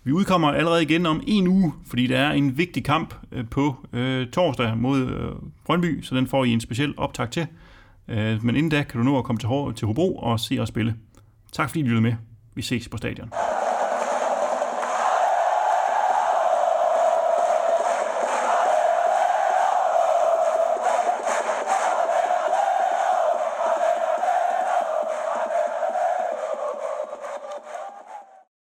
Vi 0.04 0.12
udkommer 0.12 0.48
allerede 0.52 0.82
igen 0.82 1.06
om 1.06 1.22
en 1.26 1.46
uge, 1.46 1.72
fordi 1.86 2.06
der 2.06 2.18
er 2.18 2.32
en 2.32 2.58
vigtig 2.58 2.84
kamp 2.84 3.14
øh, 3.32 3.48
på 3.48 3.86
øh, 3.92 4.28
torsdag 4.28 4.76
mod 4.76 5.00
øh, 5.00 5.30
Brøndby, 5.64 6.02
så 6.02 6.16
den 6.16 6.26
får 6.26 6.44
I 6.44 6.50
en 6.50 6.60
speciel 6.60 6.94
optag 6.96 7.30
til. 7.30 7.46
Øh, 8.08 8.44
men 8.44 8.56
inden 8.56 8.70
da 8.70 8.82
kan 8.82 8.98
du 9.00 9.04
nå 9.04 9.18
at 9.18 9.24
komme 9.24 9.38
til, 9.38 9.48
Hår- 9.48 9.72
til 9.72 9.86
Hobro 9.86 10.16
og 10.16 10.40
se 10.40 10.58
os 10.58 10.68
spille. 10.68 10.94
Tak 11.52 11.68
fordi 11.68 11.80
I 11.80 11.82
lyttede 11.82 12.02
med. 12.02 12.14
Vi 12.54 12.62
ses 12.62 12.88
på 12.88 12.96
stadion. 12.96 13.30